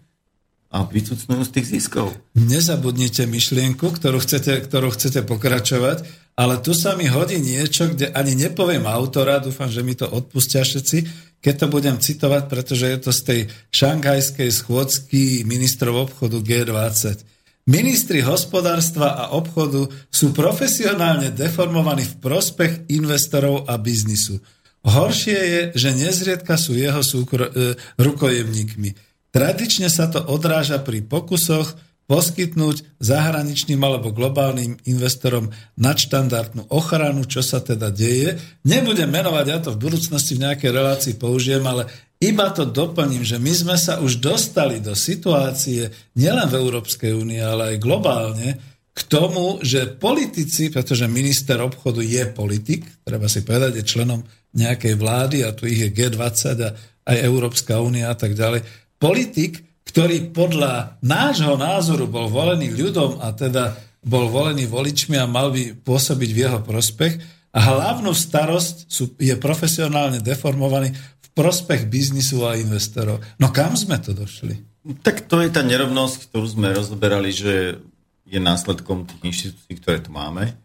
a 0.74 0.88
vycucnú 0.88 1.44
z 1.46 1.54
tých 1.54 1.68
ziskov. 1.78 2.16
Nezabudnite 2.34 3.30
myšlienku, 3.30 3.94
ktorú 3.94 4.18
chcete, 4.24 4.66
ktorú 4.66 4.90
chcete 4.96 5.22
pokračovať, 5.22 6.02
ale 6.34 6.58
tu 6.66 6.74
sa 6.74 6.98
mi 6.98 7.06
hodí 7.06 7.38
niečo, 7.38 7.94
kde 7.94 8.10
ani 8.10 8.34
nepoviem 8.34 8.90
autora, 8.90 9.38
dúfam, 9.38 9.70
že 9.70 9.86
mi 9.86 9.94
to 9.94 10.10
odpustia 10.10 10.66
všetci, 10.66 11.30
keď 11.44 11.54
to 11.60 11.68
budem 11.70 12.02
citovať, 12.02 12.44
pretože 12.50 12.90
je 12.90 13.00
to 13.04 13.12
z 13.14 13.22
tej 13.22 13.40
šanghajskej 13.70 14.50
schôdzky 14.50 15.44
ministrov 15.46 16.10
obchodu 16.10 16.42
G20. 16.42 17.22
Ministri 17.64 18.20
hospodárstva 18.20 19.16
a 19.16 19.24
obchodu 19.40 19.88
sú 20.12 20.36
profesionálne 20.36 21.32
deformovaní 21.32 22.04
v 22.04 22.20
prospech 22.20 22.92
investorov 22.92 23.72
a 23.72 23.80
biznisu. 23.80 24.44
Horšie 24.84 25.40
je, 25.40 25.62
že 25.72 25.96
nezriedka 25.96 26.60
sú 26.60 26.76
jeho 26.76 27.00
súkro- 27.00 27.48
e, 27.48 27.80
rukojemníkmi. 27.96 29.00
Tradične 29.32 29.88
sa 29.88 30.12
to 30.12 30.20
odráža 30.28 30.84
pri 30.84 31.08
pokusoch 31.08 31.80
poskytnúť 32.08 33.00
zahraničným 33.00 33.80
alebo 33.80 34.12
globálnym 34.12 34.76
investorom 34.84 35.50
nadštandardnú 35.80 36.68
ochranu, 36.70 37.24
čo 37.24 37.40
sa 37.40 37.64
teda 37.64 37.90
deje. 37.90 38.38
Nebudem 38.68 39.08
menovať, 39.08 39.46
ja 39.48 39.60
to 39.64 39.76
v 39.76 39.84
budúcnosti 39.88 40.36
v 40.36 40.44
nejakej 40.50 40.72
relácii 40.72 41.14
použijem, 41.16 41.64
ale 41.64 41.88
iba 42.24 42.52
to 42.52 42.64
doplním, 42.64 43.24
že 43.24 43.40
my 43.40 43.52
sme 43.52 43.76
sa 43.76 44.00
už 44.00 44.24
dostali 44.24 44.80
do 44.80 44.96
situácie 44.96 45.92
nielen 46.16 46.48
v 46.48 46.60
Európskej 46.60 47.12
únii, 47.12 47.42
ale 47.44 47.76
aj 47.76 47.84
globálne, 47.84 48.50
k 48.94 49.00
tomu, 49.10 49.58
že 49.66 49.90
politici, 49.98 50.70
pretože 50.70 51.10
minister 51.10 51.58
obchodu 51.66 51.98
je 52.06 52.30
politik, 52.30 52.86
treba 53.02 53.26
si 53.26 53.42
povedať, 53.42 53.82
je 53.82 53.90
členom 53.90 54.22
nejakej 54.54 54.94
vlády 54.94 55.42
a 55.42 55.50
tu 55.58 55.66
ich 55.66 55.82
je 55.82 55.90
G20 55.90 56.46
a 56.62 56.70
aj 57.10 57.18
Európska 57.26 57.82
únia 57.82 58.14
a 58.14 58.16
tak 58.16 58.38
ďalej. 58.38 58.62
Politik, 59.02 59.73
ktorý 59.94 60.34
podľa 60.34 60.98
nášho 61.06 61.54
názoru 61.54 62.10
bol 62.10 62.26
volený 62.26 62.74
ľudom 62.74 63.22
a 63.22 63.30
teda 63.30 63.78
bol 64.02 64.26
volený 64.26 64.66
voličmi 64.66 65.22
a 65.22 65.30
mal 65.30 65.54
by 65.54 65.78
pôsobiť 65.86 66.30
v 66.34 66.42
jeho 66.42 66.60
prospech 66.66 67.14
a 67.54 67.60
hlavnú 67.62 68.10
starosť 68.10 68.90
sú, 68.90 69.14
je 69.22 69.38
profesionálne 69.38 70.18
deformovaný 70.18 70.98
v 70.98 71.28
prospech 71.38 71.86
biznisu 71.86 72.42
a 72.42 72.58
investorov. 72.58 73.22
No 73.38 73.54
kam 73.54 73.78
sme 73.78 74.02
to 74.02 74.18
došli? 74.18 74.58
Tak 75.06 75.30
to 75.30 75.40
je 75.46 75.54
tá 75.54 75.62
nerovnosť, 75.62 76.34
ktorú 76.34 76.46
sme 76.50 76.74
rozoberali, 76.74 77.30
že 77.30 77.78
je 78.26 78.40
následkom 78.42 79.06
tých 79.06 79.22
inštitúcií, 79.22 79.78
ktoré 79.78 80.02
tu 80.02 80.10
máme 80.10 80.58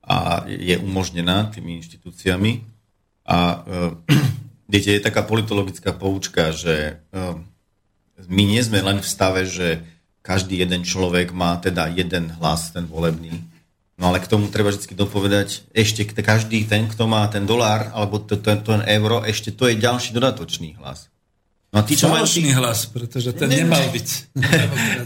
a 0.00 0.48
je 0.48 0.80
umožnená 0.80 1.52
tými 1.52 1.84
inštitúciami. 1.84 2.64
A 3.28 3.38
e, 3.38 3.56
viete, 4.72 4.88
je 4.88 5.04
taká 5.04 5.20
politologická 5.20 5.92
poučka, 5.92 6.48
že 6.56 7.04
e, 7.12 7.52
my 8.28 8.42
nie 8.46 8.62
sme 8.62 8.80
len 8.80 9.02
v 9.02 9.08
stave, 9.08 9.42
že 9.46 9.82
každý 10.24 10.62
jeden 10.62 10.86
človek 10.86 11.34
má 11.34 11.58
teda 11.60 11.90
jeden 11.92 12.32
hlas, 12.40 12.72
ten 12.72 12.88
volebný. 12.88 13.44
No 13.94 14.10
ale 14.10 14.18
k 14.18 14.26
tomu 14.26 14.50
treba 14.50 14.74
vždy 14.74 14.96
dopovedať, 14.96 15.70
ešte 15.70 16.02
každý 16.18 16.66
ten, 16.66 16.90
kto 16.90 17.06
má 17.06 17.26
ten 17.30 17.46
dolár 17.46 17.94
alebo 17.94 18.18
to, 18.18 18.34
ten 18.40 18.58
euro, 18.90 19.22
ešte 19.22 19.54
to 19.54 19.70
je 19.70 19.78
ďalší 19.78 20.10
dodatočný 20.16 20.80
hlas. 20.82 21.12
No 21.70 21.82
a 21.82 21.86
tí, 21.86 21.98
čo 21.98 22.10
majú 22.10 22.26
tých... 22.26 22.54
hlas, 22.54 22.86
pretože 22.86 23.34
ten 23.34 23.50
ne, 23.50 23.62
nemal 23.62 23.82
byť. 23.90 24.08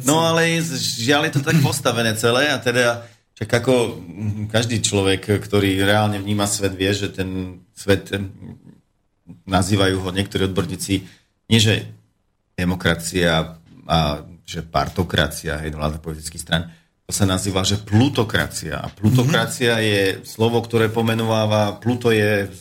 no 0.09 0.21
ale 0.25 0.61
žiaľ 0.77 1.29
je 1.29 1.33
to 1.41 1.43
tak 1.45 1.57
postavené 1.65 2.13
celé 2.17 2.49
a 2.49 2.61
teda 2.61 3.09
čak 3.37 3.49
ako 3.49 4.01
každý 4.53 4.81
človek, 4.81 5.41
ktorý 5.41 5.81
reálne 5.85 6.21
vníma 6.21 6.49
svet, 6.49 6.77
vie, 6.77 6.93
že 6.93 7.13
ten 7.13 7.61
svet 7.73 8.13
nazývajú 9.49 9.97
ho 10.01 10.11
niektorí 10.13 10.49
odborníci 10.49 11.05
nie 11.49 11.61
že 11.61 11.89
demokracia 12.59 13.55
a 13.87 13.99
že 14.43 14.67
partokracia, 14.67 15.63
hej, 15.63 15.71
vláda 15.77 16.03
politických 16.03 16.43
stran, 16.43 16.67
to 17.09 17.13
sa 17.17 17.25
nazýva, 17.25 17.65
že 17.65 17.81
plutokracia. 17.81 18.85
A 18.85 18.93
plutokracia 18.93 19.81
mm-hmm. 19.81 19.89
je 19.89 20.03
slovo, 20.29 20.61
ktoré 20.61 20.93
pomenováva, 20.93 21.81
pluto 21.81 22.13
je, 22.13 22.53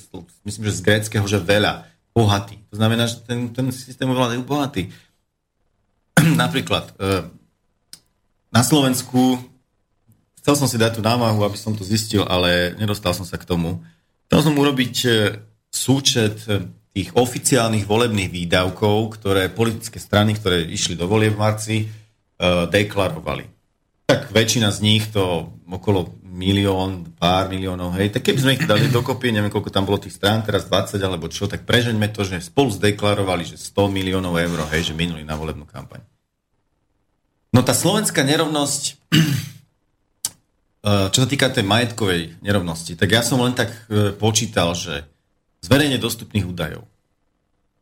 myslím, 0.47 0.71
že 0.71 0.77
z 0.79 0.85
gréckého, 0.85 1.25
že 1.27 1.41
veľa, 1.41 1.83
bohatý. 2.15 2.57
To 2.71 2.75
znamená, 2.79 3.05
že 3.05 3.21
ten, 3.27 3.51
ten 3.51 3.67
systém 3.75 4.07
vlády 4.07 4.39
je 4.39 4.47
bohatý. 4.47 4.83
Napríklad, 6.43 6.95
e, 6.95 7.29
na 8.49 8.63
Slovensku, 8.63 9.37
chcel 10.39 10.55
som 10.55 10.67
si 10.71 10.79
dať 10.79 10.97
tú 10.97 11.01
námahu, 11.03 11.43
aby 11.43 11.59
som 11.59 11.75
to 11.75 11.83
zistil, 11.83 12.23
ale 12.23 12.73
nedostal 12.79 13.11
som 13.11 13.27
sa 13.27 13.35
k 13.35 13.45
tomu. 13.45 13.83
Chcel 14.31 14.49
som 14.49 14.55
urobiť 14.55 14.95
e, 15.05 15.09
súčet 15.69 16.41
tých 16.97 17.13
oficiálnych 17.13 17.85
volebných 17.85 18.33
výdavkov, 18.33 19.21
ktoré 19.21 19.53
politické 19.53 20.01
strany, 20.01 20.33
ktoré 20.33 20.65
išli 20.65 20.97
do 20.97 21.05
volie 21.05 21.29
v 21.29 21.37
marci, 21.37 21.77
uh, 21.85 22.65
deklarovali. 22.65 23.45
Tak 24.09 24.33
väčšina 24.33 24.73
z 24.73 24.79
nich 24.81 25.05
to 25.13 25.53
okolo 25.69 26.17
milión, 26.25 27.05
pár 27.13 27.53
miliónov, 27.53 27.93
hej, 28.01 28.17
tak 28.17 28.25
keby 28.25 28.39
sme 28.41 28.55
ich 28.57 28.65
dali 28.65 28.89
dokopy, 28.89 29.29
neviem, 29.29 29.53
koľko 29.53 29.69
tam 29.69 29.85
bolo 29.85 30.01
tých 30.01 30.17
strán, 30.17 30.41
teraz 30.41 30.65
20 30.65 30.97
alebo 30.97 31.29
čo, 31.29 31.45
tak 31.45 31.69
prežeňme 31.69 32.09
to, 32.09 32.25
že 32.25 32.49
spolu 32.49 32.73
zdeklarovali, 32.73 33.45
že 33.45 33.61
100 33.61 33.93
miliónov 33.93 34.33
eur, 34.41 34.65
hej, 34.73 34.89
že 34.89 34.97
minuli 34.97 35.21
na 35.21 35.37
volebnú 35.37 35.69
kampaň. 35.69 36.01
No 37.53 37.61
tá 37.61 37.77
slovenská 37.77 38.25
nerovnosť, 38.25 38.81
eh, 40.81 41.09
čo 41.13 41.19
sa 41.21 41.29
týka 41.29 41.53
tej 41.53 41.65
majetkovej 41.65 42.41
nerovnosti, 42.41 42.97
tak 42.97 43.09
ja 43.13 43.21
som 43.21 43.41
len 43.41 43.53
tak 43.53 43.69
eh, 43.69 44.13
počítal, 44.17 44.73
že 44.77 45.05
z 45.61 45.97
dostupných 45.97 46.45
údajov. 46.45 46.85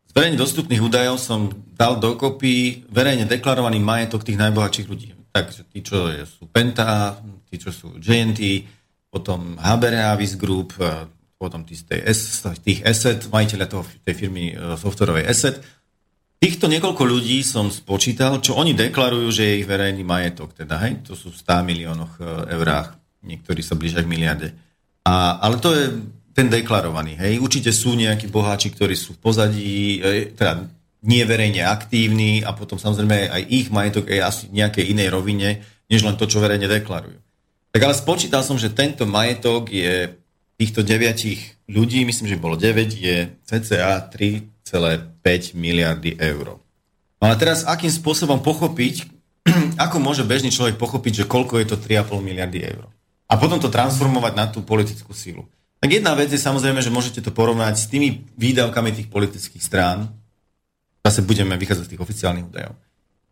Z 0.07 0.11
verejne 0.15 0.38
dostupných 0.39 0.81
údajov 0.81 1.19
som 1.19 1.52
dal 1.76 1.99
dokopy 1.99 2.88
verejne 2.88 3.27
deklarovaný 3.27 3.84
majetok 3.84 4.23
tých 4.23 4.39
najbohatších 4.39 4.88
ľudí. 4.88 5.11
Takže 5.35 5.68
tí, 5.68 5.84
čo 5.84 6.07
sú 6.23 6.47
Penta, 6.47 7.19
tí, 7.52 7.60
čo 7.60 7.76
sú 7.76 7.99
JNT, 7.99 8.64
potom 9.11 9.60
HBR 9.60 10.15
Avis 10.15 10.39
Group, 10.39 10.80
potom 11.35 11.68
tí 11.68 11.76
z 11.76 11.84
tej 11.84 11.99
S, 12.07 12.47
tých 12.64 12.80
asset, 12.88 13.27
majiteľa 13.27 13.68
toho, 13.68 13.84
tej 14.07 14.15
firmy 14.15 14.56
e, 14.56 14.80
softwarovej 14.80 15.27
asset. 15.27 15.60
Týchto 16.39 16.68
niekoľko 16.72 17.03
ľudí 17.03 17.43
som 17.43 17.68
spočítal, 17.68 18.39
čo 18.39 18.56
oni 18.56 18.72
deklarujú, 18.76 19.27
že 19.31 19.43
je 19.43 19.57
ich 19.64 19.68
verejný 19.68 20.03
majetok. 20.07 20.56
Teda, 20.56 20.80
hej, 20.84 21.03
to 21.03 21.15
sú 21.15 21.31
v 21.31 21.39
100 21.43 21.69
miliónoch 21.69 22.14
e, 22.19 22.23
eurách, 22.56 22.95
niektorí 23.23 23.60
sa 23.60 23.76
blížia 23.76 24.03
k 24.03 24.11
miliarde. 24.11 24.49
A, 25.06 25.38
ale 25.43 25.60
to 25.60 25.69
je 25.76 25.85
ten 26.36 26.52
deklarovaný. 26.52 27.16
Hej. 27.16 27.40
Určite 27.40 27.72
sú 27.72 27.95
nejakí 27.95 28.28
boháči, 28.28 28.76
ktorí 28.76 28.91
sú 28.91 29.16
v 29.16 29.24
pozadí, 29.24 30.03
teda 30.36 30.68
nie 31.06 31.24
verejne 31.24 31.64
aktívni 31.64 32.44
a 32.44 32.52
potom 32.52 32.76
samozrejme 32.76 33.32
aj 33.32 33.41
ich 33.48 33.72
majetok 33.72 34.12
je 34.12 34.20
asi 34.20 34.52
v 34.52 34.60
nejakej 34.60 34.91
inej 34.91 35.10
rovine, 35.16 35.64
než 35.88 36.03
len 36.03 36.20
to, 36.20 36.28
čo 36.28 36.44
verejne 36.44 36.68
deklarujú. 36.68 37.16
Tak 37.72 37.82
ale 37.82 37.95
spočítal 37.95 38.44
som, 38.44 38.60
že 38.60 38.74
tento 38.74 39.07
majetok 39.07 39.72
je 39.72 40.12
týchto 40.60 40.84
deviatich 40.84 41.56
ľudí, 41.72 42.03
myslím, 42.03 42.28
že 42.28 42.41
bolo 42.41 42.60
9, 42.60 42.91
je 42.91 43.32
cca 43.48 44.02
3,5 44.12 45.56
miliardy 45.56 46.20
eur. 46.20 46.60
No 47.22 47.24
ale 47.24 47.36
teraz 47.40 47.64
akým 47.64 47.91
spôsobom 47.91 48.41
pochopiť, 48.44 49.07
ako 49.86 50.03
môže 50.03 50.28
bežný 50.28 50.52
človek 50.52 50.76
pochopiť, 50.76 51.24
že 51.24 51.30
koľko 51.30 51.62
je 51.62 51.68
to 51.70 51.78
3,5 51.80 52.20
miliardy 52.20 52.60
eur. 52.66 52.91
A 53.26 53.38
potom 53.38 53.57
to 53.57 53.74
transformovať 53.74 54.34
na 54.38 54.45
tú 54.49 54.62
politickú 54.62 55.14
sílu. 55.14 55.45
Tak 55.86 56.02
jedna 56.02 56.18
vec 56.18 56.34
je 56.34 56.41
samozrejme, 56.41 56.82
že 56.82 56.90
môžete 56.90 57.22
to 57.22 57.30
porovnať 57.30 57.78
s 57.78 57.86
tými 57.86 58.26
výdavkami 58.41 58.90
tých 58.90 59.06
politických 59.06 59.62
strán. 59.62 60.10
Zase 61.06 61.22
budeme 61.22 61.53
vychádzať 61.62 61.86
z 61.86 61.91
tých 61.94 62.02
oficiálnych 62.02 62.49
údajov. 62.49 62.74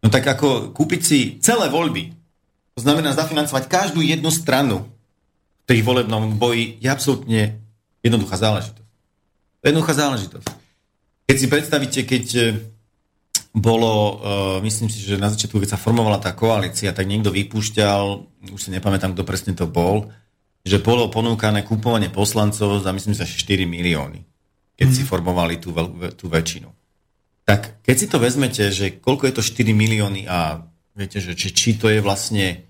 No 0.05 0.13
tak 0.13 0.21
ako 0.21 0.69
kúpiť 0.69 1.01
si 1.01 1.19
celé 1.41 1.65
voľby, 1.73 2.13
to 2.77 2.85
znamená 2.85 3.17
zafinancovať 3.17 3.65
každú 3.65 4.05
jednu 4.05 4.30
stranu 4.30 4.85
v 4.85 5.63
tej 5.65 5.81
volebnom 5.81 6.38
boji, 6.38 6.77
je 6.77 6.93
absolútne 6.93 7.57
jednoduchá 8.05 8.38
záležitosť. 8.38 8.89
Jednoduchá 9.65 9.93
záležitosť. 9.97 10.47
Keď 11.25 11.38
si 11.41 11.47
predstavíte, 11.49 11.99
keď 12.05 12.25
e, 12.38 12.43
bolo, 13.57 13.93
uh, 13.97 14.11
myslím 14.61 14.93
si, 14.93 15.01
že 15.01 15.17
na 15.17 15.34
začiatku, 15.34 15.57
keď 15.57 15.73
sa 15.73 15.81
formovala 15.81 16.21
tá 16.21 16.38
koalícia, 16.38 16.93
tak 16.93 17.09
niekto 17.09 17.34
vypúšťal, 17.34 18.01
už 18.53 18.61
si 18.61 18.69
nepamätám, 18.69 19.17
kto 19.17 19.25
presne 19.25 19.57
to 19.57 19.65
bol, 19.65 20.13
že 20.64 20.80
bolo 20.80 21.11
ponúkané 21.11 21.68
kúpovanie 21.68 22.07
poslancov 22.07 22.80
za 22.80 22.95
myslím 22.95 23.15
sa 23.15 23.27
4 23.27 23.68
milióny, 23.68 24.23
keď 24.80 24.88
mm. 24.88 24.95
si 24.95 25.03
formovali 25.03 25.60
tú, 25.60 25.76
tú 26.15 26.31
väčšinu. 26.31 26.72
Tak 27.44 27.84
keď 27.84 27.95
si 27.99 28.07
to 28.07 28.18
vezmete, 28.23 28.64
že 28.72 29.03
koľko 29.03 29.27
je 29.27 29.34
to 29.35 29.44
4 29.44 29.76
milióny 29.76 30.23
a 30.31 30.64
viete, 30.95 31.19
že 31.19 31.35
či, 31.35 31.52
či 31.52 31.76
to 31.76 31.91
je 31.91 31.99
vlastne 31.99 32.64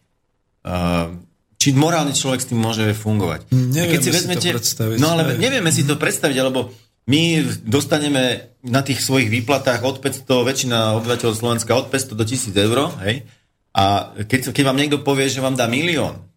uh, 0.65 1.13
či 1.61 1.71
morálny 1.77 2.17
človek 2.17 2.41
s 2.41 2.49
tým 2.49 2.59
môže 2.59 2.91
fungovať. 2.97 3.53
Nevieme 3.53 3.93
keď 3.93 3.99
si, 4.01 4.11
vezmete, 4.11 4.41
si 4.41 4.51
to 4.51 4.57
predstaviť. 4.57 4.97
No 4.97 5.07
ale 5.13 5.21
nevieme 5.37 5.69
si 5.69 5.85
to 5.85 5.95
predstaviť, 5.95 6.37
lebo 6.43 6.73
my 7.07 7.21
dostaneme 7.63 8.55
na 8.65 8.81
tých 8.83 8.99
svojich 8.99 9.29
výplatách 9.29 9.79
od 9.85 10.01
500, 10.01 10.27
väčšina 10.27 10.97
obyvateľov 10.99 11.35
Slovenska 11.35 11.77
od 11.77 11.87
500 11.87 12.19
do 12.19 12.25
1000 12.25 12.65
eur, 12.67 12.77
hej? 13.05 13.27
A 13.73 14.11
keď, 14.27 14.51
keď 14.51 14.63
vám 14.65 14.79
niekto 14.79 14.99
povie, 15.01 15.31
že 15.31 15.39
vám 15.39 15.55
dá 15.55 15.71
milión, 15.71 16.32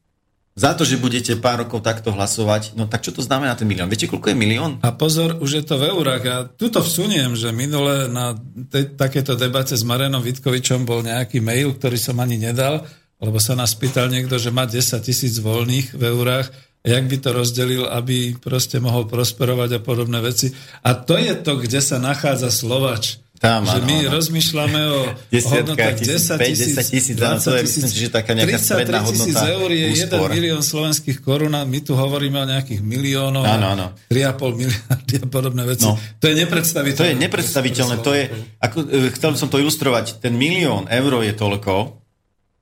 za 0.56 0.72
to, 0.72 0.88
že 0.88 0.96
budete 0.96 1.36
pár 1.36 1.68
rokov 1.68 1.84
takto 1.84 2.16
hlasovať, 2.16 2.72
no 2.80 2.88
tak 2.88 3.04
čo 3.04 3.12
to 3.12 3.20
znamená 3.20 3.52
ten 3.52 3.68
milión? 3.68 3.92
Viete, 3.92 4.08
koľko 4.08 4.32
je 4.32 4.40
milión? 4.40 4.80
A 4.80 4.88
pozor, 4.96 5.36
už 5.36 5.60
je 5.60 5.64
to 5.68 5.76
v 5.76 5.92
eurách. 5.92 6.24
A 6.24 6.36
tuto 6.48 6.80
vsuniem, 6.80 7.36
že 7.36 7.52
minule 7.52 8.08
na 8.08 8.32
te, 8.72 8.88
takéto 8.88 9.36
debate 9.36 9.76
s 9.76 9.84
Marenom 9.84 10.24
Vitkovičom 10.24 10.88
bol 10.88 11.04
nejaký 11.04 11.44
mail, 11.44 11.76
ktorý 11.76 12.00
som 12.00 12.16
ani 12.24 12.40
nedal, 12.40 12.88
lebo 13.20 13.36
sa 13.36 13.52
nás 13.52 13.76
pýtal 13.76 14.08
niekto, 14.08 14.40
že 14.40 14.48
má 14.48 14.64
10 14.64 14.80
tisíc 15.04 15.36
voľných 15.44 15.92
v 15.92 16.02
eurách 16.08 16.48
jak 16.86 17.02
by 17.10 17.18
to 17.18 17.34
rozdelil, 17.34 17.90
aby 17.90 18.38
proste 18.38 18.78
mohol 18.78 19.10
prosperovať 19.10 19.70
a 19.74 19.80
podobné 19.82 20.22
veci. 20.22 20.54
A 20.86 20.94
to 20.94 21.18
je 21.18 21.34
to, 21.34 21.58
kde 21.58 21.82
sa 21.82 21.98
nachádza 21.98 22.54
Slovač 22.54 23.18
tam, 23.36 23.68
že 23.68 23.78
my 23.84 24.08
áno. 24.08 24.16
rozmýšľame 24.16 24.80
o 24.88 24.98
hodnotách 25.52 25.96
10 26.00 26.40
tisíc, 26.40 26.74
20 26.74 26.92
tisíc, 26.92 27.14
20 27.16 27.62
tisíc, 27.62 27.90
že 27.92 28.08
taká 28.08 28.32
nejaká 28.32 28.58
33 28.58 29.12
tisíc 29.12 29.36
eur 29.36 29.68
je 29.68 29.86
úspor. 29.92 30.28
1 30.32 30.36
milión 30.36 30.62
slovenských 30.64 31.18
korún 31.20 31.52
a 31.54 31.68
my 31.68 31.78
tu 31.84 31.92
hovoríme 31.92 32.40
o 32.40 32.46
nejakých 32.48 32.80
miliónoch, 32.80 33.44
áno, 33.44 33.66
áno. 33.76 33.86
3,5 34.08 34.60
miliardy 34.60 35.14
a 35.20 35.26
podobné 35.28 35.62
veci. 35.68 35.84
No. 35.84 35.94
To 35.96 36.26
je 36.26 36.34
nepredstaviteľné. 36.40 36.98
To 36.98 37.06
je 37.06 37.14
nepredstaviteľné. 37.20 37.94
To 38.00 38.12
je, 38.16 38.24
ako, 38.58 38.76
e, 38.88 39.12
chcel 39.12 39.30
som 39.36 39.48
to 39.52 39.60
ilustrovať. 39.60 40.18
Ten 40.18 40.34
milión 40.34 40.88
eur 40.88 41.20
je 41.20 41.34
toľko, 41.36 42.02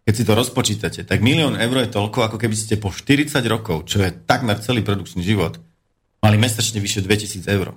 keď 0.04 0.14
si 0.14 0.24
to 0.28 0.32
rozpočítate, 0.36 1.00
tak 1.08 1.24
milión 1.24 1.56
eur 1.56 1.76
je 1.80 1.88
toľko, 1.88 2.28
ako 2.28 2.36
keby 2.36 2.52
ste 2.52 2.76
po 2.76 2.92
40 2.92 3.40
rokov, 3.48 3.88
čo 3.88 4.04
je 4.04 4.12
takmer 4.12 4.60
celý 4.60 4.84
produkčný 4.84 5.24
život, 5.24 5.56
mali 6.20 6.36
mesačne 6.36 6.76
vyše 6.80 7.00
2000 7.00 7.48
eur. 7.48 7.72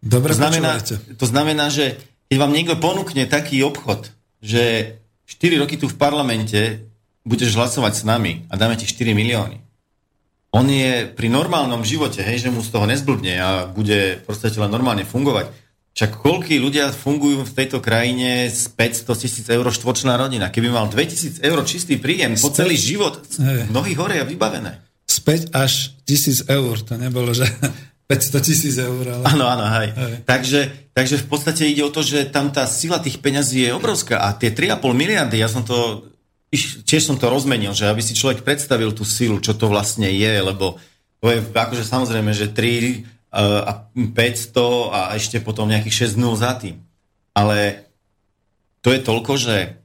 Dobre, 0.00 0.32
to 0.32 0.40
znamená, 0.40 0.80
počúvajte. 0.80 1.16
to 1.20 1.26
znamená, 1.28 1.68
že 1.68 2.00
keď 2.30 2.36
vám 2.38 2.54
niekto 2.54 2.78
ponúkne 2.78 3.26
taký 3.26 3.66
obchod, 3.66 4.14
že 4.38 4.94
4 5.26 5.60
roky 5.66 5.74
tu 5.74 5.90
v 5.90 5.98
parlamente 5.98 6.86
budeš 7.26 7.58
hlasovať 7.58 7.92
s 8.00 8.02
nami 8.06 8.46
a 8.46 8.54
dáme 8.54 8.78
ti 8.78 8.86
4 8.86 9.10
milióny. 9.18 9.58
On 10.54 10.66
je 10.66 11.10
pri 11.10 11.26
normálnom 11.30 11.82
živote, 11.82 12.22
hej, 12.22 12.46
že 12.46 12.50
mu 12.54 12.62
z 12.62 12.70
toho 12.70 12.86
nezblbne 12.86 13.34
a 13.38 13.50
bude 13.66 14.22
proste 14.26 14.50
len 14.54 14.70
normálne 14.70 15.02
fungovať. 15.02 15.50
Však 15.90 16.22
koľkí 16.22 16.58
ľudia 16.58 16.94
fungujú 16.94 17.42
v 17.42 17.54
tejto 17.54 17.82
krajine 17.82 18.46
z 18.46 18.62
500 18.78 19.22
tisíc 19.22 19.46
eur 19.50 19.66
štvočná 19.66 20.14
rodina. 20.14 20.54
Keby 20.54 20.70
mal 20.70 20.86
2000 20.86 21.42
eur 21.42 21.58
čistý 21.66 21.98
príjem 21.98 22.38
po 22.38 22.50
celý 22.54 22.78
život, 22.78 23.26
nohy 23.74 23.98
hore 23.98 24.22
a 24.22 24.26
vybavené. 24.26 24.86
Späť 25.10 25.50
až 25.50 25.98
tisíc 26.06 26.46
eur, 26.46 26.78
to 26.78 26.94
nebolo, 26.94 27.34
že 27.34 27.46
500 28.10 28.42
tisíc 28.42 28.74
eur, 28.74 29.06
ale... 29.06 29.22
Áno, 29.22 29.46
áno, 29.46 29.62
hej. 29.78 29.94
Hej. 29.94 30.14
Takže, 30.26 30.60
takže 30.90 31.16
v 31.22 31.26
podstate 31.30 31.62
ide 31.70 31.86
o 31.86 31.94
to, 31.94 32.02
že 32.02 32.26
tam 32.26 32.50
tá 32.50 32.66
sila 32.66 32.98
tých 32.98 33.22
peňazí 33.22 33.62
je 33.62 33.70
obrovská 33.70 34.26
a 34.26 34.34
tie 34.34 34.50
3,5 34.50 34.82
miliardy, 34.90 35.38
ja 35.38 35.46
som 35.46 35.62
to, 35.62 36.10
tiež 36.82 37.06
som 37.06 37.14
to 37.14 37.30
rozmenil, 37.30 37.70
že 37.70 37.86
aby 37.86 38.02
si 38.02 38.18
človek 38.18 38.42
predstavil 38.42 38.90
tú 38.90 39.06
silu, 39.06 39.38
čo 39.38 39.54
to 39.54 39.70
vlastne 39.70 40.10
je, 40.10 40.34
lebo 40.42 40.82
to 41.22 41.30
je 41.30 41.38
akože 41.54 41.86
samozrejme, 41.86 42.34
že 42.34 42.50
3 42.50 43.30
uh, 43.30 43.62
a 43.62 43.72
500 43.94 44.90
a 44.90 45.00
ešte 45.14 45.38
potom 45.38 45.70
nejakých 45.70 46.10
6 46.10 46.18
dnú 46.18 46.34
za 46.34 46.58
tým. 46.58 46.82
Ale 47.30 47.86
to 48.82 48.90
je 48.90 49.00
toľko, 49.06 49.32
že 49.38 49.78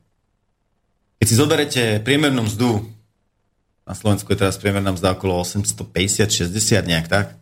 keď 1.22 1.26
si 1.30 1.36
zoberete 1.38 1.82
priemernú 2.02 2.50
mzdu, 2.50 2.90
na 3.86 3.94
Slovensku 3.94 4.34
je 4.34 4.42
teraz 4.42 4.58
priemerná 4.58 4.98
mzda 4.98 5.14
okolo 5.14 5.46
850-60 5.46 6.50
nejak 6.90 7.06
tak, 7.06 7.38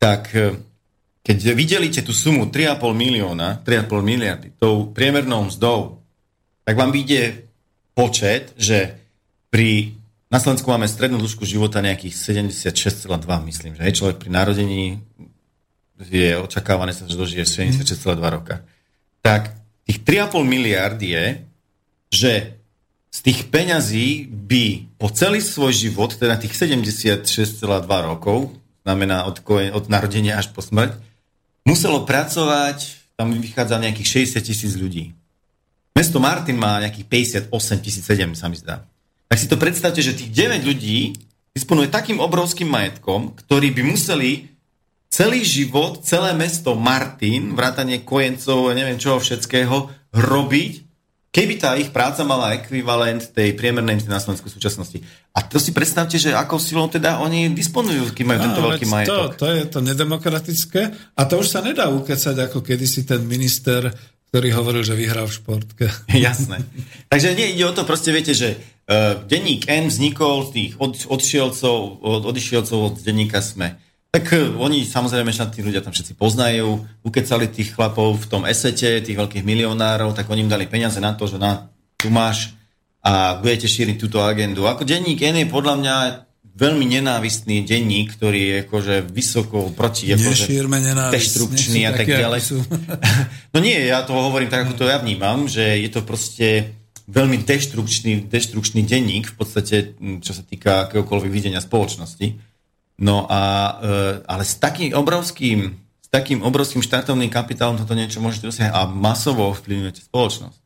tak 0.00 0.22
eh, 0.34 0.56
keď 1.24 1.38
vydelíte 1.56 2.00
tú 2.04 2.12
sumu 2.12 2.48
3,5 2.48 2.80
milióna, 2.92 3.64
3,5 3.64 4.04
miliardy 4.04 4.52
tou 4.60 4.92
priemernou 4.92 5.48
mzdou, 5.48 6.04
tak 6.64 6.76
vám 6.76 6.92
vyjde 6.92 7.48
počet, 7.96 8.52
že 8.56 8.96
pri, 9.48 9.96
na 10.28 10.40
Slovensku 10.40 10.68
máme 10.68 10.88
strednú 10.88 11.20
dĺžku 11.20 11.44
života 11.48 11.84
nejakých 11.84 12.12
76,2, 12.12 13.08
myslím, 13.48 13.72
že 13.76 13.82
hej, 13.84 13.94
človek 14.00 14.16
pri 14.20 14.30
narodení 14.32 15.00
je 16.04 16.36
očakávané 16.36 16.90
sa, 16.90 17.06
že 17.06 17.16
dožije 17.16 17.44
76,2 17.46 18.18
roka. 18.20 18.66
Tak 19.22 19.54
tých 19.86 20.02
3,5 20.02 20.44
miliard 20.44 20.98
je, 20.98 21.40
že 22.10 22.63
z 23.14 23.18
tých 23.22 23.46
peňazí 23.46 24.26
by 24.26 24.90
po 24.98 25.06
celý 25.06 25.38
svoj 25.38 25.70
život, 25.70 26.18
teda 26.18 26.34
tých 26.34 26.58
76,2 26.58 27.62
rokov, 27.86 28.50
znamená 28.82 29.30
od, 29.30 29.38
od 29.70 29.84
narodenia 29.86 30.34
až 30.34 30.50
po 30.50 30.58
smrť, 30.58 30.98
muselo 31.62 32.02
pracovať, 32.02 32.98
tam 33.14 33.30
vychádza 33.38 33.78
nejakých 33.78 34.26
60 34.34 34.42
tisíc 34.42 34.74
ľudí. 34.74 35.14
Mesto 35.94 36.18
Martin 36.18 36.58
má 36.58 36.82
nejakých 36.82 37.46
58 37.46 37.86
tisíc 37.86 38.02
7, 38.02 38.34
sa 38.34 38.50
mi 38.50 38.58
zdá. 38.58 38.82
Tak 39.30 39.38
si 39.38 39.46
to 39.46 39.54
predstavte, 39.54 40.02
že 40.02 40.18
tých 40.18 40.34
9 40.34 40.66
ľudí 40.66 41.14
disponuje 41.54 41.86
takým 41.86 42.18
obrovským 42.18 42.66
majetkom, 42.66 43.38
ktorí 43.46 43.70
by 43.78 43.82
museli 43.94 44.50
celý 45.06 45.46
život, 45.46 46.02
celé 46.02 46.34
mesto 46.34 46.74
Martin, 46.74 47.54
vrátanie 47.54 48.02
kojencov, 48.02 48.74
neviem 48.74 48.98
čoho 48.98 49.22
všetkého, 49.22 49.86
robiť, 50.10 50.83
keby 51.34 51.58
tá 51.58 51.74
ich 51.74 51.90
práca 51.90 52.22
mala 52.22 52.54
ekvivalent 52.54 53.34
tej 53.34 53.58
priemernej 53.58 53.98
mzdy 53.98 54.06
na 54.06 54.22
Slovensku 54.22 54.46
v 54.46 54.54
súčasnosti. 54.54 54.98
A 55.34 55.42
to 55.42 55.58
si 55.58 55.74
predstavte, 55.74 56.14
že 56.14 56.30
akou 56.30 56.62
silou 56.62 56.86
teda 56.86 57.18
oni 57.18 57.50
disponujú, 57.50 58.14
keď 58.14 58.24
majú 58.24 58.38
tento 58.38 58.60
Áno, 58.62 58.66
veľký 58.70 58.86
veď 58.86 58.90
to, 58.90 58.94
majetok. 58.94 59.30
to 59.34 59.46
je 59.50 59.62
to 59.66 59.78
nedemokratické 59.82 60.80
a 61.18 61.22
to 61.26 61.42
už 61.42 61.50
sa 61.50 61.58
nedá 61.58 61.90
ukecať 61.90 62.38
ako 62.38 62.62
kedysi 62.62 63.02
ten 63.02 63.26
minister, 63.26 63.90
ktorý 64.30 64.48
hovoril, 64.54 64.86
že 64.86 64.94
vyhral 64.94 65.26
v 65.26 65.34
športke. 65.34 65.86
Jasné. 66.14 66.62
Takže 67.10 67.34
nie 67.34 67.58
ide 67.58 67.66
o 67.66 67.74
to, 67.74 67.82
proste 67.82 68.14
viete, 68.14 68.30
že 68.30 68.54
uh, 68.54 69.18
denník 69.26 69.66
N 69.66 69.90
vznikol 69.90 70.46
z 70.46 70.50
tých 70.54 70.70
od, 70.78 70.94
odšielcov, 71.10 71.78
od, 71.98 72.22
odišielcov 72.30 72.78
od 72.78 72.94
denníka 73.02 73.42
SME. 73.42 73.74
Tak 74.14 74.30
uh, 74.30 74.54
oni 74.62 74.86
samozrejme, 74.86 75.34
že 75.34 75.42
tí 75.50 75.66
ľudia 75.66 75.82
tam 75.82 75.90
všetci 75.90 76.14
poznajú, 76.14 76.86
ukecali 77.02 77.50
tých 77.50 77.74
chlapov 77.74 78.22
v 78.22 78.26
tom 78.30 78.42
esete, 78.46 79.02
tých 79.02 79.18
veľkých 79.18 79.42
milionárov, 79.42 80.14
tak 80.14 80.30
oni 80.30 80.46
im 80.46 80.52
dali 80.52 80.70
peniaze 80.70 81.02
na 81.02 81.18
to, 81.18 81.26
že 81.26 81.42
na, 81.42 81.66
tu 81.98 82.14
máš 82.14 82.54
a 83.04 83.36
budete 83.36 83.66
šíriť 83.66 83.98
túto 83.98 84.22
agendu. 84.22 84.64
Ako 84.64 84.86
denník 84.86 85.20
N 85.20 85.42
je 85.42 85.50
podľa 85.50 85.74
mňa 85.76 85.96
veľmi 86.54 86.86
nenávistný 86.86 87.66
denník, 87.66 88.14
ktorý 88.14 88.40
je 88.40 88.56
akože 88.64 88.94
vysoko 89.10 89.74
proti 89.74 90.14
akože 90.14 90.46
deštrukčný 91.10 91.82
a 91.84 91.92
tak 91.92 92.06
ďalej. 92.06 92.40
No 93.52 93.58
nie, 93.58 93.74
ja 93.74 94.06
to 94.06 94.14
hovorím 94.14 94.50
tak, 94.50 94.66
ako 94.66 94.78
to 94.78 94.86
ja 94.86 95.02
vnímam, 95.02 95.50
že 95.50 95.62
je 95.82 95.90
to 95.90 96.06
proste 96.06 96.74
veľmi 97.10 97.42
deštrukčný, 97.42 98.30
deštrukčný 98.30 98.86
denník, 98.86 99.34
v 99.34 99.36
podstate, 99.36 99.98
čo 100.22 100.32
sa 100.32 100.42
týka 100.46 100.88
akéhokoľvek 100.88 101.30
videnia 101.30 101.60
spoločnosti. 101.60 102.53
No 102.98 103.26
a, 103.26 103.42
e, 103.82 103.96
ale 104.22 104.44
s 104.46 104.54
takým 104.62 104.94
obrovským, 104.94 105.74
s 105.98 106.08
takým 106.08 106.46
obrovským 106.46 106.78
štartovným 106.78 107.30
kapitálom 107.30 107.74
toto 107.74 107.98
niečo 107.98 108.22
môžete 108.22 108.46
dosiahnuť 108.46 108.74
a 108.74 108.86
masovo 108.86 109.50
ovplyvňujete 109.50 110.06
spoločnosť. 110.06 110.58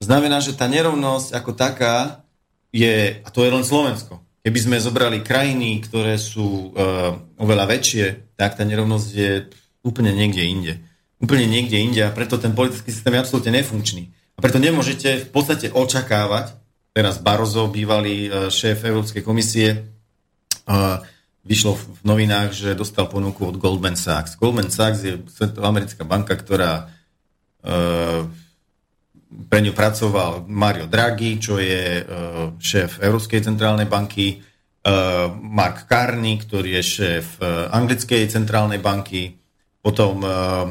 Znamená, 0.00 0.40
že 0.40 0.56
tá 0.56 0.64
nerovnosť 0.66 1.36
ako 1.36 1.50
taká 1.52 2.24
je, 2.72 3.20
a 3.20 3.28
to 3.28 3.44
je 3.44 3.52
len 3.52 3.62
Slovensko. 3.62 4.18
Keby 4.40 4.58
sme 4.58 4.80
zobrali 4.80 5.20
krajiny, 5.20 5.84
ktoré 5.84 6.16
sú 6.16 6.72
uh, 6.72 7.12
oveľa 7.36 7.76
väčšie, 7.76 8.32
tak 8.40 8.56
tá 8.56 8.64
nerovnosť 8.64 9.08
je 9.12 9.32
úplne 9.84 10.16
niekde 10.16 10.40
inde. 10.40 10.72
Úplne 11.20 11.44
niekde 11.44 11.76
inde 11.76 12.00
a 12.00 12.14
preto 12.14 12.40
ten 12.40 12.56
politický 12.56 12.88
systém 12.88 13.12
je 13.12 13.20
absolútne 13.20 13.52
nefunkčný. 13.60 14.08
A 14.08 14.40
preto 14.40 14.56
nemôžete 14.56 15.28
v 15.28 15.28
podstate 15.28 15.68
očakávať, 15.68 16.56
teraz 16.96 17.20
Barozo, 17.20 17.68
bývalý 17.68 18.32
uh, 18.32 18.48
šéf 18.48 18.88
Európskej 18.88 19.20
komisie, 19.20 19.92
uh, 20.64 21.04
vyšlo 21.40 21.76
v 21.76 22.02
novinách, 22.04 22.52
že 22.52 22.78
dostal 22.78 23.08
ponuku 23.08 23.48
od 23.48 23.56
Goldman 23.56 23.96
Sachs. 23.96 24.36
Goldman 24.36 24.68
Sachs 24.68 25.04
je 25.04 25.24
svetoamerická 25.24 26.04
banka, 26.04 26.36
ktorá 26.36 26.86
uh, 26.86 28.28
pre 29.48 29.58
ňu 29.64 29.72
pracoval 29.72 30.44
Mario 30.50 30.84
Draghi, 30.90 31.40
čo 31.40 31.56
je 31.56 32.02
uh, 32.02 32.52
šéf 32.60 33.00
Európskej 33.00 33.40
centrálnej 33.40 33.88
banky, 33.88 34.36
uh, 34.36 35.32
Mark 35.32 35.88
Carney, 35.88 36.36
ktorý 36.36 36.76
je 36.76 36.82
šéf 36.84 37.26
uh, 37.40 37.72
Anglickej 37.72 38.28
centrálnej 38.28 38.82
banky, 38.82 39.32
potom 39.80 40.20
uh, 40.20 40.68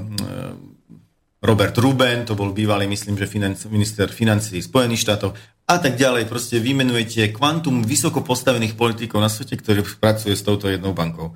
Robert 1.39 1.71
Ruben, 1.79 2.27
to 2.27 2.35
bol 2.35 2.51
bývalý, 2.51 2.83
myslím, 2.91 3.15
že 3.15 3.23
financ, 3.23 3.63
minister 3.71 4.11
financí 4.11 4.59
Spojených 4.59 5.07
štátov 5.07 5.31
a 5.71 5.75
tak 5.79 5.95
ďalej. 5.95 6.27
Proste 6.27 6.59
vymenujete 6.59 7.31
kvantum 7.31 7.79
vysoko 7.87 8.19
postavených 8.19 8.75
politikov 8.75 9.23
na 9.23 9.31
svete, 9.31 9.55
ktorí 9.55 9.87
pracuje 10.03 10.35
s 10.35 10.43
touto 10.43 10.67
jednou 10.67 10.91
bankou. 10.91 11.31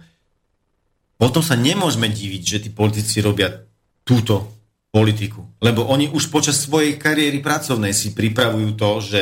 Potom 1.16 1.40
sa 1.40 1.56
nemôžeme 1.56 2.12
diviť, 2.12 2.44
že 2.44 2.62
tí 2.68 2.70
politici 2.76 3.24
robia 3.24 3.64
túto 4.04 4.52
politiku. 4.92 5.48
Lebo 5.64 5.88
oni 5.88 6.12
už 6.12 6.28
počas 6.28 6.60
svojej 6.60 7.00
kariéry 7.00 7.40
pracovnej 7.40 7.96
si 7.96 8.12
pripravujú 8.12 8.70
to, 8.76 8.92
že 9.00 9.22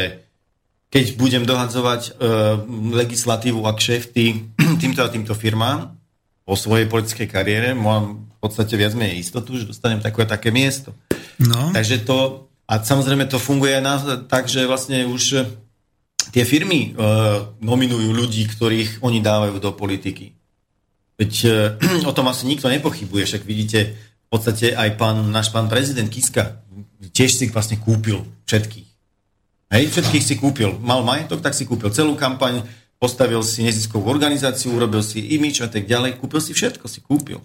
keď 0.89 1.05
budem 1.15 1.43
dohadzovať 1.45 2.01
e, 2.03 2.11
legislatívu 3.05 3.61
a 3.63 3.71
kšefty 3.77 4.49
týmto 4.81 5.05
a 5.05 5.13
týmto 5.13 5.37
firmám 5.37 6.00
po 6.45 6.57
svojej 6.57 6.89
politickej 6.89 7.27
kariére, 7.29 7.69
mám 7.77 8.27
v 8.27 8.37
podstate 8.41 8.73
viac 8.73 8.97
menej 8.97 9.21
istotu, 9.21 9.55
že 9.55 9.69
dostanem 9.69 10.01
takové 10.01 10.25
také 10.25 10.49
miesto. 10.49 10.91
No, 11.37 11.69
Takže 11.73 12.05
to, 12.05 12.49
a 12.65 12.81
samozrejme 12.81 13.29
to 13.29 13.37
funguje 13.37 13.77
aj 13.77 13.83
na, 13.83 13.95
tak, 14.25 14.49
že 14.49 14.65
vlastne 14.65 15.05
už 15.05 15.23
e, 15.37 15.39
tie 16.33 16.45
firmy 16.45 16.91
e, 16.93 17.01
nominujú 17.61 18.09
ľudí, 18.13 18.45
ktorých 18.49 19.05
oni 19.05 19.21
dávajú 19.21 19.61
do 19.61 19.71
politiky. 19.73 20.33
Veď 21.17 21.33
e, 21.45 21.49
o 22.09 22.13
tom 22.13 22.29
asi 22.29 22.49
nikto 22.49 22.69
nepochybuje, 22.69 23.23
však 23.25 23.43
vidíte, 23.45 23.79
v 23.97 24.27
podstate 24.27 24.73
aj 24.73 24.95
pán, 24.97 25.29
náš 25.29 25.51
pán 25.51 25.67
prezident 25.67 26.07
Kiska 26.07 26.61
tiež 27.09 27.41
si 27.41 27.45
vlastne 27.49 27.81
kúpil 27.81 28.21
všetkých. 28.47 28.89
Hej, 29.71 29.83
všetkých 29.95 30.23
si 30.23 30.35
kúpil. 30.35 30.75
Mal 30.83 30.99
majetok, 31.01 31.39
tak 31.39 31.55
si 31.55 31.63
kúpil 31.63 31.89
celú 31.95 32.13
kampaň, 32.19 32.61
postavil 33.01 33.41
si 33.41 33.65
neziskovú 33.65 34.05
organizáciu, 34.05 34.77
urobil 34.77 35.01
si 35.01 35.25
imič 35.33 35.65
a 35.65 35.67
tak 35.73 35.89
ďalej, 35.89 36.21
kúpil 36.21 36.37
si 36.37 36.53
všetko, 36.53 36.85
si 36.85 37.01
kúpil. 37.01 37.41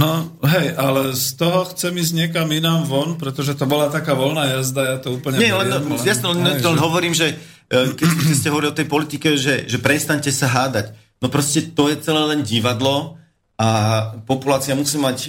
no 0.00 0.32
hej, 0.48 0.72
ale 0.80 1.12
z 1.12 1.36
toho 1.36 1.68
chcem 1.68 1.92
ísť 1.92 2.12
niekam 2.16 2.48
inám 2.48 2.88
von, 2.88 3.20
pretože 3.20 3.52
to 3.52 3.68
bola 3.68 3.92
taká 3.92 4.16
voľná 4.16 4.56
jazda, 4.56 4.96
ja 4.96 4.98
to 5.04 5.20
úplne 5.20 5.36
Nie, 5.36 5.52
len, 5.52 5.68
len, 5.68 5.84
to 5.84 6.72
len 6.72 6.80
že- 6.80 6.84
hovorím, 6.88 7.12
že 7.12 7.36
e, 7.68 7.92
keď, 7.92 8.08
ste 8.32 8.48
hovorili 8.48 8.72
o 8.72 8.78
tej 8.80 8.88
politike, 8.88 9.36
že, 9.36 9.68
že 9.68 9.76
prestaňte 9.76 10.32
sa 10.32 10.48
hádať. 10.48 10.96
No 11.20 11.28
proste 11.28 11.60
to 11.76 11.92
je 11.92 12.00
celé 12.00 12.24
len 12.24 12.40
divadlo 12.40 13.20
a 13.60 13.68
populácia 14.24 14.72
musí 14.74 14.96
mať 14.96 15.18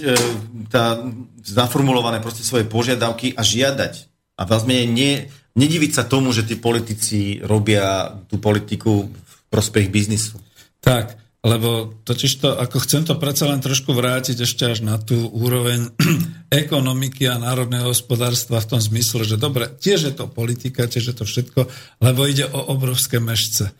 tá, 0.72 0.98
zaformulované 1.44 2.18
proste 2.24 2.42
svoje 2.42 2.64
požiadavky 2.66 3.36
a 3.36 3.44
žiadať. 3.44 4.08
A 4.40 4.42
vlastne 4.48 4.82
nie, 4.88 5.30
nediviť 5.54 5.90
sa 5.94 6.02
tomu, 6.04 6.34
že 6.34 6.44
tí 6.44 6.58
politici 6.58 7.38
robia 7.40 8.18
tú 8.26 8.36
politiku 8.42 9.08
prospech 9.56 9.88
biznisu. 9.88 10.36
Tak, 10.84 11.16
lebo 11.40 11.96
totiž 12.04 12.32
to, 12.42 12.48
ako 12.60 12.76
chcem 12.84 13.08
to 13.08 13.16
predsa 13.16 13.48
len 13.48 13.64
trošku 13.64 13.96
vrátiť 13.96 14.44
ešte 14.44 14.66
až 14.66 14.84
na 14.84 15.00
tú 15.00 15.30
úroveň 15.32 15.88
ekonomiky 16.66 17.24
a 17.30 17.40
národného 17.40 17.88
hospodárstva 17.88 18.60
v 18.60 18.76
tom 18.76 18.80
zmysle, 18.82 19.24
že 19.24 19.40
dobre, 19.40 19.70
tiež 19.70 20.10
je 20.10 20.14
to 20.14 20.28
politika, 20.28 20.84
tiež 20.84 21.14
je 21.14 21.16
to 21.16 21.24
všetko, 21.24 21.70
lebo 22.04 22.20
ide 22.28 22.44
o 22.50 22.60
obrovské 22.74 23.22
mešce. 23.22 23.72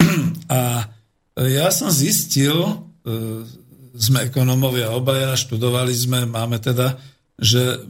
A 0.50 0.90
ja 1.36 1.68
som 1.72 1.88
zistil, 1.88 2.56
e, 2.58 2.74
sme 3.92 4.24
ekonomovia 4.24 4.92
obaja, 4.92 5.36
študovali 5.36 5.92
sme, 5.92 6.24
máme 6.24 6.60
teda, 6.60 6.96
že 7.36 7.80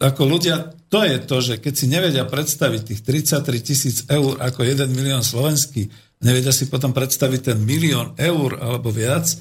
ako 0.00 0.22
ľudia, 0.24 0.72
to 0.88 1.04
je 1.04 1.16
to, 1.20 1.36
že 1.44 1.54
keď 1.60 1.74
si 1.76 1.86
nevedia 1.88 2.24
predstaviť 2.24 2.80
tých 2.92 3.00
33 3.04 3.60
tisíc 3.60 3.96
eur 4.08 4.40
ako 4.40 4.64
1 4.64 4.88
milión 4.88 5.20
slovenský, 5.20 5.92
nevedia 6.20 6.52
si 6.52 6.68
potom 6.68 6.92
predstaviť 6.92 7.52
ten 7.52 7.58
milión 7.60 8.12
eur 8.16 8.56
alebo 8.60 8.92
viac, 8.92 9.28
e, 9.28 9.36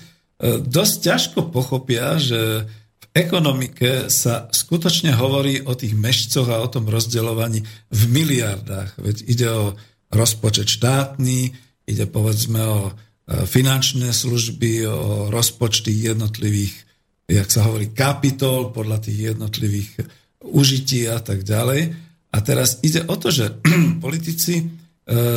dosť 0.63 0.95
ťažko 1.03 1.39
pochopia, 1.51 2.15
že 2.15 2.65
v 2.99 3.05
ekonomike 3.15 4.07
sa 4.07 4.47
skutočne 4.51 5.15
hovorí 5.15 5.63
o 5.65 5.75
tých 5.75 5.95
mešcoch 5.95 6.47
a 6.47 6.61
o 6.63 6.71
tom 6.71 6.87
rozdeľovaní 6.87 7.59
v 7.91 8.01
miliardách. 8.07 8.99
Veď 9.01 9.17
ide 9.27 9.47
o 9.51 9.65
rozpočet 10.09 10.69
štátny, 10.69 11.53
ide 11.85 12.05
povedzme 12.07 12.61
o 12.63 12.81
e, 12.89 12.91
finančné 13.45 14.13
služby, 14.13 14.87
o 14.87 15.33
rozpočty 15.33 15.91
jednotlivých, 15.93 16.73
jak 17.29 17.49
sa 17.51 17.69
hovorí, 17.69 17.93
kapitol 17.93 18.73
podľa 18.73 19.05
tých 19.05 19.35
jednotlivých 19.35 19.89
užití 20.45 21.05
a 21.11 21.19
tak 21.19 21.43
ďalej. 21.43 21.93
A 22.29 22.37
teraz 22.45 22.77
ide 22.85 23.03
o 23.09 23.15
to, 23.17 23.33
že 23.33 23.57
politici 24.05 24.61
e, 24.61 24.65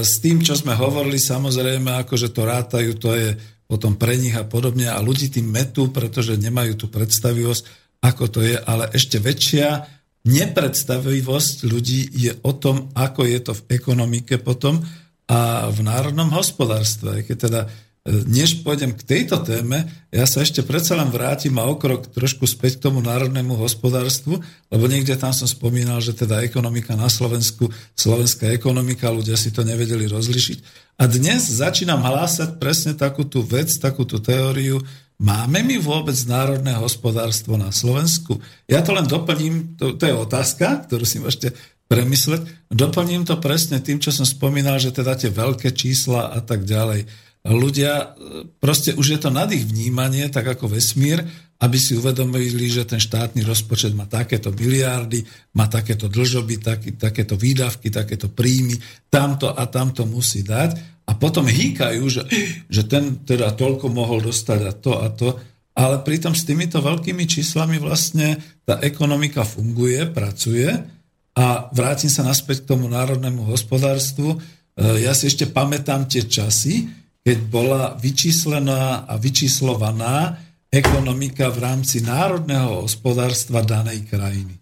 s 0.05 0.21
tým, 0.21 0.45
čo 0.45 0.53
sme 0.53 0.77
hovorili, 0.77 1.17
samozrejme, 1.17 2.05
akože 2.05 2.29
to 2.29 2.43
rátajú, 2.45 2.93
to 3.01 3.17
je 3.17 3.33
potom 3.65 3.97
pre 3.97 4.21
nich 4.21 4.37
a 4.37 4.45
podobne 4.45 4.93
a 4.93 5.01
ľudí 5.01 5.33
tým 5.33 5.49
metú, 5.49 5.89
pretože 5.89 6.37
nemajú 6.37 6.77
tú 6.77 6.87
predstavivosť, 6.93 7.63
ako 8.05 8.25
to 8.29 8.41
je, 8.45 8.61
ale 8.61 8.93
ešte 8.93 9.17
väčšia 9.17 9.89
nepredstavivosť 10.29 11.57
ľudí 11.65 12.13
je 12.13 12.33
o 12.45 12.53
tom, 12.53 12.93
ako 12.93 13.25
je 13.25 13.39
to 13.41 13.53
v 13.57 13.63
ekonomike 13.73 14.37
potom 14.45 14.85
a 15.25 15.73
v 15.73 15.79
národnom 15.81 16.29
hospodárstve. 16.37 17.25
Keď 17.25 17.37
teda 17.49 17.61
než 18.07 18.67
pôjdem 18.67 18.91
k 18.91 19.07
tejto 19.07 19.39
téme, 19.47 19.87
ja 20.11 20.27
sa 20.27 20.43
ešte 20.43 20.67
predsa 20.67 20.99
len 20.99 21.07
vrátim 21.15 21.55
a 21.63 21.71
okrok 21.71 22.11
trošku 22.11 22.51
späť 22.51 22.83
k 22.83 22.91
tomu 22.91 22.99
národnému 22.99 23.55
hospodárstvu, 23.55 24.43
lebo 24.75 24.85
niekde 24.91 25.15
tam 25.15 25.31
som 25.31 25.47
spomínal, 25.47 26.03
že 26.03 26.11
teda 26.11 26.43
ekonomika 26.43 26.99
na 26.99 27.07
Slovensku, 27.07 27.71
slovenská 27.95 28.51
ekonomika, 28.51 29.15
ľudia 29.15 29.39
si 29.39 29.55
to 29.55 29.63
nevedeli 29.63 30.11
rozlišiť. 30.11 30.59
A 30.99 31.07
dnes 31.07 31.47
začínam 31.47 32.03
hlásať 32.03 32.59
presne 32.59 32.99
takú 32.99 33.23
tú 33.23 33.47
vec, 33.47 33.71
takú 33.79 34.03
tú 34.03 34.19
teóriu, 34.19 34.83
máme 35.23 35.63
my 35.63 35.79
vôbec 35.79 36.19
národné 36.27 36.75
hospodárstvo 36.75 37.55
na 37.55 37.71
Slovensku? 37.71 38.43
Ja 38.67 38.83
to 38.83 38.99
len 38.99 39.07
doplním, 39.07 39.79
to, 39.79 39.95
to 39.95 40.11
je 40.11 40.15
otázka, 40.15 40.91
ktorú 40.91 41.07
si 41.07 41.23
môžete 41.23 41.55
premysleť, 41.87 42.67
doplním 42.67 43.23
to 43.23 43.39
presne 43.39 43.79
tým, 43.79 44.03
čo 44.03 44.11
som 44.11 44.27
spomínal, 44.27 44.83
že 44.83 44.91
teda 44.91 45.15
tie 45.15 45.31
veľké 45.31 45.71
čísla 45.71 46.35
a 46.35 46.43
tak 46.43 46.67
ďalej 46.67 47.07
ľudia, 47.47 48.15
proste 48.63 48.95
už 48.95 49.07
je 49.17 49.19
to 49.19 49.31
nad 49.35 49.51
ich 49.51 49.67
vnímanie, 49.67 50.31
tak 50.31 50.47
ako 50.47 50.79
vesmír, 50.79 51.27
aby 51.63 51.79
si 51.79 51.95
uvedomili, 51.95 52.67
že 52.67 52.87
ten 52.87 52.99
štátny 52.99 53.47
rozpočet 53.47 53.95
má 53.95 54.07
takéto 54.07 54.51
miliardy, 54.51 55.23
má 55.55 55.71
takéto 55.71 56.11
dlžoby, 56.11 56.59
taký, 56.59 56.91
takéto 56.99 57.39
výdavky, 57.39 57.91
takéto 57.91 58.31
príjmy, 58.31 58.79
tamto 59.07 59.51
a 59.51 59.63
tamto 59.71 60.03
musí 60.03 60.43
dať. 60.43 61.03
A 61.07 61.19
potom 61.19 61.47
hýkajú, 61.47 62.03
že, 62.07 62.23
že 62.67 62.83
ten 62.87 63.23
teda 63.23 63.55
toľko 63.55 63.91
mohol 63.91 64.23
dostať 64.23 64.61
a 64.63 64.73
to 64.75 64.93
a 65.03 65.09
to. 65.11 65.29
Ale 65.73 66.03
pritom 66.03 66.35
s 66.35 66.47
týmito 66.47 66.79
veľkými 66.83 67.27
číslami 67.27 67.79
vlastne 67.79 68.39
tá 68.67 68.79
ekonomika 68.83 69.43
funguje, 69.43 70.03
pracuje 70.11 70.69
a 71.33 71.47
vrátim 71.73 72.11
sa 72.13 72.27
naspäť 72.27 72.63
k 72.63 72.77
tomu 72.77 72.91
národnému 72.93 73.49
hospodárstvu. 73.49 74.37
E, 74.37 74.39
ja 75.01 75.17
si 75.17 75.33
ešte 75.33 75.49
pamätám 75.49 76.05
tie 76.05 76.29
časy, 76.29 77.02
keď 77.23 77.39
bola 77.47 77.83
vyčíslená 77.99 79.07
a 79.07 79.15
vyčíslovaná 79.19 80.39
ekonomika 80.73 81.53
v 81.53 81.59
rámci 81.63 82.03
národného 82.03 82.83
hospodárstva 82.83 83.63
danej 83.63 84.09
krajiny. 84.11 84.59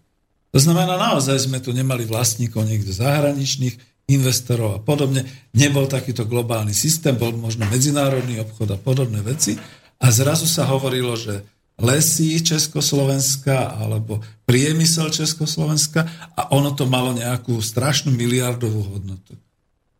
To 0.51 0.59
znamená, 0.59 0.99
naozaj 0.99 1.47
sme 1.47 1.63
tu 1.63 1.71
nemali 1.71 2.03
vlastníkov 2.03 2.67
niekde 2.67 2.91
zahraničných, 2.91 3.79
investorov 4.11 4.71
a 4.75 4.81
podobne. 4.83 5.23
Nebol 5.55 5.87
takýto 5.87 6.27
globálny 6.27 6.75
systém, 6.75 7.15
bol 7.15 7.31
možno 7.39 7.71
medzinárodný 7.71 8.43
obchod 8.43 8.75
a 8.75 8.79
podobné 8.79 9.23
veci. 9.23 9.55
A 10.03 10.11
zrazu 10.11 10.51
sa 10.51 10.67
hovorilo, 10.67 11.15
že 11.15 11.47
lesy 11.79 12.43
Československa 12.43 13.79
alebo 13.79 14.21
priemysel 14.45 15.09
Československa 15.15 16.35
a 16.35 16.51
ono 16.53 16.75
to 16.75 16.85
malo 16.91 17.15
nejakú 17.15 17.57
strašnú 17.63 18.11
miliardovú 18.13 18.99
hodnotu. 18.99 19.39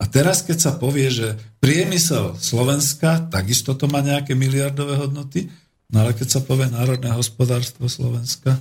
A 0.01 0.09
teraz, 0.09 0.41
keď 0.41 0.59
sa 0.59 0.73
povie, 0.81 1.13
že 1.13 1.37
priemysel 1.61 2.41
Slovenska, 2.41 3.29
takisto 3.29 3.77
to 3.77 3.85
má 3.85 4.01
nejaké 4.01 4.33
miliardové 4.33 4.97
hodnoty, 4.97 5.53
no 5.93 6.09
ale 6.09 6.17
keď 6.17 6.29
sa 6.29 6.41
povie 6.41 6.73
národné 6.73 7.13
hospodárstvo 7.13 7.85
Slovenska, 7.85 8.57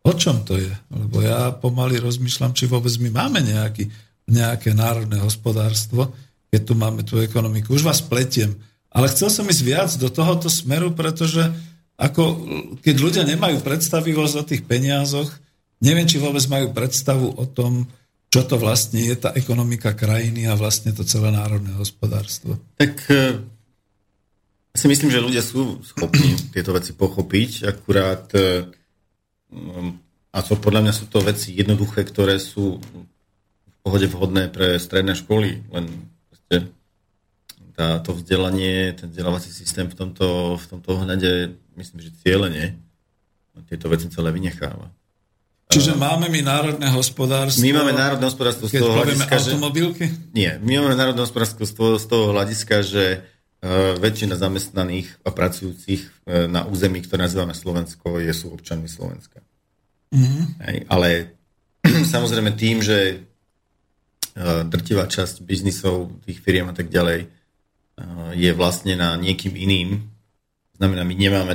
o 0.00 0.12
čom 0.16 0.40
to 0.48 0.56
je? 0.56 0.72
Lebo 0.88 1.20
ja 1.20 1.52
pomaly 1.52 2.00
rozmýšľam, 2.00 2.56
či 2.56 2.64
vôbec 2.64 2.96
my 3.04 3.12
máme 3.12 3.44
nejaký, 3.44 3.84
nejaké 4.32 4.72
národné 4.72 5.20
hospodárstvo, 5.20 6.08
keď 6.48 6.60
tu 6.64 6.72
máme 6.72 7.04
tú 7.04 7.20
ekonomiku. 7.20 7.76
Už 7.76 7.84
vás 7.84 8.00
pletiem. 8.00 8.56
Ale 8.88 9.12
chcel 9.12 9.28
som 9.28 9.44
ísť 9.44 9.62
viac 9.68 9.90
do 10.00 10.08
tohoto 10.08 10.48
smeru, 10.48 10.96
pretože 10.96 11.44
ako, 12.00 12.22
keď 12.80 12.96
ľudia 12.96 13.24
nemajú 13.28 13.60
predstavivosť 13.60 14.34
o 14.40 14.46
tých 14.48 14.62
peniazoch, 14.64 15.28
neviem, 15.84 16.08
či 16.08 16.16
vôbec 16.16 16.40
majú 16.48 16.72
predstavu 16.72 17.36
o 17.36 17.44
tom, 17.44 17.84
čo 18.28 18.44
to 18.44 18.60
vlastne 18.60 19.00
je 19.00 19.16
tá 19.16 19.32
ekonomika 19.32 19.96
krajiny 19.96 20.44
a 20.44 20.54
vlastne 20.56 20.92
to 20.92 21.04
celé 21.04 21.32
národné 21.32 21.72
hospodárstvo. 21.76 22.60
Tak 22.76 22.92
e, 23.08 23.40
ja 24.72 24.76
si 24.76 24.86
myslím, 24.86 25.08
že 25.08 25.24
ľudia 25.24 25.40
sú 25.40 25.80
schopní 25.80 26.36
tieto 26.52 26.76
veci 26.76 26.92
pochopiť, 26.92 27.64
akurát 27.64 28.28
e, 28.36 28.68
a 30.28 30.38
to 30.44 30.60
podľa 30.60 30.84
mňa 30.84 30.94
sú 30.94 31.08
to 31.08 31.24
veci 31.24 31.56
jednoduché, 31.56 32.04
ktoré 32.04 32.36
sú 32.36 32.76
v 32.76 33.76
pohode 33.80 34.04
vhodné 34.04 34.52
pre 34.52 34.76
stredné 34.76 35.16
školy, 35.16 35.64
len 35.72 35.88
proste 36.28 36.68
tá, 37.72 37.96
to 38.04 38.12
vzdelanie, 38.12 38.92
ten 38.92 39.08
vzdelávací 39.08 39.48
systém 39.48 39.88
v 39.88 39.96
tomto, 39.96 40.60
v 40.60 40.66
tomto 40.68 40.88
ohľade, 41.00 41.56
myslím, 41.80 41.98
že 42.04 42.18
cieľene 42.20 42.76
tieto 43.72 43.88
veci 43.88 44.12
celé 44.12 44.30
vynecháva. 44.36 44.92
Čiže 45.68 46.00
máme 46.00 46.32
my 46.32 46.40
národné 46.40 46.88
hospodárstvo? 46.88 47.60
My 47.60 47.76
máme 47.76 47.92
národné 47.92 48.24
hospodárstvo 48.24 48.72
z 48.72 48.80
toho 48.80 49.04
hľadiska, 49.04 49.36
automobilky? 49.36 50.08
Že, 50.08 50.32
nie, 50.32 50.50
my 50.64 50.72
máme 50.80 50.96
národné 50.96 51.20
hospodárstvo 51.20 51.68
z 51.68 51.72
toho, 51.76 51.92
z 52.00 52.06
toho 52.08 52.24
hľadiska, 52.32 52.76
že 52.80 53.04
uh, 53.20 53.92
väčšina 54.00 54.40
zamestnaných 54.40 55.12
a 55.20 55.28
pracujúcich 55.28 56.08
uh, 56.08 56.48
na 56.48 56.64
území, 56.64 57.04
ktoré 57.04 57.28
nazývame 57.28 57.52
Slovensko, 57.52 58.16
je, 58.16 58.32
sú 58.32 58.48
občanmi 58.48 58.88
Slovenska. 58.88 59.44
Mm-hmm. 60.08 60.42
Hej, 60.64 60.78
ale 60.88 61.08
samozrejme 62.16 62.56
tým, 62.56 62.80
že 62.80 63.20
uh, 63.20 64.64
drtivá 64.64 65.04
časť 65.04 65.44
biznisov, 65.44 66.16
tých 66.24 66.40
firiem 66.40 66.72
a 66.72 66.74
tak 66.74 66.88
ďalej 66.88 67.28
uh, 67.28 68.32
je 68.32 68.50
vlastne 68.56 68.96
na 68.96 69.20
niekým 69.20 69.52
iným, 69.52 70.00
znamená, 70.80 71.04
my 71.04 71.12
nemáme 71.12 71.54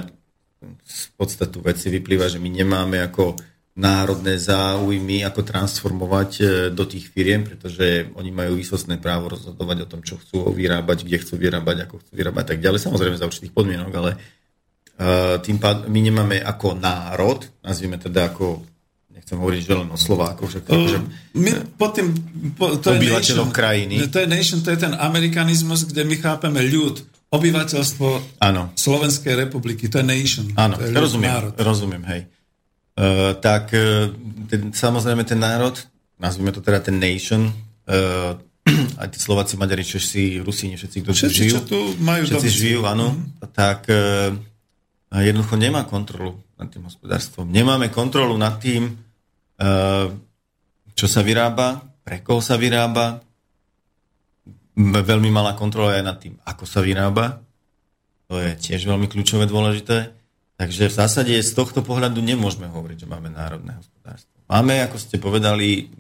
z 0.85 1.02
podstatu 1.18 1.65
veci 1.65 1.90
vyplýva, 1.90 2.30
že 2.30 2.38
my 2.38 2.52
nemáme 2.52 3.02
ako 3.02 3.35
národné 3.73 4.37
záujmy, 4.37 5.25
ako 5.25 5.41
transformovať 5.41 6.31
e, 6.37 6.43
do 6.69 6.85
tých 6.85 7.09
firiem, 7.09 7.41
pretože 7.41 8.05
oni 8.13 8.29
majú 8.29 8.61
výsostné 8.61 9.01
právo 9.01 9.33
rozhodovať 9.33 9.77
o 9.85 9.89
tom, 9.89 10.05
čo 10.05 10.21
chcú 10.21 10.53
vyrábať, 10.53 11.09
kde 11.09 11.17
chcú 11.17 11.41
vyrábať, 11.41 11.89
ako 11.89 12.05
chcú 12.05 12.11
vyrábať 12.13 12.45
tak 12.53 12.59
ďalej, 12.61 12.85
samozrejme 12.85 13.17
za 13.17 13.25
určitých 13.25 13.49
podmienok, 13.49 13.91
ale 13.97 14.11
uh, 14.13 15.41
tým 15.41 15.57
pád, 15.57 15.89
my 15.89 15.99
nemáme 16.05 16.37
ako 16.45 16.77
národ, 16.77 17.41
nazvime 17.65 17.97
teda 17.97 18.29
ako 18.29 18.61
nechcem 19.09 19.41
hovoriť, 19.41 19.61
že 19.65 19.73
len 19.73 19.89
o 19.89 19.97
Slovákoch, 19.97 20.49
však 20.53 20.63
uh, 20.69 20.89
že, 20.93 20.97
my 21.33 21.51
pod 21.73 21.97
tým, 21.97 22.07
po, 22.53 22.77
to 22.77 22.93
obyvateľom 22.93 23.49
nation, 23.49 23.57
krajiny. 23.57 24.05
To 24.05 24.21
je 24.21 24.29
nation, 24.29 24.61
to 24.61 24.69
je 24.69 24.85
ten 24.85 24.93
amerikanizmus, 24.93 25.89
kde 25.89 26.05
my 26.05 26.21
chápeme 26.21 26.61
ľud, 26.61 27.01
obyvateľstvo 27.33 28.37
ano. 28.37 28.69
Slovenskej 28.77 29.49
republiky, 29.49 29.89
to 29.89 29.97
je 29.97 30.05
nation. 30.05 30.45
Áno, 30.53 30.77
rozumiem, 30.77 31.33
národ. 31.33 31.53
rozumiem, 31.57 32.05
hej. 32.05 32.21
Uh, 32.94 33.34
tak 33.41 33.74
uh, 33.74 34.14
ten, 34.45 34.70
samozrejme 34.70 35.26
ten 35.26 35.41
národ, 35.41 35.74
nazvime 36.22 36.53
to 36.53 36.61
teda 36.61 36.78
ten 36.78 37.02
nation, 37.02 37.49
uh, 37.90 38.38
aj 39.02 39.07
tí 39.10 39.18
Slováci, 39.18 39.57
Maďari, 39.57 39.82
Češi, 39.82 40.45
Rusíni, 40.45 40.78
všetci, 40.78 40.98
kto 41.02 41.11
všetci, 41.11 41.41
žijú, 41.41 41.56
čo 41.57 41.61
tu 41.65 41.80
majú 42.06 42.22
všetci 42.30 42.49
žijú, 42.53 42.86
áno, 42.86 43.18
mm-hmm. 43.18 43.49
tak 43.49 43.90
uh, 43.90 44.30
jednoducho 45.18 45.57
nemá 45.57 45.90
kontrolu 45.90 46.38
nad 46.53 46.70
tým 46.70 46.86
hospodárstvom. 46.86 47.49
Nemáme 47.49 47.90
kontrolu 47.90 48.38
nad 48.38 48.61
tým, 48.61 48.94
uh, 48.94 50.07
čo 50.94 51.10
sa 51.10 51.26
vyrába, 51.26 51.82
pre 52.06 52.22
koho 52.22 52.45
sa 52.45 52.61
vyrába, 52.61 53.26
veľmi 54.78 55.34
malá 55.34 55.57
kontrola 55.57 55.98
je 55.98 56.03
nad 56.06 56.18
tým, 56.22 56.38
ako 56.45 56.70
sa 56.70 56.86
vyrába. 56.86 57.41
To 58.30 58.38
je 58.38 58.53
tiež 58.57 58.86
veľmi 58.86 59.06
kľúčové 59.10 59.45
dôležité. 59.45 60.10
Takže 60.64 60.88
v 60.88 60.95
zásade 60.95 61.34
z 61.44 61.52
tohto 61.52 61.84
pohľadu 61.84 62.23
nemôžeme 62.23 62.72
hovoriť, 62.72 63.03
že 63.03 63.11
máme 63.11 63.27
národné 63.27 63.76
hospodárstvo. 63.76 64.31
Máme, 64.48 64.80
ako 64.80 64.95
ste 64.95 65.19
povedali, 65.19 65.91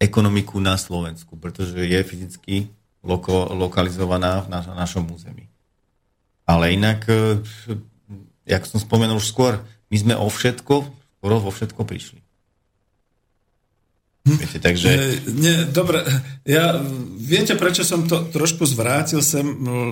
ekonomiku 0.00 0.56
na 0.64 0.80
Slovensku, 0.80 1.36
pretože 1.36 1.76
je 1.76 2.00
fyzicky 2.00 2.72
loko, 3.04 3.52
lokalizovaná 3.52 4.48
na, 4.48 4.64
na 4.64 4.74
našom 4.80 5.04
území. 5.12 5.44
Ale 6.48 6.72
inak, 6.72 7.04
e, 7.04 7.44
jak 8.48 8.64
som 8.64 8.80
spomenul 8.80 9.20
už 9.20 9.28
skôr, 9.28 9.60
my 9.92 9.96
sme 10.00 10.14
o 10.16 10.24
všetko, 10.24 10.88
skoro 11.20 11.36
vo 11.44 11.52
všetko 11.52 11.84
prišli. 11.84 12.24
Hm. 14.24 14.38
Viete, 14.40 14.56
takže... 14.56 14.88
Nie, 15.36 15.68
dobre, 15.68 16.00
ja, 16.48 16.80
viete, 17.20 17.60
prečo 17.60 17.84
som 17.84 18.08
to 18.08 18.24
trošku 18.32 18.64
zvrátil 18.64 19.20
sem? 19.20 19.44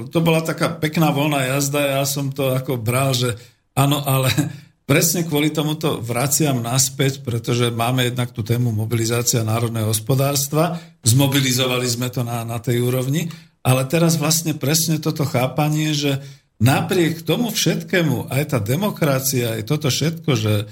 To 0.08 0.18
bola 0.24 0.40
taká 0.40 0.72
pekná 0.72 1.12
voľná 1.12 1.52
jazda, 1.52 2.00
ja 2.00 2.02
som 2.08 2.32
to 2.32 2.56
ako 2.56 2.80
bral, 2.80 3.12
že 3.12 3.36
áno, 3.80 4.04
ale 4.04 4.28
presne 4.90 5.24
kvôli 5.24 5.54
tomu 5.54 5.78
to 5.78 6.02
vraciam 6.04 6.60
naspäť, 6.60 7.24
pretože 7.24 7.72
máme 7.72 8.10
jednak 8.10 8.34
tú 8.34 8.44
tému 8.44 8.74
mobilizácia 8.74 9.46
národného 9.46 9.88
hospodárstva, 9.88 10.76
zmobilizovali 11.06 11.86
sme 11.88 12.12
to 12.12 12.20
na, 12.26 12.44
na 12.44 12.58
tej 12.60 12.84
úrovni, 12.84 13.30
ale 13.60 13.84
teraz 13.88 14.16
vlastne 14.16 14.56
presne 14.56 15.00
toto 15.00 15.24
chápanie, 15.24 15.92
že 15.92 16.20
napriek 16.60 17.24
tomu 17.24 17.52
všetkému, 17.52 18.28
aj 18.28 18.56
tá 18.56 18.58
demokracia, 18.60 19.56
aj 19.56 19.62
toto 19.68 19.88
všetko, 19.88 20.30
že 20.36 20.54
e, 20.60 20.64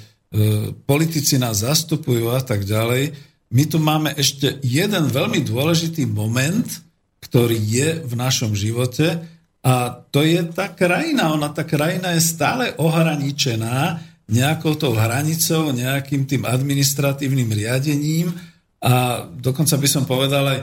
politici 0.84 1.36
nás 1.40 1.64
zastupujú 1.64 2.32
a 2.32 2.40
tak 2.40 2.64
ďalej, 2.64 3.12
my 3.48 3.64
tu 3.64 3.80
máme 3.80 4.12
ešte 4.12 4.60
jeden 4.60 5.08
veľmi 5.08 5.40
dôležitý 5.40 6.04
moment, 6.04 6.68
ktorý 7.24 7.56
je 7.56 7.88
v 8.04 8.12
našom 8.12 8.52
živote 8.52 9.24
a 9.64 9.90
to 9.90 10.22
je 10.22 10.38
tá 10.54 10.70
krajina. 10.70 11.34
Ona, 11.34 11.50
tá 11.50 11.66
krajina 11.66 12.14
je 12.14 12.22
stále 12.22 12.74
ohraničená 12.78 14.00
nejakou 14.28 14.76
tou 14.76 14.92
hranicou, 14.92 15.72
nejakým 15.72 16.28
tým 16.28 16.44
administratívnym 16.44 17.48
riadením 17.48 18.30
a 18.78 19.24
dokonca 19.24 19.74
by 19.80 19.88
som 19.88 20.04
povedal 20.04 20.44
aj 20.46 20.60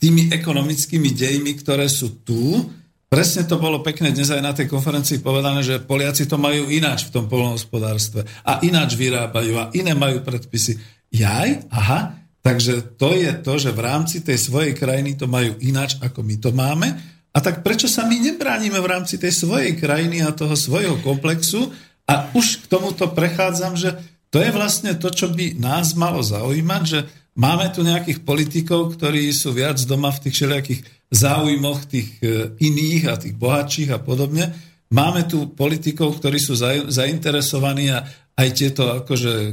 tými 0.00 0.32
ekonomickými 0.32 1.12
dejmi, 1.12 1.52
ktoré 1.60 1.86
sú 1.86 2.24
tu. 2.24 2.66
Presne 3.12 3.44
to 3.44 3.60
bolo 3.60 3.84
pekne 3.84 4.08
dnes 4.08 4.32
aj 4.32 4.40
na 4.40 4.56
tej 4.56 4.66
konferencii 4.72 5.20
povedané, 5.20 5.60
že 5.60 5.84
Poliaci 5.84 6.24
to 6.24 6.40
majú 6.40 6.72
ináč 6.72 7.12
v 7.12 7.20
tom 7.20 7.24
polnohospodárstve 7.28 8.24
a 8.48 8.64
ináč 8.64 8.96
vyrábajú 8.96 9.60
a 9.60 9.68
iné 9.76 9.92
majú 9.92 10.24
predpisy. 10.24 10.80
Jaj, 11.12 11.68
aha, 11.68 12.22
Takže 12.42 12.98
to 12.98 13.14
je 13.14 13.30
to, 13.38 13.54
že 13.54 13.70
v 13.70 13.80
rámci 13.86 14.18
tej 14.26 14.34
svojej 14.34 14.74
krajiny 14.74 15.14
to 15.14 15.30
majú 15.30 15.54
ináč, 15.62 15.94
ako 16.02 16.26
my 16.26 16.36
to 16.42 16.50
máme. 16.50 16.90
A 17.32 17.38
tak 17.40 17.64
prečo 17.64 17.88
sa 17.88 18.04
my 18.04 18.20
nebránime 18.20 18.76
v 18.76 18.90
rámci 18.92 19.16
tej 19.16 19.32
svojej 19.32 19.72
krajiny 19.80 20.20
a 20.20 20.36
toho 20.36 20.52
svojho 20.52 21.00
komplexu? 21.00 21.72
A 22.04 22.28
už 22.36 22.64
k 22.64 22.64
tomuto 22.68 23.08
prechádzam, 23.08 23.72
že 23.72 23.96
to 24.28 24.40
je 24.40 24.52
vlastne 24.52 24.92
to, 24.96 25.08
čo 25.08 25.32
by 25.32 25.56
nás 25.56 25.96
malo 25.96 26.20
zaujímať, 26.20 26.82
že 26.84 27.08
máme 27.36 27.72
tu 27.72 27.80
nejakých 27.84 28.20
politikov, 28.24 28.96
ktorí 28.96 29.32
sú 29.32 29.56
viac 29.56 29.80
doma 29.88 30.12
v 30.12 30.28
tých 30.28 30.34
všelijakých 30.36 30.80
záujmoch 31.12 31.84
tých 31.88 32.08
e, 32.24 32.52
iných 32.56 33.02
a 33.12 33.20
tých 33.20 33.36
bohatších 33.36 33.92
a 33.92 34.00
podobne. 34.00 34.52
Máme 34.92 35.24
tu 35.28 35.52
politikov, 35.52 36.20
ktorí 36.20 36.40
sú 36.40 36.56
zainteresovaní 36.88 37.92
a 37.92 38.04
aj 38.36 38.48
tieto 38.56 38.88
akože 39.04 39.32
e, 39.32 39.52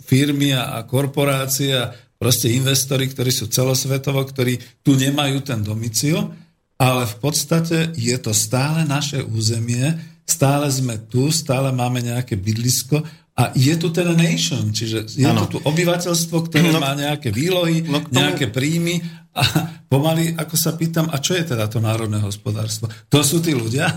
firmy 0.00 0.56
a 0.56 0.80
korporácie 0.88 1.72
a 1.76 1.92
proste 2.16 2.52
investori, 2.52 3.08
ktorí 3.08 3.28
sú 3.28 3.52
celosvetovo, 3.52 4.24
ktorí 4.24 4.56
tu 4.80 4.96
nemajú 4.96 5.44
ten 5.44 5.60
domicil, 5.60 6.32
ale 6.78 7.06
v 7.06 7.16
podstate 7.22 7.94
je 7.94 8.16
to 8.18 8.34
stále 8.34 8.82
naše 8.84 9.22
územie, 9.22 9.94
stále 10.24 10.66
sme 10.72 10.98
tu, 11.06 11.30
stále 11.30 11.70
máme 11.70 12.02
nejaké 12.02 12.34
bydlisko 12.34 13.02
a 13.34 13.50
je 13.54 13.74
tu 13.74 13.90
ten 13.90 14.06
nation, 14.14 14.70
čiže 14.70 15.10
je 15.10 15.26
ano. 15.26 15.46
tu 15.46 15.58
tu 15.58 15.66
obyvateľstvo, 15.66 16.36
ktoré 16.50 16.70
no, 16.70 16.78
má 16.78 16.94
nejaké 16.94 17.34
výlohy, 17.34 17.82
no, 17.86 18.02
tomu... 18.02 18.14
nejaké 18.14 18.50
príjmy 18.50 19.02
a 19.34 19.42
pomaly, 19.90 20.38
ako 20.38 20.54
sa 20.54 20.78
pýtam, 20.78 21.10
a 21.10 21.18
čo 21.18 21.34
je 21.34 21.42
teda 21.42 21.66
to 21.66 21.82
národné 21.82 22.22
hospodárstvo? 22.22 22.86
To 23.10 23.26
sú 23.26 23.42
tí 23.42 23.50
ľudia? 23.50 23.90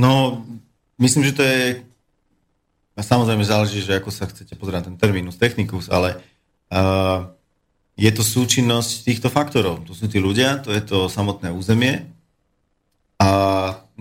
No, 0.00 0.40
myslím, 0.96 1.28
že 1.28 1.36
to 1.36 1.44
je 1.44 1.84
a 2.94 3.02
samozrejme 3.02 3.42
záleží, 3.42 3.82
že 3.82 3.98
ako 3.98 4.10
sa 4.14 4.30
chcete 4.30 4.54
pozerať 4.54 4.86
ten 4.90 4.96
terminus 4.98 5.34
technicus, 5.34 5.90
ale 5.90 6.14
uh, 6.70 7.26
je 7.94 8.10
to 8.10 8.22
súčinnosť 8.26 9.06
týchto 9.06 9.28
faktorov. 9.30 9.86
To 9.86 9.94
sú 9.94 10.10
tí 10.10 10.18
ľudia, 10.18 10.58
to 10.58 10.74
je 10.74 10.82
to 10.82 11.06
samotné 11.06 11.54
územie 11.54 12.10
a 13.22 13.30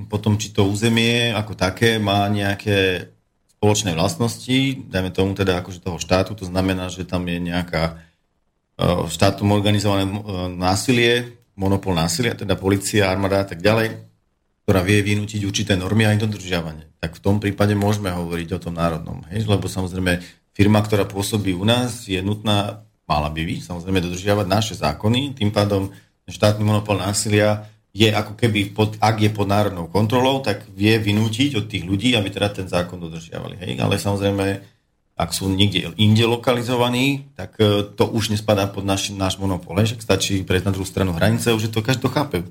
potom, 0.09 0.41
či 0.41 0.49
to 0.49 0.65
územie 0.65 1.29
ako 1.29 1.53
také 1.53 2.01
má 2.01 2.25
nejaké 2.25 3.13
spoločné 3.61 3.93
vlastnosti, 3.93 4.89
dajme 4.89 5.13
tomu 5.13 5.31
teda 5.37 5.61
akože 5.61 5.79
toho 5.79 6.01
štátu, 6.01 6.35
to 6.35 6.49
znamená, 6.49 6.89
že 6.89 7.07
tam 7.07 7.23
je 7.29 7.39
nejaká 7.39 7.83
e, 7.85 9.07
štátom 9.07 9.47
organizované 9.53 10.09
e, 10.09 10.13
násilie, 10.51 11.39
monopol 11.55 11.95
násilia, 11.95 12.35
teda 12.35 12.57
policia, 12.57 13.07
armáda 13.07 13.45
a 13.45 13.47
tak 13.47 13.63
ďalej, 13.63 14.03
ktorá 14.65 14.81
vie 14.83 14.99
vynútiť 15.05 15.45
určité 15.45 15.73
normy 15.77 16.03
a 16.03 16.11
ich 16.11 16.19
dodržiavanie. 16.19 16.91
Tak 16.99 17.15
v 17.15 17.23
tom 17.23 17.37
prípade 17.39 17.77
môžeme 17.77 18.11
hovoriť 18.11 18.49
o 18.57 18.59
tom 18.59 18.75
národnom. 18.75 19.23
Hej? 19.31 19.47
Lebo 19.47 19.71
samozrejme 19.71 20.19
firma, 20.51 20.83
ktorá 20.83 21.07
pôsobí 21.07 21.55
u 21.55 21.63
nás, 21.63 22.09
je 22.09 22.19
nutná 22.19 22.83
mala 23.13 23.29
by 23.29 23.45
byť, 23.45 23.59
samozrejme 23.69 24.01
dodržiavať 24.01 24.47
naše 24.49 24.73
zákony, 24.73 25.37
tým 25.37 25.53
pádom 25.53 25.93
štátny 26.25 26.65
monopol 26.65 26.97
násilia 26.97 27.69
je 27.93 28.09
ako 28.09 28.33
keby, 28.33 28.73
pod, 28.73 28.97
ak 28.97 29.21
je 29.21 29.29
pod 29.29 29.45
národnou 29.45 29.85
kontrolou, 29.85 30.41
tak 30.41 30.65
vie 30.73 30.97
vynútiť 30.97 31.61
od 31.61 31.69
tých 31.69 31.85
ľudí, 31.85 32.17
aby 32.17 32.33
teda 32.33 32.49
ten 32.49 32.65
zákon 32.65 32.97
dodržiavali. 32.97 33.61
Hej? 33.61 33.71
Ale 33.77 34.01
samozrejme, 34.01 34.45
ak 35.13 35.29
sú 35.29 35.45
niekde 35.45 35.93
inde 36.01 36.25
lokalizovaní, 36.25 37.29
tak 37.37 37.53
e, 37.61 37.85
to 37.93 38.09
už 38.09 38.33
nespadá 38.33 38.65
pod 38.65 38.81
náš, 38.81 39.13
náš 39.13 39.37
monopol. 39.37 39.77
Že 39.77 40.01
stačí 40.01 40.41
prejsť 40.41 40.65
na 40.65 40.73
druhú 40.73 40.89
stranu 40.89 41.13
hranice, 41.13 41.53
už 41.53 41.69
to 41.69 41.85
každý 41.85 42.09
chápe. 42.09 42.41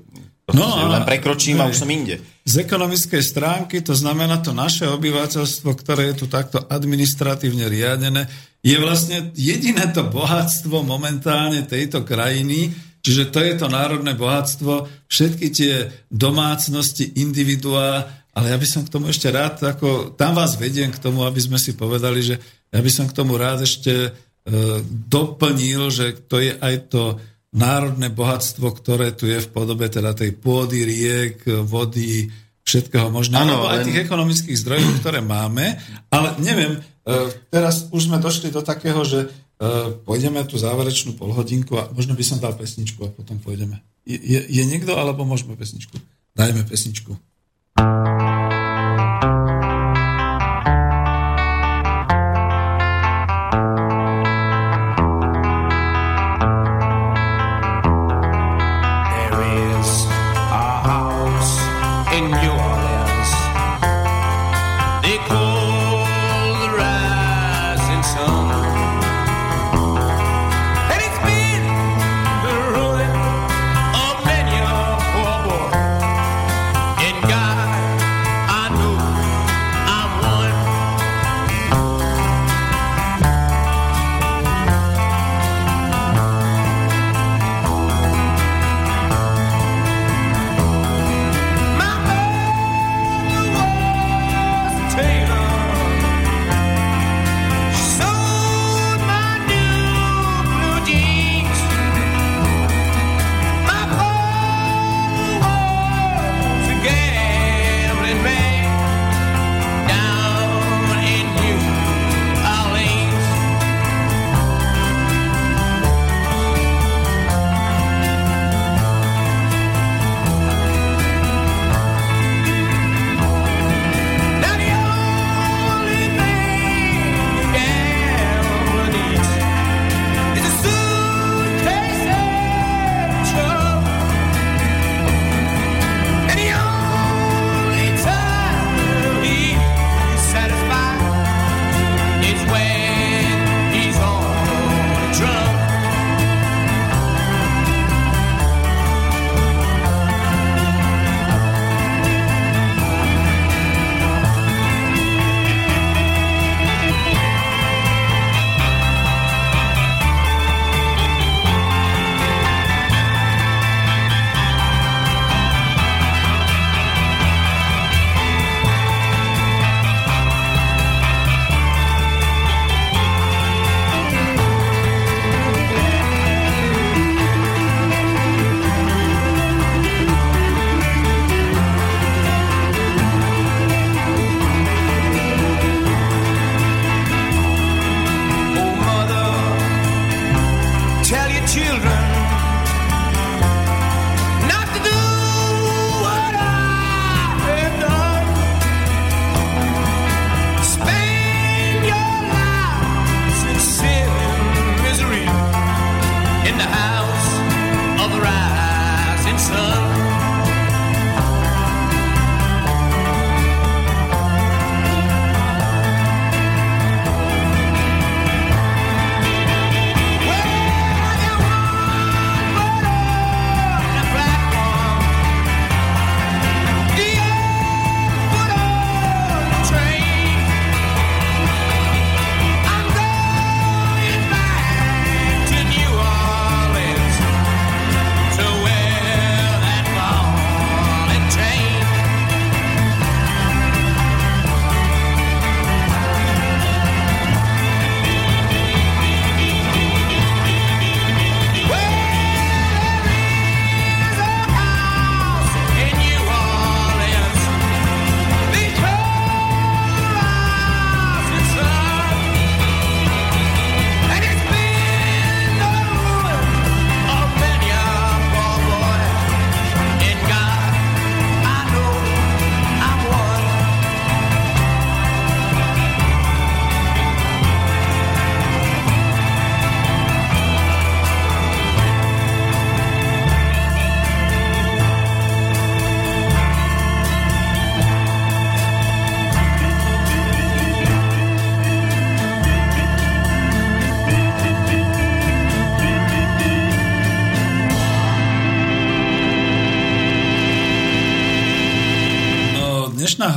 No, 0.51 0.91
len 0.91 1.07
prekročím 1.07 1.63
a 1.63 1.71
už 1.71 1.87
som 1.87 1.87
inde. 1.87 2.19
Z 2.43 2.67
ekonomickej 2.67 3.23
stránky 3.23 3.79
to 3.79 3.95
znamená 3.95 4.43
to 4.43 4.51
naše 4.51 4.83
obyvateľstvo, 4.91 5.71
ktoré 5.79 6.11
je 6.11 6.19
tu 6.19 6.25
takto 6.27 6.59
administratívne 6.67 7.71
riadené, 7.71 8.27
je 8.59 8.75
vlastne 8.75 9.31
jediné 9.39 9.87
to 9.95 10.03
bohatstvo 10.03 10.83
momentálne 10.83 11.63
tejto 11.63 12.03
krajiny, 12.03 12.75
čiže 12.99 13.31
to 13.31 13.39
je 13.39 13.55
to 13.55 13.71
národné 13.71 14.19
bohatstvo, 14.19 14.91
všetky 15.07 15.47
tie 15.51 15.73
domácnosti, 16.11 17.15
individuá, 17.23 18.03
ale 18.35 18.51
ja 18.51 18.57
by 18.59 18.67
som 18.67 18.83
k 18.83 18.91
tomu 18.91 19.11
ešte 19.15 19.31
rád, 19.31 19.63
ako, 19.63 20.11
tam 20.19 20.35
vás 20.35 20.59
vediem 20.59 20.91
k 20.91 20.99
tomu, 20.99 21.23
aby 21.23 21.39
sme 21.39 21.55
si 21.55 21.71
povedali, 21.71 22.19
že 22.19 22.35
ja 22.67 22.79
by 22.83 22.91
som 22.91 23.07
k 23.07 23.15
tomu 23.15 23.39
rád 23.39 23.63
ešte 23.63 23.91
e, 23.93 24.09
doplnil, 25.07 25.87
že 25.87 26.19
to 26.27 26.43
je 26.43 26.51
aj 26.59 26.75
to 26.91 27.15
národné 27.53 28.09
bohatstvo, 28.09 28.65
ktoré 28.81 29.13
tu 29.13 29.29
je 29.29 29.37
v 29.37 29.49
podobe 29.53 29.85
teda 29.89 30.17
tej 30.17 30.33
pôdy, 30.33 30.81
riek, 30.83 31.45
vody, 31.69 32.27
všetkého 32.65 33.13
možného, 33.13 33.45
ano, 33.45 33.69
aj 33.69 33.85
tých 33.85 34.07
ekonomických 34.07 34.57
zdrojov, 34.57 35.03
ktoré 35.03 35.19
máme, 35.21 35.77
ale 36.09 36.33
neviem, 36.41 36.81
E, 37.03 37.11
teraz 37.51 37.91
už 37.91 38.07
sme 38.07 38.17
došli 38.19 38.47
do 38.47 38.63
takého, 38.63 39.03
že 39.03 39.27
e, 39.27 39.29
pôjdeme 40.07 40.39
tú 40.47 40.55
záverečnú 40.55 41.19
polhodinku 41.19 41.75
a 41.75 41.91
možno 41.91 42.15
by 42.15 42.23
som 42.23 42.39
dal 42.39 42.55
pesničku 42.55 43.03
a 43.03 43.11
potom 43.11 43.43
pôjdeme. 43.43 43.83
Je, 44.07 44.15
je, 44.15 44.39
je 44.47 44.63
niekto, 44.63 44.95
alebo 44.95 45.27
môžeme 45.27 45.59
pesničku? 45.59 45.99
Dajme 46.31 46.63
pesničku. 46.63 47.19
dnešná 47.75 48.32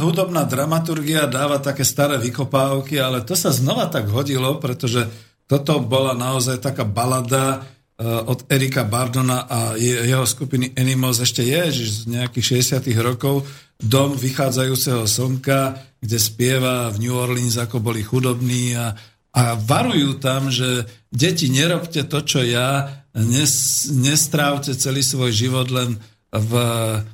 hudobná 0.07 0.47
dramaturgia 0.47 1.27
dáva 1.27 1.59
také 1.59 1.83
staré 1.83 2.15
vykopávky, 2.23 3.03
ale 3.03 3.27
to 3.27 3.35
sa 3.35 3.51
znova 3.51 3.91
tak 3.91 4.07
hodilo, 4.07 4.63
pretože 4.63 5.11
toto 5.51 5.83
bola 5.83 6.15
naozaj 6.15 6.63
taká 6.63 6.87
balada 6.87 7.63
eh, 7.99 8.07
od 8.07 8.47
Erika 8.47 8.87
Bardona 8.87 9.47
a 9.51 9.59
jeho 9.79 10.23
skupiny 10.23 10.75
Animals. 10.79 11.23
Ešte 11.23 11.43
je, 11.43 11.63
z 11.87 12.07
nejakých 12.07 12.63
60 12.79 12.87
rokov, 13.03 13.43
Dom 13.77 14.17
vychádzajúceho 14.17 15.05
slnka, 15.05 15.77
kde 16.01 16.17
spieva 16.17 16.89
v 16.89 17.05
New 17.05 17.13
Orleans, 17.13 17.61
ako 17.61 17.85
boli 17.85 18.01
chudobní 18.01 18.73
a, 18.73 18.97
a 19.37 19.53
varujú 19.53 20.17
tam, 20.17 20.49
že 20.49 20.89
deti, 21.13 21.53
nerobte 21.53 22.09
to, 22.09 22.25
čo 22.25 22.41
ja, 22.41 22.89
nes, 23.13 23.85
nestrávte 23.93 24.73
celý 24.73 25.05
svoj 25.05 25.29
život 25.29 25.69
len 25.69 26.01
v 26.33 26.53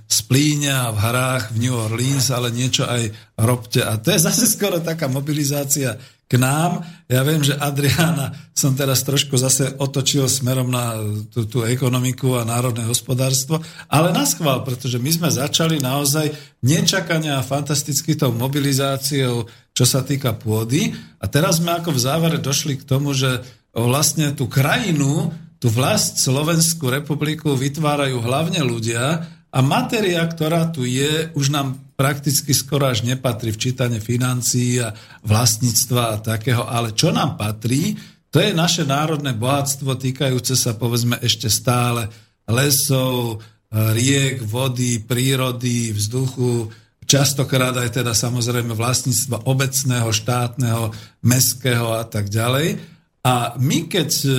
Splíne 0.09 0.73
a 0.73 0.89
v 0.89 0.99
Harách 0.99 1.53
v 1.53 1.69
New 1.69 1.77
Orleans, 1.77 2.33
ale 2.33 2.49
niečo 2.49 2.89
aj 2.89 3.13
robte. 3.37 3.85
A 3.85 4.01
to 4.01 4.13
je 4.13 4.25
zase 4.29 4.49
skoro 4.49 4.81
taká 4.81 5.09
mobilizácia 5.09 6.01
k 6.33 6.41
nám. 6.41 6.81
Ja 7.13 7.21
viem, 7.29 7.45
že 7.45 7.53
Adriána 7.53 8.33
som 8.57 8.73
teraz 8.73 9.05
trošku 9.05 9.37
zase 9.37 9.77
otočil 9.77 10.25
smerom 10.33 10.73
na 10.73 10.97
tú, 11.29 11.45
tú 11.45 11.61
ekonomiku 11.61 12.41
a 12.41 12.49
národné 12.49 12.89
hospodárstvo, 12.89 13.61
ale 13.93 14.17
nás 14.17 14.33
chval, 14.33 14.65
pretože 14.65 14.97
my 14.97 15.13
sme 15.13 15.29
začali 15.29 15.85
naozaj 15.85 16.33
nečakania 16.65 17.37
a 17.37 17.45
fantasticky 17.45 18.17
tou 18.17 18.33
mobilizáciou, 18.33 19.45
čo 19.77 19.85
sa 19.85 20.01
týka 20.01 20.33
pôdy. 20.33 20.97
A 21.21 21.29
teraz 21.29 21.61
sme 21.61 21.77
ako 21.77 21.93
v 21.93 22.01
závere 22.01 22.39
došli 22.41 22.81
k 22.81 22.89
tomu, 22.89 23.13
že 23.13 23.45
vlastne 23.77 24.33
tú 24.33 24.49
krajinu, 24.49 25.37
tú 25.63 25.71
vlast 25.71 26.19
Slovenskú 26.19 26.91
republiku 26.91 27.55
vytvárajú 27.55 28.19
hlavne 28.19 28.67
ľudia 28.67 29.31
a 29.55 29.59
matéria, 29.63 30.27
ktorá 30.27 30.75
tu 30.75 30.83
je, 30.83 31.31
už 31.39 31.55
nám 31.55 31.79
prakticky 31.95 32.51
skoro 32.51 32.91
až 32.91 33.07
nepatrí 33.07 33.55
v 33.55 33.61
čítane 33.63 34.03
financií 34.03 34.83
a 34.83 34.91
vlastníctva 35.23 36.03
a 36.03 36.17
takého, 36.19 36.67
ale 36.67 36.91
čo 36.99 37.15
nám 37.15 37.39
patrí, 37.39 37.95
to 38.35 38.43
je 38.43 38.51
naše 38.51 38.83
národné 38.83 39.39
bohatstvo 39.39 39.95
týkajúce 39.95 40.59
sa 40.59 40.75
povedzme 40.75 41.21
ešte 41.23 41.47
stále 41.47 42.11
lesov, 42.49 43.39
riek, 43.71 44.43
vody, 44.43 44.99
prírody, 44.99 45.95
vzduchu, 45.95 46.75
častokrát 47.07 47.77
aj 47.77 48.03
teda 48.03 48.17
samozrejme 48.19 48.75
vlastníctva 48.75 49.47
obecného, 49.47 50.11
štátneho, 50.11 50.91
mestského 51.23 51.93
a 51.93 52.03
tak 52.03 52.33
ďalej. 52.33 52.83
A 53.23 53.55
my 53.55 53.87
keď, 53.87 54.11
e, 54.27 54.31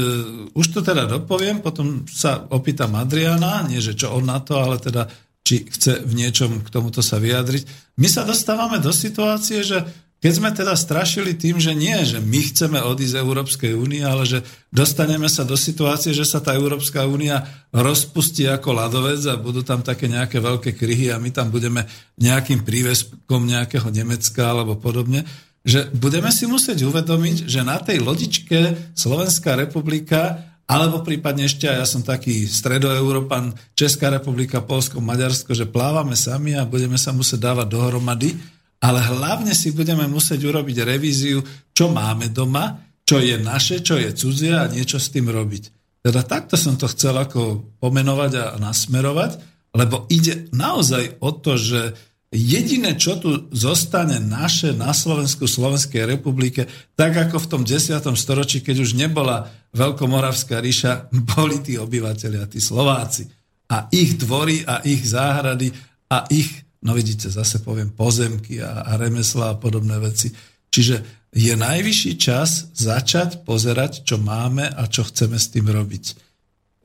už 0.52 0.66
to 0.76 0.80
teda 0.84 1.08
dopoviem, 1.08 1.64
potom 1.64 2.04
sa 2.04 2.44
opýtam 2.52 3.00
Adriana, 3.00 3.64
nie 3.64 3.80
že 3.80 3.96
čo 3.96 4.12
on 4.12 4.28
na 4.28 4.44
to, 4.44 4.60
ale 4.60 4.76
teda 4.76 5.08
či 5.44 5.64
chce 5.68 6.04
v 6.04 6.14
niečom 6.20 6.64
k 6.64 6.72
tomuto 6.72 7.00
sa 7.00 7.20
vyjadriť. 7.20 7.96
My 8.00 8.08
sa 8.12 8.28
dostávame 8.28 8.84
do 8.84 8.92
situácie, 8.92 9.64
že 9.64 9.84
keď 10.24 10.32
sme 10.40 10.56
teda 10.56 10.72
strašili 10.80 11.36
tým, 11.36 11.60
že 11.60 11.76
nie, 11.76 12.00
že 12.08 12.24
my 12.24 12.40
chceme 12.48 12.80
odísť 12.80 13.12
z 13.12 13.20
Európskej 13.20 13.72
únie, 13.76 14.08
ale 14.08 14.24
že 14.24 14.40
dostaneme 14.72 15.28
sa 15.28 15.44
do 15.44 15.60
situácie, 15.60 16.16
že 16.16 16.24
sa 16.24 16.40
tá 16.40 16.56
Európska 16.56 17.04
únia 17.04 17.44
rozpustí 17.76 18.48
ako 18.48 18.72
ľadovec 18.72 19.20
a 19.28 19.36
budú 19.36 19.68
tam 19.68 19.84
také 19.84 20.08
nejaké 20.08 20.40
veľké 20.40 20.80
kryhy 20.80 21.12
a 21.12 21.20
my 21.20 21.28
tam 21.28 21.52
budeme 21.52 21.84
nejakým 22.24 22.64
príveskom 22.64 23.44
nejakého 23.44 23.92
Nemecka 23.92 24.48
alebo 24.48 24.80
podobne, 24.80 25.28
že 25.64 25.88
budeme 25.96 26.28
si 26.30 26.44
musieť 26.44 26.84
uvedomiť, 26.84 27.48
že 27.48 27.64
na 27.64 27.80
tej 27.80 28.04
lodičke 28.04 28.94
Slovenská 28.94 29.56
republika 29.56 30.54
alebo 30.64 31.04
prípadne 31.04 31.48
ešte, 31.48 31.68
ja 31.68 31.84
som 31.84 32.04
taký 32.04 32.48
stredoeurópan, 32.48 33.52
Česká 33.76 34.08
republika, 34.08 34.64
Polsko, 34.64 35.04
Maďarsko, 35.04 35.52
že 35.52 35.68
plávame 35.68 36.16
sami 36.16 36.56
a 36.56 36.64
budeme 36.64 36.96
sa 36.96 37.12
musieť 37.12 37.52
dávať 37.52 37.68
dohromady, 37.68 38.32
ale 38.80 39.00
hlavne 39.04 39.52
si 39.52 39.76
budeme 39.76 40.08
musieť 40.08 40.40
urobiť 40.44 40.88
revíziu, 40.88 41.44
čo 41.76 41.92
máme 41.92 42.32
doma, 42.32 42.80
čo 43.04 43.20
je 43.20 43.36
naše, 43.40 43.84
čo 43.84 44.00
je 44.00 44.16
cudzie 44.16 44.56
a 44.56 44.72
niečo 44.72 45.00
s 45.00 45.12
tým 45.12 45.28
robiť. 45.28 45.64
Teda 46.04 46.24
takto 46.24 46.56
som 46.56 46.76
to 46.80 46.88
chcel 46.92 47.16
ako 47.16 47.64
pomenovať 47.80 48.32
a 48.40 48.46
nasmerovať, 48.60 49.40
lebo 49.76 50.08
ide 50.12 50.48
naozaj 50.52 51.20
o 51.24 51.32
to, 51.32 51.60
že 51.60 51.96
Jediné, 52.34 52.98
čo 52.98 53.22
tu 53.22 53.46
zostane 53.54 54.18
naše 54.18 54.74
na 54.74 54.90
Slovensku, 54.90 55.46
Slovenskej 55.46 56.18
republike, 56.18 56.66
tak 56.98 57.14
ako 57.14 57.46
v 57.46 57.50
tom 57.50 57.62
10. 57.62 57.94
storočí, 58.18 58.66
keď 58.66 58.82
už 58.82 58.98
nebola 58.98 59.54
Veľkomoravská 59.78 60.58
ríša, 60.58 61.14
boli 61.38 61.62
tí 61.62 61.78
obyvateľia, 61.78 62.50
tí 62.50 62.58
Slováci. 62.58 63.30
A 63.70 63.86
ich 63.94 64.18
dvory 64.18 64.66
a 64.66 64.82
ich 64.82 65.06
záhrady 65.06 65.70
a 66.10 66.26
ich, 66.34 66.50
no 66.82 66.98
vidíte, 66.98 67.30
zase 67.30 67.62
poviem, 67.62 67.94
pozemky 67.94 68.58
a, 68.58 68.82
a 68.82 68.98
remesla 68.98 69.54
a 69.54 69.60
podobné 69.62 70.02
veci. 70.02 70.34
Čiže 70.74 71.30
je 71.38 71.54
najvyšší 71.54 72.14
čas 72.18 72.74
začať 72.74 73.46
pozerať, 73.46 74.10
čo 74.10 74.18
máme 74.18 74.74
a 74.74 74.90
čo 74.90 75.06
chceme 75.06 75.38
s 75.38 75.54
tým 75.54 75.70
robiť. 75.70 76.34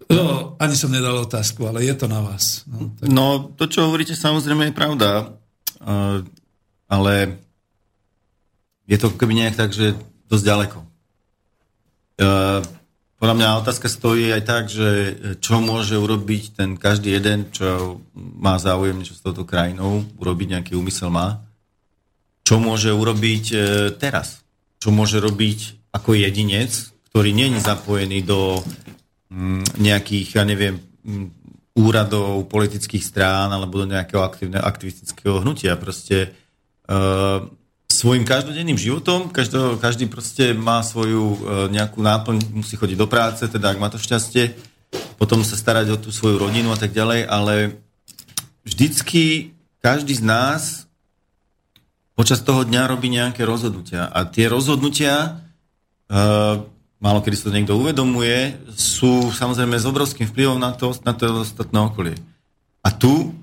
No, 0.08 0.56
ani 0.56 0.72
som 0.72 0.88
nedal 0.88 1.20
otázku, 1.20 1.68
ale 1.68 1.84
je 1.84 1.92
to 1.92 2.08
na 2.08 2.24
vás. 2.24 2.64
No, 2.64 2.96
tak... 2.96 3.06
no 3.12 3.52
to, 3.52 3.68
čo 3.68 3.84
hovoríte, 3.84 4.16
samozrejme 4.16 4.72
je 4.72 4.74
pravda, 4.76 5.36
ale 6.88 7.14
je 8.88 8.96
to 8.98 9.12
keby 9.14 9.34
nejak 9.38 9.56
tak, 9.56 9.70
že 9.70 9.94
dosť 10.26 10.44
ďaleko. 10.44 10.78
Podľa 13.18 13.34
mňa 13.34 13.58
otázka 13.62 13.90
stojí 13.90 14.30
aj 14.30 14.42
tak, 14.46 14.64
že 14.70 14.88
čo 15.42 15.58
môže 15.58 15.98
urobiť 15.98 16.54
ten 16.54 16.70
každý 16.78 17.18
jeden, 17.18 17.50
čo 17.50 17.98
má 18.14 18.58
záujem 18.62 18.94
niečo 18.98 19.18
s 19.18 19.22
touto 19.22 19.42
krajinou, 19.42 20.06
urobiť 20.18 20.46
nejaký 20.54 20.72
úmysel 20.78 21.10
má. 21.10 21.42
Čo 22.46 22.62
môže 22.62 22.94
urobiť 22.94 23.44
uh, 23.52 23.60
teraz? 23.98 24.46
Čo 24.78 24.94
môže 24.94 25.18
robiť 25.18 25.90
ako 25.92 26.14
jedinec, 26.14 26.70
ktorý 27.10 27.34
není 27.34 27.58
zapojený 27.58 28.22
do 28.22 28.62
Mm, 29.28 29.60
nejakých, 29.76 30.40
ja 30.40 30.42
neviem, 30.48 30.80
mm, 31.04 31.37
úradov, 31.78 32.50
politických 32.50 33.06
strán 33.06 33.54
alebo 33.54 33.78
do 33.78 33.86
nejakého 33.86 34.18
aktívneho, 34.18 34.66
aktivistického 34.66 35.46
hnutia. 35.46 35.78
Proste 35.78 36.34
uh, 36.90 37.46
svojim 37.86 38.26
každodenným 38.26 38.74
životom, 38.74 39.30
každý, 39.30 39.78
každý 39.78 40.10
proste 40.10 40.50
má 40.58 40.82
svoju 40.82 41.22
uh, 41.22 41.36
nejakú 41.70 42.02
náplň, 42.02 42.50
musí 42.50 42.74
chodiť 42.74 42.98
do 42.98 43.06
práce, 43.06 43.46
teda 43.46 43.70
ak 43.70 43.78
má 43.78 43.86
to 43.86 44.02
šťastie, 44.02 44.58
potom 45.14 45.46
sa 45.46 45.54
starať 45.54 45.86
o 45.94 46.00
tú 46.02 46.10
svoju 46.10 46.42
rodinu 46.42 46.74
a 46.74 46.78
tak 46.78 46.90
ďalej, 46.90 47.30
ale 47.30 47.78
vždycky 48.66 49.54
každý 49.78 50.18
z 50.18 50.24
nás 50.26 50.62
počas 52.18 52.42
toho 52.42 52.66
dňa 52.66 52.90
robí 52.90 53.06
nejaké 53.06 53.46
rozhodnutia. 53.46 54.10
A 54.10 54.26
tie 54.26 54.50
rozhodnutia 54.50 55.38
uh, 56.10 56.66
málo 56.98 57.22
kedy 57.22 57.34
sa 57.38 57.44
to 57.50 57.56
niekto 57.56 57.78
uvedomuje, 57.78 58.58
sú 58.74 59.30
samozrejme 59.30 59.78
s 59.78 59.86
obrovským 59.86 60.26
vplyvom 60.30 60.58
na 60.58 60.74
to, 60.74 60.94
na 61.06 61.14
to 61.14 61.46
ostatné 61.46 61.78
okolie. 61.78 62.16
A 62.82 62.90
tu 62.90 63.34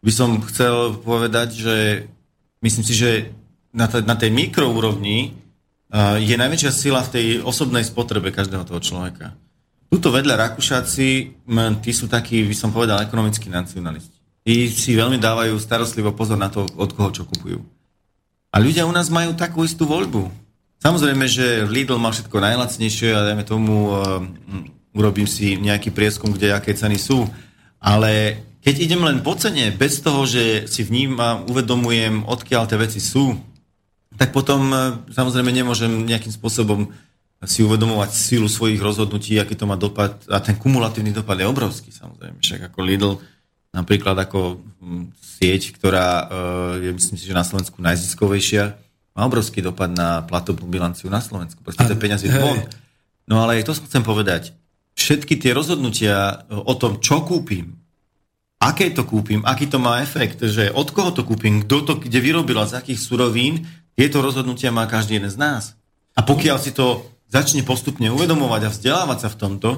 by 0.00 0.12
som 0.14 0.40
chcel 0.46 0.96
povedať, 1.02 1.58
že 1.58 1.76
myslím 2.62 2.84
si, 2.86 2.94
že 2.94 3.10
na, 3.74 3.86
t- 3.86 4.02
na 4.02 4.14
tej 4.14 4.30
mikroúrovni 4.32 5.34
uh, 5.90 6.16
je 6.18 6.34
najväčšia 6.34 6.72
sila 6.72 7.02
v 7.04 7.12
tej 7.12 7.26
osobnej 7.42 7.84
spotrebe 7.86 8.30
každého 8.34 8.66
toho 8.66 8.80
človeka. 8.82 9.34
Tuto 9.90 10.14
vedľa 10.14 10.38
Rakúšáci, 10.38 11.08
tí 11.82 11.90
sú 11.90 12.06
takí, 12.06 12.46
by 12.46 12.54
som 12.54 12.70
povedal, 12.70 13.02
ekonomickí 13.02 13.50
nacionalisti. 13.50 14.14
Tí 14.46 14.70
si 14.70 14.94
veľmi 14.94 15.18
dávajú 15.18 15.58
starostlivo 15.58 16.14
pozor 16.14 16.38
na 16.38 16.46
to, 16.46 16.62
od 16.78 16.94
koho 16.94 17.10
čo 17.10 17.26
kupujú. 17.26 17.58
A 18.54 18.56
ľudia 18.62 18.86
u 18.86 18.94
nás 18.94 19.10
majú 19.10 19.34
takú 19.34 19.66
istú 19.66 19.90
voľbu. 19.90 20.30
Samozrejme, 20.80 21.28
že 21.28 21.68
Lidl 21.68 22.00
má 22.00 22.08
všetko 22.08 22.40
najlacnejšie 22.40 23.12
a 23.12 23.26
dajme 23.28 23.44
tomu, 23.44 23.92
uh, 23.92 24.24
urobím 24.96 25.28
si 25.28 25.60
nejaký 25.60 25.92
prieskum, 25.92 26.32
kde 26.32 26.56
aké 26.56 26.72
ceny 26.72 26.96
sú, 26.96 27.28
ale 27.76 28.40
keď 28.64 28.74
idem 28.80 29.00
len 29.04 29.20
po 29.20 29.36
cene, 29.36 29.72
bez 29.76 30.00
toho, 30.00 30.24
že 30.24 30.64
si 30.68 30.84
vnímam, 30.84 31.44
uvedomujem, 31.48 32.24
odkiaľ 32.24 32.64
tie 32.64 32.80
veci 32.80 33.00
sú, 33.00 33.36
tak 34.16 34.32
potom 34.32 34.72
uh, 34.72 34.80
samozrejme 35.12 35.52
nemôžem 35.52 35.92
nejakým 36.08 36.32
spôsobom 36.32 36.88
si 37.44 37.64
uvedomovať 37.64 38.10
sílu 38.12 38.48
svojich 38.48 38.80
rozhodnutí, 38.80 39.36
aký 39.40 39.56
to 39.56 39.64
má 39.64 39.76
dopad 39.76 40.16
a 40.28 40.44
ten 40.44 40.60
kumulatívny 40.60 41.12
dopad 41.12 41.40
je 41.40 41.48
obrovský 41.48 41.88
samozrejme. 41.88 42.36
Však 42.40 42.72
ako 42.72 42.78
Lidl, 42.84 43.12
napríklad 43.72 44.16
ako 44.16 44.60
hm, 44.80 45.12
sieť, 45.20 45.76
ktorá 45.76 46.08
uh, 46.24 46.72
je 46.80 46.92
myslím 46.92 47.16
si, 47.16 47.24
že 47.24 47.36
na 47.36 47.44
Slovensku 47.44 47.80
najziskovejšia, 47.80 48.76
má 49.20 49.28
obrovský 49.28 49.60
dopad 49.60 49.92
na 49.92 50.24
platovú 50.24 50.64
bilanciu 50.64 51.12
na 51.12 51.20
Slovensku. 51.20 51.60
Proste 51.60 51.84
tie 51.84 52.00
peniaze 52.00 52.24
von. 52.32 52.56
No 53.28 53.44
ale 53.44 53.60
to 53.60 53.76
chcem 53.76 54.00
povedať. 54.00 54.56
Všetky 54.96 55.36
tie 55.36 55.52
rozhodnutia 55.52 56.48
o 56.48 56.72
tom, 56.80 57.04
čo 57.04 57.20
kúpim, 57.20 57.76
aké 58.56 58.88
to 58.96 59.04
kúpim, 59.04 59.44
aký 59.44 59.68
to 59.68 59.76
má 59.76 60.00
efekt, 60.00 60.40
že 60.40 60.72
od 60.72 60.88
koho 60.88 61.12
to 61.12 61.28
kúpim, 61.28 61.68
kto 61.68 61.76
to 61.84 61.92
kde 62.00 62.16
vyrobila, 62.16 62.64
z 62.64 62.80
akých 62.80 63.00
surovín, 63.00 63.68
tieto 63.92 64.24
rozhodnutia 64.24 64.72
má 64.72 64.88
každý 64.88 65.20
jeden 65.20 65.28
z 65.28 65.36
nás. 65.36 65.76
A 66.16 66.24
pokiaľ 66.24 66.56
si 66.56 66.72
to 66.72 67.04
začne 67.28 67.60
postupne 67.62 68.08
uvedomovať 68.08 68.60
a 68.66 68.72
vzdelávať 68.72 69.18
sa 69.20 69.28
v 69.28 69.38
tomto, 69.38 69.70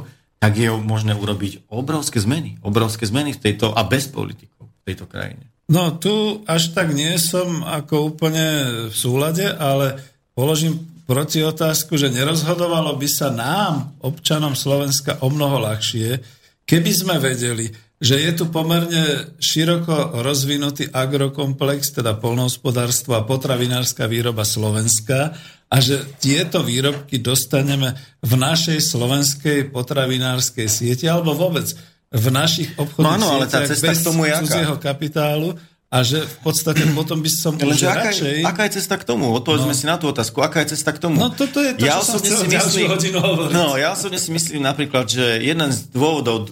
tak 0.43 0.59
je 0.59 0.70
možné 0.74 1.14
urobiť 1.14 1.70
obrovské 1.70 2.19
zmeny. 2.19 2.59
Obrovské 2.62 3.06
zmeny 3.06 3.35
v 3.35 3.43
tejto, 3.43 3.70
a 3.70 3.86
bez 3.86 4.10
politikov 4.10 4.66
v 4.66 4.82
tejto 4.90 5.06
krajine. 5.06 5.51
No 5.73 5.89
tu 5.97 6.44
až 6.44 6.77
tak 6.77 6.93
nie 6.93 7.16
som 7.16 7.65
ako 7.65 8.12
úplne 8.12 8.47
v 8.93 8.94
súlade, 8.94 9.49
ale 9.49 9.97
položím 10.36 10.77
proti 11.09 11.40
otázku, 11.40 11.97
že 11.97 12.12
nerozhodovalo 12.12 12.93
by 13.01 13.09
sa 13.09 13.32
nám, 13.32 13.97
občanom 14.05 14.53
Slovenska, 14.53 15.24
o 15.24 15.32
mnoho 15.32 15.65
ľahšie, 15.65 16.20
keby 16.69 16.93
sme 16.93 17.16
vedeli, 17.16 17.73
že 18.03 18.20
je 18.20 18.32
tu 18.36 18.53
pomerne 18.53 19.32
široko 19.40 20.20
rozvinutý 20.20 20.93
agrokomplex, 20.93 21.97
teda 21.97 22.20
polnohospodárstvo 22.20 23.16
a 23.16 23.24
potravinárska 23.24 24.05
výroba 24.05 24.44
Slovenska 24.44 25.32
a 25.73 25.77
že 25.81 26.05
tieto 26.20 26.61
výrobky 26.61 27.23
dostaneme 27.23 27.97
v 28.20 28.32
našej 28.36 28.77
slovenskej 28.82 29.73
potravinárskej 29.73 30.69
sieti 30.69 31.09
alebo 31.09 31.32
vôbec 31.32 31.70
v 32.12 32.26
našich 32.28 32.68
obchodných 32.76 33.09
no, 33.09 33.16
áno, 33.16 33.26
ale 33.40 33.48
tá 33.48 33.64
cesta 33.64 33.89
bez 33.89 34.05
k 34.05 34.06
tomu 34.06 34.28
je 34.28 34.32
cudzieho 34.44 34.76
kapitálu 34.76 35.56
a 35.93 36.01
že 36.01 36.24
v 36.24 36.36
podstate 36.40 36.89
potom 36.97 37.20
by 37.20 37.28
som 37.28 37.52
už 37.52 37.84
aká, 37.84 38.09
radšej... 38.09 38.48
Aká 38.48 38.62
je 38.64 38.72
cesta 38.80 38.97
k 38.97 39.05
tomu? 39.05 39.28
Odpovedzme 39.36 39.72
no. 39.72 39.76
si 39.76 39.84
na 39.84 40.01
tú 40.01 40.09
otázku. 40.09 40.40
Aká 40.40 40.64
je 40.64 40.72
cesta 40.72 40.97
k 40.97 41.05
tomu? 41.05 41.20
No 41.20 41.28
toto 41.28 41.60
je 41.60 41.76
to, 41.76 41.84
ja 41.84 42.01
čo 42.01 42.16
som 42.16 42.20
si 42.24 42.48
myslím, 42.48 42.89
No, 43.52 43.76
ja 43.76 43.93
osobne 43.93 44.16
si 44.16 44.32
myslím 44.32 44.64
napríklad, 44.64 45.05
že 45.05 45.44
jeden 45.44 45.68
z 45.68 45.93
dôvodov, 45.93 46.48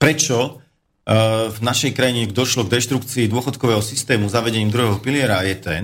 prečo 0.00 0.56
uh, 0.56 1.52
v 1.52 1.58
našej 1.60 1.92
krajine 1.92 2.24
došlo 2.32 2.64
k 2.64 2.80
deštrukcii 2.80 3.28
dôchodkového 3.28 3.84
systému 3.84 4.32
zavedením 4.32 4.72
druhého 4.72 5.04
piliera 5.04 5.44
je 5.44 5.56
ten, 5.60 5.82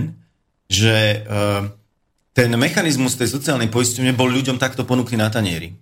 že 0.65 1.20
uh, 1.28 1.69
ten 2.32 2.49
mechanizmus 2.57 3.20
tej 3.20 3.37
sociálnej 3.37 3.69
poisťovne 3.69 4.16
bol 4.16 4.32
ľuďom 4.32 4.57
takto 4.57 4.89
ponúkli 4.89 5.20
na 5.20 5.28
tanieri. 5.28 5.77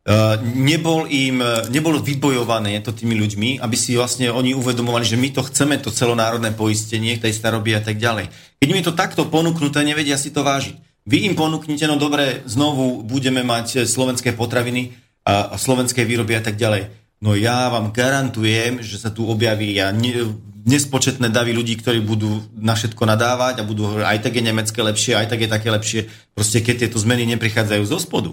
Uh, 0.00 0.40
nebol 0.56 1.04
im, 1.12 1.44
nebolo 1.68 2.00
vybojované 2.00 2.80
to 2.80 2.96
tými 2.96 3.12
ľuďmi, 3.20 3.60
aby 3.60 3.76
si 3.76 4.00
vlastne 4.00 4.32
oni 4.32 4.56
uvedomovali, 4.56 5.04
že 5.04 5.20
my 5.20 5.28
to 5.28 5.44
chceme, 5.44 5.76
to 5.76 5.92
celonárodné 5.92 6.56
poistenie 6.56 7.20
tej 7.20 7.36
staroby 7.36 7.76
a 7.76 7.84
tak 7.84 8.00
ďalej. 8.00 8.32
Keď 8.56 8.68
mi 8.72 8.80
to 8.80 8.96
takto 8.96 9.28
ponúknuté, 9.28 9.84
nevedia 9.84 10.16
si 10.16 10.32
to 10.32 10.40
vážiť. 10.40 11.04
Vy 11.04 11.28
im 11.28 11.36
ponúknite, 11.36 11.84
no 11.84 12.00
dobre, 12.00 12.40
znovu 12.48 13.04
budeme 13.04 13.44
mať 13.44 13.84
slovenské 13.84 14.32
potraviny 14.32 14.96
a, 15.28 15.52
a 15.52 15.56
slovenské 15.60 16.08
výroby 16.08 16.32
a 16.32 16.42
tak 16.44 16.56
ďalej. 16.56 16.88
No 17.20 17.36
ja 17.36 17.68
vám 17.68 17.92
garantujem, 17.92 18.80
že 18.80 18.96
sa 18.96 19.12
tu 19.12 19.28
objaví 19.28 19.76
ja, 19.76 19.92
ne, 19.92 20.32
nespočetné 20.64 21.28
davy 21.28 21.52
ľudí, 21.52 21.76
ktorí 21.76 22.00
budú 22.00 22.40
na 22.56 22.72
všetko 22.72 23.04
nadávať 23.04 23.60
a 23.60 23.68
budú 23.68 23.84
hovoriť, 23.84 24.06
aj 24.08 24.20
tak 24.24 24.32
je 24.36 24.42
nemecké 24.44 24.80
lepšie, 24.80 25.12
aj 25.16 25.28
tak 25.28 25.40
je 25.44 25.48
také 25.52 25.68
lepšie. 25.68 26.00
Proste 26.32 26.64
keď 26.64 26.88
tieto 26.88 26.96
zmeny 26.96 27.28
neprichádzajú 27.36 27.84
zo 27.84 28.00
spodu, 28.00 28.32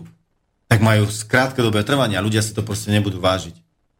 tak 0.67 0.83
majú 0.83 1.07
krátkodobé 1.07 1.83
trvanie 1.87 2.19
a 2.19 2.23
ľudia 2.23 2.43
si 2.43 2.51
to 2.51 2.63
proste 2.63 2.91
nebudú 2.91 3.23
vážiť. 3.23 3.55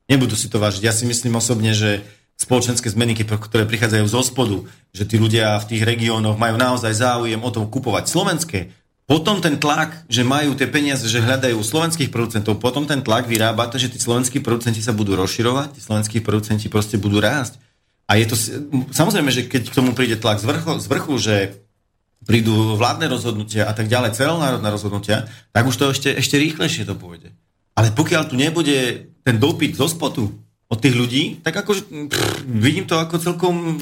Nebudú 0.07 0.35
si 0.35 0.47
to 0.47 0.59
vážiť. 0.59 0.83
Ja 0.83 0.95
si 0.95 1.07
myslím 1.07 1.39
osobne, 1.39 1.75
že 1.75 2.03
spoločenské 2.37 2.87
zmeny, 2.91 3.17
ktoré 3.17 3.65
prichádzajú 3.65 4.05
zo 4.07 4.21
spodu, 4.21 4.57
že 4.93 5.03
tí 5.09 5.17
ľudia 5.17 5.57
v 5.57 5.67
tých 5.73 5.83
regiónoch 5.83 6.37
majú 6.37 6.55
naozaj 6.55 6.93
záujem 6.93 7.41
o 7.41 7.49
to 7.49 7.65
kupovať 7.65 8.05
slovenské, 8.05 8.59
potom 9.07 9.39
ten 9.39 9.55
tlak, 9.55 10.03
že 10.11 10.27
majú 10.27 10.51
tie 10.51 10.67
peniaze, 10.67 11.07
že 11.07 11.23
hľadajú 11.23 11.55
slovenských 11.63 12.11
producentov, 12.11 12.59
potom 12.59 12.83
ten 12.83 12.99
tlak 12.99 13.23
vyrába 13.23 13.71
to, 13.71 13.79
že 13.79 13.95
tí 13.95 14.03
slovenskí 14.03 14.43
producenti 14.43 14.83
sa 14.83 14.91
budú 14.91 15.15
rozširovať, 15.15 15.79
tí 15.79 15.81
slovenskí 15.81 16.19
producenti 16.19 16.67
proste 16.67 16.99
budú 16.99 17.23
rásť. 17.23 17.55
A 18.03 18.19
je 18.19 18.27
to, 18.27 18.35
samozrejme, 18.91 19.31
že 19.31 19.47
keď 19.47 19.71
k 19.71 19.77
tomu 19.79 19.95
príde 19.95 20.19
tlak 20.19 20.43
z 20.43 20.51
vrchu, 20.51 20.71
z 20.83 20.87
vrchu 20.91 21.13
že 21.23 21.35
prídu 22.25 22.79
vládne 22.79 23.11
rozhodnutia 23.11 23.69
a 23.69 23.73
tak 23.75 23.91
ďalej, 23.91 24.17
celonárodné 24.17 24.69
rozhodnutia, 24.71 25.29
tak 25.53 25.63
už 25.69 25.75
to 25.77 25.85
ešte, 25.93 26.09
ešte 26.17 26.41
rýchlejšie 26.41 26.87
to 26.87 26.97
pôjde. 26.97 27.31
Ale 27.77 27.93
pokiaľ 27.93 28.23
tu 28.31 28.35
nebude 28.39 29.11
ten 29.21 29.37
dopyt 29.37 29.77
zo 29.77 29.85
spotu 29.85 30.33
od 30.67 30.77
tých 30.81 30.95
ľudí, 30.97 31.23
tak 31.45 31.61
ako 31.61 31.71
pff, 32.09 32.41
vidím 32.43 32.89
to 32.89 32.97
ako 32.97 33.21
celkom 33.21 33.79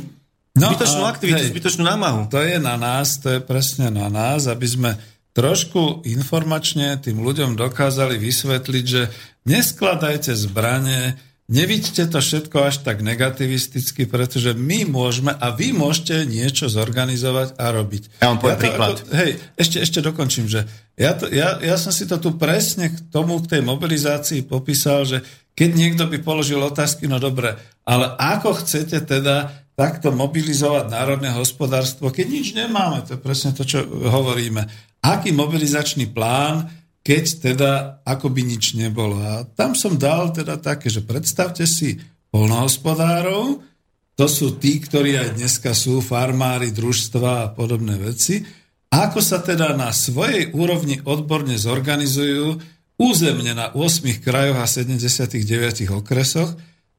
no, 0.54 0.68
zbytočnú 0.68 1.04
aktivitu, 1.08 1.40
hej, 1.40 1.52
zbytočnú 1.56 1.84
námahu. 1.88 2.28
To 2.30 2.44
je 2.44 2.60
na 2.60 2.76
nás, 2.76 3.18
to 3.24 3.34
je 3.34 3.40
presne 3.40 3.88
na 3.90 4.12
nás, 4.12 4.52
aby 4.52 4.68
sme 4.68 4.92
trošku 5.36 6.06
informačne 6.08 6.96
tým 7.00 7.20
ľuďom 7.20 7.60
dokázali 7.60 8.16
vysvetliť, 8.16 8.86
že 8.88 9.12
neskladajte 9.44 10.32
zbranie, 10.32 11.20
Nevidíte 11.46 12.10
to 12.10 12.18
všetko 12.18 12.58
až 12.74 12.82
tak 12.82 13.06
negativisticky, 13.06 14.10
pretože 14.10 14.58
my 14.58 14.90
môžeme 14.90 15.30
a 15.30 15.54
vy 15.54 15.78
môžete 15.78 16.26
niečo 16.26 16.66
zorganizovať 16.66 17.54
a 17.62 17.70
robiť. 17.70 18.04
Ja 18.26 18.34
vám 18.34 18.42
poviem 18.42 18.58
ja 18.58 18.62
príklad. 18.66 18.96
Ako, 18.98 19.14
hej, 19.14 19.32
ešte, 19.54 19.78
ešte 19.78 20.00
dokončím, 20.02 20.50
že 20.50 20.66
ja, 20.98 21.14
to, 21.14 21.30
ja, 21.30 21.62
ja 21.62 21.78
som 21.78 21.94
si 21.94 22.10
to 22.10 22.18
tu 22.18 22.34
presne 22.34 22.90
k 22.90 22.98
tomu, 23.14 23.38
k 23.46 23.58
tej 23.58 23.62
mobilizácii 23.62 24.42
popísal, 24.50 25.06
že 25.06 25.22
keď 25.54 25.70
niekto 25.78 26.04
by 26.10 26.18
položil 26.26 26.58
otázky, 26.66 27.06
no 27.06 27.22
dobre, 27.22 27.54
ale 27.86 28.06
ako 28.18 28.66
chcete 28.66 29.06
teda 29.06 29.70
takto 29.78 30.10
mobilizovať 30.10 30.90
národné 30.90 31.30
hospodárstvo, 31.30 32.10
keď 32.10 32.26
nič 32.26 32.58
nemáme, 32.58 33.06
to 33.06 33.16
je 33.16 33.22
presne 33.22 33.54
to, 33.54 33.62
čo 33.62 33.86
hovoríme. 33.86 34.66
Aký 35.06 35.30
mobilizačný 35.30 36.10
plán 36.10 36.66
keď 37.06 37.24
teda 37.38 37.72
akoby 38.02 38.42
nič 38.42 38.74
nebolo. 38.74 39.22
A 39.22 39.46
tam 39.46 39.78
som 39.78 39.94
dal 39.94 40.34
teda 40.34 40.58
také, 40.58 40.90
že 40.90 41.06
predstavte 41.06 41.70
si 41.70 42.02
polnohospodárov, 42.34 43.62
to 44.16 44.26
sú 44.26 44.58
tí, 44.58 44.82
ktorí 44.82 45.14
aj 45.14 45.38
dneska 45.38 45.78
sú 45.78 46.02
farmári, 46.02 46.74
družstva 46.74 47.32
a 47.46 47.52
podobné 47.54 48.00
veci, 48.02 48.42
ako 48.90 49.20
sa 49.22 49.44
teda 49.44 49.76
na 49.76 49.92
svojej 49.92 50.56
úrovni 50.56 51.04
odborne 51.04 51.60
zorganizujú 51.60 52.58
územne 52.96 53.52
na 53.52 53.76
8 53.76 54.24
krajoch 54.24 54.56
a 54.56 54.66
79 54.66 55.92
okresoch, 55.92 56.56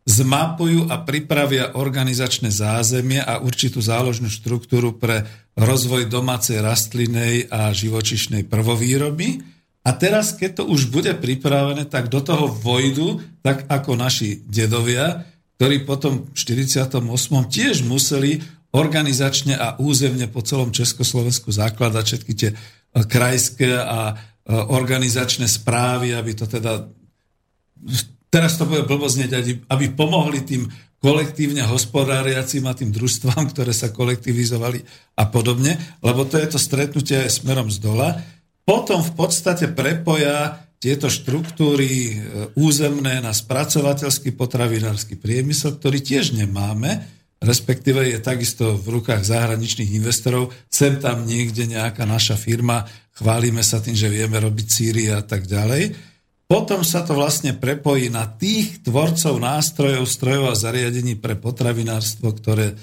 zmapujú 0.07 0.87
a 0.93 1.03
pripravia 1.03 1.75
organizačné 1.75 2.53
zázemie 2.53 3.19
a 3.19 3.43
určitú 3.43 3.83
záložnú 3.83 4.31
štruktúru 4.31 4.95
pre 5.01 5.27
rozvoj 5.57 6.07
domácej 6.07 6.63
rastlinej 6.63 7.51
a 7.51 7.73
živočišnej 7.73 8.47
prvovýroby, 8.47 9.56
a 9.87 9.95
teraz, 9.95 10.35
keď 10.35 10.51
to 10.59 10.65
už 10.67 10.91
bude 10.91 11.15
pripravené, 11.23 11.87
tak 11.87 12.11
do 12.11 12.19
toho 12.19 12.51
vojdu, 12.51 13.23
tak 13.39 13.71
ako 13.71 13.95
naši 13.95 14.43
dedovia, 14.43 15.23
ktorí 15.63 15.87
potom 15.87 16.27
v 16.27 16.35
48. 16.35 16.91
tiež 17.47 17.87
museli 17.87 18.43
organizačne 18.75 19.55
a 19.55 19.79
územne 19.79 20.27
po 20.27 20.43
celom 20.43 20.75
Československu 20.75 21.55
zakladať 21.55 22.03
všetky 22.03 22.33
tie 22.35 22.51
e, 22.51 22.57
krajské 23.07 23.79
a 23.79 24.01
e, 24.11 24.15
organizačné 24.53 25.47
správy, 25.47 26.19
aby 26.19 26.35
to 26.35 26.51
teda... 26.51 26.91
Teraz 28.27 28.59
to 28.59 28.67
bude 28.67 28.91
blboznieť, 28.91 29.65
aby 29.71 29.87
pomohli 29.95 30.43
tým 30.43 30.67
kolektívne 30.99 31.63
hospodáriacim 31.63 32.67
a 32.67 32.75
tým 32.75 32.91
družstvám, 32.91 33.49
ktoré 33.55 33.71
sa 33.71 33.95
kolektivizovali 33.95 34.83
a 35.15 35.25
podobne, 35.31 35.79
lebo 36.03 36.27
to 36.27 36.43
je 36.43 36.49
to 36.51 36.59
stretnutie 36.59 37.23
smerom 37.31 37.71
z 37.71 37.79
dola 37.79 38.19
potom 38.67 38.99
v 38.99 39.13
podstate 39.15 39.71
prepoja 39.71 40.67
tieto 40.83 41.09
štruktúry 41.09 41.89
e, 41.89 42.15
územné 42.59 43.23
na 43.23 43.33
spracovateľský 43.33 44.35
potravinársky 44.37 45.17
priemysel, 45.17 45.79
ktorý 45.81 46.03
tiež 46.03 46.37
nemáme, 46.37 47.01
respektíve 47.41 48.03
je 48.11 48.19
takisto 48.21 48.77
v 48.77 49.01
rukách 49.01 49.23
zahraničných 49.25 49.97
investorov. 49.97 50.53
Sem 50.69 51.01
tam 51.01 51.25
niekde 51.25 51.65
nejaká 51.65 52.05
naša 52.05 52.35
firma, 52.37 52.85
chválime 53.17 53.65
sa 53.65 53.81
tým, 53.81 53.97
že 53.97 54.13
vieme 54.13 54.37
robiť 54.37 54.67
Sýrie 54.67 55.15
a 55.15 55.23
tak 55.25 55.49
ďalej. 55.49 55.97
Potom 56.47 56.87
sa 56.87 57.03
to 57.03 57.19
vlastne 57.19 57.59
prepojí 57.59 58.07
na 58.07 58.31
tých 58.31 58.83
tvorcov 58.87 59.43
nástrojov, 59.43 60.07
strojov 60.07 60.55
a 60.55 60.59
zariadení 60.59 61.19
pre 61.19 61.35
potravinárstvo, 61.35 62.31
ktoré 62.31 62.71
e, 62.71 62.75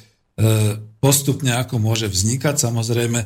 postupne 1.00 1.56
ako 1.56 1.80
môže 1.80 2.12
vznikať. 2.12 2.60
Samozrejme, 2.60 3.24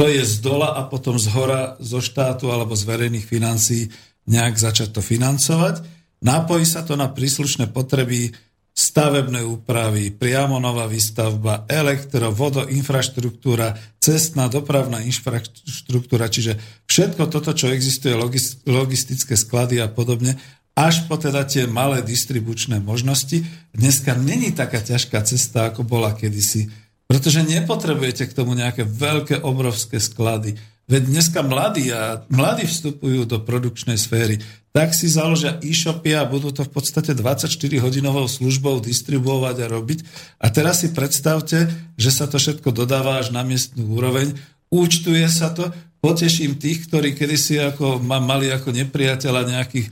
to 0.00 0.08
je 0.08 0.24
z 0.24 0.40
dola 0.40 0.80
a 0.80 0.88
potom 0.88 1.20
z 1.20 1.28
hora, 1.28 1.76
zo 1.76 2.00
štátu 2.00 2.48
alebo 2.48 2.72
z 2.72 2.88
verejných 2.88 3.28
financií 3.28 3.92
nejak 4.24 4.56
začať 4.56 4.96
to 4.96 5.04
financovať. 5.04 5.84
Napojí 6.24 6.64
sa 6.64 6.80
to 6.80 6.96
na 6.96 7.12
príslušné 7.12 7.68
potreby 7.68 8.32
stavebnej 8.72 9.44
úpravy, 9.44 10.08
priamo 10.08 10.56
nová 10.56 10.88
výstavba, 10.88 11.68
elektro, 11.68 12.32
vodo, 12.32 12.64
infraštruktúra, 12.64 13.76
cestná, 14.00 14.48
dopravná 14.48 15.04
infraštruktúra, 15.04 16.32
čiže 16.32 16.56
všetko 16.88 17.28
toto, 17.28 17.52
čo 17.52 17.68
existuje, 17.68 18.16
logistické 18.64 19.36
sklady 19.36 19.84
a 19.84 19.92
podobne, 19.92 20.40
až 20.72 21.04
po 21.12 21.20
teda 21.20 21.44
tie 21.44 21.68
malé 21.68 22.00
distribučné 22.00 22.80
možnosti. 22.80 23.44
Dneska 23.76 24.16
není 24.16 24.48
taká 24.56 24.80
ťažká 24.80 25.20
cesta, 25.28 25.68
ako 25.68 25.84
bola 25.84 26.16
kedysi 26.16 26.72
pretože 27.10 27.42
nepotrebujete 27.42 28.30
k 28.30 28.36
tomu 28.38 28.54
nejaké 28.54 28.86
veľké, 28.86 29.42
obrovské 29.42 29.98
sklady. 29.98 30.54
Veď 30.86 31.10
dneska 31.10 31.42
mladí, 31.42 31.90
a 31.90 32.22
mladí 32.30 32.70
vstupujú 32.70 33.26
do 33.26 33.42
produkčnej 33.42 33.98
sféry, 33.98 34.38
tak 34.70 34.94
si 34.94 35.10
založia 35.10 35.58
e-shopy 35.58 36.14
a 36.14 36.22
budú 36.22 36.54
to 36.54 36.62
v 36.62 36.70
podstate 36.70 37.18
24-hodinovou 37.18 38.30
službou 38.30 38.78
distribuovať 38.78 39.56
a 39.58 39.70
robiť. 39.74 39.98
A 40.38 40.54
teraz 40.54 40.86
si 40.86 40.94
predstavte, 40.94 41.66
že 41.98 42.10
sa 42.14 42.30
to 42.30 42.38
všetko 42.38 42.70
dodáva 42.70 43.18
až 43.18 43.34
na 43.34 43.42
miestnú 43.42 43.90
úroveň, 43.90 44.30
účtuje 44.70 45.26
sa 45.26 45.50
to, 45.50 45.66
poteším 45.98 46.62
tých, 46.62 46.86
ktorí 46.86 47.18
kedysi 47.18 47.58
ako, 47.58 47.98
mali 48.06 48.54
ako 48.54 48.70
nepriateľa 48.70 49.50
nejakých 49.50 49.90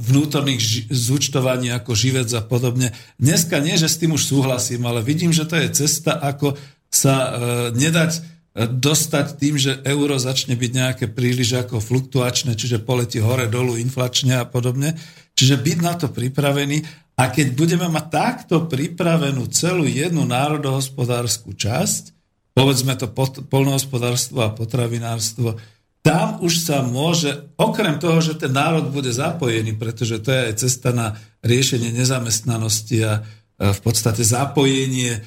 vnútorných 0.00 0.60
ži- 0.60 0.84
zúčtovaní 0.88 1.68
ako 1.68 1.92
živec 1.92 2.28
a 2.32 2.40
podobne. 2.40 2.96
Dneska 3.20 3.60
nie, 3.60 3.76
že 3.76 3.92
s 3.92 4.00
tým 4.00 4.16
už 4.16 4.24
súhlasím, 4.24 4.88
ale 4.88 5.04
vidím, 5.04 5.28
že 5.28 5.44
to 5.44 5.60
je 5.60 5.68
cesta, 5.84 6.16
ako 6.16 6.56
sa 6.88 7.14
e, 7.16 7.30
nedať 7.76 8.12
e, 8.16 8.20
dostať 8.68 9.26
tým, 9.36 9.60
že 9.60 9.84
euro 9.84 10.16
začne 10.16 10.56
byť 10.56 10.70
nejaké 10.72 11.04
príliš 11.12 11.56
ako 11.60 11.84
fluktuačné, 11.84 12.56
čiže 12.56 12.80
poletí 12.80 13.20
hore, 13.20 13.44
dolu, 13.44 13.76
inflačne 13.76 14.40
a 14.40 14.48
podobne. 14.48 14.96
Čiže 15.36 15.60
byť 15.60 15.78
na 15.84 16.00
to 16.00 16.08
pripravený 16.08 16.84
a 17.20 17.28
keď 17.28 17.52
budeme 17.52 17.88
mať 17.92 18.06
takto 18.08 18.64
pripravenú 18.68 19.48
celú 19.52 19.84
jednu 19.84 20.24
národohospodárskú 20.24 21.52
časť, 21.52 22.16
povedzme 22.56 22.96
to 22.96 23.08
polnohospodárstvo 23.48 24.48
a 24.48 24.52
potravinárstvo, 24.52 25.60
tam 26.02 26.42
už 26.42 26.66
sa 26.66 26.82
môže, 26.82 27.46
okrem 27.54 27.96
toho, 28.02 28.18
že 28.18 28.34
ten 28.34 28.50
národ 28.50 28.90
bude 28.90 29.14
zapojený, 29.14 29.78
pretože 29.78 30.18
to 30.18 30.34
je 30.34 30.40
aj 30.50 30.54
cesta 30.58 30.90
na 30.90 31.14
riešenie 31.46 31.94
nezamestnanosti 31.94 32.98
a 33.06 33.22
v 33.62 33.80
podstate 33.86 34.26
zapojenie 34.26 35.22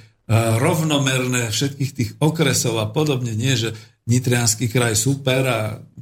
rovnomerné 0.59 1.47
všetkých 1.47 1.91
tých 1.95 2.11
okresov 2.19 2.83
a 2.83 2.91
podobne. 2.91 3.31
Nie, 3.31 3.55
že 3.55 3.71
Nitrianský 4.05 4.67
kraj 4.67 4.99
super 4.99 5.41
a 5.47 5.59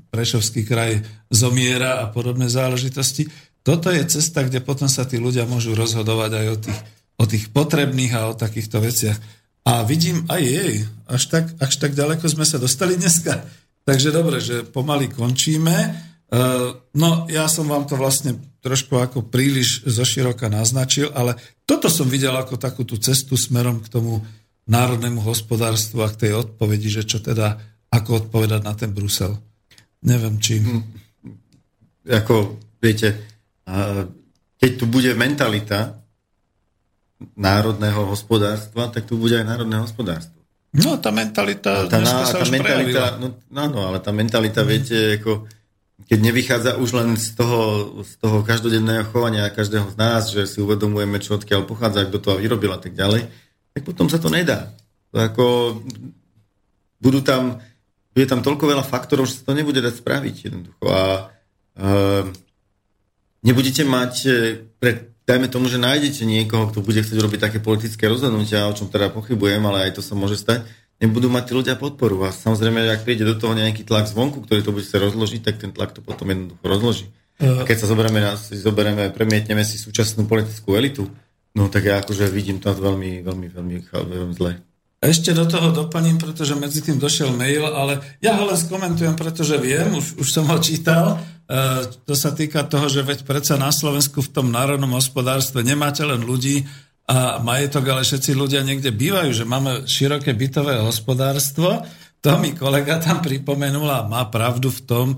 Prešovský 0.10 0.66
kraj 0.66 1.06
zomiera 1.30 2.02
a 2.02 2.10
podobné 2.10 2.50
záležitosti. 2.50 3.30
Toto 3.64 3.94
je 3.94 4.04
cesta, 4.10 4.44
kde 4.44 4.60
potom 4.60 4.90
sa 4.92 5.08
tí 5.08 5.22
ľudia 5.22 5.48
môžu 5.48 5.78
rozhodovať 5.78 6.32
aj 6.36 6.48
o 6.50 6.58
tých, 6.60 6.80
o 7.22 7.26
tých 7.30 7.46
potrebných 7.54 8.14
a 8.18 8.28
o 8.28 8.38
takýchto 8.38 8.82
veciach. 8.84 9.18
A 9.64 9.88
vidím 9.88 10.28
aj 10.28 10.42
jej, 10.44 10.84
až 11.08 11.24
tak, 11.32 11.46
až 11.64 11.74
tak 11.80 11.96
ďaleko 11.96 12.28
sme 12.28 12.44
sa 12.44 12.60
dostali 12.60 13.00
dneska. 13.00 13.48
Takže 13.84 14.16
dobre, 14.16 14.40
že 14.40 14.64
pomaly 14.64 15.12
končíme. 15.12 15.76
E, 15.76 15.90
no, 16.96 17.10
ja 17.28 17.52
som 17.52 17.68
vám 17.68 17.84
to 17.84 18.00
vlastne 18.00 18.40
trošku 18.64 18.96
ako 18.96 19.28
príliš 19.28 19.84
zoširoka 19.84 20.48
naznačil, 20.48 21.12
ale 21.12 21.36
toto 21.68 21.92
som 21.92 22.08
videl 22.08 22.32
ako 22.32 22.56
takú 22.56 22.88
tú 22.88 22.96
cestu 22.96 23.36
smerom 23.36 23.84
k 23.84 23.92
tomu 23.92 24.24
národnému 24.64 25.20
hospodárstvu 25.20 26.00
a 26.00 26.12
k 26.12 26.28
tej 26.28 26.32
odpovedi, 26.48 26.88
že 26.88 27.04
čo 27.04 27.20
teda, 27.20 27.60
ako 27.92 28.28
odpovedať 28.28 28.62
na 28.64 28.74
ten 28.76 28.96
Brusel. 28.96 29.36
Neviem, 30.08 30.40
či... 30.40 30.64
Hm. 30.64 30.84
Ako, 32.04 32.60
viete, 32.84 33.16
keď 34.60 34.72
tu 34.76 34.86
bude 34.92 35.16
mentalita 35.16 36.04
národného 37.40 38.12
hospodárstva, 38.12 38.92
tak 38.92 39.08
tu 39.08 39.16
bude 39.16 39.40
aj 39.40 39.48
národné 39.48 39.80
hospodárstvo. 39.80 40.43
No, 40.74 40.98
tá 40.98 41.14
mentalita 41.14 41.86
tá, 41.86 42.02
na, 42.02 42.26
sa 42.26 42.42
tá 42.42 42.50
mentalita, 42.50 43.22
no, 43.22 43.38
áno, 43.54 43.94
ale 43.94 44.02
tá 44.02 44.10
mentalita, 44.10 44.66
mm. 44.66 44.68
viete, 44.68 44.98
ako, 45.22 45.46
keď 46.10 46.20
nevychádza 46.20 46.72
už 46.82 46.90
len 46.98 47.14
z 47.14 47.38
toho, 47.38 47.62
z 48.02 48.14
toho 48.18 48.42
každodenného 48.42 49.06
chovania 49.14 49.54
každého 49.54 49.94
z 49.94 49.96
nás, 50.02 50.34
že 50.34 50.50
si 50.50 50.58
uvedomujeme, 50.58 51.22
čo 51.22 51.38
odkiaľ 51.38 51.70
pochádza, 51.70 52.10
kto 52.10 52.18
to 52.18 52.32
vyrobil 52.42 52.74
a 52.74 52.82
tak 52.82 52.98
ďalej, 52.98 53.30
tak 53.78 53.82
potom 53.86 54.10
sa 54.10 54.18
to 54.18 54.34
nedá. 54.34 54.74
To 55.14 55.22
ako, 55.22 55.46
budú 56.98 57.22
tam, 57.22 57.62
bude 58.18 58.26
tam 58.26 58.42
toľko 58.42 58.66
veľa 58.66 58.82
faktorov, 58.82 59.30
že 59.30 59.46
sa 59.46 59.54
to 59.54 59.54
nebude 59.54 59.78
dať 59.78 59.94
spraviť 60.02 60.36
jednoducho. 60.50 60.86
A 60.90 61.30
uh, 61.78 62.26
nebudete 63.46 63.84
mať 63.86 64.14
e, 64.26 64.32
pre 64.80 65.13
dajme 65.24 65.48
tomu, 65.48 65.72
že 65.72 65.80
nájdete 65.80 66.28
niekoho, 66.28 66.70
kto 66.72 66.84
bude 66.84 67.00
chcieť 67.04 67.20
robiť 67.20 67.40
také 67.40 67.58
politické 67.64 68.08
rozhodnutia, 68.08 68.68
o 68.68 68.76
čom 68.76 68.92
teda 68.92 69.12
pochybujem, 69.12 69.64
ale 69.64 69.90
aj 69.90 70.00
to 70.00 70.02
sa 70.04 70.16
môže 70.16 70.40
stať, 70.40 70.68
nebudú 71.00 71.28
mať 71.32 71.44
tí 71.50 71.54
ľudia 71.56 71.76
podporu. 71.76 72.24
A 72.28 72.32
samozrejme, 72.32 72.84
ak 72.88 73.08
príde 73.08 73.28
do 73.28 73.36
toho 73.36 73.56
nejaký 73.56 73.84
tlak 73.88 74.08
zvonku, 74.08 74.44
ktorý 74.44 74.64
to 74.64 74.72
bude 74.76 74.88
sa 74.88 75.00
rozložiť, 75.00 75.42
tak 75.44 75.60
ten 75.60 75.72
tlak 75.72 75.96
to 75.96 76.04
potom 76.04 76.32
jednoducho 76.32 76.64
rozloží. 76.64 77.06
A 77.44 77.66
keď 77.66 77.78
sa 77.84 77.88
zoberieme, 77.90 78.24
si 78.40 78.56
zoberieme, 78.56 79.10
premietneme 79.10 79.66
si 79.66 79.76
súčasnú 79.76 80.30
politickú 80.30 80.78
elitu, 80.78 81.10
no 81.58 81.68
tak 81.68 81.90
ja 81.90 82.00
akože 82.00 82.30
vidím 82.30 82.62
to 82.62 82.72
veľmi, 82.72 83.26
veľmi, 83.26 83.48
veľmi, 83.52 83.76
veľmi 83.90 84.34
zle. 84.38 84.62
Ešte 85.04 85.36
do 85.36 85.44
toho 85.44 85.76
doplním, 85.76 86.16
pretože 86.16 86.56
medzi 86.56 86.80
tým 86.80 86.96
došiel 86.96 87.36
mail, 87.36 87.68
ale 87.68 88.00
ja 88.24 88.40
ho 88.40 88.48
len 88.48 88.56
skomentujem, 88.56 89.20
pretože 89.20 89.60
viem, 89.60 89.92
už, 89.92 90.16
už 90.16 90.28
som 90.32 90.48
ho 90.48 90.56
čítal. 90.64 91.20
E, 91.54 91.86
to 92.10 92.18
sa 92.18 92.34
týka 92.34 92.66
toho, 92.66 92.90
že 92.90 93.06
veď 93.06 93.30
predsa 93.30 93.62
na 93.62 93.70
Slovensku 93.70 94.26
v 94.26 94.34
tom 94.34 94.50
národnom 94.50 94.98
hospodárstve 94.98 95.62
nemáte 95.62 96.02
len 96.02 96.26
ľudí 96.26 96.66
a 97.06 97.38
majetok, 97.38 97.94
ale 97.94 98.02
všetci 98.02 98.32
ľudia 98.34 98.66
niekde 98.66 98.90
bývajú, 98.90 99.30
že 99.36 99.46
máme 99.46 99.86
široké 99.86 100.34
bytové 100.34 100.82
hospodárstvo. 100.82 101.86
To 102.24 102.40
mi 102.40 102.56
kolega 102.56 103.04
tam 103.04 103.20
pripomenul 103.20 103.86
a 103.92 104.08
má 104.08 104.24
pravdu 104.32 104.74
v 104.74 104.82
tom. 104.82 105.08
E, 105.14 105.18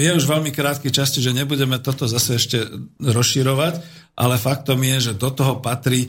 je 0.00 0.10
už 0.14 0.24
veľmi 0.24 0.54
krátky 0.54 0.88
čas, 0.88 1.12
že 1.12 1.36
nebudeme 1.36 1.76
toto 1.84 2.08
zase 2.08 2.40
ešte 2.40 2.64
rozširovať, 3.02 3.74
ale 4.16 4.40
faktom 4.40 4.80
je, 4.80 5.12
že 5.12 5.20
do 5.20 5.28
toho 5.34 5.60
patrí 5.60 6.08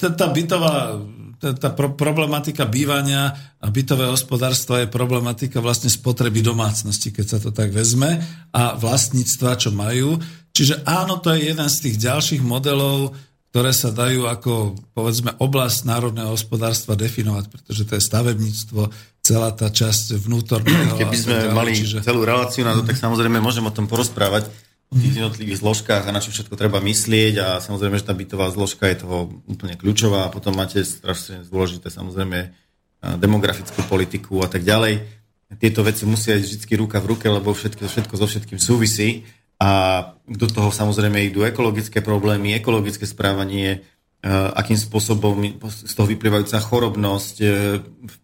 tá 0.00 0.32
bytová 0.32 0.96
tá 1.52 1.68
problematika 1.76 2.64
bývania 2.64 3.36
a 3.60 3.66
bytového 3.68 4.16
hospodárstva 4.16 4.80
je 4.80 4.88
problematika 4.88 5.60
vlastne 5.60 5.92
spotreby 5.92 6.40
domácnosti, 6.40 7.12
keď 7.12 7.26
sa 7.28 7.38
to 7.42 7.52
tak 7.52 7.68
vezme, 7.68 8.24
a 8.56 8.78
vlastníctva, 8.80 9.60
čo 9.60 9.68
majú. 9.76 10.16
Čiže 10.56 10.88
áno, 10.88 11.20
to 11.20 11.36
je 11.36 11.52
jeden 11.52 11.68
z 11.68 11.76
tých 11.84 11.96
ďalších 12.00 12.40
modelov, 12.40 13.12
ktoré 13.52 13.70
sa 13.70 13.94
dajú 13.94 14.26
ako, 14.26 14.74
povedzme, 14.96 15.36
oblasť 15.38 15.86
národného 15.86 16.32
hospodárstva 16.34 16.98
definovať, 16.98 17.52
pretože 17.52 17.82
to 17.86 17.92
je 17.94 18.02
stavebníctvo, 18.02 18.80
celá 19.22 19.54
tá 19.54 19.70
časť 19.70 20.18
vnútorného. 20.18 20.98
Keby 20.98 21.16
sme 21.16 21.36
mali 21.54 21.76
čiže... 21.76 22.02
celú 22.02 22.26
reláciu 22.26 22.66
na 22.66 22.74
to, 22.74 22.82
tak 22.82 22.98
samozrejme 22.98 23.38
môžem 23.38 23.62
o 23.62 23.70
tom 23.70 23.86
porozprávať 23.86 24.50
o 24.90 24.96
tých 24.96 25.14
jednotlivých 25.20 25.60
zložkách 25.60 26.04
a 26.06 26.14
na 26.14 26.20
čo 26.20 26.34
všetko 26.34 26.54
treba 26.58 26.78
myslieť 26.82 27.34
a 27.40 27.46
samozrejme, 27.62 27.98
že 27.98 28.08
tá 28.08 28.14
bytová 28.14 28.50
zložka 28.52 28.90
je 28.90 29.02
toho 29.04 29.42
úplne 29.48 29.74
kľúčová 29.78 30.28
a 30.28 30.32
potom 30.32 30.54
máte 30.54 30.84
strašne 30.84 31.46
dôležité 31.48 31.90
samozrejme 31.90 32.52
demografickú 33.20 33.84
politiku 33.84 34.40
a 34.40 34.48
tak 34.48 34.64
ďalej. 34.64 35.04
Tieto 35.60 35.84
veci 35.84 36.08
musia 36.08 36.40
ísť 36.40 36.66
vždy 36.66 36.74
ruka 36.80 36.98
v 37.04 37.14
ruke, 37.14 37.26
lebo 37.28 37.52
všetko, 37.52 37.86
všetko 37.86 38.14
so 38.16 38.26
všetkým 38.26 38.58
súvisí 38.58 39.28
a 39.60 39.70
do 40.26 40.46
toho 40.50 40.72
samozrejme 40.74 41.30
idú 41.30 41.46
ekologické 41.46 42.02
problémy, 42.02 42.56
ekologické 42.58 43.06
správanie, 43.06 43.84
akým 44.30 44.80
spôsobom 44.80 45.60
z 45.68 45.92
toho 45.92 46.08
vyplývajúca 46.08 46.56
chorobnosť, 46.56 47.34
e, 47.44 47.46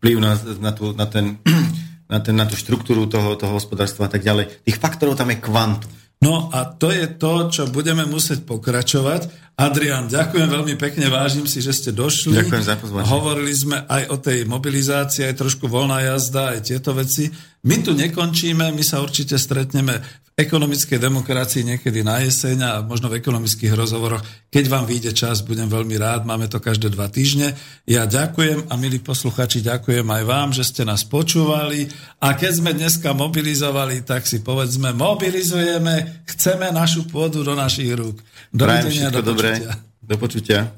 vplyv 0.00 0.16
na, 0.16 0.32
na, 0.56 0.72
tú, 0.72 0.96
na, 0.96 1.04
ten, 1.04 1.36
na, 2.12 2.18
ten, 2.24 2.32
na 2.32 2.48
tú 2.48 2.56
štruktúru 2.56 3.04
toho, 3.04 3.36
toho 3.36 3.52
hospodárstva 3.52 4.08
a 4.08 4.10
tak 4.10 4.24
ďalej. 4.24 4.64
Tých 4.64 4.80
faktorov 4.80 5.20
tam 5.20 5.28
je 5.28 5.44
kvantum. 5.44 5.92
No 6.20 6.52
a 6.52 6.68
to 6.68 6.92
je 6.92 7.08
to, 7.16 7.48
čo 7.48 7.62
budeme 7.72 8.04
musieť 8.04 8.44
pokračovať. 8.44 9.49
Adrian, 9.60 10.08
ďakujem 10.08 10.48
veľmi 10.48 10.74
pekne, 10.80 11.12
vážim 11.12 11.44
si, 11.44 11.60
že 11.60 11.76
ste 11.76 11.90
došli. 11.92 12.32
Ďakujem 12.32 12.64
za 12.64 12.80
pozvanie. 12.80 13.04
Hovorili 13.12 13.52
sme 13.52 13.84
aj 13.84 14.08
o 14.08 14.16
tej 14.16 14.48
mobilizácii, 14.48 15.28
aj 15.28 15.36
trošku 15.36 15.68
voľná 15.68 16.00
jazda, 16.00 16.56
aj 16.56 16.72
tieto 16.72 16.96
veci. 16.96 17.28
My 17.60 17.76
tu 17.84 17.92
nekončíme, 17.92 18.72
my 18.72 18.80
sa 18.80 19.04
určite 19.04 19.36
stretneme 19.36 20.00
v 20.00 20.48
ekonomickej 20.48 20.96
demokracii 20.96 21.76
niekedy 21.76 22.00
na 22.00 22.24
jeseň 22.24 22.58
a 22.64 22.72
možno 22.80 23.12
v 23.12 23.20
ekonomických 23.20 23.76
rozhovoroch. 23.76 24.24
Keď 24.48 24.64
vám 24.72 24.88
vyjde 24.88 25.12
čas, 25.12 25.44
budem 25.44 25.68
veľmi 25.68 26.00
rád, 26.00 26.24
máme 26.24 26.48
to 26.48 26.56
každé 26.56 26.88
dva 26.88 27.12
týždne. 27.12 27.52
Ja 27.84 28.08
ďakujem 28.08 28.72
a 28.72 28.74
milí 28.80 28.96
posluchači, 29.04 29.60
ďakujem 29.60 30.08
aj 30.08 30.22
vám, 30.24 30.48
že 30.56 30.64
ste 30.64 30.88
nás 30.88 31.04
počúvali 31.04 31.92
a 32.16 32.32
keď 32.32 32.52
sme 32.64 32.72
dneska 32.72 33.12
mobilizovali, 33.12 34.08
tak 34.08 34.24
si 34.24 34.40
povedzme, 34.40 34.96
mobilizujeme, 34.96 36.24
chceme 36.24 36.72
našu 36.72 37.04
pôdu 37.12 37.44
do 37.44 37.52
našich 37.52 37.92
rúk. 37.92 38.24
Dovidenia, 38.48 39.12
do 39.12 39.20
počutia. 39.20 39.49
Dobré. 39.58 39.74
Do 40.02 40.18
počutia. 40.18 40.72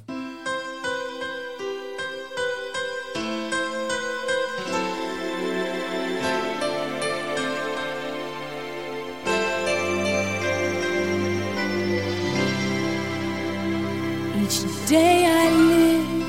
day 14.89 15.25
I 15.25 15.49
live, 15.51 16.27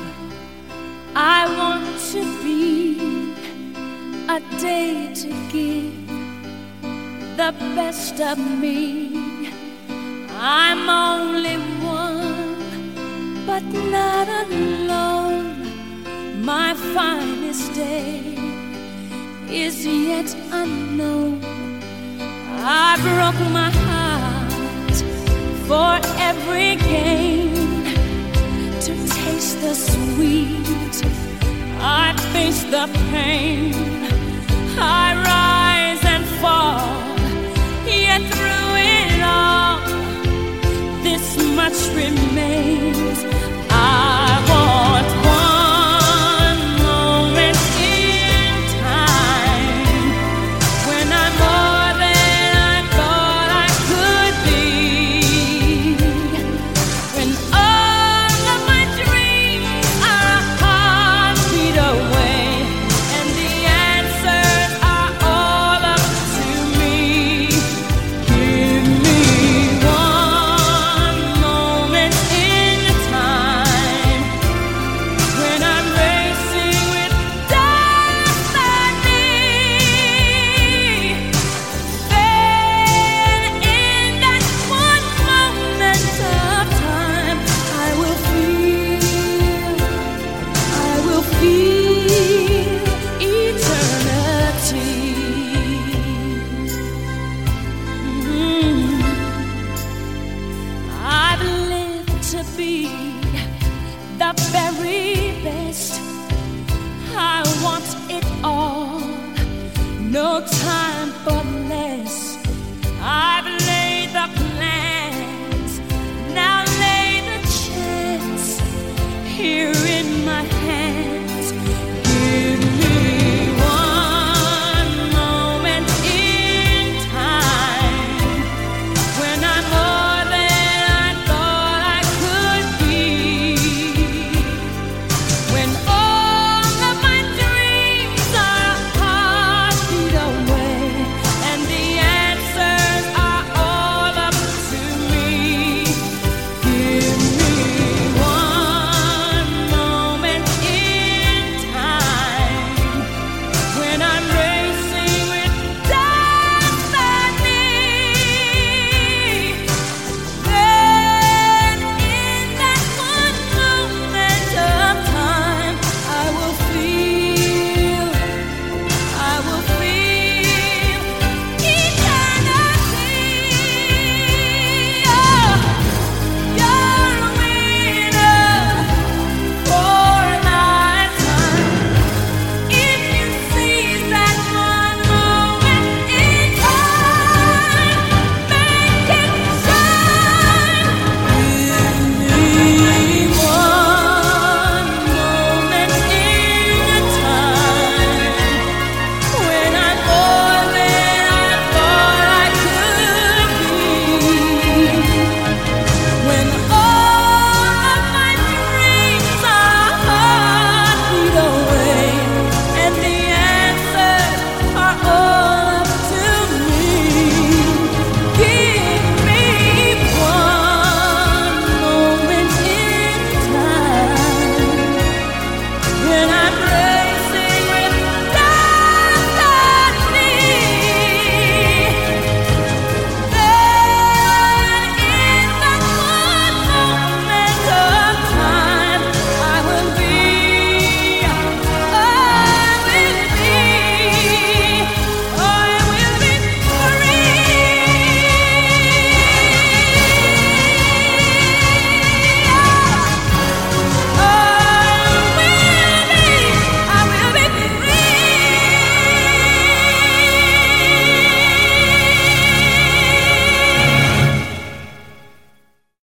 I 1.14 1.44
want 1.58 1.98
to 2.12 2.22
be 2.42 2.96
a 4.28 4.40
day 4.58 5.12
to 5.12 5.28
give 5.52 5.92
the 7.36 7.52
best 7.76 8.20
of 8.20 8.38
me. 8.38 9.10
I'm 10.40 10.88
only 10.88 11.56
one, 11.56 11.83
but 13.46 13.62
not 13.62 14.28
alone. 14.28 15.56
My 16.44 16.74
finest 16.94 17.74
day 17.74 18.20
is 19.50 19.86
yet 19.86 20.34
unknown. 20.50 21.40
I 22.66 22.96
broke 23.06 23.40
my 23.60 23.70
heart 23.86 24.96
for 25.68 25.92
every 26.20 26.76
gain 26.76 27.84
to 28.86 28.92
taste 29.18 29.60
the 29.60 29.74
sweet. 29.74 30.96
I 31.80 32.14
face 32.32 32.62
the 32.64 32.88
pain. 33.10 33.74
I 34.78 35.06
rise 35.32 36.02
and 36.14 36.24
fall. 36.40 36.88
Yet 37.86 38.22
through 38.34 38.72
it 38.98 39.22
all, 39.22 39.78
this 41.02 41.26
much 41.54 41.78
remains. 41.94 42.93